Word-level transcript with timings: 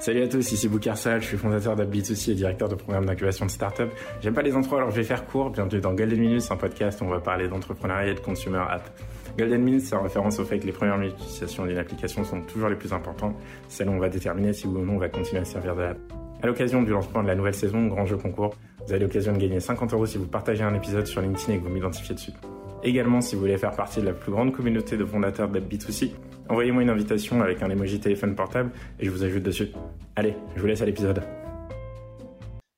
Salut 0.00 0.22
à 0.22 0.28
tous, 0.28 0.52
ici 0.52 0.66
Boukarsal, 0.66 1.20
je 1.20 1.26
suis 1.26 1.36
fondateur 1.36 1.76
d'AppBit2C 1.76 2.30
et 2.30 2.34
directeur 2.34 2.70
de 2.70 2.74
programme 2.74 3.04
d'incubation 3.04 3.44
de 3.44 3.50
start-up. 3.50 3.90
J'aime 4.22 4.32
pas 4.32 4.40
les 4.40 4.54
intros 4.54 4.78
alors 4.78 4.90
je 4.90 4.96
vais 4.96 5.04
faire 5.04 5.26
court. 5.26 5.50
Bienvenue 5.50 5.82
dans 5.82 5.92
Golden 5.92 6.18
Minutes, 6.18 6.46
un 6.48 6.56
podcast 6.56 7.02
où 7.02 7.04
on 7.04 7.10
va 7.10 7.20
parler 7.20 7.48
d'entrepreneuriat 7.48 8.12
et 8.12 8.14
de 8.14 8.20
consumer 8.20 8.62
app. 8.66 8.98
Golden 9.36 9.60
Minutes, 9.60 9.82
c'est 9.82 9.94
en 9.94 10.02
référence 10.02 10.38
au 10.38 10.46
fait 10.46 10.58
que 10.58 10.64
les 10.64 10.72
premières 10.72 10.96
minutes 10.96 11.18
d'une 11.66 11.76
application 11.76 12.24
sont 12.24 12.40
toujours 12.40 12.70
les 12.70 12.76
plus 12.76 12.94
importantes, 12.94 13.36
celles 13.68 13.90
où 13.90 13.92
on 13.92 13.98
va 13.98 14.08
déterminer 14.08 14.54
si 14.54 14.66
oui 14.66 14.80
ou 14.80 14.86
non 14.86 14.94
on 14.94 14.98
va 14.98 15.10
continuer 15.10 15.42
à 15.42 15.44
servir 15.44 15.76
de 15.76 15.82
l'app. 15.82 15.98
À 16.42 16.46
l'occasion 16.46 16.82
du 16.82 16.92
lancement 16.92 17.22
de 17.22 17.28
la 17.28 17.34
nouvelle 17.34 17.52
saison, 17.52 17.86
Grand 17.88 18.06
Jeu 18.06 18.16
Concours, 18.16 18.54
vous 18.86 18.92
avez 18.94 19.02
l'occasion 19.02 19.34
de 19.34 19.38
gagner 19.38 19.60
50 19.60 19.92
euros 19.92 20.06
si 20.06 20.16
vous 20.16 20.26
partagez 20.26 20.62
un 20.62 20.74
épisode 20.74 21.06
sur 21.06 21.20
LinkedIn 21.20 21.52
et 21.52 21.58
que 21.58 21.64
vous 21.64 21.74
m'identifiez 21.74 22.14
dessus. 22.14 22.32
Également, 22.82 23.20
si 23.20 23.34
vous 23.34 23.42
voulez 23.42 23.58
faire 23.58 23.72
partie 23.72 24.00
de 24.00 24.06
la 24.06 24.14
plus 24.14 24.32
grande 24.32 24.52
communauté 24.52 24.96
de 24.96 25.04
fondateurs 25.04 25.50
d'AppBit2C, 25.50 26.12
envoyez-moi 26.50 26.82
une 26.82 26.90
invitation 26.90 27.40
avec 27.40 27.62
un 27.62 27.70
emoji 27.70 28.00
téléphone 28.00 28.34
portable 28.34 28.72
et 28.98 29.06
je 29.06 29.10
vous 29.10 29.22
ajoute 29.22 29.42
dessus. 29.42 29.68
Allez, 30.16 30.36
je 30.56 30.60
vous 30.60 30.66
laisse 30.66 30.82
à 30.82 30.86
l'épisode. 30.86 31.22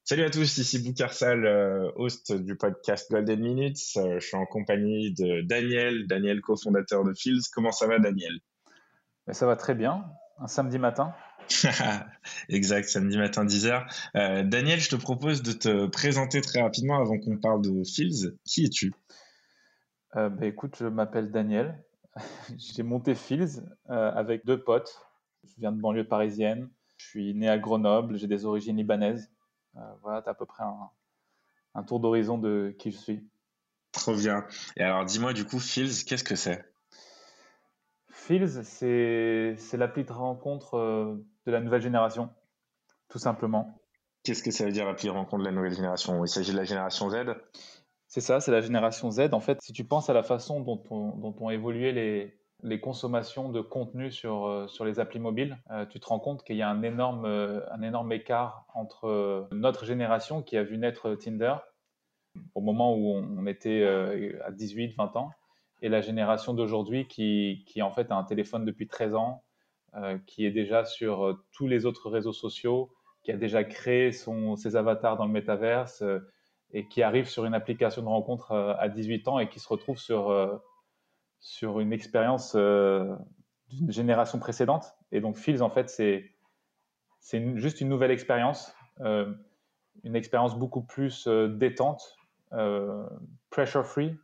Salut 0.05 0.25
à 0.25 0.31
tous, 0.31 0.59
ici 0.59 0.79
Boukarsal, 0.79 1.47
euh, 1.47 1.91
host 1.97 2.33
du 2.33 2.57
podcast 2.57 3.11
Golden 3.11 3.41
Minutes. 3.41 3.79
Euh, 3.97 4.21
je 4.21 4.27
suis 4.27 4.37
en 4.37 4.45
compagnie 4.45 5.13
de 5.15 5.41
Daniel, 5.41 6.07
Daniel 6.07 6.41
cofondateur 6.41 7.03
de 7.05 7.15
Fields. 7.15 7.49
Comment 7.53 7.73
ça 7.73 7.87
va 7.87 7.99
Daniel? 7.99 8.33
Ça 9.31 9.47
va 9.47 9.57
très 9.57 9.75
bien, 9.75 10.05
un 10.39 10.49
samedi 10.49 10.79
matin. 10.79 11.15
exact, 12.49 12.89
samedi 12.89 13.17
matin 13.17 13.47
10h. 13.47 13.85
Euh, 14.17 14.43
Daniel, 14.43 14.81
je 14.81 14.91
te 14.91 14.97
propose 14.97 15.43
de 15.43 15.53
te 15.53 15.87
présenter 15.87 16.41
très 16.41 16.61
rapidement 16.61 17.01
avant 17.01 17.19
qu'on 17.19 17.39
parle 17.39 17.63
de 17.63 17.83
Fields. 17.85 18.37
Qui 18.45 18.65
es-tu? 18.65 18.93
Euh, 20.17 20.29
bah, 20.29 20.47
écoute, 20.47 20.77
je 20.79 20.87
m'appelle 20.87 21.31
Daniel. 21.31 21.83
J'ai 22.59 22.83
monté 22.83 23.15
Fields 23.15 23.63
euh, 23.91 24.13
avec 24.13 24.45
deux 24.45 24.63
potes. 24.63 25.07
Je 25.45 25.55
viens 25.59 25.73
de 25.73 25.81
banlieue 25.81 26.07
parisienne. 26.07 26.71
Je 26.97 27.07
suis 27.07 27.35
né 27.35 27.49
à 27.49 27.59
Grenoble. 27.59 28.17
J'ai 28.17 28.27
des 28.27 28.45
origines 28.45 28.77
libanaises. 28.77 29.31
Euh, 29.77 29.81
voilà, 30.03 30.23
tu 30.23 30.29
à 30.29 30.35
peu 30.35 30.47
près 30.47 30.65
un, 31.75 31.83
tour 31.83 32.01
d'horizon 32.01 32.39
de 32.39 32.75
qui 32.79 32.91
je 32.91 32.99
suis. 32.99 33.29
Trop 33.93 34.15
bien. 34.15 34.47
Et 34.77 34.83
alors, 34.83 35.05
dis-moi 35.05 35.33
du 35.33 35.45
coup, 35.45 35.59
Fields, 35.59 36.05
qu'est-ce 36.07 36.25
que 36.25 36.37
c'est? 36.37 36.65
Fields, 38.09 38.63
c'est, 38.63 39.57
c'est 39.59 39.77
l'appli 39.77 40.05
de 40.05 40.13
rencontre 40.13 41.19
de 41.47 41.51
la 41.51 41.61
nouvelle 41.61 41.83
génération, 41.83 42.31
tout 43.09 43.19
simplement. 43.19 43.83
Qu'est-ce 44.23 44.43
que 44.43 44.53
ça 44.53 44.65
veut 44.65 44.73
dire 44.73 44.87
l'appli 44.87 45.09
de 45.09 45.13
rencontre 45.13 45.43
de 45.43 45.49
la 45.49 45.55
nouvelle 45.55 45.75
génération? 45.75 46.25
Il 46.25 46.29
s'agit 46.29 46.53
de 46.53 46.57
la 46.57 46.65
génération 46.65 47.11
Z? 47.11 47.35
C'est 48.13 48.21
ça, 48.21 48.41
c'est 48.41 48.53
la 48.53 48.61
génération 48.61 49.11
Z. 49.11 49.33
En 49.33 49.41
fait, 49.41 49.59
si 49.63 49.73
tu 49.73 49.85
penses 49.85 50.11
à 50.11 50.13
la 50.13 50.23
façon 50.23 50.61
dont, 50.61 50.83
ont 50.91 51.49
évolué 51.49 51.93
les, 52.63 52.81
consommations 52.81 53.49
de 53.49 53.63
contenu 53.63 54.13
sur, 54.13 54.49
euh, 54.49 54.67
les 54.85 55.01
applis 55.01 55.19
mobiles, 55.19 55.57
euh, 55.71 55.87
tu 55.87 55.99
te 55.99 56.05
rends 56.05 56.19
compte 56.19 56.45
qu'il 56.45 56.57
y 56.57 56.63
a 56.63 56.69
un 56.69 56.83
énorme, 56.83 57.25
euh, 57.25 58.11
écart 58.11 58.67
entre 58.75 59.49
notre 59.51 59.87
génération 59.87 60.43
qui 60.43 60.59
a 60.59 60.63
vu 60.63 60.77
naître 60.77 61.15
Tinder 61.15 61.55
au 62.55 62.61
moment 62.61 62.95
où 62.95 63.15
on, 63.15 63.47
était 63.47 63.83
à 64.45 64.51
18, 64.51 64.95
20 64.95 65.17
ans, 65.17 65.31
et 65.81 65.89
la 65.89 66.03
génération 66.03 66.53
d'aujourd'hui 66.53 67.09
qui, 67.09 67.65
en 67.81 67.93
fait 67.93 68.11
a 68.11 68.17
un 68.17 68.25
téléphone 68.25 68.67
depuis 68.67 68.89
13 68.89 69.15
ans, 69.15 69.43
qui 70.27 70.45
est 70.45 70.51
déjà 70.51 70.85
sur 70.85 71.43
tous 71.51 71.67
les 71.67 71.87
autres 71.87 72.11
réseaux 72.11 72.35
sociaux, 72.35 72.93
qui 73.23 73.33
a 73.33 73.39
déjà 73.39 73.65
créé 73.65 74.13
ses 74.13 74.77
avatars 74.77 75.17
dans 75.17 75.25
le 75.25 75.33
métaverse 75.33 76.05
et 76.73 76.87
qui 76.89 77.03
arrive 77.03 77.29
sur 77.29 77.45
une 77.45 77.55
application 77.55 78.03
de 78.03 78.09
rencontre 78.09 78.53
euh, 78.53 78.75
à 78.79 78.89
18 78.89 79.29
ans 79.29 79.39
et 79.39 79.49
qui 79.49 79.61
se 79.61 79.69
retrouve 79.69 79.99
sur, 79.99 80.31
euh, 80.31 80.57
sur 81.41 81.81
une 81.81 81.93
expérience 81.93 82.55
euh, 82.57 83.15
d'une 83.69 83.93
génération 83.93 84.39
précédente. 84.39 84.95
Et 85.11 85.21
donc, 85.21 85.37
Fields, 85.37 85.63
en 85.63 85.71
fait, 85.71 85.89
c'est 85.89 86.31
c'est 87.21 87.57
juste 87.57 87.81
une 87.81 87.89
nouvelle 87.89 88.11
expérience, 88.11 88.75
une 88.99 90.17
expérience 90.17 90.59
beaucoup 90.59 90.83
plus 90.83 91.29
détente, 91.29 92.17
pressure-free, 93.49 94.17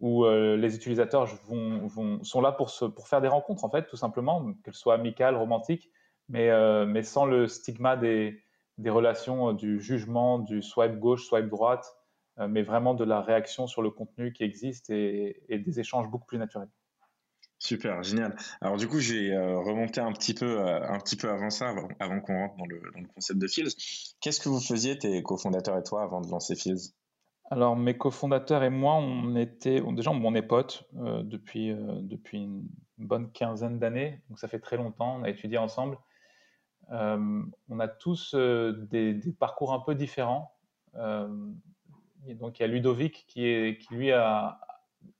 où 0.00 0.24
les 0.24 0.74
utilisateurs 0.74 1.26
vont, 1.44 2.24
sont 2.24 2.40
là 2.40 2.50
pour, 2.50 2.72
pour 2.96 3.08
faire 3.08 3.20
des 3.20 3.28
rencontres, 3.28 3.62
en 3.62 3.68
fait, 3.68 3.86
tout 3.88 3.98
simplement, 3.98 4.54
qu'elles 4.64 4.72
soient 4.72 4.94
amicales, 4.94 5.36
romantiques, 5.36 5.90
mais, 6.30 6.48
mais 6.86 7.02
sans 7.02 7.26
le 7.26 7.46
stigma 7.46 7.98
des, 7.98 8.42
des 8.78 8.90
relations 8.90 9.50
euh, 9.50 9.52
du 9.52 9.80
jugement, 9.80 10.38
du 10.38 10.62
swipe 10.62 10.98
gauche, 10.98 11.26
swipe 11.26 11.48
droite, 11.48 11.96
euh, 12.38 12.48
mais 12.48 12.62
vraiment 12.62 12.94
de 12.94 13.04
la 13.04 13.20
réaction 13.20 13.66
sur 13.66 13.82
le 13.82 13.90
contenu 13.90 14.32
qui 14.32 14.42
existe 14.42 14.90
et, 14.90 15.44
des 15.48 15.80
échanges 15.80 16.08
beaucoup 16.08 16.26
plus 16.26 16.38
naturels. 16.38 16.70
Super, 17.60 18.02
génial. 18.02 18.36
Alors 18.60 18.76
du 18.76 18.88
coup, 18.88 18.98
j'ai 18.98 19.32
euh, 19.32 19.58
remonté 19.58 20.00
un 20.00 20.12
petit 20.12 20.34
peu, 20.34 20.60
un 20.60 20.98
petit 20.98 21.16
peu 21.16 21.30
avant 21.30 21.48
ça, 21.48 21.72
avant, 21.98 22.20
qu'on 22.20 22.36
rentre 22.36 22.56
dans 22.56 22.66
le, 22.66 22.82
concept 23.14 23.38
de 23.38 23.46
Fields. 23.46 23.74
Qu'est-ce 24.20 24.40
que 24.40 24.48
vous 24.48 24.60
faisiez, 24.60 24.98
tes 24.98 25.22
cofondateurs 25.22 25.78
et 25.78 25.82
toi, 25.82 26.02
avant 26.02 26.20
de 26.20 26.28
lancer 26.28 26.56
Fields? 26.56 26.92
Alors 27.50 27.76
mes 27.76 27.96
cofondateurs 27.96 28.64
et 28.64 28.70
moi, 28.70 28.94
on 28.94 29.36
était 29.36 29.82
déjà 29.92 30.10
on 30.10 30.34
est 30.34 30.42
potes 30.42 30.84
depuis 30.94 31.74
depuis 32.02 32.38
une 32.38 32.66
bonne 32.96 33.30
quinzaine 33.32 33.78
d'années, 33.78 34.22
donc 34.28 34.38
ça 34.38 34.48
fait 34.48 34.60
très 34.60 34.76
longtemps. 34.76 35.16
On 35.20 35.24
a 35.24 35.28
étudié 35.28 35.58
ensemble 35.58 35.98
on 36.90 37.80
a 37.80 37.88
tous 37.88 38.34
euh, 38.34 38.72
des, 38.90 39.20
parcours 39.38 39.72
un 39.72 39.80
peu 39.80 39.94
différents. 39.94 40.54
Euh, 40.96 41.28
donc 42.34 42.58
il 42.58 42.62
y 42.62 42.64
a 42.64 42.68
Ludovic 42.68 43.24
qui, 43.26 43.78
lui 43.90 44.12
a, 44.12 44.60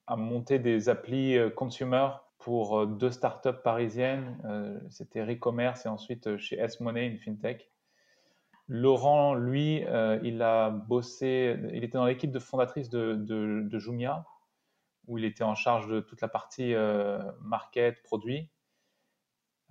monté 0.08 0.58
des 0.58 0.88
applis 0.88 1.36
consumer 1.56 2.08
pour 2.38 2.86
deux 2.86 3.10
startups 3.10 3.60
parisiennes. 3.62 4.38
C'était 4.90 5.22
Recommerce 5.22 5.86
et 5.86 5.88
ensuite 5.88 6.36
chez 6.38 6.58
S-Money, 6.58 7.06
une 7.06 7.18
fintech. 7.18 7.70
Laurent, 8.68 9.34
lui, 9.34 9.84
il 10.22 10.42
a 10.42 10.70
bossé, 10.70 11.58
il 11.74 11.84
était 11.84 11.98
dans 11.98 12.06
l'équipe 12.06 12.30
de 12.30 12.38
fondatrice 12.38 12.88
de, 12.88 13.78
Jumia, 13.78 14.24
où 15.06 15.18
il 15.18 15.26
était 15.26 15.44
en 15.44 15.54
charge 15.54 15.86
de 15.88 16.00
toute 16.00 16.22
la 16.22 16.28
partie 16.28 16.74
market, 17.42 18.02
produit. 18.02 18.48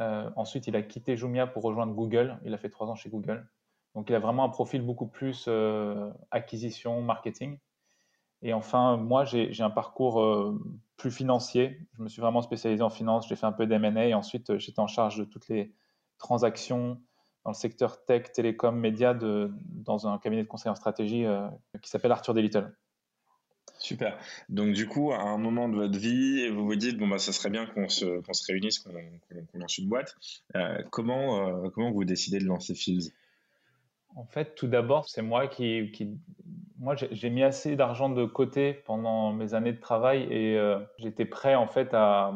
Euh, 0.01 0.29
ensuite, 0.35 0.67
il 0.67 0.75
a 0.75 0.81
quitté 0.81 1.17
Jumia 1.17 1.47
pour 1.47 1.63
rejoindre 1.63 1.93
Google. 1.93 2.39
Il 2.43 2.53
a 2.53 2.57
fait 2.57 2.69
trois 2.69 2.87
ans 2.87 2.95
chez 2.95 3.09
Google. 3.09 3.47
Donc, 3.95 4.09
il 4.09 4.15
a 4.15 4.19
vraiment 4.19 4.43
un 4.43 4.49
profil 4.49 4.81
beaucoup 4.81 5.07
plus 5.07 5.45
euh, 5.47 6.09
acquisition, 6.31 7.01
marketing. 7.01 7.59
Et 8.41 8.53
enfin, 8.53 8.97
moi, 8.97 9.23
j'ai 9.23 9.61
un 9.61 9.69
parcours 9.69 10.21
euh, 10.21 10.59
plus 10.97 11.11
financier. 11.11 11.79
Je 11.93 12.03
me 12.03 12.09
suis 12.09 12.21
vraiment 12.21 12.41
spécialisé 12.41 12.83
en 12.83 12.89
finance. 12.89 13.27
J'ai 13.27 13.35
fait 13.35 13.45
un 13.45 13.53
peu 13.53 13.67
d'M&A 13.67 14.07
et 14.07 14.13
ensuite, 14.13 14.57
j'étais 14.57 14.81
en 14.81 14.87
charge 14.87 15.17
de 15.17 15.23
toutes 15.23 15.47
les 15.47 15.73
transactions 16.17 16.99
dans 17.45 17.51
le 17.51 17.55
secteur 17.55 18.03
tech, 18.05 18.31
télécom, 18.31 18.77
médias 18.77 19.13
dans 19.13 20.07
un 20.07 20.17
cabinet 20.17 20.43
de 20.43 20.47
conseil 20.47 20.71
en 20.71 20.75
stratégie 20.75 21.25
qui 21.81 21.89
s'appelle 21.89 22.11
Arthur 22.11 22.33
Delittle. 22.33 22.73
Super. 23.83 24.17
Donc 24.47 24.71
du 24.71 24.87
coup, 24.87 25.11
à 25.11 25.19
un 25.19 25.37
moment 25.37 25.67
de 25.67 25.75
votre 25.75 25.99
vie, 25.99 26.47
vous 26.47 26.65
vous 26.65 26.75
dites 26.77 26.97
bon 26.97 27.09
bah 27.09 27.17
ça 27.17 27.33
serait 27.33 27.49
bien 27.49 27.65
qu'on 27.65 27.89
se, 27.89 28.05
réunisse, 28.47 28.79
qu'on, 28.79 28.93
lance 29.55 29.77
une 29.77 29.89
boîte. 29.89 30.15
Euh, 30.55 30.81
comment 30.89 31.49
euh, 31.49 31.69
comment 31.69 31.91
vous 31.91 32.05
décidez 32.05 32.39
de 32.39 32.45
lancer 32.45 32.75
Fields 32.75 33.11
En 34.15 34.23
fait, 34.23 34.55
tout 34.55 34.67
d'abord, 34.67 35.09
c'est 35.09 35.21
moi 35.21 35.49
qui, 35.49 35.91
moi 36.79 36.95
j'ai, 36.95 37.29
mis 37.29 37.43
assez 37.43 37.75
d'argent 37.75 38.07
de 38.07 38.23
côté 38.23 38.73
pendant 38.85 39.33
mes 39.33 39.53
années 39.53 39.73
de 39.73 39.81
travail 39.81 40.27
et 40.31 40.57
euh, 40.57 40.79
j'étais 40.97 41.25
prêt 41.25 41.55
en 41.55 41.67
fait 41.67 41.89
à, 41.91 42.31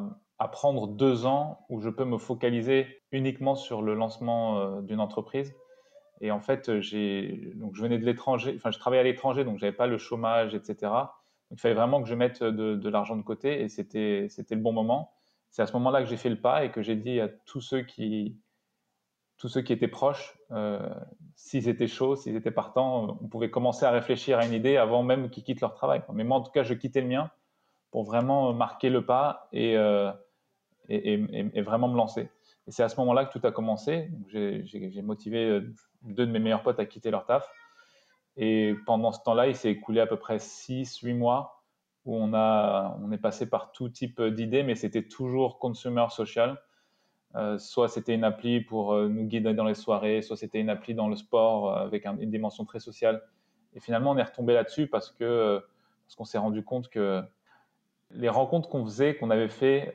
prendre 0.52 0.86
deux 0.88 1.26
ans 1.26 1.66
où 1.70 1.80
je 1.80 1.90
peux 1.90 2.04
me 2.04 2.18
focaliser 2.18 2.88
uniquement 3.14 3.56
sur 3.56 3.82
le 3.82 3.96
lancement 3.96 4.82
d'une 4.82 5.00
entreprise. 5.00 5.56
Et 6.20 6.30
en 6.30 6.42
fait, 6.42 6.70
donc 6.70 6.82
je 7.74 7.82
venais 7.82 7.98
de 7.98 8.06
l'étranger, 8.06 8.54
enfin 8.58 8.72
je 8.72 8.80
travaillais 8.80 9.00
à 9.00 9.06
l'étranger, 9.06 9.46
donc 9.46 9.60
j'avais 9.60 9.72
pas 9.72 9.88
le 9.88 9.98
chômage, 9.98 10.54
etc 10.54 10.92
il 11.52 11.60
fallait 11.60 11.76
vraiment 11.76 12.02
que 12.02 12.10
je 12.10 12.16
mette 12.16 12.44
de, 12.44 12.90
l'argent 12.90 13.16
de 13.16 13.22
côté 13.22 13.62
et 13.62 13.70
c'était 13.70 14.30
le 14.52 14.56
bon 14.58 14.74
moment. 14.74 15.12
C'est 15.50 15.62
à 15.62 15.68
ce 15.68 15.74
moment-là 15.74 16.04
que 16.04 16.10
j'ai 16.10 16.18
fait 16.18 16.30
le 16.30 16.40
pas 16.40 16.66
et 16.66 16.72
que 16.72 16.82
j'ai 16.82 16.96
dit 16.96 17.20
à 17.20 17.30
tous 17.30 17.62
ceux 17.62 17.82
qui 17.82 18.42
étaient 19.40 19.88
proches, 19.88 20.38
euh, 20.52 20.90
s'ils 21.36 21.70
étaient 21.70 21.88
chauds, 21.88 22.16
s'ils 22.16 22.36
étaient 22.36 22.52
partants, 22.52 23.18
on 23.22 23.28
pouvait 23.28 23.50
commencer 23.50 23.86
à 23.86 23.92
réfléchir 23.92 24.40
à 24.40 24.46
une 24.46 24.54
idée 24.54 24.78
avant 24.78 25.04
même 25.04 25.30
qu'ils 25.30 25.44
quittent 25.44 25.62
leur 25.62 25.74
travail. 25.74 26.02
Mais 26.14 26.24
moi, 26.24 26.38
en 26.38 26.42
tout 26.42 26.52
cas, 26.52 26.64
je 26.64 26.74
quittais 26.74 27.02
le 27.02 27.08
mien 27.08 27.32
pour 27.92 28.04
vraiment 28.04 28.54
marquer 28.54 28.90
le 28.90 29.06
pas 29.06 29.48
et, 29.54 29.78
euh, 29.78 30.12
vraiment 30.90 31.88
me 31.88 31.96
lancer. 31.96 32.30
Et 32.68 32.72
c'est 32.72 32.84
à 32.84 32.90
ce 32.90 33.00
moment-là 33.00 33.26
que 33.26 33.38
tout 33.38 33.48
a 33.48 33.52
commencé. 33.52 34.12
J'ai 34.28 35.02
motivé 35.02 35.46
euh, 35.46 35.74
deux 36.02 36.26
de 36.26 36.32
mes 36.32 36.40
meilleurs 36.40 36.64
potes 36.64 36.80
à 36.80 36.86
quitter 36.86 37.10
leur 37.10 37.26
taf 37.26 37.50
et 38.38 38.76
pendant 38.86 39.12
ce 39.12 39.20
temps-là, 39.24 39.48
il 39.48 39.56
s'est 39.56 39.72
écoulé 39.72 40.00
à 40.00 40.06
peu 40.06 40.18
près 40.18 40.38
6-8 40.38 41.16
mois 41.16 41.64
où 42.06 42.16
on, 42.16 42.34
a, 42.34 42.98
on 43.02 43.12
est 43.12 43.18
passé 43.18 43.50
par 43.50 43.72
tout 43.72 43.90
type 43.90 44.22
d'idées, 44.22 44.64
mais 44.64 44.76
c'était 44.76 45.04
toujours 45.04 45.58
consumer 45.60 46.06
social. 46.10 46.62
Euh, 47.36 47.58
soit 47.58 47.90
c'était 47.90 48.14
une 48.14 48.24
appli 48.24 48.62
pour 48.62 48.94
euh, 48.94 49.10
nous 49.10 49.26
guider 49.26 49.54
dans 49.54 49.66
les 49.66 49.74
soirées, 49.74 50.22
soit 50.22 50.38
c'était 50.38 50.60
une 50.60 50.70
appli 50.70 50.96
dans 50.96 51.10
le 51.10 51.16
sport 51.18 51.70
euh, 51.70 51.84
avec 51.84 52.06
une 52.06 52.32
dimension 52.32 52.64
très 52.64 52.80
sociale. 52.80 53.22
Et 53.74 53.80
finalement, 53.80 54.12
on 54.12 54.18
est 54.18 54.24
retombé 54.24 54.54
là-dessus 54.54 54.88
parce 54.88 55.12
que 55.12 55.62
parce 56.06 56.16
qu'on 56.16 56.24
s'est 56.24 56.38
rendu 56.38 56.64
compte 56.64 56.88
que 56.90 57.22
les 58.12 58.30
rencontres 58.30 58.70
qu'on 58.70 58.86
faisait, 58.86 59.18
qu'on 59.18 59.30
avait 59.30 59.50
fait, 59.50 59.94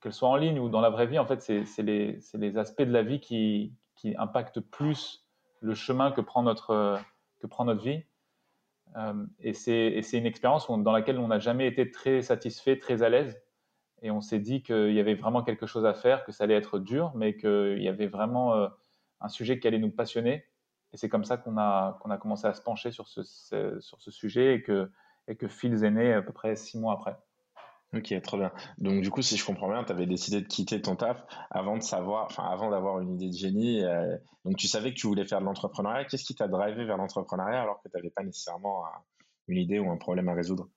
qu'elles 0.00 0.12
soient 0.14 0.30
en 0.30 0.36
ligne 0.36 0.58
ou 0.58 0.70
dans 0.70 0.80
la 0.80 0.88
vraie 0.88 1.06
vie, 1.06 1.18
en 1.18 1.26
fait, 1.26 1.42
c'est 1.42 1.82
les, 1.82 2.18
les, 2.32 2.56
aspects 2.56 2.80
de 2.80 2.90
la 2.90 3.02
vie 3.02 3.20
qui, 3.20 3.74
qui 3.94 4.16
impactent 4.16 4.60
plus 4.60 5.28
le 5.60 5.74
chemin 5.74 6.12
que 6.12 6.22
prend 6.22 6.42
notre, 6.42 6.98
que 7.40 7.46
prend 7.46 7.64
notre 7.64 7.82
vie. 7.82 8.02
et 9.40 9.52
c'est 9.52 10.00
une 10.12 10.26
expérience 10.26 10.68
dans 10.68 10.92
laquelle 10.92 11.18
on 11.18 11.28
n'a 11.28 11.38
jamais 11.38 11.66
été 11.66 11.90
très 11.90 12.22
satisfait, 12.22 12.78
très 12.78 13.02
à 13.02 13.08
l'aise. 13.08 13.40
Et 14.02 14.10
on 14.10 14.20
s'est 14.20 14.38
dit 14.38 14.62
qu'il 14.62 14.92
y 14.92 15.00
avait 15.00 15.14
vraiment 15.14 15.42
quelque 15.42 15.66
chose 15.66 15.84
à 15.84 15.94
faire, 15.94 16.24
que 16.24 16.32
ça 16.32 16.44
allait 16.44 16.54
être 16.54 16.78
dur, 16.78 17.12
mais 17.16 17.36
qu'il 17.36 17.82
y 17.82 17.88
avait 17.88 18.06
vraiment 18.06 18.68
un 19.20 19.28
sujet 19.28 19.58
qui 19.58 19.66
allait 19.66 19.78
nous 19.78 19.90
passionner. 19.90 20.44
Et 20.92 20.96
c'est 20.96 21.08
comme 21.08 21.24
ça 21.24 21.36
qu'on 21.36 21.58
a, 21.58 21.98
commencé 22.20 22.46
à 22.46 22.54
se 22.54 22.62
pencher 22.62 22.90
sur 22.90 23.08
ce, 23.08 23.22
sur 23.80 24.00
ce 24.00 24.10
sujet 24.10 24.54
et 24.54 24.62
que, 24.62 24.90
et 25.26 25.36
que 25.36 25.48
Phil 25.48 25.84
est 25.84 25.90
né 25.90 26.12
à 26.12 26.22
peu 26.22 26.32
près 26.32 26.56
six 26.56 26.78
mois 26.78 26.94
après. 26.94 27.16
Ok, 27.94 28.14
très 28.22 28.36
bien. 28.36 28.52
Donc 28.76 29.00
du 29.00 29.10
coup, 29.10 29.22
si 29.22 29.38
je 29.38 29.44
comprends 29.46 29.70
bien, 29.70 29.82
tu 29.82 29.92
avais 29.92 30.06
décidé 30.06 30.42
de 30.42 30.46
quitter 30.46 30.82
ton 30.82 30.94
taf 30.94 31.24
avant 31.50 31.78
de 31.78 31.82
savoir, 31.82 32.26
enfin 32.26 32.44
avant 32.44 32.70
d'avoir 32.70 33.00
une 33.00 33.14
idée 33.14 33.28
de 33.28 33.36
génie. 33.36 33.82
Euh, 33.82 34.14
donc 34.44 34.56
tu 34.56 34.68
savais 34.68 34.90
que 34.90 34.98
tu 34.98 35.06
voulais 35.06 35.24
faire 35.24 35.40
de 35.40 35.46
l'entrepreneuriat. 35.46 36.04
Qu'est-ce 36.04 36.24
qui 36.24 36.34
t'a 36.34 36.48
drivé 36.48 36.84
vers 36.84 36.98
l'entrepreneuriat 36.98 37.62
alors 37.62 37.80
que 37.82 37.88
tu 37.88 37.96
n'avais 37.96 38.10
pas 38.10 38.22
nécessairement 38.22 38.84
euh, 38.84 38.88
une 39.46 39.56
idée 39.56 39.78
ou 39.78 39.90
un 39.90 39.96
problème 39.96 40.28
à 40.28 40.34
résoudre? 40.34 40.68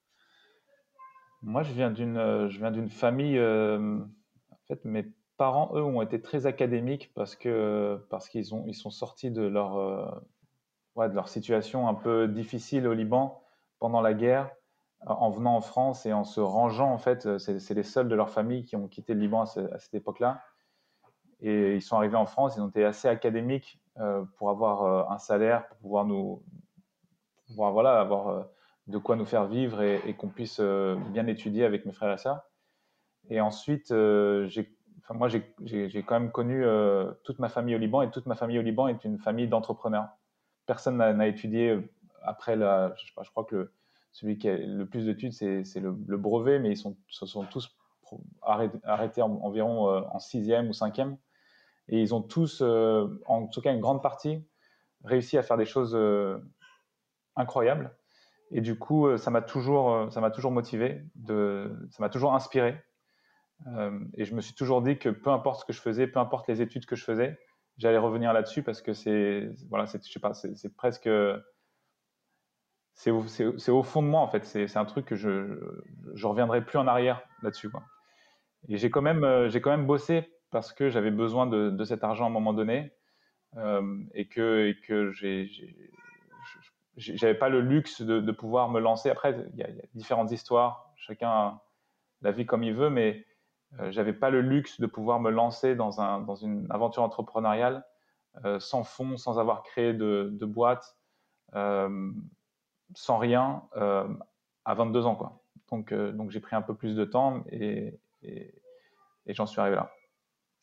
Moi, 1.42 1.64
je 1.64 1.74
viens 1.74 1.92
d'une, 1.92 2.18
euh, 2.18 2.50
je 2.50 2.60
viens 2.60 2.72
d'une 2.72 2.90
famille. 2.90 3.38
en 3.38 4.58
fait, 4.70 4.86
mes 4.86 5.06
parents, 5.36 5.72
eux, 5.76 5.84
ont 5.84 6.02
été 6.02 6.22
très 6.22 6.46
académiques 6.46 7.12
parce 7.14 7.36
que 7.36 8.00
parce 8.10 8.30
qu'ils 8.30 8.56
ont 8.56 8.64
ils 8.68 8.76
sont 8.76 8.92
sortis 8.92 9.32
de 9.32 9.42
leur 9.42 10.24
ouais, 10.96 11.10
de 11.10 11.14
leur 11.14 11.28
situation 11.28 11.90
un 11.90 11.94
peu 11.94 12.30
difficile 12.30 12.88
au 12.88 12.94
Liban 12.94 13.44
pendant 13.80 14.00
la 14.00 14.14
guerre 14.14 14.50
en 15.08 15.30
venant 15.32 15.56
en 15.56 15.62
France 15.62 16.06
et 16.06 16.14
en 16.14 16.24
se 16.24 16.40
rangeant, 16.40 16.92
en 16.92 16.98
fait, 16.98 17.38
c'est 17.40 17.74
les 17.74 17.84
seuls 17.84 18.08
de 18.08 18.16
leur 18.16 18.30
famille 18.30 18.64
qui 18.64 18.76
ont 18.76 18.88
quitté 18.88 19.14
le 19.14 19.22
Liban 19.22 19.42
à, 19.42 19.46
cette 19.80 19.94
époque-là. 19.94 20.42
Et 21.40 21.76
ils 21.76 21.82
sont 21.82 21.98
arrivés 21.98 22.18
en 22.18 22.28
France, 22.28 22.56
ils 22.56 22.62
ont 22.62 22.68
été 22.68 22.86
assez 22.86 23.08
académiques 23.08 23.80
euh, 24.00 24.24
pour 24.38 24.52
avoir 24.52 24.84
euh, 24.84 25.14
un 25.14 25.18
salaire, 25.18 25.68
pour 25.68 25.78
pouvoir 25.78 26.06
nous, 26.06 26.44
voilà, 27.50 28.00
avoir 28.00 28.28
euh, 28.28 28.44
de 28.88 29.00
quoi 29.00 29.16
nous 29.16 29.26
faire 29.26 29.48
vivre 29.48 29.82
et, 29.82 30.14
qu'on 30.14 30.30
puisse 30.30 30.62
bien 30.62 31.26
étudier 31.28 31.66
avec 31.66 31.86
mes 31.86 31.94
frères 31.94 32.14
et 32.14 32.18
sœurs. 32.18 32.42
Et 33.30 33.42
ensuite, 33.42 33.92
moi, 33.92 35.28
j'ai 35.30 36.04
quand 36.04 36.20
même 36.20 36.32
connu 36.32 36.66
toute 37.24 37.40
ma 37.40 37.50
famille 37.50 37.76
au 37.76 37.80
Liban 37.80 38.02
et 38.02 38.12
toute 38.12 38.26
ma 38.26 38.36
famille 38.36 38.60
au 38.60 38.64
Liban 38.64 38.88
est 38.88 39.04
une 39.06 39.18
famille 39.18 39.48
d'entrepreneurs. 39.48 40.10
Personne 40.66 40.98
n'a 40.98 41.28
étudié 41.28 41.80
après 42.24 42.56
la, 42.56 42.94
je, 42.96 43.06
je 43.24 43.30
crois 43.32 43.46
que 43.46 43.56
le, 43.56 43.74
celui 44.12 44.38
qui 44.38 44.50
a 44.50 44.58
le 44.58 44.86
plus 44.86 45.06
d'études, 45.06 45.34
c'est 45.34 45.80
le, 45.80 46.18
brevet, 46.18 46.60
mais 46.60 46.72
ils 46.72 46.78
sont, 46.78 46.98
se 47.08 47.26
sont 47.26 47.46
tous 47.46 47.76
arrêtés, 48.42 49.22
environ 49.22 49.90
euh, 49.90 50.02
en 50.12 50.20
sixième 50.20 50.70
ou 50.70 50.74
cinquième. 50.74 51.18
Et 51.88 52.02
ils 52.02 52.14
ont 52.14 52.22
tous, 52.22 52.62
euh, 52.62 53.08
en 53.26 53.48
tout 53.48 53.62
cas 53.62 53.74
une 53.74 53.80
grande 53.80 54.02
partie, 54.02 54.46
réussi 55.04 55.38
à 55.38 55.44
faire 55.44 55.58
des 55.58 55.66
choses 55.66 55.96
euh, 55.96 56.38
incroyables. 57.36 57.96
Et 58.52 58.60
du 58.60 58.78
coup, 58.78 59.18
ça 59.18 59.32
m'a 59.32 59.42
toujours, 59.42 60.10
toujours 60.34 60.52
motivé, 60.52 61.06
de, 61.16 61.72
ça 61.90 62.04
m'a 62.04 62.10
toujours 62.10 62.36
inspiré. 62.36 62.76
et 64.18 64.26
je 64.26 64.36
me 64.36 64.42
suis 64.42 64.54
toujours 64.54 64.82
dit 64.82 64.98
que 64.98 65.08
peu 65.08 65.30
importe 65.30 65.62
ce 65.62 65.66
que 65.66 65.72
je 65.72 65.80
faisais, 65.80 66.06
peu 66.06 66.20
importe 66.20 66.50
les 66.50 66.62
études 66.62 66.86
que 66.86 66.98
je 66.98 67.06
faisais, 67.06 67.40
j'allais 67.78 67.98
revenir 67.98 68.34
là-dessus 68.34 68.62
parce 68.62 68.82
que 68.82 68.92
c'est, 68.94 69.50
voilà, 69.70 69.88
c'est, 69.88 70.06
je 70.06 70.20
c'est 70.56 70.76
presque 70.76 71.08
c'est 72.94 73.12
au, 73.12 73.84
fond 73.84 74.04
de 74.04 74.08
moi 74.08 74.22
en 74.22 74.28
fait. 74.28 74.46
C'est 74.46 74.78
un 74.78 74.86
truc 74.86 75.06
que 75.06 75.16
je 75.16 75.30
ne 75.30 76.26
reviendrai 76.26 76.64
plus 76.64 76.78
en 76.78 76.88
arrière 76.88 77.24
là-dessus. 77.42 77.70
Et 78.68 78.78
j'ai 78.78 78.90
quand 78.90 79.02
même 79.02 79.24
euh, 79.24 79.50
j'ai 79.50 79.62
quand 79.62 79.72
même 79.72 79.88
bossé 79.88 80.32
parce 80.52 80.74
que 80.74 80.90
j'avais 80.90 81.12
besoin 81.12 81.48
de, 81.48 81.84
cet 81.84 82.04
argent 82.04 82.26
à 82.26 82.28
un 82.28 82.32
moment 82.32 82.54
donné 82.54 82.94
euh, 83.58 83.98
et 84.14 84.28
que 84.28 84.68
et 84.68 84.76
que 84.82 85.12
j'avais 86.98 87.36
pas 87.36 87.50
le 87.50 87.62
luxe 87.62 88.02
de, 88.02 88.32
pouvoir 88.32 88.70
me 88.70 88.80
lancer. 88.80 89.10
Après, 89.10 89.36
il 89.54 89.60
y, 89.60 89.64
a 89.64 89.70
différentes 89.96 90.32
histoires. 90.32 90.94
Chacun 90.98 91.30
a 91.30 91.64
la 92.22 92.32
vie 92.32 92.46
comme 92.46 92.64
il 92.64 92.76
veut, 92.76 92.90
mais 92.90 93.26
euh, 93.80 93.90
j'avais 93.92 94.14
pas 94.14 94.30
le 94.30 94.42
luxe 94.42 94.80
de 94.80 94.86
pouvoir 94.86 95.20
me 95.20 95.32
lancer 95.32 95.76
dans 95.76 96.02
un 96.02 96.20
dans 96.22 96.36
une 96.36 96.68
aventure 96.70 97.04
entrepreneuriale 97.04 97.86
sans 98.60 98.86
fonds, 98.86 99.18
sans 99.18 99.40
avoir 99.40 99.62
créé 99.62 99.94
de, 99.94 100.30
de 100.32 100.46
boîte 100.46 100.96
sans 102.96 103.18
rien 103.18 103.64
euh, 103.78 104.08
à 104.66 104.74
22 104.74 105.06
ans. 105.06 105.16
Quoi. 105.16 105.44
Donc, 105.72 105.92
euh, 105.92 106.12
donc 106.12 106.32
j'ai 106.32 106.40
pris 106.40 106.56
un 106.56 106.62
peu 106.62 106.76
plus 106.76 106.96
de 106.96 107.06
temps 107.06 107.44
et, 107.50 108.00
et, 108.24 108.54
j'en 109.28 109.46
suis 109.46 109.60
arrivé 109.60 109.76
là. 109.76 109.92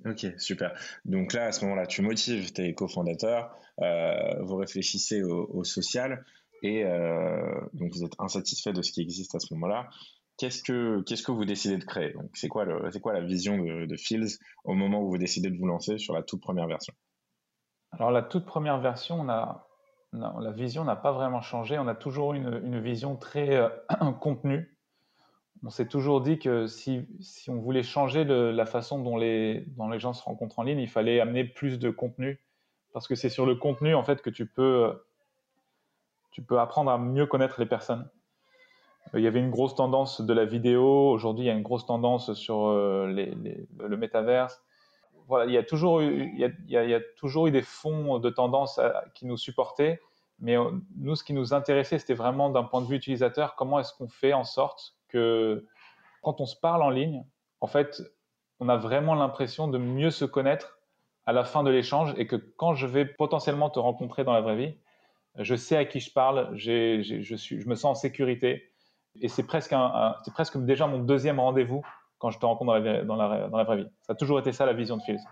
Ok, 0.04 0.26
super. 0.38 0.78
Donc 1.04 1.32
là, 1.32 1.46
à 1.46 1.52
ce 1.52 1.64
moment-là, 1.64 1.86
tu 1.86 2.02
motives 2.02 2.52
tes 2.52 2.72
cofondateurs, 2.74 3.56
euh, 3.80 4.42
vous 4.42 4.56
réfléchissez 4.56 5.22
au, 5.22 5.64
social 5.64 6.24
et 6.62 6.84
donc 7.72 7.92
vous 7.92 8.04
êtes 8.04 8.14
insatisfait 8.18 8.72
de 8.72 8.82
ce 8.82 8.92
qui 8.92 9.00
existe 9.00 9.34
à 9.34 9.40
ce 9.40 9.52
moment-là. 9.54 9.88
Qu'est-ce 10.36 10.62
que, 10.62 11.02
qu'est-ce 11.02 11.24
que 11.24 11.32
vous 11.32 11.44
décidez 11.44 11.78
de 11.78 11.84
créer? 11.84 12.12
Donc, 12.12 12.30
c'est 12.34 12.46
quoi, 12.46 12.64
le, 12.64 12.88
c'est 12.92 13.00
quoi 13.00 13.12
la 13.12 13.22
vision 13.22 13.58
de, 13.58 13.86
de 13.86 13.96
Fields 13.96 14.38
au 14.62 14.74
moment 14.74 15.02
où 15.02 15.10
vous 15.10 15.18
décidez 15.18 15.50
de 15.50 15.58
vous 15.58 15.66
lancer 15.66 15.98
sur 15.98 16.14
la 16.14 16.22
toute 16.22 16.40
première 16.40 16.68
version? 16.68 16.94
Alors, 17.90 18.12
la 18.12 18.22
toute 18.22 18.46
première 18.46 18.78
version, 18.80 19.20
on 19.20 19.28
a, 19.28 19.67
non, 20.12 20.38
la 20.38 20.52
vision 20.52 20.84
n'a 20.84 20.96
pas 20.96 21.12
vraiment 21.12 21.42
changé. 21.42 21.78
On 21.78 21.86
a 21.86 21.94
toujours 21.94 22.32
une, 22.32 22.60
une 22.64 22.80
vision 22.80 23.16
très 23.16 23.56
euh, 23.56 23.68
contenue. 24.20 24.74
On 25.64 25.70
s'est 25.70 25.88
toujours 25.88 26.20
dit 26.20 26.38
que 26.38 26.66
si, 26.66 27.06
si 27.20 27.50
on 27.50 27.56
voulait 27.56 27.82
changer 27.82 28.24
la 28.24 28.64
façon 28.64 29.00
dont 29.00 29.16
les, 29.16 29.64
dont 29.76 29.88
les 29.88 29.98
gens 29.98 30.12
se 30.12 30.22
rencontrent 30.22 30.60
en 30.60 30.62
ligne, 30.62 30.78
il 30.78 30.88
fallait 30.88 31.20
amener 31.20 31.44
plus 31.44 31.80
de 31.80 31.90
contenu. 31.90 32.40
Parce 32.92 33.08
que 33.08 33.16
c'est 33.16 33.28
sur 33.28 33.44
le 33.44 33.56
contenu, 33.56 33.94
en 33.94 34.04
fait, 34.04 34.22
que 34.22 34.30
tu 34.30 34.46
peux, 34.46 35.04
tu 36.30 36.42
peux 36.42 36.60
apprendre 36.60 36.92
à 36.92 36.98
mieux 36.98 37.26
connaître 37.26 37.58
les 37.58 37.66
personnes. 37.66 38.08
Il 39.14 39.20
y 39.20 39.26
avait 39.26 39.40
une 39.40 39.50
grosse 39.50 39.74
tendance 39.74 40.20
de 40.20 40.32
la 40.32 40.44
vidéo. 40.44 41.10
Aujourd'hui, 41.10 41.46
il 41.46 41.48
y 41.48 41.50
a 41.50 41.54
une 41.54 41.62
grosse 41.62 41.86
tendance 41.86 42.34
sur 42.34 42.68
euh, 42.68 43.08
les, 43.08 43.34
le 43.78 43.96
métaverse 43.96 44.62
voilà, 45.28 45.44
il 45.44 45.52
y 45.52 45.58
a 45.58 45.62
toujours 45.62 46.00
eu, 46.00 46.32
il 46.34 46.54
y 46.68 46.94
a, 46.94 47.00
toujours 47.16 47.46
eu 47.46 47.50
des 47.50 47.62
fonds 47.62 48.18
de 48.18 48.30
tendance 48.30 48.80
qui 49.14 49.26
nous 49.26 49.36
supportaient, 49.36 50.00
mais 50.40 50.56
euh, 50.56 50.70
nous, 50.96 51.16
ce 51.16 51.22
qui 51.22 51.34
nous 51.34 51.52
intéressait, 51.52 51.98
c'était 51.98 52.14
vraiment 52.14 52.48
d'un 52.50 52.64
point 52.64 52.80
de 52.80 52.86
vue 52.86 52.96
utilisateur, 52.96 53.54
comment 53.54 53.78
est-ce 53.78 53.92
qu'on 53.92 54.08
fait 54.08 54.32
en 54.32 54.44
sorte 54.44 54.94
que 55.08 55.66
quand 56.22 56.40
on 56.40 56.46
se 56.46 56.56
parle 56.56 56.82
en 56.82 56.90
ligne, 56.90 57.24
en 57.60 57.66
fait, 57.66 58.02
on 58.60 58.68
a 58.68 58.76
vraiment 58.76 59.14
l'impression 59.14 59.68
de 59.68 59.78
mieux 59.78 60.10
se 60.10 60.24
connaître 60.24 60.78
à 61.26 61.32
la 61.32 61.44
fin 61.44 61.62
de 61.62 61.70
l'échange 61.70 62.14
et 62.16 62.26
que 62.26 62.36
quand 62.36 62.74
je 62.74 62.86
vais 62.86 63.04
potentiellement 63.04 63.68
te 63.68 63.78
rencontrer 63.78 64.24
dans 64.24 64.32
la 64.32 64.40
vraie 64.40 64.56
vie, 64.56 64.74
je 65.36 65.54
sais 65.54 65.76
à 65.76 65.84
qui 65.84 66.00
je 66.00 66.12
parle, 66.12 66.50
je, 66.54 67.02
suis, 67.36 67.60
je 67.60 67.68
me 67.68 67.74
sens 67.74 67.84
en 67.84 67.94
sécurité. 67.94 68.72
Et 69.20 69.28
c'est 69.28 69.42
presque, 69.42 69.72
un, 69.72 70.16
c'est 70.24 70.32
presque 70.32 70.58
déjà 70.64 70.86
mon 70.86 70.98
deuxième 70.98 71.38
rendez-vous 71.38 71.84
quand 72.18 72.30
je 72.30 72.38
te 72.38 72.46
rencontre 72.46 72.72
dans 72.72 72.78
la, 72.78 73.04
dans 73.04 73.16
la, 73.16 73.48
dans 73.48 73.56
la 73.56 73.64
vraie 73.64 73.76
vie. 73.78 73.88
Ça 74.02 74.12
a 74.12 74.16
toujours 74.16 74.38
été 74.38 74.52
ça 74.52 74.66
la 74.66 74.72
vision 74.72 74.96
de 74.96 75.02
Fields. 75.02 75.24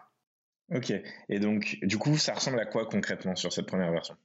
Ok. 0.75 0.93
Et 1.28 1.38
donc, 1.38 1.78
du 1.83 1.99
coup, 1.99 2.16
ça 2.16 2.35
ressemble 2.35 2.59
à 2.59 2.66
quoi 2.66 2.87
concrètement 2.87 3.37
sur 3.37 3.52
cette 3.52 3.66
première 3.66 3.93
version? 3.93 4.16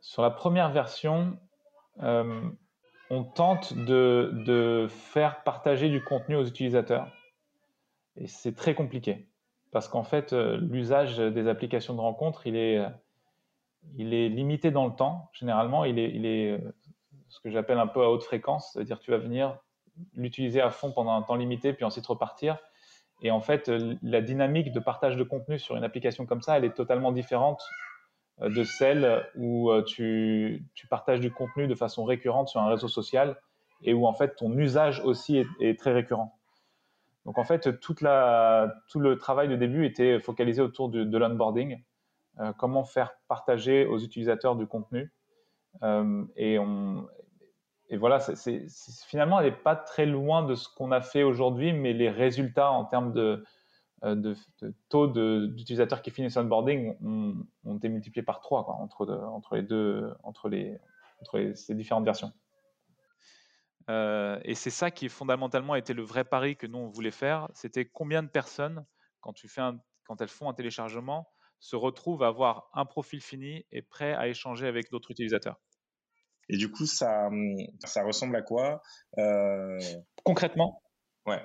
Sur 0.00 0.22
la 0.22 0.30
première 0.30 0.70
version, 0.70 1.38
euh, 2.02 2.40
on 3.10 3.24
tente 3.24 3.74
de, 3.74 4.32
de, 4.46 4.86
faire 4.88 5.42
partager 5.44 5.88
du 5.88 6.02
contenu 6.02 6.36
aux 6.36 6.44
utilisateurs. 6.44 7.12
Et 8.16 8.26
c'est 8.26 8.54
très 8.54 8.74
compliqué. 8.74 9.28
Parce 9.70 9.88
qu'en 9.88 10.04
fait, 10.04 10.32
euh, 10.32 10.58
l'usage 10.60 11.18
des 11.18 11.48
applications 11.48 11.94
de 11.94 12.00
rencontre, 12.00 12.46
il 12.46 12.56
est, 12.56 12.84
il 13.96 14.14
est 14.14 14.28
limité 14.28 14.70
dans 14.70 14.86
le 14.86 14.94
temps. 14.94 15.30
Généralement, 15.32 15.84
il 15.84 15.98
est, 15.98 16.10
il 16.10 16.26
est 16.26 16.52
euh, 16.52 16.74
ce 17.28 17.40
que 17.40 17.50
j'appelle 17.50 17.78
un 17.78 17.86
peu 17.86 18.02
à 18.02 18.10
haute 18.10 18.24
fréquence. 18.24 18.72
C'est-à-dire, 18.72 18.98
tu 18.98 19.10
vas 19.10 19.18
venir 19.18 19.58
l'utiliser 20.14 20.60
à 20.60 20.70
fond 20.70 20.92
pendant 20.92 21.12
un 21.12 21.22
temps 21.22 21.36
limité, 21.36 21.72
puis 21.72 21.84
ensuite 21.84 22.06
repartir. 22.06 22.58
Et 23.22 23.30
en 23.30 23.40
fait, 23.40 23.70
la 24.02 24.20
dynamique 24.20 24.72
de 24.72 24.80
partage 24.80 25.16
de 25.16 25.22
contenu 25.22 25.58
sur 25.58 25.76
une 25.76 25.84
application 25.84 26.26
comme 26.26 26.42
ça, 26.42 26.56
elle 26.56 26.64
est 26.64 26.74
totalement 26.74 27.12
différente 27.12 27.62
euh, 28.42 28.50
de 28.50 28.64
celle 28.64 29.26
où 29.36 29.70
euh, 29.70 29.82
tu, 29.82 30.64
tu 30.74 30.86
partages 30.88 31.20
du 31.20 31.30
contenu 31.30 31.66
de 31.66 31.74
façon 31.74 32.04
récurrente 32.04 32.48
sur 32.48 32.60
un 32.60 32.68
réseau 32.68 32.88
social 32.88 33.40
et 33.82 33.94
où 33.94 34.06
en 34.06 34.14
fait 34.14 34.34
ton 34.36 34.56
usage 34.58 35.00
aussi 35.04 35.42
est, 35.60 35.78
très 35.78 35.92
récurrent. 35.92 36.38
Donc 37.24 37.38
en 37.38 37.44
fait, 37.44 37.80
toute 37.80 38.00
la, 38.00 38.74
tout 38.88 39.00
le 39.00 39.16
travail 39.16 39.48
de 39.48 39.56
début 39.56 39.86
était 39.86 40.20
focalisé 40.20 40.60
autour 40.60 40.88
de, 40.88 41.18
l'onboarding, 41.18 41.82
euh, 42.40 42.52
comment 42.58 42.84
faire 42.84 43.12
partager 43.28 43.86
aux 43.86 43.98
utilisateurs 43.98 44.56
du 44.56 44.66
contenu. 44.66 45.12
et, 46.36 46.58
on, 46.58 47.06
et 47.90 47.96
voilà, 47.96 48.18
finalement, 49.06 49.40
elle 49.40 49.46
n'est 49.46 49.56
pas 49.56 49.76
très 49.76 50.06
loin 50.06 50.42
de 50.42 50.54
ce 50.54 50.68
qu'on 50.68 50.90
a 50.90 51.02
fait 51.02 51.22
aujourd'hui, 51.22 51.72
mais 51.72 51.92
les 51.92 52.08
résultats 52.08 52.70
en 52.70 52.86
termes 52.86 53.12
de, 53.12 53.44
euh, 54.04 54.34
taux 54.88 55.06
d'utilisateurs 55.06 56.02
qui 56.02 56.10
finissent 56.10 56.36
onboarding 56.36 56.96
ont, 57.04 57.46
ont 57.64 57.76
été 57.76 57.88
multipliés 57.88 58.24
par 58.24 58.40
trois 58.40 58.68
entre, 58.68 59.06
entre 59.08 59.56
les 59.56 59.62
deux, 59.62 60.14
entre, 60.22 60.48
les, 60.48 60.78
ces 61.54 61.74
différentes 61.74 62.04
versions. 62.04 62.32
Euh, 63.90 64.40
et 64.44 64.54
c'est 64.54 64.70
ça 64.70 64.90
qui 64.90 65.08
fondamentalement 65.08 65.74
était 65.74 65.92
le 65.92 66.02
vrai 66.02 66.24
pari 66.24 66.56
que 66.56 66.66
nous 66.66 66.78
on 66.78 66.88
voulait 66.88 67.10
faire. 67.10 67.48
C'était 67.52 67.84
combien 67.84 68.22
de 68.22 68.28
personnes, 68.28 68.86
quand 69.20 69.34
quand 70.06 70.20
elles 70.20 70.28
font 70.28 70.48
un 70.50 70.54
téléchargement, 70.54 71.28
se 71.60 71.76
retrouve 71.76 72.22
à 72.22 72.28
avoir 72.28 72.68
un 72.74 72.84
profil 72.84 73.20
fini 73.22 73.64
et 73.72 73.80
prêt 73.80 74.12
à 74.14 74.28
échanger 74.28 74.66
avec 74.66 74.90
d'autres 74.90 75.10
utilisateurs. 75.10 75.58
Et 76.48 76.56
du 76.56 76.70
coup, 76.70 76.86
ça, 76.86 77.30
ça 77.84 78.04
ressemble 78.04 78.36
à 78.36 78.42
quoi 78.42 78.82
euh? 79.18 79.78
Concrètement? 80.24 80.82
Ouais. 81.26 81.40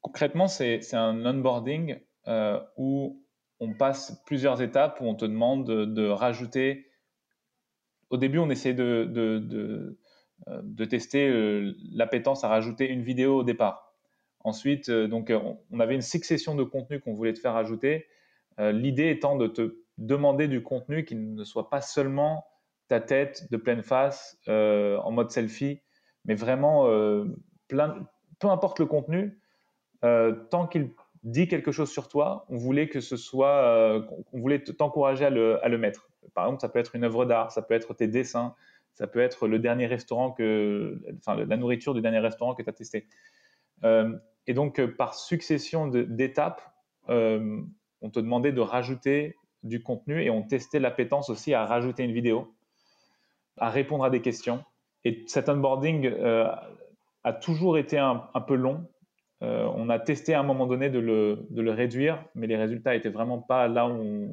Concrètement, 0.00 0.48
c'est 0.48 0.94
un 0.94 1.24
onboarding 1.24 2.00
euh, 2.28 2.60
où 2.76 3.24
on 3.60 3.74
passe 3.74 4.22
plusieurs 4.26 4.60
étapes, 4.62 5.00
où 5.00 5.04
on 5.04 5.14
te 5.14 5.24
demande 5.24 5.66
de, 5.66 6.08
rajouter. 6.08 6.90
Au 8.10 8.16
début, 8.16 8.38
on 8.38 8.50
essaie 8.50 8.74
de, 8.74 9.04
de, 9.08 9.38
de, 9.38 9.98
euh, 10.48 10.86
tester 10.86 11.72
l'appétence 11.92 12.42
à 12.42 12.48
rajouter 12.48 12.88
une 12.88 13.02
vidéo 13.02 13.38
au 13.38 13.44
départ. 13.44 13.94
Ensuite, 14.40 14.90
donc, 14.90 15.32
on 15.70 15.78
avait 15.78 15.94
une 15.94 16.02
succession 16.02 16.56
de 16.56 16.64
contenus 16.64 17.00
qu'on 17.00 17.14
voulait 17.14 17.32
te 17.32 17.38
faire 17.38 17.54
ajouter. 17.54 18.08
L'idée 18.58 19.10
étant 19.10 19.36
de 19.36 19.46
te 19.46 19.78
demander 19.98 20.48
du 20.48 20.64
contenu 20.64 21.04
qui 21.04 21.14
ne 21.14 21.44
soit 21.44 21.70
pas 21.70 21.80
seulement 21.80 22.44
ta 22.92 23.00
tête 23.00 23.50
de 23.50 23.56
pleine 23.56 23.82
face 23.82 24.38
euh, 24.48 24.98
en 24.98 25.12
mode 25.12 25.30
selfie, 25.30 25.80
mais 26.26 26.34
vraiment 26.34 26.88
euh, 26.88 27.24
plein, 27.66 28.06
peu 28.38 28.48
importe 28.48 28.80
le 28.80 28.84
contenu, 28.84 29.40
euh, 30.04 30.34
tant 30.50 30.66
qu'il 30.66 30.90
dit 31.22 31.48
quelque 31.48 31.72
chose 31.72 31.90
sur 31.90 32.10
toi, 32.10 32.44
on 32.50 32.58
voulait 32.58 32.90
que 32.90 33.00
ce 33.00 33.16
soit, 33.16 34.06
on 34.34 34.40
voulait 34.40 34.62
t'encourager 34.62 35.24
à 35.24 35.30
le, 35.30 35.64
à 35.64 35.70
le, 35.70 35.78
mettre. 35.78 36.10
Par 36.34 36.44
exemple, 36.44 36.60
ça 36.60 36.68
peut 36.68 36.80
être 36.80 36.94
une 36.94 37.04
œuvre 37.04 37.24
d'art, 37.24 37.50
ça 37.50 37.62
peut 37.62 37.72
être 37.72 37.94
tes 37.94 38.08
dessins, 38.08 38.54
ça 38.92 39.06
peut 39.06 39.20
être 39.20 39.48
le 39.48 39.58
dernier 39.58 39.86
restaurant 39.86 40.32
que, 40.32 41.00
enfin, 41.16 41.42
la 41.42 41.56
nourriture 41.56 41.94
du 41.94 42.02
dernier 42.02 42.18
restaurant 42.18 42.54
que 42.54 42.62
tu 42.62 42.68
as 42.68 42.74
testé. 42.74 43.06
et 43.84 44.52
donc, 44.52 44.84
par 44.96 45.14
succession 45.14 45.86
d'étapes, 45.86 46.60
on 47.08 48.10
te 48.12 48.20
demandait 48.20 48.52
de 48.52 48.60
rajouter 48.60 49.36
du 49.62 49.82
contenu 49.82 50.22
et 50.22 50.28
on 50.28 50.42
testait 50.42 50.80
l'appétence 50.80 51.30
aussi 51.30 51.54
à 51.54 51.64
rajouter 51.64 52.02
une 52.02 52.12
vidéo 52.12 52.52
à 53.58 53.70
répondre 53.70 54.04
à 54.04 54.10
des 54.10 54.20
questions. 54.20 54.64
Et 55.04 55.24
cet 55.26 55.48
onboarding 55.48 56.06
euh, 56.06 56.46
a 57.24 57.32
toujours 57.32 57.78
été 57.78 57.98
un, 57.98 58.16
peu 58.46 58.54
long. 58.54 58.86
Euh, 59.42 59.68
on 59.74 59.88
a 59.88 59.98
testé 59.98 60.34
à 60.34 60.40
un 60.40 60.44
moment 60.44 60.66
donné 60.66 60.90
de 60.90 60.98
le, 60.98 61.70
réduire, 61.70 62.24
mais 62.34 62.46
les 62.46 62.56
résultats 62.56 62.92
n'étaient 62.92 63.08
vraiment 63.08 63.38
pas 63.38 63.68
là 63.68 63.88
où 63.88 64.32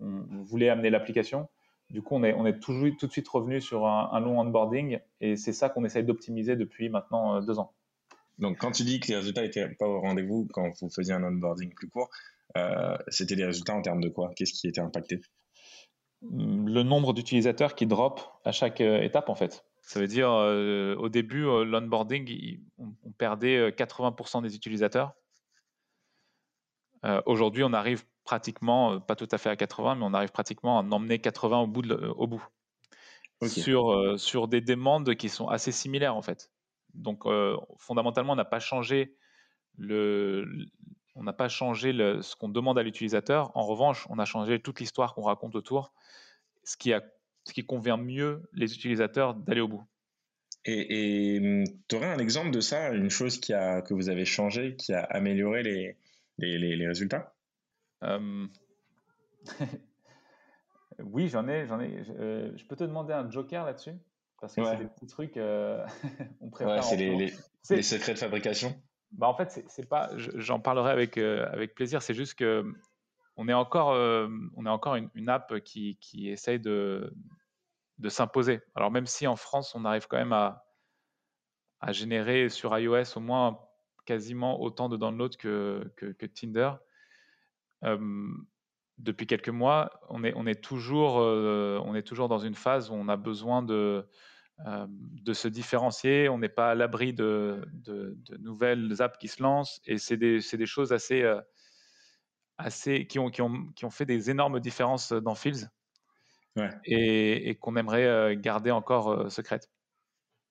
on, 0.00 0.42
voulait 0.42 0.68
amener 0.68 0.90
l'application. 0.90 1.48
Du 1.88 2.02
coup, 2.02 2.16
on 2.16 2.24
est, 2.24 2.34
on 2.34 2.50
tout 2.52 3.06
de 3.06 3.12
suite 3.12 3.28
revenu 3.28 3.60
sur 3.60 3.86
un, 3.86 4.20
long 4.20 4.38
onboarding 4.38 4.98
et 5.20 5.36
c'est 5.36 5.52
ça 5.52 5.70
qu'on 5.70 5.84
essaye 5.84 6.04
d'optimiser 6.04 6.56
depuis 6.56 6.90
maintenant 6.90 7.36
euh, 7.36 7.40
deux 7.40 7.58
ans. 7.58 7.72
Donc, 8.38 8.58
quand 8.58 8.72
tu 8.72 8.82
dis 8.82 9.00
que 9.00 9.08
les 9.08 9.16
résultats 9.16 9.42
n'étaient 9.42 9.68
pas 9.68 9.86
au 9.86 10.00
rendez-vous 10.00 10.48
quand 10.52 10.68
vous 10.80 10.90
faisiez 10.90 11.14
un 11.14 11.22
onboarding 11.22 11.72
plus 11.72 11.88
court, 11.88 12.10
c'était 13.08 13.36
des 13.36 13.44
résultats 13.44 13.74
en 13.74 13.82
termes 13.82 14.00
de 14.00 14.08
quoi? 14.08 14.30
Qu'est-ce 14.36 14.52
qui 14.52 14.68
était 14.68 14.80
impacté? 14.80 15.20
Le 16.30 16.82
nombre 16.82 17.12
d'utilisateurs 17.12 17.74
qui 17.74 17.86
drop 17.86 18.20
à 18.44 18.52
chaque 18.52 18.80
euh, 18.80 19.02
étape 19.02 19.28
en 19.28 19.34
fait. 19.34 19.64
Ça 19.82 20.00
veut 20.00 20.06
dire 20.06 20.30
euh, 20.30 20.94
au 20.96 21.08
début, 21.08 21.44
euh, 21.44 21.64
l'onboarding, 21.64 22.60
on, 22.78 23.12
perdait 23.12 23.70
80% 23.70 24.42
des 24.42 24.56
utilisateurs. 24.56 25.12
Aujourd'hui, 27.26 27.62
on 27.62 27.74
arrive 27.74 28.02
pratiquement, 28.24 28.98
pas 28.98 29.14
tout 29.14 29.28
à 29.30 29.36
fait 29.36 29.50
à 29.50 29.56
80, 29.56 29.96
mais 29.96 30.04
on 30.06 30.14
arrive 30.14 30.30
pratiquement 30.30 30.78
à 30.78 30.82
en 30.82 30.90
emmener 30.90 31.18
80 31.18 31.60
au 31.60 31.66
bout. 31.66 31.92
au 31.92 32.26
bout. 32.26 32.42
Sur, 33.46 34.18
sur 34.18 34.48
des 34.48 34.62
demandes 34.62 35.14
qui 35.14 35.28
sont 35.28 35.48
assez 35.48 35.70
similaires 35.70 36.16
en 36.16 36.22
fait. 36.22 36.50
Donc 36.94 37.24
fondamentalement, 37.76 38.32
on 38.32 38.36
n'a 38.36 38.46
pas 38.46 38.58
changé 38.58 39.18
le, 39.76 40.46
on 41.14 41.22
n'a 41.22 41.32
pas 41.32 41.48
changé 41.48 41.92
ce 41.92 42.36
qu'on 42.36 42.48
demande 42.48 42.78
à 42.78 42.82
l'utilisateur. 42.82 43.56
En 43.56 43.62
revanche, 43.62 44.06
on 44.10 44.18
a 44.18 44.24
changé 44.24 44.60
toute 44.60 44.80
l'histoire 44.80 45.14
qu'on 45.14 45.22
raconte 45.22 45.54
autour, 45.54 45.92
ce 46.64 46.76
qui, 46.76 46.92
a, 46.92 47.02
ce 47.44 47.52
qui 47.52 47.64
convient 47.64 47.96
mieux 47.96 48.42
les 48.52 48.74
utilisateurs 48.74 49.34
d'aller 49.34 49.60
au 49.60 49.68
bout. 49.68 49.84
Et 50.66 51.38
hum, 51.42 51.64
tu 51.88 51.96
aurais 51.96 52.06
un 52.06 52.18
exemple 52.18 52.50
de 52.50 52.60
ça, 52.60 52.90
une 52.90 53.10
chose 53.10 53.38
qui 53.38 53.52
a, 53.52 53.82
que 53.82 53.92
vous 53.92 54.08
avez 54.08 54.24
changé, 54.24 54.76
qui 54.76 54.94
a 54.94 55.02
amélioré 55.04 55.62
les, 55.62 55.96
les, 56.38 56.76
les, 56.76 56.86
résultats? 56.86 57.34
Hum. 58.02 58.50
Oui, 61.00 61.28
j'en 61.28 61.48
ai. 61.48 61.66
J'en 61.66 61.80
ai 61.80 62.04
euh, 62.20 62.56
je 62.56 62.64
peux 62.66 62.76
te 62.76 62.84
demander 62.84 63.12
un 63.12 63.28
joker 63.28 63.64
là-dessus? 63.64 63.94
Parce 64.40 64.54
que 64.54 64.64
c'est 64.64 64.76
des 64.76 64.84
petits 64.84 65.08
trucs, 65.08 65.36
euh, 65.36 65.84
on. 66.40 66.50
Ouais, 66.64 66.80
c'est 67.62 67.74
les 67.76 67.82
secrets 67.82 68.14
de 68.14 68.18
fabrication 68.18 68.80
bah 69.14 69.28
en 69.28 69.34
fait, 69.34 69.64
c'est 69.68 69.88
pas. 69.88 70.10
J'en 70.16 70.58
parlerai 70.58 70.90
avec 70.90 71.18
euh, 71.18 71.46
avec 71.52 71.74
plaisir. 71.74 72.02
C'est 72.02 72.14
juste 72.14 72.34
que 72.34 72.64
on 73.36 73.48
est 73.48 73.52
encore 73.52 73.92
euh, 73.92 74.28
on 74.56 74.66
est 74.66 74.70
encore 74.70 74.96
une, 74.96 75.28
app 75.28 75.60
qui 75.60 75.98
qui 76.00 76.28
essaye 76.28 76.58
de 76.58 77.14
de 77.98 78.08
s'imposer. 78.08 78.60
Alors 78.74 78.90
même 78.90 79.06
si 79.06 79.26
en 79.26 79.36
France 79.36 79.74
on 79.76 79.84
arrive 79.84 80.08
quand 80.08 80.16
même 80.16 80.32
à 80.32 80.64
à 81.80 81.92
générer 81.92 82.48
sur 82.48 82.76
iOS 82.76 83.16
au 83.16 83.20
moins 83.20 83.60
quasiment 84.04 84.60
autant 84.60 84.88
de 84.88 84.96
downloads 84.96 85.36
que 85.38 85.92
que, 85.96 86.06
que 86.06 86.26
Tinder. 86.26 86.72
Euh, 87.84 87.98
depuis 88.98 89.26
quelques 89.26 89.48
mois, 89.48 90.00
on 90.08 90.24
est 90.24 90.32
on 90.34 90.46
est 90.46 90.62
toujours 90.62 91.16
on 91.16 91.94
est 91.94 92.02
toujours 92.02 92.28
dans 92.28 92.38
une 92.38 92.54
phase 92.54 92.90
où 92.90 92.94
on 92.94 93.08
a 93.08 93.16
besoin 93.16 93.62
de 93.62 94.08
euh, 94.66 94.86
de 94.88 95.32
se 95.32 95.48
différencier. 95.48 96.28
On 96.28 96.38
n'est 96.38 96.48
pas 96.48 96.70
à 96.70 96.74
l'abri 96.76 97.12
de, 97.12 97.68
nouvelles 98.38 99.02
apps 99.02 99.18
qui 99.18 99.26
se 99.26 99.42
lancent 99.42 99.80
et 99.84 99.98
c'est 99.98 100.16
des, 100.16 100.40
choses 100.64 100.92
assez, 100.92 101.22
euh, 101.22 101.40
assez 102.56 103.04
qui, 103.08 103.18
ont, 103.18 103.30
qui, 103.30 103.42
ont, 103.42 103.66
qui 103.74 103.84
ont 103.84 103.90
fait 103.90 104.06
des 104.06 104.30
énormes 104.30 104.60
différences 104.60 105.12
dans 105.12 105.34
Fields 105.34 105.68
et, 106.84 107.58
qu'on 107.60 107.74
aimerait 107.74 108.06
euh, 108.06 108.36
garder 108.40 108.70
encore 108.70 109.28
secrète. 109.30 109.68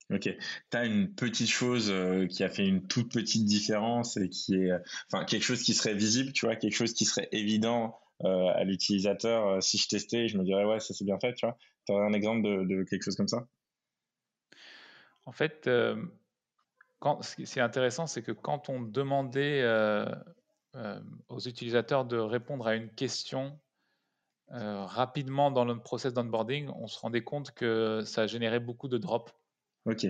Ok. 0.10 0.24
Tu 0.24 0.78
as 0.78 0.84
une 0.84 1.16
petite 1.16 1.50
chose 1.50 1.92
qui 2.30 2.44
a 2.44 2.50
fait 2.50 2.68
une 2.68 2.86
toute 2.86 3.14
petite 3.14 3.46
différence 3.46 4.18
et 4.18 4.28
qui 4.28 4.56
est, 4.56 4.72
enfin, 5.12 5.24
quelque 5.24 5.44
chose 5.44 5.64
qui 5.64 5.74
serait 5.74 5.96
visible, 5.96 6.34
tu 6.34 6.46
vois, 6.46 6.58
quelque 6.58 6.76
chose 6.76 6.94
qui 6.94 7.06
serait 7.06 7.30
évident 7.32 7.98
à 8.20 8.66
l'utilisateur. 8.66 9.64
si 9.64 9.78
je 9.78 9.88
testais, 9.88 10.28
je 10.28 10.38
me 10.38 10.44
dirais, 10.44 10.66
ouais, 10.66 10.82
ça 10.82 10.94
c'est 10.94 11.06
bien 11.06 11.20
fait, 11.20 11.34
tu 11.36 11.46
vois. 11.46 11.58
Tu 11.86 11.94
aurais 11.94 12.06
un 12.06 12.14
exemple 12.14 12.42
de, 12.42 12.84
quelque 12.84 13.04
chose 13.04 13.16
comme 13.16 13.30
ça? 13.30 13.48
En 15.26 15.32
fait, 15.32 15.68
euh, 15.68 15.96
ce 17.22 17.36
qui 17.36 17.44
est 17.44 17.62
intéressant, 17.62 18.08
c'est 18.08 18.22
que 18.22 18.32
quand 18.32 18.70
on 18.70 18.82
demandait 18.82 19.62
euh, 19.62 20.06
euh, 20.76 21.00
aux 21.30 21.40
utilisateurs 21.40 22.06
de 22.06 22.18
répondre 22.18 22.68
à 22.68 22.76
une 22.76 22.90
question 22.90 23.60
rapidement 24.50 25.50
dans 25.50 25.66
le 25.66 25.80
process 25.80 26.14
d'onboarding, 26.14 26.70
on 26.76 26.86
se 26.86 27.00
rendait 27.00 27.24
compte 27.24 27.52
que 27.52 28.02
ça 28.06 28.28
générait 28.28 28.60
beaucoup 28.60 28.88
de 28.88 29.00
drops. 29.00 29.34
Ok. 29.86 30.06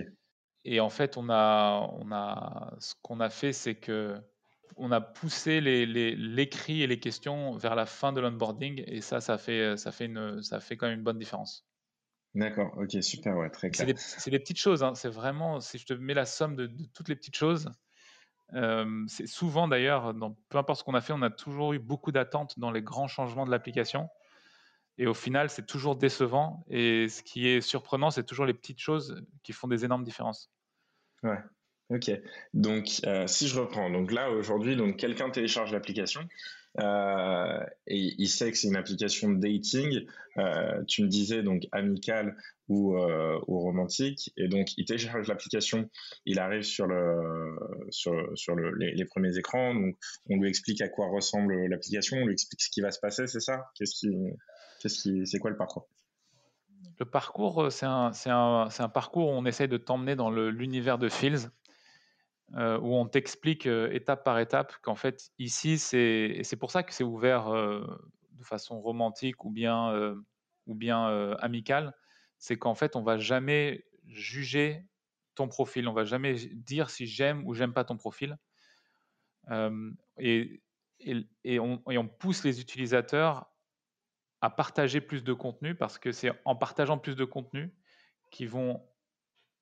Et 0.64 0.80
en 0.80 0.90
fait, 0.90 1.16
on 1.16 1.30
a, 1.30 1.88
on 1.92 2.12
a, 2.12 2.74
ce 2.78 2.94
qu'on 3.00 3.20
a 3.20 3.30
fait, 3.30 3.54
c'est 3.54 3.76
que 3.76 4.20
on 4.76 4.92
a 4.92 5.00
poussé 5.00 5.62
l'écrit 5.62 6.82
et 6.82 6.86
les 6.86 7.00
questions 7.00 7.56
vers 7.56 7.74
la 7.74 7.86
fin 7.86 8.12
de 8.12 8.20
l'onboarding, 8.20 8.82
et 8.86 9.00
ça, 9.00 9.22
ça 9.22 9.38
fait, 9.38 9.78
ça 9.78 9.92
fait 9.92 10.06
une, 10.06 10.42
ça 10.42 10.60
fait 10.60 10.76
quand 10.76 10.88
même 10.88 10.98
une 10.98 11.04
bonne 11.04 11.18
différence. 11.18 11.66
D'accord, 12.34 12.72
ok, 12.76 13.02
super, 13.02 13.36
ouais, 13.36 13.50
très 13.50 13.70
clair. 13.70 13.94
C'est 13.96 14.30
des, 14.30 14.38
petites 14.38 14.58
choses, 14.58 14.82
hein, 14.82 14.94
c'est 14.94 15.08
vraiment, 15.08 15.60
si 15.60 15.78
je 15.78 15.86
te 15.86 15.92
mets 15.94 16.14
la 16.14 16.26
somme 16.26 16.56
de, 16.56 16.70
toutes 16.92 17.08
les 17.08 17.14
petites 17.14 17.36
choses, 17.36 17.70
euh, 18.54 19.04
c'est 19.06 19.26
souvent 19.26 19.68
d'ailleurs, 19.68 20.12
peu 20.48 20.58
importe 20.58 20.80
ce 20.80 20.84
qu'on 20.84 20.94
a 20.94 21.00
fait, 21.00 21.12
on 21.12 21.22
a 21.22 21.30
toujours 21.30 21.72
eu 21.72 21.78
beaucoup 21.78 22.12
d'attentes 22.12 22.58
dans 22.58 22.70
les 22.70 22.82
grands 22.82 23.08
changements 23.08 23.46
de 23.46 23.50
l'application. 23.50 24.08
Et 24.98 25.06
au 25.06 25.14
final, 25.14 25.50
c'est 25.50 25.66
toujours 25.66 25.96
décevant. 25.96 26.64
Et 26.68 27.08
ce 27.08 27.22
qui 27.22 27.48
est 27.48 27.60
surprenant, 27.60 28.10
c'est 28.10 28.24
toujours 28.24 28.46
les 28.46 28.54
petites 28.54 28.80
choses 28.80 29.24
qui 29.42 29.52
font 29.52 29.66
des 29.66 29.84
énormes 29.84 30.04
différences. 30.04 30.52
Ouais, 31.22 31.38
ok. 31.90 32.10
Donc, 32.52 33.00
euh, 33.06 33.26
si 33.26 33.48
je 33.48 33.58
reprends, 33.58 33.90
donc 33.90 34.12
là, 34.12 34.30
aujourd'hui, 34.30 34.76
donc 34.76 34.96
quelqu'un 34.96 35.30
télécharge 35.30 35.72
l'application. 35.72 36.28
Euh, 36.80 37.64
et 37.86 38.14
il 38.18 38.28
sait 38.28 38.50
que 38.50 38.58
c'est 38.58 38.68
une 38.68 38.76
application 38.76 39.30
de 39.30 39.40
dating. 39.40 40.06
Euh, 40.38 40.82
tu 40.86 41.02
me 41.02 41.08
disais 41.08 41.42
donc 41.42 41.66
amical 41.72 42.36
ou, 42.68 42.96
euh, 42.96 43.38
ou 43.46 43.60
romantique. 43.60 44.32
Et 44.36 44.48
donc 44.48 44.76
il 44.76 44.84
télécharge 44.84 45.28
l'application, 45.28 45.88
il 46.26 46.38
arrive 46.38 46.62
sur 46.62 46.86
le 46.86 47.56
sur, 47.90 48.12
sur 48.34 48.54
le, 48.54 48.74
les, 48.74 49.04
premiers 49.04 49.36
écrans. 49.38 49.74
Donc 49.74 49.96
on 50.28 50.36
lui 50.36 50.48
explique 50.48 50.80
à 50.80 50.88
quoi 50.88 51.08
ressemble 51.08 51.54
l'application, 51.66 52.16
on 52.18 52.26
lui 52.26 52.32
explique 52.32 52.62
ce 52.62 52.70
qui 52.70 52.80
va 52.80 52.90
se 52.90 53.00
passer, 53.00 53.26
c'est 53.26 53.40
ça? 53.40 53.70
Qu'est-ce 53.76 54.06
qu'est-ce 54.80 55.02
qui 55.02 55.26
c'est 55.26 55.38
quoi 55.38 55.50
le 55.50 55.56
parcours? 55.56 55.88
Le 56.98 57.06
parcours, 57.06 57.72
c'est 57.72 57.86
un, 57.86 58.12
un, 58.26 58.68
un, 58.78 58.88
parcours 58.88 59.28
où 59.28 59.32
on 59.32 59.44
essaye 59.46 59.66
de 59.66 59.76
t'emmener 59.76 60.14
dans 60.14 60.30
l'univers 60.30 60.98
de 60.98 61.08
Fields. 61.08 61.50
Euh, 62.56 62.78
où 62.78 62.94
on 62.94 63.06
t'explique 63.06 63.66
euh, 63.66 63.90
étape 63.92 64.22
par 64.22 64.38
étape 64.38 64.76
qu'en 64.80 64.94
fait, 64.94 65.32
ici, 65.40 65.76
c'est, 65.76 66.56
pour 66.60 66.70
ça 66.70 66.84
que 66.84 66.94
c'est 66.94 67.02
ouvert 67.02 67.48
euh, 67.48 67.84
de 68.32 68.44
façon 68.44 68.80
romantique 68.80 69.44
ou 69.44 69.50
bien, 69.50 70.14
ou 70.66 70.74
bien 70.74 71.34
amicale, 71.40 71.94
c'est 72.38 72.56
qu'en 72.56 72.74
fait, 72.74 72.94
on 72.94 73.02
va 73.02 73.18
jamais 73.18 73.84
juger 74.06 74.86
ton 75.34 75.48
profil, 75.48 75.88
on 75.88 75.92
va 75.92 76.04
jamais 76.04 76.34
dire 76.34 76.90
si 76.90 77.06
j'aime 77.06 77.44
ou 77.46 77.54
j'aime 77.54 77.72
pas 77.72 77.84
ton 77.84 77.96
profil. 77.96 78.38
Et, 80.18 80.62
et, 81.00 81.58
on, 81.58 82.08
pousse 82.08 82.44
les 82.44 82.60
utilisateurs 82.60 83.50
à 84.40 84.50
partager 84.50 85.00
plus 85.00 85.24
de 85.24 85.32
contenu 85.32 85.74
parce 85.74 85.98
que 85.98 86.12
c'est 86.12 86.32
en 86.44 86.54
partageant 86.54 86.98
plus 86.98 87.16
de 87.16 87.24
contenu 87.24 87.74
qu'ils 88.30 88.48
vont 88.48 88.84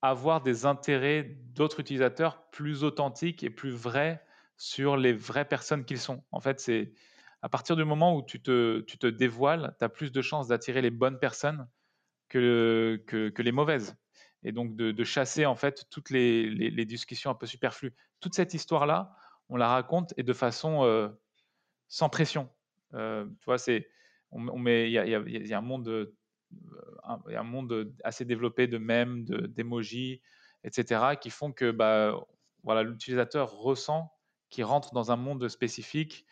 avoir 0.02 0.42
des 0.42 0.66
intérêts 0.66 1.36
d'autres 1.54 1.80
utilisateurs 1.80 2.50
plus 2.50 2.84
authentiques 2.84 3.44
et 3.44 3.50
plus 3.50 3.70
vrais 3.70 4.22
sur 4.56 4.96
les 4.96 5.12
vraies 5.12 5.44
personnes 5.44 5.84
qu'ils 5.84 6.00
sont. 6.00 6.24
En 6.32 6.40
fait, 6.40 6.60
c'est 6.60 6.92
à 7.40 7.48
partir 7.48 7.76
du 7.76 7.84
moment 7.84 8.16
où 8.16 8.22
tu 8.22 8.40
te, 8.40 8.80
tu 8.80 8.98
te 8.98 9.06
dévoiles, 9.06 9.74
tu 9.78 9.84
as 9.84 9.88
plus 9.88 10.12
de 10.12 10.22
chances 10.22 10.48
d'attirer 10.48 10.82
les 10.82 10.90
bonnes 10.90 11.18
personnes 11.18 11.68
que, 12.28 13.02
que, 13.06 13.42
les 13.42 13.52
mauvaises. 13.52 13.96
Et 14.44 14.52
donc 14.52 14.74
de, 14.74 15.04
chasser 15.04 15.46
en 15.46 15.54
fait 15.54 15.86
toutes 15.90 16.10
les, 16.10 16.48
les, 16.50 16.84
discussions 16.84 17.30
un 17.30 17.34
peu 17.34 17.46
superflues. 17.46 17.94
Toute 18.20 18.34
cette 18.34 18.54
histoire-là, 18.54 19.14
on 19.48 19.56
la 19.56 19.68
raconte 19.68 20.14
et 20.16 20.22
de 20.22 20.32
façon 20.32 20.84
euh, 20.84 21.08
sans 21.88 22.08
pression. 22.08 22.48
Euh, 22.94 23.24
tu 23.24 23.44
vois, 23.46 23.58
c'est, 23.58 23.88
on, 24.30 24.64
il 24.66 24.90
y 24.90 24.98
a, 24.98 25.06
y 25.06 25.52
a, 25.52 25.58
un 25.58 25.62
monde, 25.62 25.88
euh, 25.88 26.16
un, 27.04 27.18
un, 27.34 27.42
monde 27.42 27.92
assez 28.04 28.24
développé 28.24 28.66
de 28.66 28.78
mèmes, 28.78 29.24
d'émojis, 29.24 30.20
etc., 30.64 31.16
qui 31.20 31.30
font 31.30 31.52
que 31.52 31.70
bah, 31.70 32.14
voilà, 32.62 32.82
l'utilisateur 32.82 33.52
ressent 33.52 34.12
qu'il 34.50 34.64
rentre 34.64 34.92
dans 34.92 35.10
un 35.10 35.16
monde 35.16 35.48
spécifique 35.48 36.26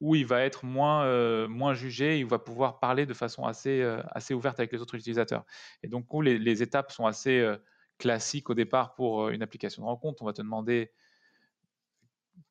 où 0.00 0.14
il 0.14 0.26
va 0.26 0.42
être 0.42 0.64
moins, 0.64 1.04
euh, 1.04 1.46
moins 1.46 1.74
jugé, 1.74 2.18
il 2.18 2.26
va 2.26 2.38
pouvoir 2.38 2.78
parler 2.80 3.04
de 3.04 3.14
façon 3.14 3.44
assez, 3.44 3.82
euh, 3.82 4.02
assez 4.10 4.32
ouverte 4.32 4.58
avec 4.58 4.72
les 4.72 4.80
autres 4.80 4.94
utilisateurs. 4.94 5.44
Et 5.82 5.88
donc, 5.88 6.06
les, 6.22 6.38
les 6.38 6.62
étapes 6.62 6.90
sont 6.90 7.06
assez 7.06 7.38
euh, 7.38 7.56
classiques 7.98 8.48
au 8.48 8.54
départ 8.54 8.94
pour 8.94 9.28
une 9.28 9.42
application 9.42 9.82
de 9.82 9.86
rencontre. 9.86 10.22
On 10.22 10.26
va 10.26 10.32
te 10.32 10.40
demander 10.40 10.90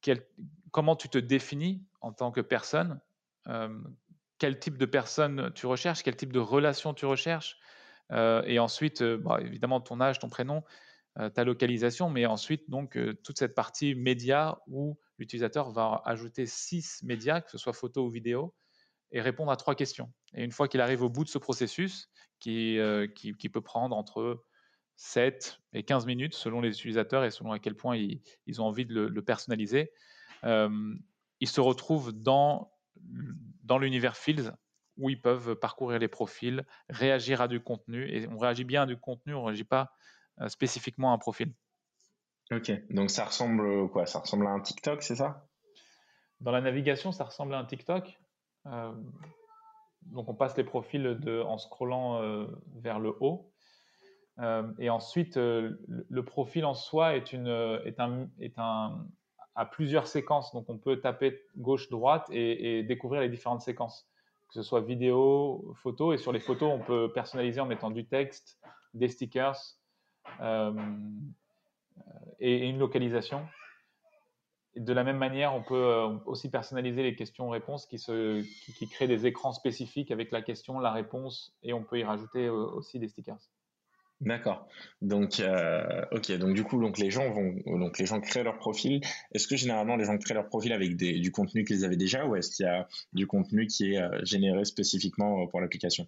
quel, 0.02 0.24
comment 0.72 0.96
tu 0.96 1.10
te 1.10 1.18
définis 1.18 1.84
en 2.02 2.14
tant 2.14 2.32
que 2.32 2.42
personne, 2.42 3.02
quel 4.40 4.60
type 4.60 4.78
de 4.78 4.86
personne 4.86 5.52
tu 5.54 5.66
recherches, 5.66 6.04
quel 6.04 6.16
type 6.16 6.34
de 6.34 6.40
relation 6.40 6.94
tu 6.94 7.06
recherches, 7.06 7.58
et 8.12 8.58
ensuite, 8.58 9.04
bah, 9.04 9.38
évidemment, 9.40 9.82
ton 9.82 10.02
âge, 10.02 10.18
ton 10.18 10.30
prénom, 10.30 10.64
ta 11.36 11.44
localisation, 11.44 12.10
mais 12.10 12.26
ensuite, 12.26 12.68
donc, 12.70 12.98
toute 13.24 13.38
cette 13.38 13.54
partie 13.54 13.94
média 13.94 14.60
où 14.68 14.98
l'utilisateur 15.20 15.70
va 15.70 16.02
ajouter 16.06 16.48
six 16.48 17.04
médias, 17.04 17.42
que 17.42 17.52
ce 17.52 17.60
soit 17.60 17.74
photo 17.74 18.06
ou 18.06 18.10
vidéo, 18.10 18.56
et 19.12 19.22
répondre 19.22 19.52
à 19.52 19.58
trois 19.58 19.76
questions. 19.76 20.12
Et 20.34 20.44
une 20.44 20.52
fois 20.52 20.68
qu'il 20.68 20.82
arrive 20.82 21.04
au 21.04 21.10
bout 21.10 21.24
de 21.24 21.30
ce 21.30 21.38
processus, 21.38 22.10
qui, 22.40 22.80
qui, 23.16 23.50
peut 23.50 23.62
prendre 23.62 23.96
entre 23.96 24.44
7 24.96 25.60
et 25.74 25.84
15 25.84 26.06
minutes 26.06 26.34
selon 26.34 26.62
les 26.62 26.70
utilisateurs 26.70 27.24
et 27.24 27.32
selon 27.32 27.52
à 27.52 27.60
quel 27.60 27.76
point 27.76 27.96
ils, 27.96 28.22
ils 28.48 28.62
ont 28.62 28.66
envie 28.66 28.86
de 28.86 29.02
le, 29.02 29.22
personnaliser, 29.22 29.92
ils 30.44 31.48
se 31.48 31.62
retrouvent 31.62 32.12
dans, 32.12 32.72
dans 33.70 33.78
l'univers 33.78 34.18
Fields 34.18 34.52
où 34.98 35.10
ils 35.10 35.22
peuvent 35.22 35.56
parcourir 35.56 36.00
les 36.00 36.10
profils, 36.10 36.66
réagir 36.90 37.40
à 37.40 37.48
du 37.48 37.62
contenu. 37.62 38.10
Et 38.12 38.28
on 38.28 38.38
réagit 38.38 38.66
bien 38.66 38.82
à 38.82 38.86
du 38.86 38.98
contenu, 38.98 39.34
on 39.34 39.42
ne 39.42 39.46
réagit 39.46 39.64
pas 39.64 39.94
euh, 40.42 40.50
spécifiquement 40.50 41.12
à 41.12 41.14
un 41.14 41.18
profil. 41.18 41.54
Ok, 42.52 42.72
donc 42.90 43.12
ça 43.12 43.26
ressemble 43.26 43.88
quoi? 43.92 44.08
Ça 44.08 44.20
ressemble 44.20 44.48
à 44.48 44.50
un 44.50 44.60
TikTok, 44.60 45.04
c'est 45.04 45.16
ça? 45.16 45.48
Dans 46.42 46.52
la 46.52 46.62
navigation, 46.62 47.12
ça 47.12 47.26
ressemble 47.26 47.54
à 47.54 47.60
un 47.60 47.66
TikTok. 47.66 48.20
Euh, 48.66 48.92
donc 50.02 50.28
on 50.28 50.34
passe 50.34 50.58
les 50.58 50.64
profils 50.64 51.04
de, 51.04 51.42
en 51.42 51.60
scrollant 51.60 52.22
euh, 52.24 52.48
vers 52.76 53.00
le 53.00 53.16
haut. 53.20 53.54
Et 54.80 54.90
ensuite, 54.90 55.36
le, 55.36 56.22
profil 56.22 56.64
en 56.64 56.74
soi 56.74 57.18
est, 57.18 57.34
une, 57.34 57.50
est, 57.84 58.00
un, 58.00 58.30
est 58.40 58.58
un, 58.58 59.06
à 59.56 59.66
plusieurs 59.66 60.08
séquences. 60.08 60.54
Donc 60.54 60.66
on 60.70 60.78
peut 60.78 61.00
taper 61.00 61.42
gauche-droite 61.58 62.28
et, 62.32 62.84
découvrir 62.84 63.22
les 63.22 63.30
différentes 63.30 63.62
séquences, 63.62 64.08
que 64.48 64.54
ce 64.56 64.64
soit 64.64 64.82
vidéo, 64.82 65.74
photo. 65.84 66.14
Et 66.14 66.18
sur 66.18 66.32
les 66.32 66.40
photos, 66.40 66.72
on 66.72 66.80
peut 66.80 67.12
personnaliser 67.14 67.60
en 67.60 67.66
mettant 67.66 67.92
du 67.92 68.06
texte, 68.06 68.60
des 68.94 69.08
stickers 69.08 69.58
et, 72.40 72.70
une 72.70 72.80
localisation. 72.80 73.46
de 74.76 74.94
la 74.94 75.04
même 75.04 75.18
manière, 75.18 75.54
on 75.54 75.64
peut 75.64 75.76
euh, 75.76 76.18
aussi 76.26 76.50
personnaliser 76.50 77.04
les 77.04 77.16
questions-réponses 77.16 77.86
qui, 77.86 78.00
se, 78.00 78.42
qui, 78.78 78.88
créent 78.88 79.08
des 79.08 79.26
écrans 79.26 79.52
spécifiques 79.52 80.12
avec 80.12 80.32
la 80.32 80.42
question, 80.42 80.80
la 80.80 80.92
réponse, 80.92 81.54
et 81.64 81.74
on 81.74 81.84
peut 81.84 82.00
y 82.00 82.04
rajouter 82.04 82.46
euh, 82.46 82.54
aussi 82.54 83.00
des 83.00 83.08
stickers. 83.08 83.40
D'accord. 84.22 84.68
Donc, 85.02 85.40
euh, 85.40 86.02
ok. 86.12 86.32
Donc 86.34 86.54
du 86.54 86.64
coup, 86.64 86.82
donc 86.82 86.98
les 86.98 87.10
gens 87.10 87.32
vont, 87.32 87.56
donc 87.66 87.98
les 88.00 88.06
gens 88.06 88.20
créent 88.20 88.44
leur 88.44 88.58
profil. 88.58 89.02
Est-ce 89.34 89.48
que 89.48 89.56
généralement 89.56 89.96
les 89.96 90.06
gens 90.06 90.18
créent 90.18 90.34
leur 90.34 90.48
profil 90.48 90.74
avec 90.74 90.98
du 90.98 91.32
contenu 91.32 91.64
qu'ils 91.64 91.86
avaient 91.86 91.98
déjà, 91.98 92.26
ou 92.26 92.36
est-ce 92.36 92.56
qu'il 92.56 92.66
y 92.66 92.70
a 92.70 92.88
du 93.14 93.28
contenu 93.28 93.68
qui 93.68 93.94
est 93.94 94.26
généré 94.26 94.66
spécifiquement 94.66 95.48
pour 95.48 95.62
l'application? 95.62 96.08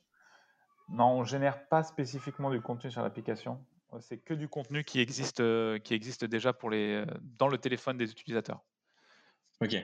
Non, 0.89 1.19
on 1.19 1.24
génère 1.24 1.67
pas 1.69 1.84
spécifiquement 1.84 2.52
du 2.52 2.60
contenu 2.60 2.91
sur 2.91 3.02
l'application. 3.02 3.63
C'est 4.00 4.17
que 4.17 4.34
du 4.34 4.47
contenu 4.47 4.84
qui 4.84 5.00
existe, 5.00 5.41
euh, 5.41 5.80
qui 5.80 5.93
existe 5.93 6.24
déjà 6.26 6.54
pour 6.54 6.69
les, 6.69 6.93
euh, 6.93 7.06
dans 7.38 7.47
le 7.47 7.58
téléphone 7.58 7.97
des 7.97 8.10
utilisateurs. 8.10 8.62
Ok, 9.62 9.76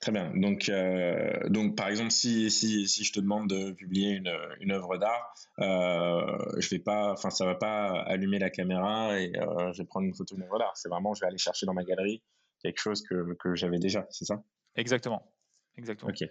très 0.00 0.12
bien. 0.12 0.32
Donc, 0.34 0.68
euh, 0.68 1.48
donc 1.48 1.76
par 1.76 1.88
exemple, 1.88 2.10
si, 2.10 2.50
si, 2.50 2.88
si, 2.88 3.04
je 3.04 3.12
te 3.12 3.20
demande 3.20 3.48
de 3.48 3.72
publier 3.72 4.10
une, 4.10 4.32
une 4.60 4.72
œuvre 4.72 4.96
d'art, 4.96 5.34
je 5.58 6.68
vais 6.70 6.78
pas, 6.78 7.12
enfin, 7.12 7.30
ça 7.30 7.44
va 7.44 7.54
pas 7.54 8.00
allumer 8.02 8.38
la 8.38 8.50
caméra 8.50 9.18
et 9.20 9.32
je 9.34 9.78
vais 9.78 9.84
prendre 9.86 10.06
une 10.06 10.14
photo 10.14 10.34
d'une 10.34 10.44
œuvre 10.44 10.58
d'art. 10.58 10.76
C'est 10.76 10.88
vraiment, 10.88 11.14
je 11.14 11.20
vais 11.20 11.26
aller 11.26 11.38
chercher 11.38 11.66
dans 11.66 11.74
ma 11.74 11.84
galerie 11.84 12.22
quelque 12.62 12.80
chose 12.80 13.02
que, 13.02 13.34
que 13.34 13.54
j'avais 13.54 13.78
déjà, 13.78 14.06
c'est 14.10 14.24
ça? 14.24 14.42
Exactement. 14.76 15.32
Exactement. 15.76 16.10
Ok. 16.10 16.28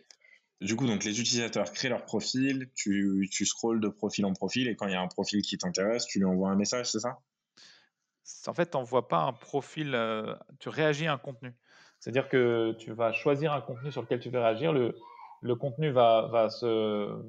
Du 0.60 0.76
coup, 0.76 0.88
donc 0.88 1.04
les 1.04 1.22
utilisateurs 1.22 1.72
créent 1.72 1.90
leur 1.90 2.04
profil, 2.06 2.70
tu, 2.74 3.30
tu 3.32 3.46
scrolles 3.46 3.80
de 3.80 3.90
profil 3.90 4.26
en 4.26 4.34
profil 4.34 4.68
et 4.68 4.76
quand 4.76 4.88
il 4.88 4.94
y 4.94 4.96
a 4.96 5.02
un 5.02 5.08
profil 5.08 5.42
qui 5.42 5.58
t'intéresse, 5.58 6.06
tu 6.08 6.18
lui 6.18 6.26
envoies 6.26 6.50
un 6.50 6.56
message, 6.56 6.92
c'est 6.92 7.00
ça? 7.00 7.20
En 8.48 8.54
fait, 8.54 8.72
tu 8.72 8.78
n'envoies 8.78 9.08
pas 9.08 9.20
un 9.20 9.34
profil, 9.34 9.94
euh, 9.94 10.36
tu 10.60 10.70
réagis 10.70 11.06
à 11.06 11.14
un 11.14 11.18
contenu. 11.18 11.54
C'est-à-dire 12.00 12.30
que 12.30 12.76
tu 12.80 12.94
vas 12.94 13.12
choisir 13.12 13.54
un 13.54 13.62
contenu 13.62 13.92
sur 13.92 14.02
lequel 14.02 14.20
tu 14.20 14.30
veux 14.30 14.40
réagir. 14.40 14.72
Le, 14.74 15.56
contenu 15.56 15.92
va, 15.92 16.50
se, 16.50 17.24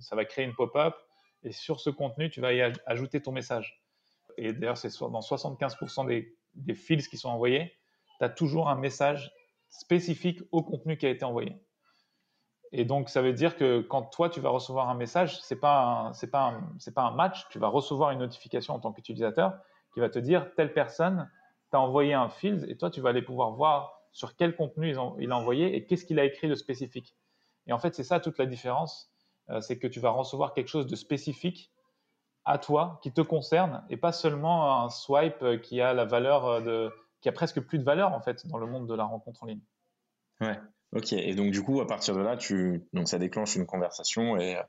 ça 0.00 0.16
va 0.16 0.24
créer 0.24 0.44
une 0.44 0.54
pop-up 0.54 0.94
et 1.42 1.52
sur 1.52 1.80
ce 1.80 1.90
contenu, 1.90 2.30
tu 2.30 2.40
vas 2.40 2.52
y 2.52 2.60
ajouter 2.86 3.20
ton 3.22 3.32
message. 3.32 3.82
Et 4.36 4.52
d'ailleurs, 4.52 4.76
c'est 4.76 4.90
dans 5.00 5.20
75% 5.20 6.06
des, 6.06 6.36
des 6.54 6.74
fils 6.74 7.08
qui 7.08 7.16
sont 7.16 7.28
envoyés, 7.28 7.76
tu 8.18 8.24
as 8.24 8.28
toujours 8.28 8.68
un 8.68 8.76
message 8.76 9.32
spécifique 9.68 10.40
au 10.52 10.62
contenu 10.62 10.96
qui 10.96 11.06
a 11.06 11.10
été 11.10 11.24
envoyé. 11.24 11.56
Et 12.72 12.84
donc, 12.84 13.08
ça 13.08 13.22
veut 13.22 13.32
dire 13.32 13.56
que 13.56 13.80
quand 13.80 14.02
toi, 14.02 14.28
tu 14.28 14.40
vas 14.40 14.50
recevoir 14.50 14.88
un 14.88 14.94
message, 14.94 15.38
pas 15.60 16.10
c'est 16.14 16.30
pas 16.30 16.60
c'est 16.78 16.94
pas 16.94 17.02
un 17.02 17.10
match. 17.12 17.46
Tu 17.50 17.58
vas 17.58 17.68
recevoir 17.68 18.10
une 18.10 18.18
notification 18.18 18.74
en 18.74 18.80
tant 18.80 18.92
qu'utilisateur 18.92 19.58
qui 19.94 20.00
va 20.00 20.08
te 20.08 20.18
dire 20.18 20.52
telle 20.56 20.72
personne 20.72 21.30
t'a 21.70 21.80
envoyé 21.80 22.14
un 22.14 22.28
field 22.28 22.66
et 22.68 22.76
toi, 22.76 22.90
tu 22.90 23.00
vas 23.00 23.10
aller 23.10 23.22
pouvoir 23.22 23.52
voir 23.52 23.95
sur 24.16 24.34
quel 24.34 24.56
contenu 24.56 24.96
il 25.18 25.30
a 25.30 25.36
envoyé 25.36 25.76
et 25.76 25.84
qu'est-ce 25.84 26.06
qu'il 26.06 26.18
a 26.18 26.24
écrit 26.24 26.48
de 26.48 26.54
spécifique. 26.54 27.14
Et 27.66 27.74
en 27.74 27.78
fait, 27.78 27.94
c'est 27.94 28.02
ça 28.02 28.18
toute 28.18 28.38
la 28.38 28.46
différence, 28.46 29.12
euh, 29.50 29.60
c'est 29.60 29.78
que 29.78 29.86
tu 29.86 30.00
vas 30.00 30.08
recevoir 30.08 30.54
quelque 30.54 30.68
chose 30.68 30.86
de 30.86 30.96
spécifique 30.96 31.70
à 32.46 32.56
toi, 32.56 32.98
qui 33.02 33.12
te 33.12 33.20
concerne, 33.20 33.84
et 33.90 33.98
pas 33.98 34.12
seulement 34.12 34.82
un 34.82 34.88
swipe 34.88 35.60
qui 35.60 35.82
a 35.82 35.92
la 35.92 36.06
valeur 36.06 36.46
euh, 36.46 36.60
de, 36.62 36.92
qui 37.20 37.28
a 37.28 37.32
presque 37.32 37.60
plus 37.60 37.78
de 37.78 37.84
valeur 37.84 38.14
en 38.14 38.20
fait 38.20 38.46
dans 38.46 38.56
le 38.56 38.66
monde 38.66 38.88
de 38.88 38.94
la 38.94 39.04
rencontre 39.04 39.42
en 39.42 39.46
ligne. 39.46 39.60
Ouais. 40.40 40.58
Ok, 40.92 41.12
et 41.12 41.34
donc 41.34 41.50
du 41.50 41.62
coup, 41.62 41.82
à 41.82 41.86
partir 41.86 42.14
de 42.14 42.20
là, 42.20 42.38
tu... 42.38 42.88
donc 42.94 43.08
ça 43.08 43.18
déclenche 43.18 43.54
une 43.56 43.66
conversation 43.66 44.38
et 44.38 44.56
euh, 44.56 44.62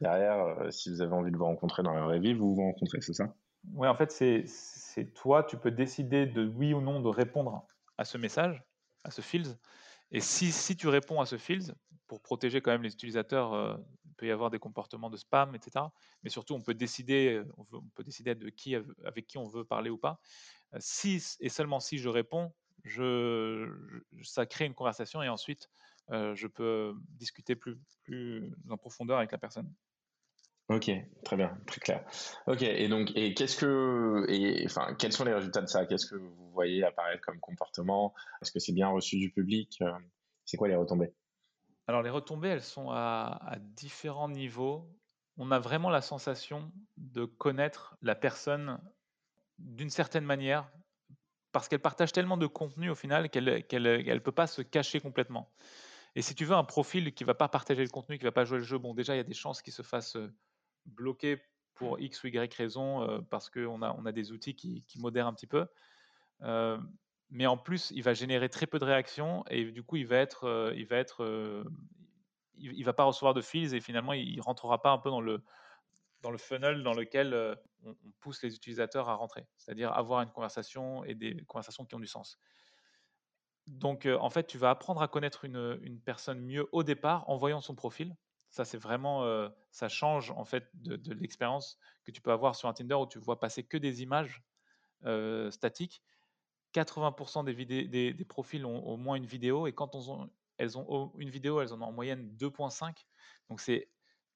derrière, 0.00 0.38
euh, 0.38 0.70
si 0.70 0.88
vous 0.88 1.02
avez 1.02 1.12
envie 1.12 1.30
de 1.30 1.36
vous 1.36 1.44
rencontrer 1.44 1.82
dans 1.82 1.92
la 1.92 2.04
vraie 2.04 2.20
vie, 2.20 2.32
vous 2.32 2.54
vous 2.54 2.62
rencontrez, 2.62 3.02
c'est 3.02 3.12
ça? 3.12 3.34
Oui, 3.74 3.86
en 3.86 3.94
fait, 3.94 4.10
c'est 4.12 5.12
toi, 5.12 5.42
tu 5.42 5.58
peux 5.58 5.72
décider 5.72 6.24
de 6.24 6.46
oui 6.46 6.72
ou 6.72 6.80
non 6.80 7.00
de 7.00 7.08
répondre 7.08 7.66
à 7.98 8.04
ce 8.04 8.16
message, 8.16 8.62
à 9.04 9.10
ce 9.10 9.20
field. 9.20 9.58
Et 10.10 10.20
si, 10.20 10.52
si 10.52 10.76
tu 10.76 10.88
réponds 10.88 11.20
à 11.20 11.26
ce 11.26 11.38
field, 11.38 11.74
pour 12.06 12.20
protéger 12.20 12.60
quand 12.60 12.70
même 12.70 12.82
les 12.82 12.92
utilisateurs, 12.92 13.52
euh, 13.52 13.76
il 14.04 14.14
peut 14.14 14.26
y 14.26 14.30
avoir 14.30 14.50
des 14.50 14.58
comportements 14.58 15.10
de 15.10 15.16
spam, 15.16 15.54
etc. 15.54 15.86
Mais 16.22 16.30
surtout, 16.30 16.54
on 16.54 16.62
peut 16.62 16.74
décider, 16.74 17.42
on, 17.56 17.64
peut 17.94 18.04
décider 18.04 18.34
de 18.34 18.48
qui, 18.50 18.76
avec 19.04 19.26
qui 19.26 19.38
on 19.38 19.48
veut 19.48 19.64
parler 19.64 19.90
ou 19.90 19.98
pas. 19.98 20.20
Si 20.78 21.22
et 21.40 21.48
seulement 21.48 21.80
si 21.80 21.98
je 21.98 22.08
réponds, 22.08 22.52
je, 22.84 23.68
ça 24.22 24.46
crée 24.46 24.66
une 24.66 24.74
conversation 24.74 25.22
et 25.22 25.28
ensuite 25.28 25.68
euh, 26.10 26.34
je 26.34 26.46
peux 26.46 26.94
discuter 27.08 27.56
plus, 27.56 27.78
plus 28.02 28.52
en 28.68 28.76
profondeur 28.76 29.18
avec 29.18 29.32
la 29.32 29.38
personne. 29.38 29.72
Ok, 30.70 30.90
très 31.24 31.36
bien, 31.36 31.58
très 31.66 31.80
clair. 31.80 32.04
Ok, 32.46 32.62
et 32.62 32.88
donc, 32.88 33.12
et 33.16 33.34
qu'est-ce 33.34 33.58
que, 33.58 34.64
enfin, 34.64 34.94
quels 34.94 35.12
sont 35.12 35.24
les 35.24 35.34
résultats 35.34 35.60
de 35.60 35.66
ça? 35.66 35.84
Qu'est-ce 35.84 36.06
que 36.06 36.16
vous 36.16 36.50
voyez 36.52 36.82
apparaître 36.82 37.20
comme 37.22 37.38
comportement? 37.38 38.14
Est-ce 38.40 38.50
que 38.50 38.58
c'est 38.60 38.72
bien 38.72 38.88
reçu 38.88 39.18
du 39.18 39.30
public? 39.30 39.76
Euh, 39.82 39.92
C'est 40.46 40.56
quoi 40.56 40.68
les 40.68 40.76
retombées? 40.76 41.12
Alors, 41.86 42.02
les 42.02 42.08
retombées, 42.08 42.48
elles 42.48 42.62
sont 42.62 42.90
à, 42.90 43.56
différents 43.60 44.30
niveaux. 44.30 44.88
On 45.36 45.50
a 45.50 45.58
vraiment 45.58 45.90
la 45.90 46.00
sensation 46.00 46.72
de 46.96 47.26
connaître 47.26 47.98
la 48.00 48.14
personne 48.14 48.80
d'une 49.58 49.90
certaine 49.90 50.24
manière 50.24 50.70
parce 51.52 51.68
qu'elle 51.68 51.80
partage 51.80 52.12
tellement 52.12 52.38
de 52.38 52.46
contenu 52.46 52.88
au 52.88 52.94
final 52.94 53.28
qu'elle 53.28 53.44
ne 53.44 53.58
qu'elle, 53.58 54.22
peut 54.22 54.32
pas 54.32 54.46
se 54.46 54.62
cacher 54.62 54.98
complètement. 54.98 55.52
Et 56.16 56.22
si 56.22 56.34
tu 56.34 56.44
veux 56.44 56.56
un 56.56 56.64
profil 56.64 57.12
qui 57.12 57.22
va 57.24 57.34
pas 57.34 57.48
partager 57.48 57.82
le 57.82 57.90
contenu, 57.90 58.18
qui 58.18 58.24
va 58.24 58.32
pas 58.32 58.44
jouer 58.44 58.58
le 58.58 58.64
jeu, 58.64 58.78
bon 58.78 58.94
déjà 58.94 59.14
il 59.14 59.18
y 59.18 59.20
a 59.20 59.24
des 59.24 59.34
chances 59.34 59.60
qu'il 59.60 59.72
se 59.72 59.82
fasse 59.82 60.16
bloquer 60.86 61.40
pour 61.74 61.98
X 61.98 62.22
ou 62.22 62.28
Y 62.28 62.54
raison 62.54 63.24
parce 63.30 63.50
qu'on 63.50 63.82
a, 63.82 63.94
on 63.98 64.06
a 64.06 64.12
des 64.12 64.32
outils 64.32 64.54
qui, 64.54 64.84
qui 64.86 65.00
modèrent 65.00 65.26
un 65.26 65.34
petit 65.34 65.46
peu. 65.46 65.66
mais 67.30 67.46
en 67.46 67.56
plus, 67.56 67.90
il 67.90 68.02
va 68.02 68.14
générer 68.14 68.48
très 68.48 68.66
peu 68.66 68.78
de 68.78 68.84
réactions 68.84 69.44
et 69.50 69.64
du 69.70 69.82
coup, 69.82 69.96
il 69.96 70.06
va 70.06 70.16
être, 70.16 70.72
il 70.76 70.86
va 70.86 70.96
être, 70.96 71.64
il, 72.56 72.84
va 72.84 72.92
pas 72.92 73.04
recevoir 73.04 73.34
de 73.34 73.40
fils 73.40 73.72
et 73.72 73.80
finalement, 73.80 74.12
il, 74.12 74.36
ne 74.36 74.42
rentrera 74.42 74.80
pas 74.80 74.90
un 74.90 74.98
peu 74.98 75.10
dans 75.10 75.20
le 75.20 75.42
dans 76.22 76.30
le 76.30 76.38
funnel 76.38 76.82
dans 76.82 76.94
lequel 76.94 77.34
on, 77.84 77.94
pousse 78.20 78.42
les 78.42 78.54
utilisateurs 78.54 79.08
à 79.10 79.14
rentrer, 79.14 79.46
c'est-à-dire 79.58 79.92
avoir 79.92 80.22
une 80.22 80.30
conversation 80.30 81.04
et 81.04 81.14
des 81.14 81.44
conversations 81.44 81.84
qui 81.84 81.94
ont 81.94 82.00
du 82.00 82.06
sens. 82.06 82.38
Donc, 83.66 84.06
en 84.06 84.30
fait, 84.30 84.46
tu 84.46 84.58
vas 84.58 84.70
apprendre 84.70 85.02
à 85.02 85.08
connaître 85.08 85.44
une, 85.44 85.78
une, 85.82 86.00
personne 86.00 86.40
mieux 86.40 86.68
au 86.72 86.82
départ 86.82 87.28
en 87.28 87.36
voyant 87.36 87.60
son 87.60 87.74
profil. 87.74 88.14
Ça, 88.54 88.64
c'est 88.64 88.78
vraiment, 88.78 89.50
ça 89.72 89.88
change 89.88 90.30
en 90.30 90.44
fait 90.44 90.70
de, 90.74 91.12
l'expérience 91.14 91.76
que 92.04 92.12
tu 92.12 92.20
peux 92.20 92.30
avoir 92.30 92.54
sur 92.54 92.68
un 92.68 92.72
Tinder 92.72 92.94
où 92.94 93.04
tu 93.04 93.18
vois 93.18 93.40
passer 93.40 93.64
que 93.64 93.76
des 93.76 94.02
images 94.02 94.44
statiques. 95.50 96.04
80% 96.72 97.44
des, 97.44 98.24
profils 98.28 98.64
ont 98.64 98.78
au 98.86 98.96
moins 98.96 99.16
une 99.16 99.26
vidéo 99.26 99.66
et 99.66 99.72
quand 99.72 99.96
elles 100.58 100.78
ont 100.78 101.12
une 101.18 101.30
vidéo, 101.30 101.60
elles 101.60 101.72
en 101.72 101.82
ont 101.82 101.86
en 101.86 101.92
moyenne 101.92 102.32
2.5. 102.38 102.94
Donc 103.48 103.60
c'est 103.60 103.88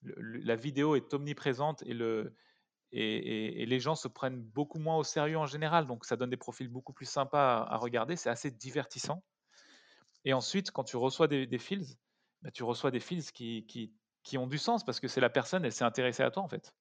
la 0.02 0.56
vidéo 0.56 0.96
est 0.96 1.14
omniprésente 1.14 1.84
et, 1.84 1.94
les 2.92 3.80
gens 3.80 3.94
se 3.94 4.08
prennent 4.08 4.42
beaucoup 4.42 4.80
moins 4.80 4.96
au 4.96 5.04
sérieux 5.04 5.38
en 5.38 5.46
général. 5.46 5.86
Donc 5.86 6.04
ça 6.04 6.16
donne 6.16 6.30
des 6.30 6.36
profils 6.36 6.68
beaucoup 6.68 6.92
plus 6.92 7.08
sympas 7.08 7.62
à, 7.62 7.76
regarder. 7.76 8.16
C'est 8.16 8.30
assez 8.30 8.50
divertissant. 8.50 9.22
Et 10.24 10.32
ensuite, 10.32 10.72
quand 10.72 10.82
tu 10.82 10.96
reçois 10.96 11.28
des, 11.28 11.46
des 11.46 11.58
fils, 11.58 11.96
bah, 12.42 12.50
tu 12.50 12.62
reçois 12.62 12.90
des 12.90 13.00
fils 13.00 13.32
qui, 13.32 13.66
qui, 13.66 13.92
qui 14.22 14.38
ont 14.38 14.46
du 14.46 14.58
sens 14.58 14.84
parce 14.84 15.00
que 15.00 15.08
c'est 15.08 15.20
la 15.20 15.30
personne, 15.30 15.64
elle 15.64 15.72
s'est 15.72 15.84
intéressée 15.84 16.22
à 16.22 16.30
toi 16.30 16.42
en 16.42 16.48
fait. 16.48 16.74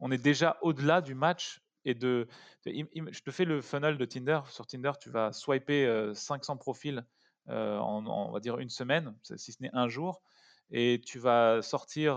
On 0.00 0.10
est 0.10 0.22
déjà 0.22 0.58
au-delà 0.62 1.00
du 1.00 1.14
match 1.14 1.62
et 1.84 1.94
de. 1.94 2.28
Je 2.64 3.20
te 3.22 3.30
fais 3.30 3.44
le 3.44 3.60
funnel 3.60 3.98
de 3.98 4.04
Tinder. 4.04 4.40
Sur 4.50 4.66
Tinder, 4.66 4.92
tu 5.00 5.10
vas 5.10 5.32
swiper 5.32 6.12
500 6.14 6.54
euh, 6.54 6.56
profils 6.56 7.06
euh, 7.48 7.78
en, 7.78 8.06
on 8.06 8.32
va 8.32 8.40
dire, 8.40 8.58
une 8.58 8.70
semaine, 8.70 9.14
si 9.36 9.52
ce 9.52 9.62
n'est 9.62 9.70
un 9.72 9.88
jour, 9.88 10.22
et 10.70 11.00
tu 11.04 11.18
vas 11.18 11.62
sortir 11.62 12.16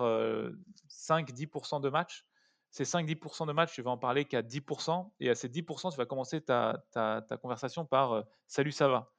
5-10% 0.90 1.76
euh, 1.76 1.80
de 1.80 1.90
matchs. 1.90 2.26
Ces 2.72 2.84
5-10% 2.84 3.48
de 3.48 3.54
matchs, 3.54 3.74
tu 3.74 3.82
vas 3.82 3.92
en 3.92 3.98
parler 3.98 4.26
qu'à 4.26 4.42
10%, 4.42 5.12
et 5.20 5.30
à 5.30 5.36
ces 5.36 5.48
10%, 5.48 5.92
tu 5.92 5.98
vas 5.98 6.06
commencer 6.06 6.42
ta, 6.42 6.84
ta, 6.92 7.22
conversation 7.42 7.86
par 7.86 8.24
Salut, 8.48 8.72
ça 8.72 8.88
va 8.88 9.12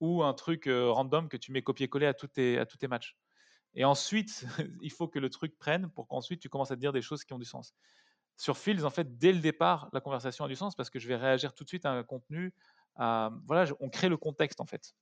ou 0.00 0.24
un 0.24 0.34
truc 0.34 0.68
random 0.68 1.28
que 1.28 1.36
tu 1.36 1.52
mets 1.52 1.62
copier-coller 1.62 2.06
à, 2.06 2.10
à 2.10 2.14
tous 2.14 2.26
tes 2.26 2.88
matchs. 2.88 3.16
Et 3.74 3.84
ensuite, 3.84 4.44
il 4.82 4.90
faut 4.90 5.08
que 5.08 5.18
le 5.18 5.30
truc 5.30 5.56
prenne 5.58 5.90
pour 5.90 6.06
qu'ensuite 6.08 6.40
tu 6.40 6.48
commences 6.48 6.70
à 6.70 6.76
te 6.76 6.80
dire 6.80 6.92
des 6.92 7.02
choses 7.02 7.24
qui 7.24 7.32
ont 7.32 7.38
du 7.38 7.44
sens. 7.44 7.74
Sur 8.36 8.58
Fields, 8.58 8.84
en 8.84 8.90
fait, 8.90 9.18
dès 9.18 9.32
le 9.32 9.40
départ, 9.40 9.88
la 9.92 10.00
conversation 10.00 10.44
a 10.44 10.48
du 10.48 10.56
sens 10.56 10.74
parce 10.74 10.90
que 10.90 10.98
je 10.98 11.06
vais 11.06 11.16
réagir 11.16 11.54
tout 11.54 11.64
de 11.64 11.68
suite 11.68 11.86
à 11.86 11.92
un 11.92 12.02
contenu. 12.02 12.52
voilà, 12.96 13.66
on 13.80 13.88
crée 13.88 14.08
le 14.08 14.16
contexte 14.16 14.60
en 14.60 14.66
fait. 14.66 14.94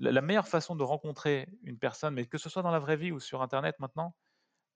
La, 0.00 0.22
meilleure 0.22 0.48
façon 0.48 0.76
de 0.76 0.84
rencontrer 0.84 1.48
une 1.64 1.78
personne, 1.78 2.14
mais 2.14 2.26
que 2.26 2.38
ce 2.38 2.48
soit 2.48 2.62
dans 2.62 2.70
la 2.70 2.78
vraie 2.78 2.96
vie 2.96 3.10
ou 3.10 3.18
sur 3.18 3.42
Internet 3.42 3.76
maintenant, 3.80 4.14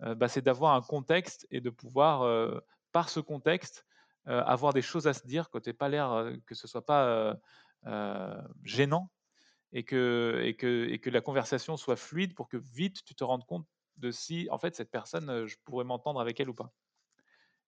euh, 0.02 0.14
bah, 0.14 0.28
c'est 0.28 0.42
d'avoir 0.42 0.74
un 0.74 0.82
contexte 0.82 1.46
et 1.50 1.60
de 1.60 1.70
pouvoir, 1.70 2.22
euh, 2.22 2.58
par 2.90 3.08
ce 3.08 3.20
contexte, 3.20 3.86
euh, 4.26 4.42
avoir 4.44 4.72
des 4.72 4.82
choses 4.82 5.06
à 5.06 5.12
se 5.12 5.26
dire, 5.26 5.48
que 5.50 5.58
pas 5.70 5.88
l'air, 5.88 6.32
que 6.46 6.54
ce 6.54 6.66
soit 6.66 6.84
pas 6.84 7.34
gênant 8.64 9.10
et 9.72 9.84
que, 9.84 10.40
et, 10.44 10.56
que, 10.56 10.88
et 10.88 10.98
que 10.98 11.10
la 11.10 11.20
conversation 11.20 11.76
soit 11.76 11.96
fluide 11.96 12.34
pour 12.34 12.48
que 12.48 12.56
vite 12.56 13.04
tu 13.04 13.14
te 13.14 13.24
rendes 13.24 13.44
compte 13.46 13.66
de 13.96 14.10
si, 14.10 14.48
en 14.50 14.58
fait, 14.58 14.74
cette 14.74 14.90
personne, 14.90 15.46
je 15.46 15.56
pourrais 15.64 15.84
m'entendre 15.84 16.20
avec 16.20 16.40
elle 16.40 16.50
ou 16.50 16.54
pas. 16.54 16.74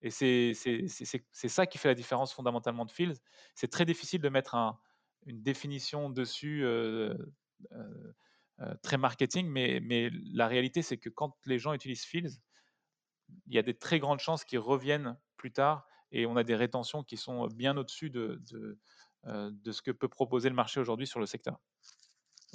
Et 0.03 0.11
c'est 0.11 0.55
ça 0.55 1.67
qui 1.67 1.79
fait 1.79 1.89
la 1.89 1.95
différence 1.95 2.33
fondamentalement 2.35 2.85
de 2.85 2.91
Fields. 2.91 3.21
C'est 3.55 3.71
très 3.71 3.87
difficile 3.87 4.21
de 4.21 4.29
mettre 4.29 4.55
un, 4.55 4.79
une 5.27 5.43
définition 5.43 6.11
dessus 6.11 6.65
très 8.83 8.99
marketing, 8.99 9.49
mais, 9.49 9.81
mais 9.81 10.11
la 10.33 10.47
réalité, 10.47 10.83
c'est 10.83 10.99
que 10.99 11.09
quand 11.09 11.37
les 11.47 11.59
gens 11.59 11.73
utilisent 11.73 12.05
Fields, 12.05 12.41
il 13.47 13.55
y 13.55 13.59
a 13.59 13.63
des 13.63 13.77
très 13.77 13.99
grandes 13.99 14.21
chances 14.21 14.45
qu'ils 14.45 14.59
reviennent 14.59 15.19
plus 15.37 15.53
tard 15.53 15.87
et 16.13 16.27
on 16.27 16.37
a 16.37 16.45
des 16.45 16.55
rétentions 16.55 17.03
qui 17.03 17.17
sont 17.17 17.47
bien 17.49 17.77
au-dessus 17.77 18.11
de, 18.11 18.43
de, 18.51 18.79
de 19.27 19.73
ce 19.73 19.83
que 19.83 19.91
peut 19.91 20.09
proposer 20.09 20.49
le 20.49 20.55
marché 20.55 20.81
aujourd'hui 20.81 21.07
sur 21.07 21.21
le 21.21 21.27
secteur. 21.27 21.59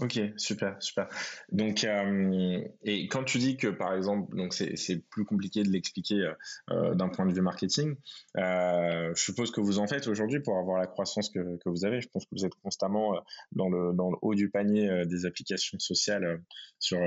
Ok, 0.01 0.17
super, 0.38 0.82
super. 0.82 1.08
Donc, 1.51 1.84
euh, 1.84 2.63
et 2.84 3.08
quand 3.10 3.25
tu 3.25 3.38
dis 3.38 3.58
que, 3.58 3.67
par 3.67 3.93
exemple, 3.93 4.34
donc 4.34 4.53
c'est, 4.53 5.03
plus 5.10 5.25
compliqué 5.25 5.63
de 5.63 5.69
l'expliquer 5.69 6.15
euh, 6.15 6.34
euh, 6.71 6.95
d'un 6.95 7.10
point 7.10 7.25
de 7.25 7.34
vue 7.34 7.41
marketing, 7.41 7.95
je 8.36 9.12
suppose 9.15 9.51
que 9.51 9.60
vous 9.60 9.77
en 9.79 9.88
faites 9.88 10.08
aujourd'hui 10.08 10.39
pour 10.39 10.58
avoir 10.58 10.77
la 10.77 10.88
croissance 10.88 11.29
que, 11.29 11.58
que 11.58 11.69
vous 11.69 11.84
avez. 11.84 11.99
Je 11.99 12.08
pense 12.08 12.23
que 12.23 12.29
vous 12.32 12.45
êtes 12.45 12.55
constamment 12.63 13.21
dans 13.51 13.69
le, 13.69 13.91
dans 13.93 14.10
le 14.10 14.17
haut 14.21 14.36
du 14.36 14.49
panier 14.49 15.05
des 15.05 15.25
applications 15.25 15.79
sociales, 15.79 16.41
sur, 16.79 16.99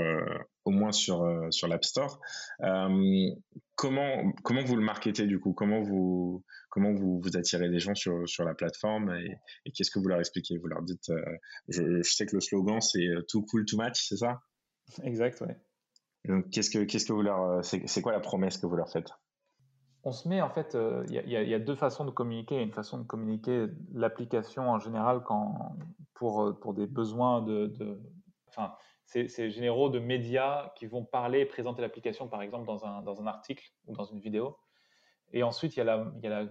au 0.64 0.70
moins 0.70 0.92
sur, 0.92 1.27
sur 1.51 1.68
l'App 1.68 1.85
Store. 1.85 2.20
comment, 3.75 4.33
comment 4.42 4.64
vous 4.64 4.77
le 4.77 4.83
marketez 4.83 5.27
du 5.27 5.40
coup? 5.40 5.55
Comment 5.55 5.81
vous 5.81 6.44
comment 6.72 6.92
vous, 6.94 7.20
vous 7.20 7.37
attirez 7.37 7.68
les 7.68 7.78
gens 7.78 7.94
sur, 7.94 8.26
sur 8.26 8.44
la 8.44 8.54
plateforme 8.54 9.14
et, 9.14 9.38
qu'est-ce 9.72 9.90
que 9.90 9.98
vous 9.98 10.08
leur 10.08 10.18
expliquez? 10.18 10.56
Vous 10.56 10.66
leur 10.66 10.82
dites, 10.82 11.11
euh, 11.11 11.22
je, 11.68 12.02
sais 12.02 12.24
que 12.26 12.35
le 12.35 12.40
slogan 12.40 12.80
c'est 12.80 13.06
euh, 13.06 13.22
too 13.28 13.42
cool 13.42 13.66
to 13.66 13.76
match, 13.76 14.08
c'est 14.08 14.16
ça? 14.16 14.40
Exact, 15.04 15.40
oui. 15.46 15.54
Donc 16.26 16.48
qu'est-ce 16.50 16.70
que 16.70 16.85
qu'est-ce 16.85 17.04
que 17.04 17.12
vous 17.12 17.22
leur, 17.22 17.42
euh, 17.42 17.62
c'est 17.62 18.02
quoi 18.02 18.12
la 18.12 18.20
promesse 18.20 18.56
que 18.56 18.66
vous 18.66 18.76
leur 18.76 18.88
faites? 18.88 19.11
On 20.04 20.12
se 20.12 20.28
met 20.28 20.40
en 20.40 20.50
fait, 20.50 20.76
il 21.08 21.14
y, 21.14 21.30
y, 21.30 21.54
a 21.54 21.58
deux 21.61 21.76
façons 21.76 22.04
de 22.04 22.11
communiquer. 22.11 22.61
Une 22.61 22.72
façon 22.72 22.98
de 22.98 23.04
communiquer 23.04 23.66
l'application 23.92 24.68
en 24.68 24.80
général 24.80 25.22
quand 25.24 25.76
pour 26.14 26.58
pour 26.58 26.74
des 26.74 26.87
besoins 26.87 27.42
de, 27.42 27.66
de 27.66 28.00
enfin 28.48 28.72
c'est 29.04 29.50
généraux 29.50 29.90
de 29.90 29.98
médias 29.98 30.72
qui 30.76 30.87
vont 30.87 31.04
parler 31.04 31.40
et 31.40 31.46
présenter 31.46 31.82
l'application, 31.82 32.28
par 32.28 32.40
exemple, 32.42 32.66
dans 32.66 32.85
un, 32.85 33.02
dans 33.02 33.20
un 33.20 33.26
article 33.26 33.70
ou 33.87 33.94
dans 33.94 34.04
une 34.04 34.20
vidéo. 34.20 34.56
Et 35.33 35.42
ensuite, 35.42 35.77
il 35.77 35.85
y 35.85 35.88
a, 35.88 36.47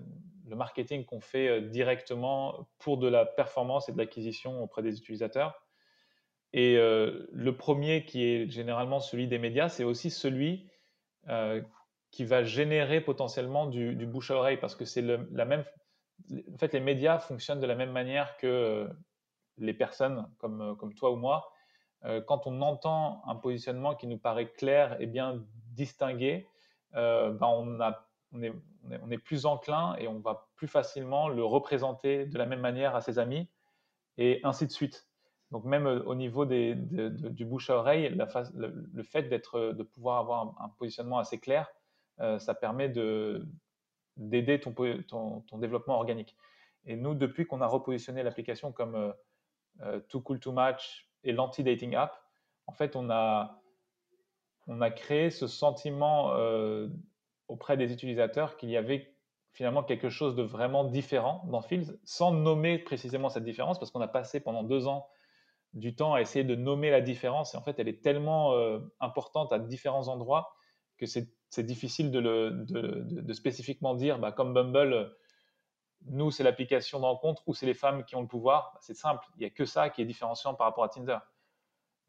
le 0.51 0.55
marketing 0.55 1.05
qu'on 1.05 1.21
fait 1.21 1.47
euh, 1.47 1.61
directement 1.61 2.67
pour 2.79 2.97
de 2.97 3.07
la 3.07 3.25
performance 3.25 3.89
et 3.89 3.93
de 3.93 3.97
l'acquisition 3.97 4.61
auprès 4.61 4.81
des 4.81 4.97
utilisateurs. 4.97 5.65
Et 6.53 6.77
euh, 6.77 7.27
le 7.31 7.55
premier, 7.55 8.05
qui 8.05 8.25
est 8.25 8.49
généralement 8.49 8.99
celui 8.99 9.27
des 9.27 9.39
médias, 9.39 9.69
c'est 9.69 9.85
aussi 9.85 10.09
celui 10.09 10.69
euh, 11.29 11.61
qui 12.11 12.25
va 12.25 12.43
générer 12.43 12.99
potentiellement 12.99 13.67
du, 13.67 14.05
bouche 14.05 14.31
à 14.31 14.35
oreille, 14.35 14.57
parce 14.57 14.75
que 14.75 14.83
c'est 14.83 15.01
la 15.01 15.45
même. 15.45 15.63
En 16.53 16.57
fait, 16.57 16.73
les 16.73 16.81
médias 16.81 17.19
fonctionnent 17.19 17.61
de 17.61 17.65
la 17.65 17.75
même 17.75 17.91
manière 17.91 18.35
que 18.35 18.89
les 19.57 19.73
personnes 19.73 20.27
comme, 20.37 20.75
comme 20.77 20.93
toi 20.93 21.11
ou 21.11 21.15
moi. 21.15 21.51
quand 22.27 22.47
on 22.47 22.61
entend 22.61 23.23
un 23.25 23.35
positionnement 23.35 23.95
qui 23.95 24.07
nous 24.07 24.17
paraît 24.17 24.51
clair 24.51 24.97
et 24.99 25.07
bien 25.07 25.43
distingué, 25.71 26.47
ben 26.93 27.39
on 27.41 27.79
a 27.79 28.10
on 28.33 29.11
est, 29.11 29.17
plus 29.17 29.45
enclin 29.45 29.95
et 29.97 30.07
on 30.07 30.19
va 30.19 30.47
plus 30.55 30.67
facilement 30.67 31.27
le 31.27 31.43
représenter 31.43 32.25
de 32.25 32.37
la 32.37 32.45
même 32.45 32.61
manière 32.61 32.95
à 32.95 33.01
ses 33.01 33.19
amis 33.19 33.49
et 34.17 34.39
ainsi 34.43 34.65
de 34.67 34.71
suite. 34.71 35.07
Donc 35.51 35.65
même 35.65 35.85
euh, 35.85 36.03
au 36.03 36.15
niveau 36.15 36.45
du 36.45 37.45
bouche 37.45 37.69
à 37.69 37.77
oreille, 37.77 38.09
le, 38.09 39.03
fait 39.03 39.23
d'être, 39.23 39.73
de 39.73 39.83
pouvoir 39.83 40.19
avoir 40.19 40.55
un, 40.61 40.69
positionnement 40.69 41.17
assez 41.17 41.39
clair, 41.39 41.69
euh, 42.19 42.39
ça 42.39 42.53
permet 42.53 42.89
d'aider 42.89 44.59
ton, 44.59 45.43
développement 45.53 45.95
organique. 45.95 46.35
Et 46.85 46.95
nous, 46.95 47.13
depuis 47.13 47.45
qu'on 47.45 47.61
a 47.61 47.67
repositionné 47.67 48.23
l'application 48.23 48.71
comme 48.71 49.13
euh, 49.81 49.99
Too 50.09 50.21
Cool 50.21 50.39
to 50.39 50.51
Match 50.51 51.09
et 51.23 51.33
l'anti-dating 51.33 51.95
app, 51.95 52.17
en 52.67 52.71
fait, 52.71 52.95
on 52.95 53.09
a 53.09 53.59
créé 54.95 55.29
ce 55.31 55.47
sentiment 55.47 56.31
auprès 57.51 57.77
des 57.77 57.91
utilisateurs 57.91 58.57
qu'il 58.57 58.69
y 58.69 58.77
avait 58.77 59.13
finalement 59.51 59.83
quelque 59.83 60.09
chose 60.09 60.35
de 60.35 60.43
vraiment 60.43 60.85
différent 60.85 61.43
dans 61.47 61.61
Fields, 61.61 61.99
sans 62.05 62.31
nommer 62.31 62.79
précisément 62.79 63.29
cette 63.29 63.43
différence, 63.43 63.77
parce 63.79 63.91
qu'on 63.91 64.01
a 64.01 64.07
passé 64.07 64.39
pendant 64.39 64.63
deux 64.63 64.87
ans 64.87 65.09
du 65.73 65.95
temps 65.95 66.13
à 66.13 66.21
essayer 66.21 66.45
de 66.45 66.55
nommer 66.55 66.89
la 66.89 67.01
différence, 67.01 67.53
et 67.53 67.57
en 67.57 67.61
fait, 67.61 67.77
elle 67.79 67.87
est 67.87 68.01
tellement 68.01 68.53
euh, 68.53 68.79
importante 68.99 69.53
à 69.53 69.59
différents 69.59 70.07
endroits 70.07 70.55
que 70.97 71.05
c'est 71.05 71.63
difficile 71.63 72.11
de, 72.11 73.33
spécifiquement 73.33 73.95
dire, 73.95 74.19
bah, 74.19 74.31
comme 74.31 74.53
Bumble, 74.53 75.13
nous, 76.05 76.31
c'est 76.31 76.43
l'application 76.43 76.99
de 76.99 77.41
ou 77.47 77.53
c'est 77.53 77.65
les 77.65 77.73
femmes 77.73 78.05
qui 78.05 78.15
ont 78.15 78.21
le 78.21 78.27
pouvoir. 78.27 78.77
C'est 78.81 78.93
simple, 78.93 79.25
il 79.35 79.39
n'y 79.39 79.45
a 79.45 79.49
que 79.49 79.65
ça 79.65 79.89
qui 79.89 80.01
est 80.01 80.05
différenciant 80.05 80.53
par 80.53 80.67
rapport 80.67 80.83
à 80.83 80.89
Tinder. 80.89 81.17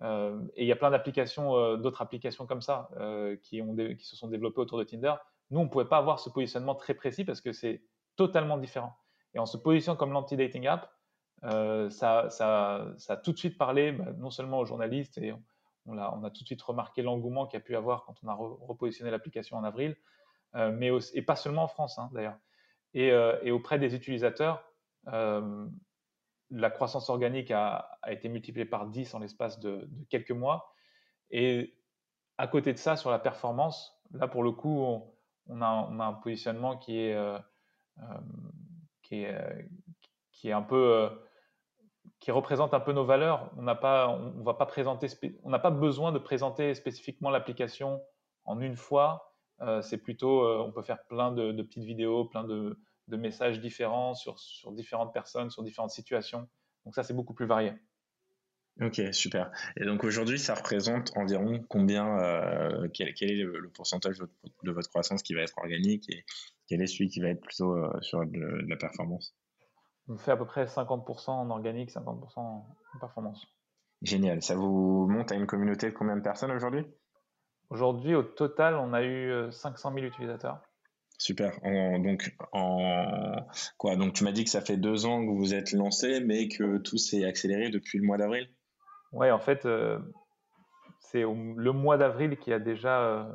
Euh, 0.02 0.40
et 0.56 0.64
il 0.64 0.66
y 0.66 0.72
a 0.72 0.76
plein 0.76 0.92
euh, 0.92 1.76
d'autres 1.76 2.02
applications 2.02 2.46
comme 2.46 2.60
ça, 2.60 2.90
qui 3.42 3.60
se 4.00 4.16
sont 4.16 4.28
développées 4.28 4.60
autour 4.60 4.78
de 4.78 4.84
Tinder 4.84 5.14
nous, 5.52 5.60
on 5.60 5.64
ne 5.64 5.68
pouvait 5.68 5.84
pas 5.84 5.98
avoir 5.98 6.18
ce 6.18 6.30
positionnement 6.30 6.74
très 6.74 6.94
précis 6.94 7.24
parce 7.24 7.40
que 7.40 7.52
c'est 7.52 7.82
totalement 8.16 8.58
différent. 8.58 8.94
Et 9.34 9.38
en 9.38 9.46
se 9.46 9.56
positionnant 9.56 9.96
comme 9.96 10.12
l'anti-dating 10.12 10.66
app, 10.66 10.90
ça, 11.42 12.28
ça, 12.30 12.94
a 13.08 13.16
tout 13.16 13.32
de 13.32 13.38
suite 13.38 13.58
parlé, 13.58 13.92
bah, 13.92 14.12
non 14.18 14.30
seulement 14.30 14.58
aux 14.58 14.64
journalistes, 14.64 15.18
et 15.18 15.34
on, 15.86 15.98
a, 15.98 16.30
tout 16.30 16.42
de 16.42 16.46
suite 16.46 16.62
remarqué 16.62 17.02
l'engouement 17.02 17.46
qu'il 17.46 17.58
y 17.58 17.62
a 17.62 17.64
pu 17.64 17.76
avoir 17.76 18.04
quand 18.04 18.14
on 18.22 18.28
a 18.28 18.34
repositionné 18.34 19.10
l'application 19.10 19.56
en 19.56 19.64
avril, 19.64 19.96
mais 20.54 20.90
et 21.14 21.22
pas 21.22 21.36
seulement 21.36 21.64
en 21.64 21.68
France 21.68 21.98
hein, 21.98 22.10
d'ailleurs. 22.12 22.36
Et, 22.94 23.08
et, 23.08 23.50
auprès 23.50 23.78
des 23.78 23.94
utilisateurs, 23.94 24.64
la 26.52 26.70
croissance 26.70 27.08
organique 27.08 27.50
a, 27.50 27.98
été 28.06 28.28
multipliée 28.28 28.66
par 28.66 28.86
10 28.86 29.14
en 29.14 29.18
l'espace 29.18 29.58
de, 29.58 29.88
quelques 30.10 30.32
mois. 30.32 30.74
Et 31.30 31.74
à 32.38 32.46
côté 32.46 32.72
de 32.72 32.78
ça, 32.78 32.96
sur 32.96 33.10
la 33.10 33.18
performance, 33.18 34.00
là 34.12 34.28
pour 34.28 34.42
le 34.42 34.52
coup, 34.52 35.02
a, 35.50 35.66
un 35.66 36.12
positionnement 36.14 36.76
qui 36.76 36.98
est, 36.98 37.14
euh, 37.14 37.38
euh, 37.98 38.02
qui, 39.02 39.22
est 39.22 39.34
euh, 39.34 39.62
qui 40.32 40.48
est 40.48 40.52
un 40.52 40.62
peu 40.62 41.10
qui 42.18 42.30
représente 42.30 42.74
un 42.74 42.80
peu 42.80 42.92
nos 42.92 43.04
valeurs. 43.04 43.50
On 43.56 43.62
n'a 43.62 43.74
pas, 43.74 44.08
on, 44.08 44.42
va 44.42 44.54
pas 44.54 44.66
présenter, 44.66 45.08
on 45.42 45.50
n'a 45.50 45.58
pas 45.58 45.70
besoin 45.70 46.12
de 46.12 46.18
présenter 46.18 46.74
spécifiquement 46.74 47.30
l'application 47.30 48.00
en 48.44 48.60
une 48.60 48.76
fois. 48.76 49.34
c'est 49.82 49.98
plutôt, 49.98 50.46
on 50.46 50.72
peut 50.72 50.82
faire 50.82 51.04
plein 51.06 51.32
de, 51.32 51.52
de 51.52 51.62
petites 51.62 51.84
vidéos, 51.84 52.24
plein 52.24 52.44
de, 52.44 52.78
de 53.08 53.16
messages 53.16 53.60
différents 53.60 54.14
sur, 54.14 54.38
sur 54.38 54.72
différentes 54.72 55.12
personnes, 55.12 55.50
sur 55.50 55.62
différentes 55.62 55.90
situations. 55.90 56.48
Donc 56.84 56.94
ça, 56.94 57.02
c'est 57.02 57.14
beaucoup 57.14 57.34
plus 57.34 57.46
varié. 57.46 57.72
Ok, 58.80 59.00
super. 59.12 59.50
Et 59.76 59.84
donc 59.84 60.02
aujourd'hui, 60.02 60.38
ça 60.38 60.54
représente 60.54 61.16
environ 61.16 61.62
combien, 61.68 62.18
euh, 62.18 62.88
quel, 62.94 63.08
est 63.08 63.34
le, 63.34 63.68
pourcentage 63.68 64.18
de 64.18 64.70
votre, 64.70 64.88
croissance 64.88 65.22
qui 65.22 65.34
va 65.34 65.42
être 65.42 65.58
organique 65.58 66.08
et 66.08 66.24
quel 66.68 66.80
est 66.80 66.86
celui 66.86 67.08
qui 67.08 67.20
va 67.20 67.28
être 67.28 67.40
plutôt 67.40 67.76
euh, 67.76 67.90
sur 68.00 68.24
de, 68.24 68.66
la 68.66 68.76
performance? 68.76 69.34
On 70.08 70.16
fait 70.16 70.32
à 70.32 70.36
peu 70.36 70.46
près 70.46 70.64
50% 70.64 71.30
en 71.30 71.50
organique, 71.50 71.90
50% 71.90 72.38
en 72.38 72.66
performance. 72.98 73.46
Génial. 74.00 74.42
Ça 74.42 74.56
vous 74.56 75.06
monte 75.06 75.30
à 75.30 75.34
une 75.34 75.46
communauté 75.46 75.90
de 75.90 75.94
combien 75.94 76.16
de 76.16 76.22
personnes 76.22 76.50
aujourd'hui? 76.50 76.84
Aujourd'hui, 77.68 78.14
au 78.14 78.22
total, 78.22 78.74
on 78.74 78.94
a 78.94 79.04
eu 79.04 79.52
500 79.52 79.90
euh, 79.90 79.94
000 79.94 80.06
utilisateurs. 80.06 80.60
Super. 81.18 81.52
donc, 82.00 82.34
en 82.50 83.46
quoi? 83.78 83.94
Donc, 83.94 84.14
tu 84.14 84.24
m'as 84.24 84.32
dit 84.32 84.42
que 84.42 84.50
ça 84.50 84.60
fait 84.60 84.76
deux 84.76 85.06
ans 85.06 85.20
que 85.20 85.30
vous 85.30 85.38
vous 85.38 85.54
êtes 85.54 85.70
lancé, 85.70 86.20
mais 86.20 86.48
que 86.48 86.78
tout 86.78 86.98
s'est 86.98 87.24
accéléré 87.24 87.70
depuis 87.70 87.98
le 87.98 88.04
mois 88.04 88.16
d'avril? 88.16 88.48
Oui, 89.12 89.30
en 89.30 89.38
fait, 89.38 89.66
euh, 89.66 89.98
c'est 90.98 91.22
le 91.22 91.72
mois 91.72 91.96
d'avril 91.96 92.38
qui 92.38 92.52
a 92.52 92.58
déjà 92.58 93.02
euh, 93.02 93.32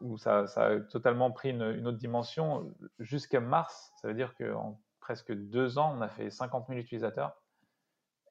où 0.00 0.18
ça, 0.18 0.44
a 0.56 0.80
totalement 0.80 1.30
pris 1.30 1.50
une, 1.50 1.86
autre 1.86 1.98
dimension. 1.98 2.72
Jusqu'à 2.98 3.40
mars, 3.40 3.92
ça 4.00 4.08
veut 4.08 4.14
dire 4.14 4.34
qu'en 4.34 4.80
presque 5.00 5.32
deux 5.32 5.78
ans, 5.78 5.94
on 5.96 6.00
a 6.00 6.08
fait 6.08 6.30
50 6.30 6.66
000 6.68 6.80
utilisateurs. 6.80 7.36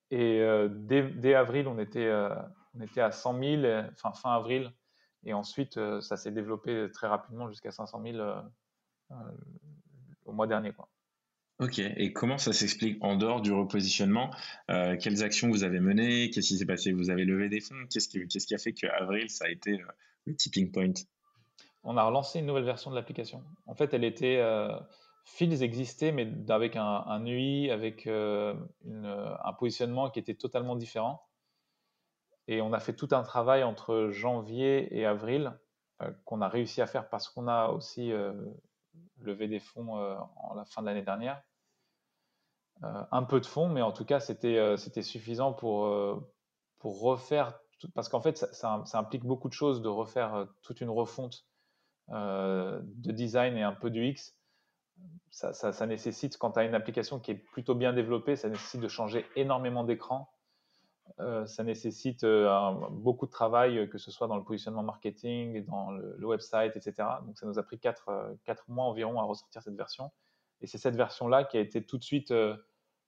Et 0.09 0.41
euh, 0.41 0.67
dès, 0.69 1.33
avril, 1.35 1.67
on 1.67 1.79
était, 1.79 2.11
on 2.73 2.81
était 2.81 3.01
à 3.01 3.11
100 3.11 3.39
000, 3.39 3.85
enfin 3.93 4.11
fin 4.11 4.33
avril, 4.33 4.73
et 5.23 5.33
ensuite, 5.33 5.79
ça 6.01 6.17
s'est 6.17 6.31
développé 6.31 6.89
très 6.91 7.07
rapidement 7.07 7.47
jusqu'à 7.47 7.71
500 7.71 8.01
000 8.03 8.17
euh, 8.17 8.41
euh, 9.11 9.15
au 10.25 10.31
mois 10.31 10.47
dernier. 10.47 10.73
Quoi. 10.73 10.89
Ok, 11.61 11.79
et 11.79 12.11
comment 12.11 12.37
ça 12.37 12.53
s'explique 12.53 12.97
en 13.01 13.15
dehors 13.15 13.39
du 13.39 13.53
repositionnement 13.53 14.31
Quelles 14.67 15.23
actions 15.23 15.47
vous 15.47 15.63
avez 15.63 15.79
menées 15.79 16.29
Qu'est-ce 16.31 16.47
qui 16.47 16.57
s'est 16.57 16.65
passé? 16.65 16.91
Vous 16.91 17.11
avez 17.11 17.23
levé 17.23 17.49
des 17.49 17.61
fonds 17.61 17.75
Qu'est-ce 17.91 18.07
qui, 18.09 18.55
a 18.55 18.57
fait 18.57 18.73
qu'avril, 18.73 19.29
ça 19.29 19.45
a 19.45 19.49
été 19.49 19.79
le 20.25 20.35
tipping 20.35 20.71
point? 20.71 20.93
On 21.83 21.97
a 21.97 22.03
relancé 22.03 22.39
une 22.39 22.47
nouvelle 22.47 22.63
version 22.63 22.89
de 22.89 22.95
l'application. 22.95 23.43
En 23.67 23.75
fait, 23.75 23.93
elle 23.93 24.03
était. 24.03 24.37
Euh, 24.37 24.75
Fields 25.23 25.61
existait, 25.61 26.11
mais 26.11 26.27
avec 26.49 26.75
un, 26.75 27.23
UI, 27.27 27.69
avec 27.69 28.07
un 28.07 29.53
positionnement 29.59 30.09
qui 30.09 30.17
était 30.17 30.33
totalement 30.33 30.75
différent. 30.75 31.21
Et 32.47 32.61
on 32.61 32.73
a 32.73 32.79
fait 32.79 32.93
tout 32.93 33.07
un 33.11 33.23
travail 33.23 33.63
entre 33.63 34.09
janvier 34.09 34.97
et 34.97 35.05
avril 35.05 35.53
euh, 36.01 36.11
qu'on 36.25 36.41
a 36.41 36.49
réussi 36.49 36.81
à 36.81 36.87
faire 36.87 37.09
parce 37.09 37.29
qu'on 37.29 37.47
a 37.47 37.69
aussi 37.69 38.11
euh, 38.11 38.33
levé 39.19 39.47
des 39.47 39.59
fonds 39.59 39.97
euh, 39.97 40.17
en 40.35 40.55
la 40.55 40.65
fin 40.65 40.81
de 40.81 40.87
l'année 40.87 41.03
dernière. 41.03 41.41
Un 42.81 43.23
peu 43.23 43.39
de 43.39 43.45
fonds, 43.45 43.69
mais 43.69 43.81
en 43.81 43.91
tout 43.91 44.05
cas, 44.05 44.19
c'était 44.19 44.75
c'était 44.77 45.03
suffisant 45.03 45.53
pour, 45.53 45.87
pour 46.79 47.01
refaire, 47.01 47.59
parce 47.93 48.09
qu'en 48.09 48.21
fait, 48.21 48.37
ça, 48.37 48.83
implique 48.93 49.23
beaucoup 49.23 49.49
de 49.49 49.53
choses 49.53 49.81
de 49.81 49.89
refaire 49.89 50.47
toute 50.61 50.81
une 50.81 50.89
refonte 50.89 51.45
de 52.09 53.11
design 53.11 53.57
et 53.57 53.63
un 53.63 53.73
peu 53.73 53.89
du 53.89 54.05
X. 54.07 54.35
Ça, 55.29 55.53
ça 55.53 55.87
nécessite, 55.87 56.37
quand 56.37 56.51
tu 56.51 56.59
as 56.59 56.63
une 56.63 56.75
application 56.75 57.19
qui 57.19 57.31
est 57.31 57.35
plutôt 57.35 57.75
bien 57.75 57.93
développée, 57.93 58.35
ça 58.35 58.49
nécessite 58.49 58.81
de 58.81 58.87
changer 58.87 59.25
énormément 59.35 59.83
d'écran 59.83 60.29
euh, 61.19 61.45
ça 61.45 61.63
nécessite 61.63 62.23
euh, 62.23 62.71
beaucoup 62.89 63.25
de 63.25 63.31
travail, 63.31 63.77
euh, 63.77 63.87
que 63.87 63.97
ce 63.97 64.11
soit 64.11 64.27
dans 64.27 64.37
le 64.37 64.43
positionnement 64.43 64.83
marketing, 64.83 65.65
dans 65.65 65.91
le, 65.91 66.25
website, 66.25 66.75
etc. 66.75 67.07
Donc 67.25 67.37
ça 67.37 67.45
nous 67.45 67.59
a 67.59 67.63
pris 67.63 67.79
4, 67.79 68.07
mois 68.67 68.85
environ 68.85 69.19
à 69.19 69.23
ressortir 69.23 69.61
cette 69.61 69.75
version. 69.75 70.11
Et 70.61 70.67
c'est 70.67 70.77
cette 70.77 70.95
version-là 70.95 71.43
qui 71.43 71.57
a 71.57 71.59
été 71.59 71.83
tout 71.83 71.97
de 71.97 72.03
suite 72.03 72.33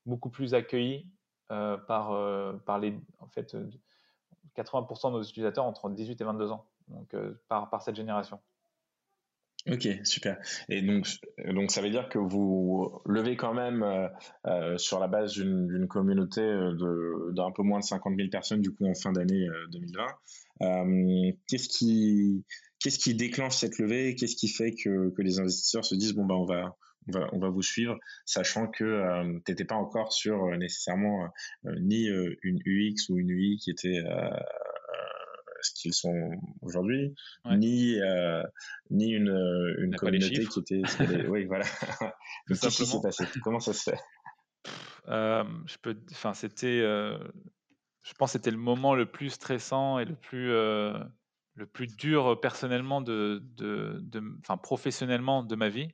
beaucoup 0.06 0.30
plus 0.30 0.54
accueillie 0.54 1.08
par, 1.50 2.60
par 2.66 2.80
les, 2.80 2.98
en 3.20 3.28
fait, 3.28 3.56
80% 4.56 5.12
de 5.12 5.18
nos 5.18 5.24
utilisateurs 5.24 5.66
entre 5.66 5.90
18 5.90 6.20
et 6.20 6.24
22 6.24 6.52
ans, 6.52 6.66
donc 6.88 7.16
par, 7.48 7.70
par 7.70 7.82
cette 7.82 7.96
génération. 7.96 8.40
Ok, 9.72 9.88
super. 10.04 10.38
Et 10.68 10.82
donc, 10.82 11.08
donc 11.54 11.72
ça 11.72 11.82
veut 11.82 11.90
dire 11.90 12.10
que 12.10 12.20
vous 12.20 13.02
levez 13.06 13.38
quand 13.38 13.54
même 13.54 13.82
euh, 13.82 14.10
euh, 14.46 14.78
sur 14.78 15.00
la 15.00 15.08
base 15.08 15.34
d'une 15.34 15.88
communauté 15.88 16.42
euh, 16.42 17.32
d'un 17.32 17.52
peu 17.52 17.64
moins 17.64 17.80
de 17.80 17.86
50 17.86 18.14
000 18.18 18.30
personnes 18.30 18.60
du 18.60 18.72
coup 18.74 18.86
en 18.86 18.94
fin 18.94 19.14
d'année 19.14 19.48
2020. 19.72 21.38
qu'est-ce 21.48 21.70
qui 21.70 22.44
qu'est-ce 22.82 23.00
qui 23.00 23.16
déclenche 23.16 23.56
cette 23.56 23.80
levée? 23.80 24.16
Qu'est-ce 24.16 24.36
qui 24.36 24.50
fait 24.50 24.72
que, 24.72 25.12
que 25.12 25.22
les 25.22 25.40
investisseurs 25.40 25.86
se 25.86 25.96
disent 25.96 26.14
bon 26.14 26.26
bah 26.26 26.36
on 26.36 26.46
va 26.46 26.76
on 27.08 27.12
va, 27.12 27.30
on 27.34 27.40
va 27.40 27.50
vous 27.50 27.62
suivre, 27.62 27.98
sachant 28.26 28.68
que 28.68 29.40
tu 29.46 29.52
n'étais 29.52 29.66
pas 29.66 29.76
encore 29.76 30.14
sur 30.14 30.46
nécessairement 30.58 31.30
ni 31.64 32.08
une 32.08 32.60
UX 32.66 33.10
ou 33.10 33.18
une 33.18 33.30
UI 33.30 33.58
qui 33.58 33.72
était 33.72 34.02
ce 35.64 35.74
qu'ils 35.74 35.94
sont 35.94 36.32
aujourd'hui, 36.62 37.16
ni 37.46 38.00
euh, 38.02 38.44
ni 38.92 39.12
une, 39.12 39.76
une 39.80 39.96
communauté 39.96 40.46
qui 40.46 40.60
était. 40.60 40.82
oui, 41.30 41.46
voilà. 41.46 41.66
Qui 42.48 42.56
s'est 42.56 43.02
passé? 43.02 43.26
Comment 43.42 43.60
ça 43.60 43.74
se 43.74 43.92
fait? 43.92 44.00
Euh, 45.08 45.44
Je 45.66 45.78
peux. 45.82 45.98
Enfin, 46.12 46.34
c'était. 46.34 46.82
Euh, 46.82 47.18
je 48.04 48.14
pense 48.14 48.32
que 48.32 48.34
c'était 48.34 48.52
le 48.52 48.58
moment 48.58 48.96
le 48.96 49.06
plus 49.06 49.30
stressant 49.30 50.00
et 50.00 50.06
le 50.06 50.16
plus 50.16 50.50
le 51.56 51.68
plus 51.72 51.88
dur 51.96 52.40
personnellement 52.42 53.00
de, 53.00 53.42
de, 53.56 54.00
de, 54.02 54.24
enfin 54.40 54.58
professionnellement 54.58 55.44
de 55.44 55.56
ma 55.56 55.70
vie. 55.70 55.88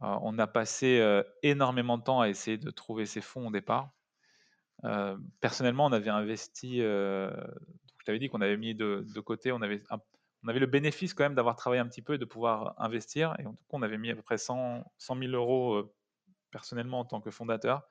On 0.00 0.38
a 0.38 0.46
passé 0.46 1.22
énormément 1.42 1.98
de 1.98 2.02
temps 2.02 2.20
à 2.20 2.28
essayer 2.28 2.58
de 2.58 2.70
trouver 2.70 3.06
ces 3.06 3.20
fonds 3.20 3.48
au 3.48 3.50
départ. 3.50 3.90
personnellement, 5.40 5.86
on 5.86 5.92
avait 5.92 6.10
investi 6.10 6.82
t'avais 8.06 8.18
dit 8.18 8.28
qu'on 8.28 8.40
avait 8.40 8.56
mis 8.56 8.74
de, 8.74 9.20
côté, 9.20 9.52
on 9.52 9.60
avait, 9.60 9.82
le 10.44 10.66
bénéfice 10.66 11.12
quand 11.12 11.24
même 11.24 11.34
d'avoir 11.34 11.56
travaillé 11.56 11.80
un 11.80 11.88
petit 11.88 12.02
peu 12.02 12.14
et 12.14 12.18
de 12.18 12.24
pouvoir 12.24 12.74
investir. 12.78 13.34
Et 13.38 13.46
en 13.46 13.52
tout 13.52 13.64
cas, 13.64 13.76
on 13.76 13.82
avait 13.82 13.98
mis 13.98 14.10
à 14.10 14.14
peu 14.14 14.22
près 14.22 14.38
100, 14.38 14.90
100 14.96 15.18
000 15.18 15.32
euros 15.32 15.74
euh, 15.74 15.92
personnellement 16.52 17.00
en 17.00 17.04
tant 17.04 17.20
que 17.20 17.30
fondateur. 17.30 17.82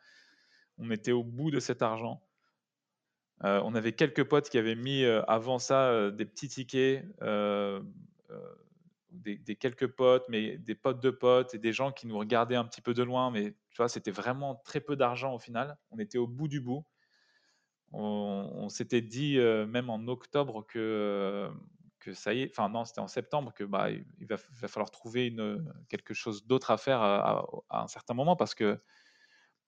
On 0.77 0.89
était 0.89 1.11
au 1.11 1.23
bout 1.23 1.51
de 1.51 1.59
cet 1.59 1.81
argent. 1.81 2.23
Euh, 3.43 3.61
on 3.65 3.75
avait 3.75 3.91
quelques 3.91 4.23
potes 4.23 4.49
qui 4.49 4.57
avaient 4.57 4.75
mis 4.75 5.03
euh, 5.03 5.21
avant 5.23 5.59
ça 5.59 6.09
des 6.11 6.25
petits 6.25 6.47
tickets, 6.47 7.05
des, 9.15 9.55
quelques 9.55 9.87
potes, 9.87 10.25
mais 10.29 10.57
des 10.57 10.75
potes 10.75 11.01
de 11.01 11.09
potes 11.09 11.53
et 11.53 11.57
des 11.57 11.73
gens 11.73 11.91
qui 11.91 12.07
nous 12.07 12.17
regardaient 12.17 12.55
un 12.55 12.65
petit 12.65 12.81
peu 12.81 12.93
de 12.93 13.03
loin. 13.03 13.31
Mais 13.31 13.51
tu 13.71 13.77
vois, 13.77 13.89
c'était 13.89 14.11
vraiment 14.11 14.55
très 14.65 14.79
peu 14.81 14.95
d'argent 14.95 15.33
au 15.33 15.39
final. 15.39 15.77
On 15.91 15.99
était 15.99 16.17
au 16.17 16.27
bout 16.27 16.47
du 16.47 16.61
bout 16.61 16.85
on, 17.97 18.69
s'était 18.69 19.01
dit 19.01 19.37
euh, 19.37 19.65
même 19.65 19.89
en 19.89 20.07
octobre 20.07 20.65
que, 20.67 20.79
euh, 20.79 21.49
que 21.99 22.13
ça 22.13 22.33
y 22.33 22.41
est, 22.41 22.49
enfin 22.51 22.69
non, 22.69 22.85
c'était 22.85 22.99
en 22.99 23.07
septembre 23.07 23.53
que 23.53 23.63
bah, 23.63 23.89
il 23.89 24.27
va, 24.27 24.37
falloir 24.37 24.91
trouver 24.91 25.27
une, 25.27 25.73
quelque 25.89 26.13
chose 26.13 26.45
d'autre 26.45 26.71
à 26.71 26.77
faire 26.77 27.01
à, 27.01 27.45
un 27.69 27.87
certain 27.87 28.13
moment 28.13 28.35
parce 28.35 28.55
que 28.55 28.79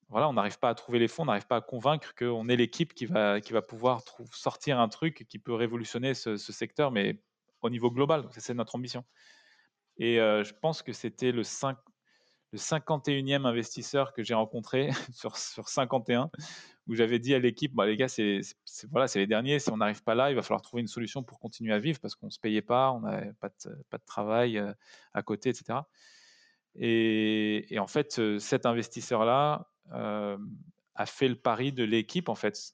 voilà, 0.10 0.30
on 0.30 0.34
n'arrive 0.34 0.58
pas 0.60 0.70
à 0.70 0.76
trouver 0.76 1.00
les 1.00 1.10
fonds, 1.10 1.24
on 1.24 1.26
n'arrive 1.26 1.48
pas 1.48 1.58
à 1.58 1.62
convaincre 1.62 2.16
qu'on 2.16 2.48
est 2.48 2.56
l'équipe 2.56 2.94
qui 2.94 3.06
va, 3.06 3.42
qui 3.42 3.52
va 3.52 3.62
pouvoir 3.62 4.02
sortir 4.32 4.80
un 4.80 4.88
truc 4.88 5.26
qui 5.28 5.38
peut 5.38 5.54
révolutionner 5.54 6.14
ce, 6.14 6.38
secteur, 6.38 6.92
mais 6.92 7.22
au 7.62 7.70
niveau 7.70 7.92
global. 7.92 8.26
C'est 8.38 8.54
notre 8.54 8.76
ambition. 8.76 9.04
Et 10.00 10.16
je 10.18 10.54
pense 10.62 10.82
que 10.82 10.94
c'était 10.94 11.32
le 11.32 11.44
5, 11.44 11.78
le 12.54 12.60
51e 12.60 13.46
investisseur 13.46 14.14
que 14.14 14.24
j'ai 14.24 14.34
rencontré 14.34 14.90
sur, 15.14 15.38
sur 15.38 15.68
51, 15.68 16.30
où 16.88 16.96
j'avais 16.96 17.20
dit 17.20 17.34
à 17.34 17.40
l'équipe, 17.40 17.74
bah, 17.74 17.86
les 17.86 17.98
gars, 17.98 18.08
c'est 18.08 18.42
voilà, 18.90 19.08
les 19.16 19.28
derniers, 19.28 19.60
si 19.60 19.70
on 19.70 19.78
n'arrive 19.78 20.04
pas 20.04 20.16
là, 20.16 20.30
il 20.30 20.36
va 20.36 20.42
falloir 20.42 20.62
trouver 20.62 20.82
une 20.82 20.88
solution 20.88 21.24
pour 21.24 21.40
continuer 21.40 21.74
à 21.74 21.80
vivre 21.80 22.00
parce 22.00 22.16
qu'on 22.16 22.28
ne 22.28 22.32
se 22.32 22.40
payait 22.40 22.62
pas, 22.62 22.92
on 22.92 23.02
n'avait 23.02 23.34
pas 23.34 23.50
de, 23.66 23.98
travail 24.06 24.62
à 25.14 25.22
côté, 25.22 25.50
etc. 25.50 25.80
Et, 26.76 27.78
en 27.80 27.88
fait, 27.88 28.40
cet 28.40 28.66
investisseur-là 28.66 29.68
a 29.92 31.06
fait 31.06 31.28
le 31.28 31.36
pari 31.36 31.72
de 31.72 31.84
l'équipe 31.84 32.30
en 32.30 32.36
fait. 32.36 32.74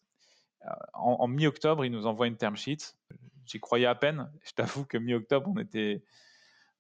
En, 0.94 1.28
mi-octobre, 1.28 1.84
il 1.84 1.92
nous 1.92 2.06
envoie 2.06 2.28
une 2.28 2.38
term 2.38 2.56
sheet. 2.56 2.96
J'y 3.46 3.60
croyais 3.60 3.86
à 3.86 3.96
peine. 3.96 4.32
Je 4.44 4.52
t'avoue 4.54 4.86
que 4.86 4.98
mi-octobre, 4.98 5.52
on 5.54 5.60
était, 5.60 6.04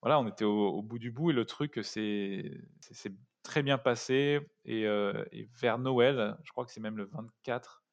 voilà, 0.03 0.19
on 0.19 0.27
était 0.27 0.45
au, 0.45 0.81
bout 0.83 0.99
du 0.99 1.11
bout 1.11 1.31
et 1.31 1.33
le 1.33 1.45
truc, 1.45 1.79
c'est 1.81 2.51
très 3.41 3.63
bien 3.63 3.79
passé. 3.79 4.39
Et, 4.65 4.81
et, 4.83 5.49
vers 5.59 5.79
Noël, 5.79 6.37
je 6.43 6.51
crois 6.51 6.65
que 6.65 6.71
c'est 6.71 6.81
même 6.81 6.97
le 6.97 7.05
24, 7.05 7.83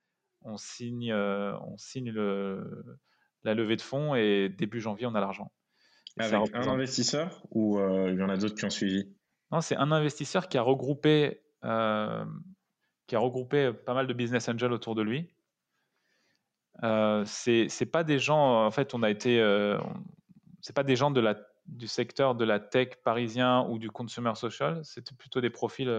on 0.43 0.57
signe, 0.57 1.15
on 1.15 1.79
signe 1.79 2.11
le, 2.11 2.99
la 3.45 3.55
levée 3.55 3.77
de 3.77 3.83
fonds 3.83 4.15
et 4.15 4.49
début 4.49 4.81
janvier, 4.81 5.07
on 5.07 5.15
a 5.15 5.21
l'argent. 5.21 5.51
Avec 6.19 6.55
un 6.55 6.69
investisseur 6.69 7.43
ou 7.51 7.79
euh, 7.79 8.11
il 8.11 8.19
y 8.19 8.23
en 8.23 8.29
a 8.29 8.37
d'autres 8.37 8.57
qui 8.57 8.65
ont 8.65 8.71
suivi? 8.71 9.09
Non, 9.53 9.61
c'est 9.61 9.77
un 9.77 9.91
investisseur 9.93 10.49
qui 10.49 10.59
a 10.59 10.63
regroupé, 10.63 11.41
euh, 11.65 12.25
qui 13.07 13.17
a 13.17 13.19
regroupé 13.19 13.73
pas 13.73 13.95
mal 13.95 14.07
de 14.07 14.13
business 14.13 14.49
angels 14.49 14.73
autour 14.73 14.95
de 14.95 15.03
lui. 15.03 15.31
Euh, 16.83 17.25
c'est 17.27 17.91
pas 17.91 18.05
des 18.05 18.19
gens, 18.19 18.67
en 18.67 18.71
fait, 18.71 18.95
on 18.95 19.03
a 19.03 19.11
été, 19.11 19.41
euh, 19.41 19.79
c'est 20.61 20.75
pas 20.75 20.83
des 20.83 20.97
gens 20.97 21.11
de 21.11 21.21
la, 21.21 21.37
du 21.71 21.89
secteur 21.89 22.35
de 22.35 22.45
la 22.45 22.61
tech 22.61 22.97
parisien 23.05 23.67
ou 23.69 23.79
du 23.79 23.91
consumer 23.91 24.35
social, 24.35 24.81
c'était 24.85 25.15
plutôt 25.15 25.41
des 25.41 25.51
profils 25.51 25.91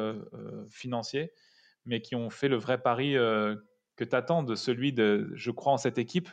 financiers, 0.70 1.32
mais 1.86 2.02
qui 2.02 2.16
ont 2.16 2.30
fait 2.30 2.48
le 2.48 2.58
vrai 2.58 2.82
pari 2.82 3.14
que 3.14 4.04
tu 4.04 4.16
attends 4.16 4.44
de 4.44 4.56
celui 4.56 4.94
de 4.94 5.32
je 5.34 5.52
crois 5.52 5.74
en 5.74 5.78
cette 5.78 5.98
équipe 5.98 6.30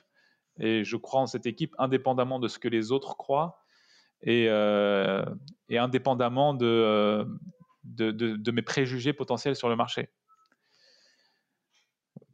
et 0.59 0.85
je 0.85 0.97
crois 0.97 1.21
en 1.21 1.27
cette 1.27 1.47
équipe 1.47 1.75
indépendamment 1.79 2.39
de 2.39 2.49
ce 2.49 2.59
que 2.59 2.69
les 2.69 2.93
autres 2.93 3.17
croient 3.17 3.65
et, 4.23 4.47
euh, 4.49 5.25
et 5.69 5.79
indépendamment 5.79 6.57
euh, 6.61 7.25
de, 7.85 8.11
de, 8.11 8.37
de, 8.37 8.51
mes 8.51 8.63
préjugés 8.63 9.13
potentiels 9.13 9.57
sur 9.57 9.69
le 9.69 9.77
marché. 9.77 10.09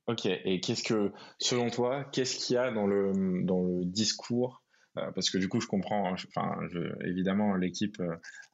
Ok, 0.06 0.26
et 0.26 0.60
qu'est-ce 0.60 0.82
que, 0.82 1.12
selon 1.38 1.70
toi, 1.70 2.04
qu'est-ce 2.04 2.36
qu'il 2.36 2.54
y 2.54 2.58
a 2.58 2.70
dans 2.70 2.86
le, 2.86 3.42
dans 3.44 3.62
le 3.62 3.84
discours 3.84 4.62
euh, 4.62 4.63
parce 4.94 5.30
que 5.30 5.38
du 5.38 5.48
coup, 5.48 5.60
je 5.60 5.66
comprends, 5.66 6.12
enfin, 6.12 6.58
évidemment, 7.04 7.56
l'équipe 7.56 8.00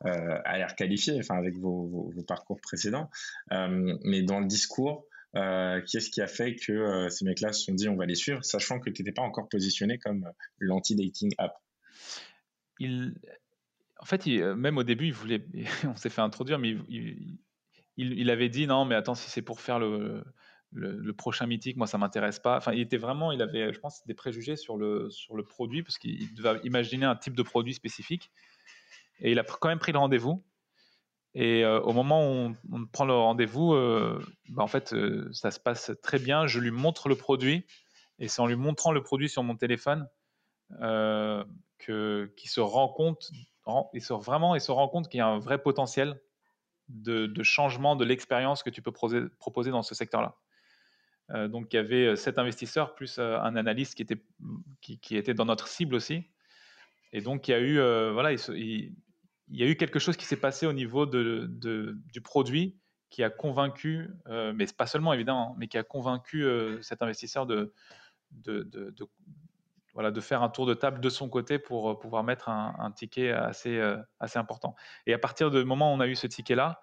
a 0.04 0.58
l'air 0.58 0.74
qualifiée, 0.74 1.18
enfin, 1.18 1.36
avec 1.36 1.56
vos, 1.58 2.12
parcours 2.26 2.60
précédents, 2.60 3.10
mais 3.50 4.22
dans 4.22 4.40
le 4.40 4.46
discours, 4.46 5.06
qu'est-ce 5.34 6.10
qui 6.10 6.20
a 6.20 6.26
fait 6.26 6.56
que 6.56 7.08
ces 7.10 7.24
mecs-là 7.24 7.52
se 7.52 7.64
sont 7.64 7.74
dit 7.74 7.88
on 7.88 7.96
va 7.96 8.06
les 8.06 8.14
suivre, 8.14 8.44
sachant 8.44 8.80
que 8.80 8.90
tu 8.90 9.02
n'étais 9.02 9.12
pas 9.12 9.22
encore 9.22 9.48
positionné 9.48 9.98
comme 9.98 10.30
l'anti-dating 10.58 11.32
app? 11.38 11.54
En 14.00 14.06
fait, 14.06 14.26
euh, 14.26 14.54
même 14.54 14.78
au 14.78 14.82
début, 14.82 15.06
il 15.06 15.12
voulait, 15.12 15.44
on 15.84 15.96
s'est 15.96 16.08
fait 16.08 16.22
introduire, 16.22 16.58
mais 16.58 16.76
il, 17.96 18.30
avait 18.30 18.48
dit 18.48 18.66
non, 18.66 18.84
mais 18.84 18.94
attends, 18.94 19.14
si 19.14 19.30
c'est 19.30 19.42
pour 19.42 19.60
faire 19.60 19.78
le, 19.78 20.24
le, 20.72 21.12
prochain 21.12 21.46
mythique, 21.46 21.76
moi 21.76 21.86
ça 21.86 21.98
m'intéresse 21.98 22.38
pas. 22.38 22.56
Enfin, 22.56 22.72
il 22.72 22.80
était 22.80 22.96
vraiment, 22.96 23.32
il 23.32 23.42
avait, 23.42 23.72
je 23.72 23.80
pense, 23.80 24.06
des 24.06 24.14
préjugés 24.14 24.56
sur 24.56 24.76
le, 24.76 25.10
sur 25.10 25.36
le 25.36 25.44
produit 25.44 25.82
parce 25.82 25.98
qu'il 25.98 26.32
devait 26.34 26.60
imaginer 26.64 27.06
un 27.06 27.16
type 27.16 27.34
de 27.34 27.42
produit 27.42 27.74
spécifique. 27.74 28.30
Et 29.20 29.32
il 29.32 29.38
a 29.38 29.44
quand 29.44 29.68
même 29.68 29.78
pris 29.78 29.92
le 29.92 29.98
rendez-vous. 29.98 30.44
Et 31.34 31.64
euh, 31.64 31.80
au 31.80 31.92
moment 31.92 32.28
où 32.28 32.54
on, 32.72 32.86
prend 32.86 33.04
le 33.04 33.14
rendez-vous, 33.14 33.74
euh, 33.74 34.24
bah, 34.48 34.62
en 34.62 34.66
fait, 34.66 34.94
ça 35.32 35.50
se 35.50 35.60
passe 35.60 35.92
très 36.02 36.18
bien. 36.18 36.46
Je 36.46 36.58
lui 36.58 36.70
montre 36.70 37.08
le 37.08 37.16
produit. 37.16 37.64
Et 38.18 38.28
c'est 38.28 38.40
en 38.40 38.46
lui 38.46 38.56
montrant 38.56 38.92
le 38.92 39.02
produit 39.02 39.28
sur 39.28 39.42
mon 39.42 39.56
téléphone 39.56 40.08
que, 41.78 42.32
qui 42.36 42.48
se 42.48 42.60
rend 42.60 42.88
compte, 42.88 43.30
il 43.92 44.02
se, 44.02 44.12
vraiment, 44.12 44.54
il 44.54 44.60
se 44.60 44.72
rend 44.72 44.88
compte 44.88 45.08
qu'il 45.08 45.18
y 45.18 45.20
a 45.20 45.26
un 45.26 45.38
vrai 45.38 45.62
potentiel 45.62 46.20
de, 46.88 47.42
changement 47.42 47.96
de 47.96 48.04
l'expérience 48.04 48.62
que 48.62 48.70
tu 48.70 48.82
peux 48.82 48.92
proposer, 48.92 49.70
dans 49.70 49.82
ce 49.82 49.94
secteur-là. 49.94 50.36
Euh, 51.30 51.48
donc, 51.48 51.72
il 51.72 51.76
y 51.76 51.78
avait 51.78 52.06
euh, 52.06 52.16
sept 52.16 52.38
investisseurs 52.38 52.94
plus 52.94 53.18
euh, 53.18 53.38
un 53.40 53.56
analyste 53.56 53.94
qui 53.94 54.02
était, 54.02 54.22
qui, 54.80 55.16
était 55.16 55.34
dans 55.34 55.44
notre 55.44 55.68
cible 55.68 55.94
aussi. 55.94 56.24
Et 57.12 57.20
donc, 57.20 57.48
il 57.48 57.50
y 57.50 57.54
a 57.54 57.60
eu, 57.60 58.12
voilà, 58.12 58.32
il, 58.32 58.94
y 59.48 59.62
a 59.64 59.66
eu 59.66 59.74
quelque 59.74 59.98
chose 59.98 60.16
qui 60.16 60.26
s'est 60.26 60.36
passé 60.36 60.64
au 60.64 60.72
niveau 60.72 61.06
de, 61.06 61.48
du 62.12 62.20
produit 62.20 62.78
qui 63.08 63.24
a 63.24 63.30
convaincu, 63.30 64.10
mais 64.28 64.66
pas 64.78 64.86
seulement 64.86 65.12
évidemment, 65.12 65.56
mais 65.58 65.66
qui 65.66 65.76
a 65.76 65.82
convaincu 65.82 66.46
cet 66.82 67.02
investisseur 67.02 67.46
de, 67.46 67.74
de, 68.30 68.64
voilà, 69.94 70.10
de 70.10 70.20
faire 70.20 70.42
un 70.42 70.48
tour 70.48 70.66
de 70.66 70.74
table 70.74 71.00
de 71.00 71.08
son 71.08 71.28
côté 71.28 71.58
pour 71.58 71.90
euh, 71.90 71.98
pouvoir 71.98 72.24
mettre 72.24 72.48
un, 72.48 72.90
ticket 72.92 73.30
assez, 73.30 73.76
euh, 73.76 73.96
assez 74.18 74.38
important. 74.38 74.74
Et 75.06 75.12
à 75.12 75.18
partir 75.18 75.50
du 75.50 75.64
moment 75.64 75.92
où 75.92 75.96
on 75.96 76.00
a 76.00 76.06
eu 76.06 76.14
ce 76.14 76.26
ticket-là, 76.26 76.80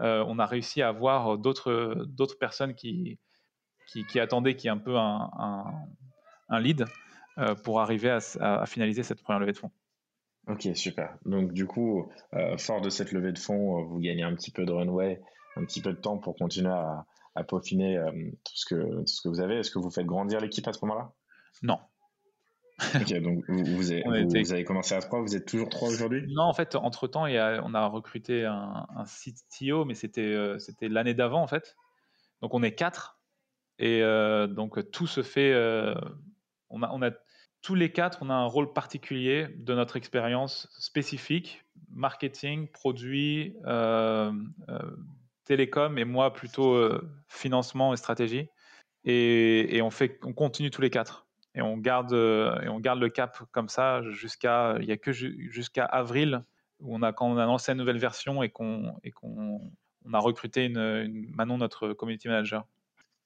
euh, 0.00 0.24
on 0.26 0.38
a 0.38 0.46
réussi 0.46 0.82
à 0.82 0.88
avoir 0.88 1.38
d'autres, 1.38 2.04
d'autres 2.06 2.38
personnes 2.38 2.74
qui, 2.74 3.18
qui, 3.88 4.20
attendaient, 4.20 4.54
qui 4.54 4.68
est 4.68 4.70
un 4.70 4.78
peu 4.78 4.96
un, 4.96 5.30
un, 6.48 6.60
lead 6.60 6.84
pour 7.64 7.80
arriver 7.80 8.18
à, 8.40 8.66
finaliser 8.66 9.02
cette 9.02 9.22
première 9.22 9.40
levée 9.40 9.52
de 9.52 9.58
fonds. 9.58 9.70
Ok, 10.46 10.68
super. 10.74 11.16
Donc 11.24 11.52
du 11.52 11.66
coup, 11.66 12.10
fort 12.58 12.80
de 12.80 12.90
cette 12.90 13.12
levée 13.12 13.32
de 13.32 13.38
fonds, 13.38 13.82
vous 13.84 13.98
gagnez 13.98 14.22
un 14.22 14.34
petit 14.34 14.50
peu 14.50 14.64
de 14.64 14.72
runway, 14.72 15.20
un 15.56 15.64
petit 15.64 15.80
peu 15.80 15.92
de 15.92 15.98
temps 15.98 16.18
pour 16.18 16.36
continuer 16.36 16.72
à, 16.72 17.06
à 17.34 17.44
peaufiner 17.44 17.98
tout, 18.44 18.52
ce 18.54 18.66
que, 18.66 18.98
tout 19.00 19.06
ce 19.06 19.22
que 19.22 19.28
vous 19.28 19.40
avez. 19.40 19.58
Est-ce 19.58 19.70
que 19.70 19.78
vous 19.78 19.90
faites 19.90 20.06
grandir 20.06 20.40
l'équipe 20.40 20.66
à 20.68 20.72
ce 20.72 20.84
moment-là? 20.84 21.12
Non, 21.62 21.78
ok, 22.94 23.20
donc 23.22 23.44
vous, 23.48 23.90
avez, 24.52 24.64
commencé 24.64 24.94
à 24.94 25.00
trois, 25.00 25.20
vous 25.20 25.34
êtes 25.34 25.46
toujours 25.46 25.68
trois 25.68 25.88
aujourd'hui? 25.88 26.24
Non, 26.28 26.44
en 26.44 26.52
fait, 26.52 26.76
entre-temps, 26.76 27.24
on 27.24 27.74
a 27.74 27.86
recruté 27.88 28.44
un, 28.44 28.86
un 28.94 29.04
CTO, 29.04 29.84
mais 29.84 29.94
euh, 30.18 30.58
c'était 30.58 30.88
l'année 30.88 31.14
d'avant, 31.14 31.42
en 31.42 31.48
fait. 31.48 31.76
Donc 32.40 32.54
on 32.54 32.62
est 32.62 32.74
quatre. 32.74 33.17
Et 33.78 34.02
euh, 34.02 34.46
donc 34.46 34.90
tout 34.90 35.06
se 35.06 35.22
fait. 35.22 35.52
Euh, 35.52 35.94
on, 36.70 36.82
a, 36.82 37.10
tous 37.62 37.74
les 37.74 37.92
quatre, 37.92 38.18
on 38.22 38.30
a 38.30 38.34
un 38.34 38.46
rôle 38.46 38.72
particulier 38.72 39.48
de 39.56 39.74
notre 39.74 39.96
expérience 39.96 40.68
spécifique 40.78 41.64
marketing, 41.90 42.68
produit, 42.68 43.54
télécom, 45.44 45.96
et 45.96 46.04
moi 46.04 46.32
plutôt 46.34 46.76
financement 47.28 47.94
et 47.94 47.96
stratégie. 47.96 48.48
Et, 49.04 49.80
on, 49.82 49.90
fait, 49.90 50.18
on 50.22 50.34
continue 50.34 50.70
tous 50.70 50.82
les 50.82 50.90
quatre 50.90 51.28
et 51.54 51.62
on 51.62 51.76
garde 51.76 52.12
euh, 52.12 52.60
et 52.60 52.68
on 52.68 52.78
garde 52.78 53.00
le 53.00 53.08
cap 53.08 53.38
comme 53.52 53.68
ça 53.68 54.02
jusqu'à 54.10 54.76
il 54.80 54.86
y 54.86 54.92
a 54.92 54.96
que 54.96 55.12
jusqu'à 55.12 55.84
avril 55.84 56.44
où 56.80 56.94
on 56.94 57.02
a 57.02 57.12
quand 57.12 57.26
on 57.26 57.36
a 57.36 57.46
lancé 57.46 57.72
une 57.72 57.78
nouvelle 57.78 57.98
version 57.98 58.42
et 58.42 58.50
qu'on 58.50 58.94
et 59.02 59.10
qu'on 59.10 59.72
on 60.04 60.14
a 60.14 60.18
recruté 60.18 60.66
une, 60.66 61.26
Manon 61.34 61.58
notre 61.58 61.92
community 61.92 62.28
manager. 62.28 62.66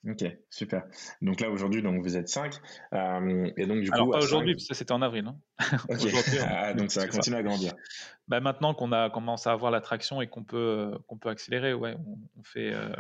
Ok, 0.09 0.25
super. 0.51 0.83
Donc 1.21 1.41
là 1.41 1.49
aujourd'hui, 1.49 1.81
donc 1.81 2.03
vous 2.03 2.17
êtes 2.17 2.29
5 2.29 2.61
euh, 2.93 3.51
et 3.57 3.67
donc 3.67 3.83
du 3.83 3.91
Alors 3.93 4.11
pas 4.11 4.19
aujourd'hui, 4.19 4.55
parce 4.55 4.67
que 4.67 4.75
c'était 4.75 4.93
en 4.93 5.03
avril. 5.03 5.27
Hein. 5.27 5.37
Ah, 6.45 6.75
donc 6.75 6.91
ça 6.91 7.03
va 7.03 7.07
continuer 7.07 7.39
à 7.39 7.43
grandir. 7.43 7.73
Bah, 8.27 8.41
maintenant 8.41 8.75
qu'on 8.75 8.91
a 8.91 9.11
commencé 9.11 9.49
à 9.49 9.53
avoir 9.53 9.71
l'attraction 9.71 10.21
et 10.21 10.27
qu'on 10.27 10.43
peut 10.43 10.93
qu'on 11.07 11.19
peut 11.19 11.29
accélérer, 11.29 11.73
ouais, 11.73 11.95
on, 12.37 12.43
fait 12.43 12.73
euh, 12.73 12.91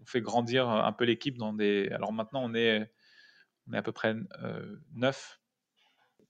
on 0.00 0.04
fait 0.04 0.20
grandir 0.20 0.68
un 0.68 0.92
peu 0.92 1.04
l'équipe 1.04 1.38
dans 1.38 1.52
des. 1.52 1.88
Alors 1.92 2.12
maintenant 2.12 2.42
on 2.42 2.54
est 2.54 2.90
on 3.68 3.74
est 3.74 3.78
à 3.78 3.82
peu 3.82 3.92
près 3.92 4.14
euh, 4.42 4.76
neuf. 4.94 5.38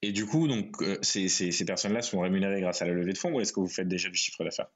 Et 0.02 0.10
du 0.12 0.26
coup, 0.26 0.48
donc, 0.48 0.82
euh, 0.82 0.98
ces, 1.02 1.28
ces, 1.28 1.64
personnes-là 1.64 2.02
sont 2.02 2.20
rémunérées 2.20 2.60
grâce 2.60 2.82
à 2.82 2.86
la 2.86 2.92
levée 2.92 3.12
de 3.12 3.18
fonds 3.18 3.32
ou 3.32 3.40
est-ce 3.40 3.52
que 3.52 3.60
vous 3.60 3.68
faites 3.68 3.86
déjà 3.86 4.08
du 4.08 4.16
chiffre 4.16 4.42
d'affaires? 4.42 4.66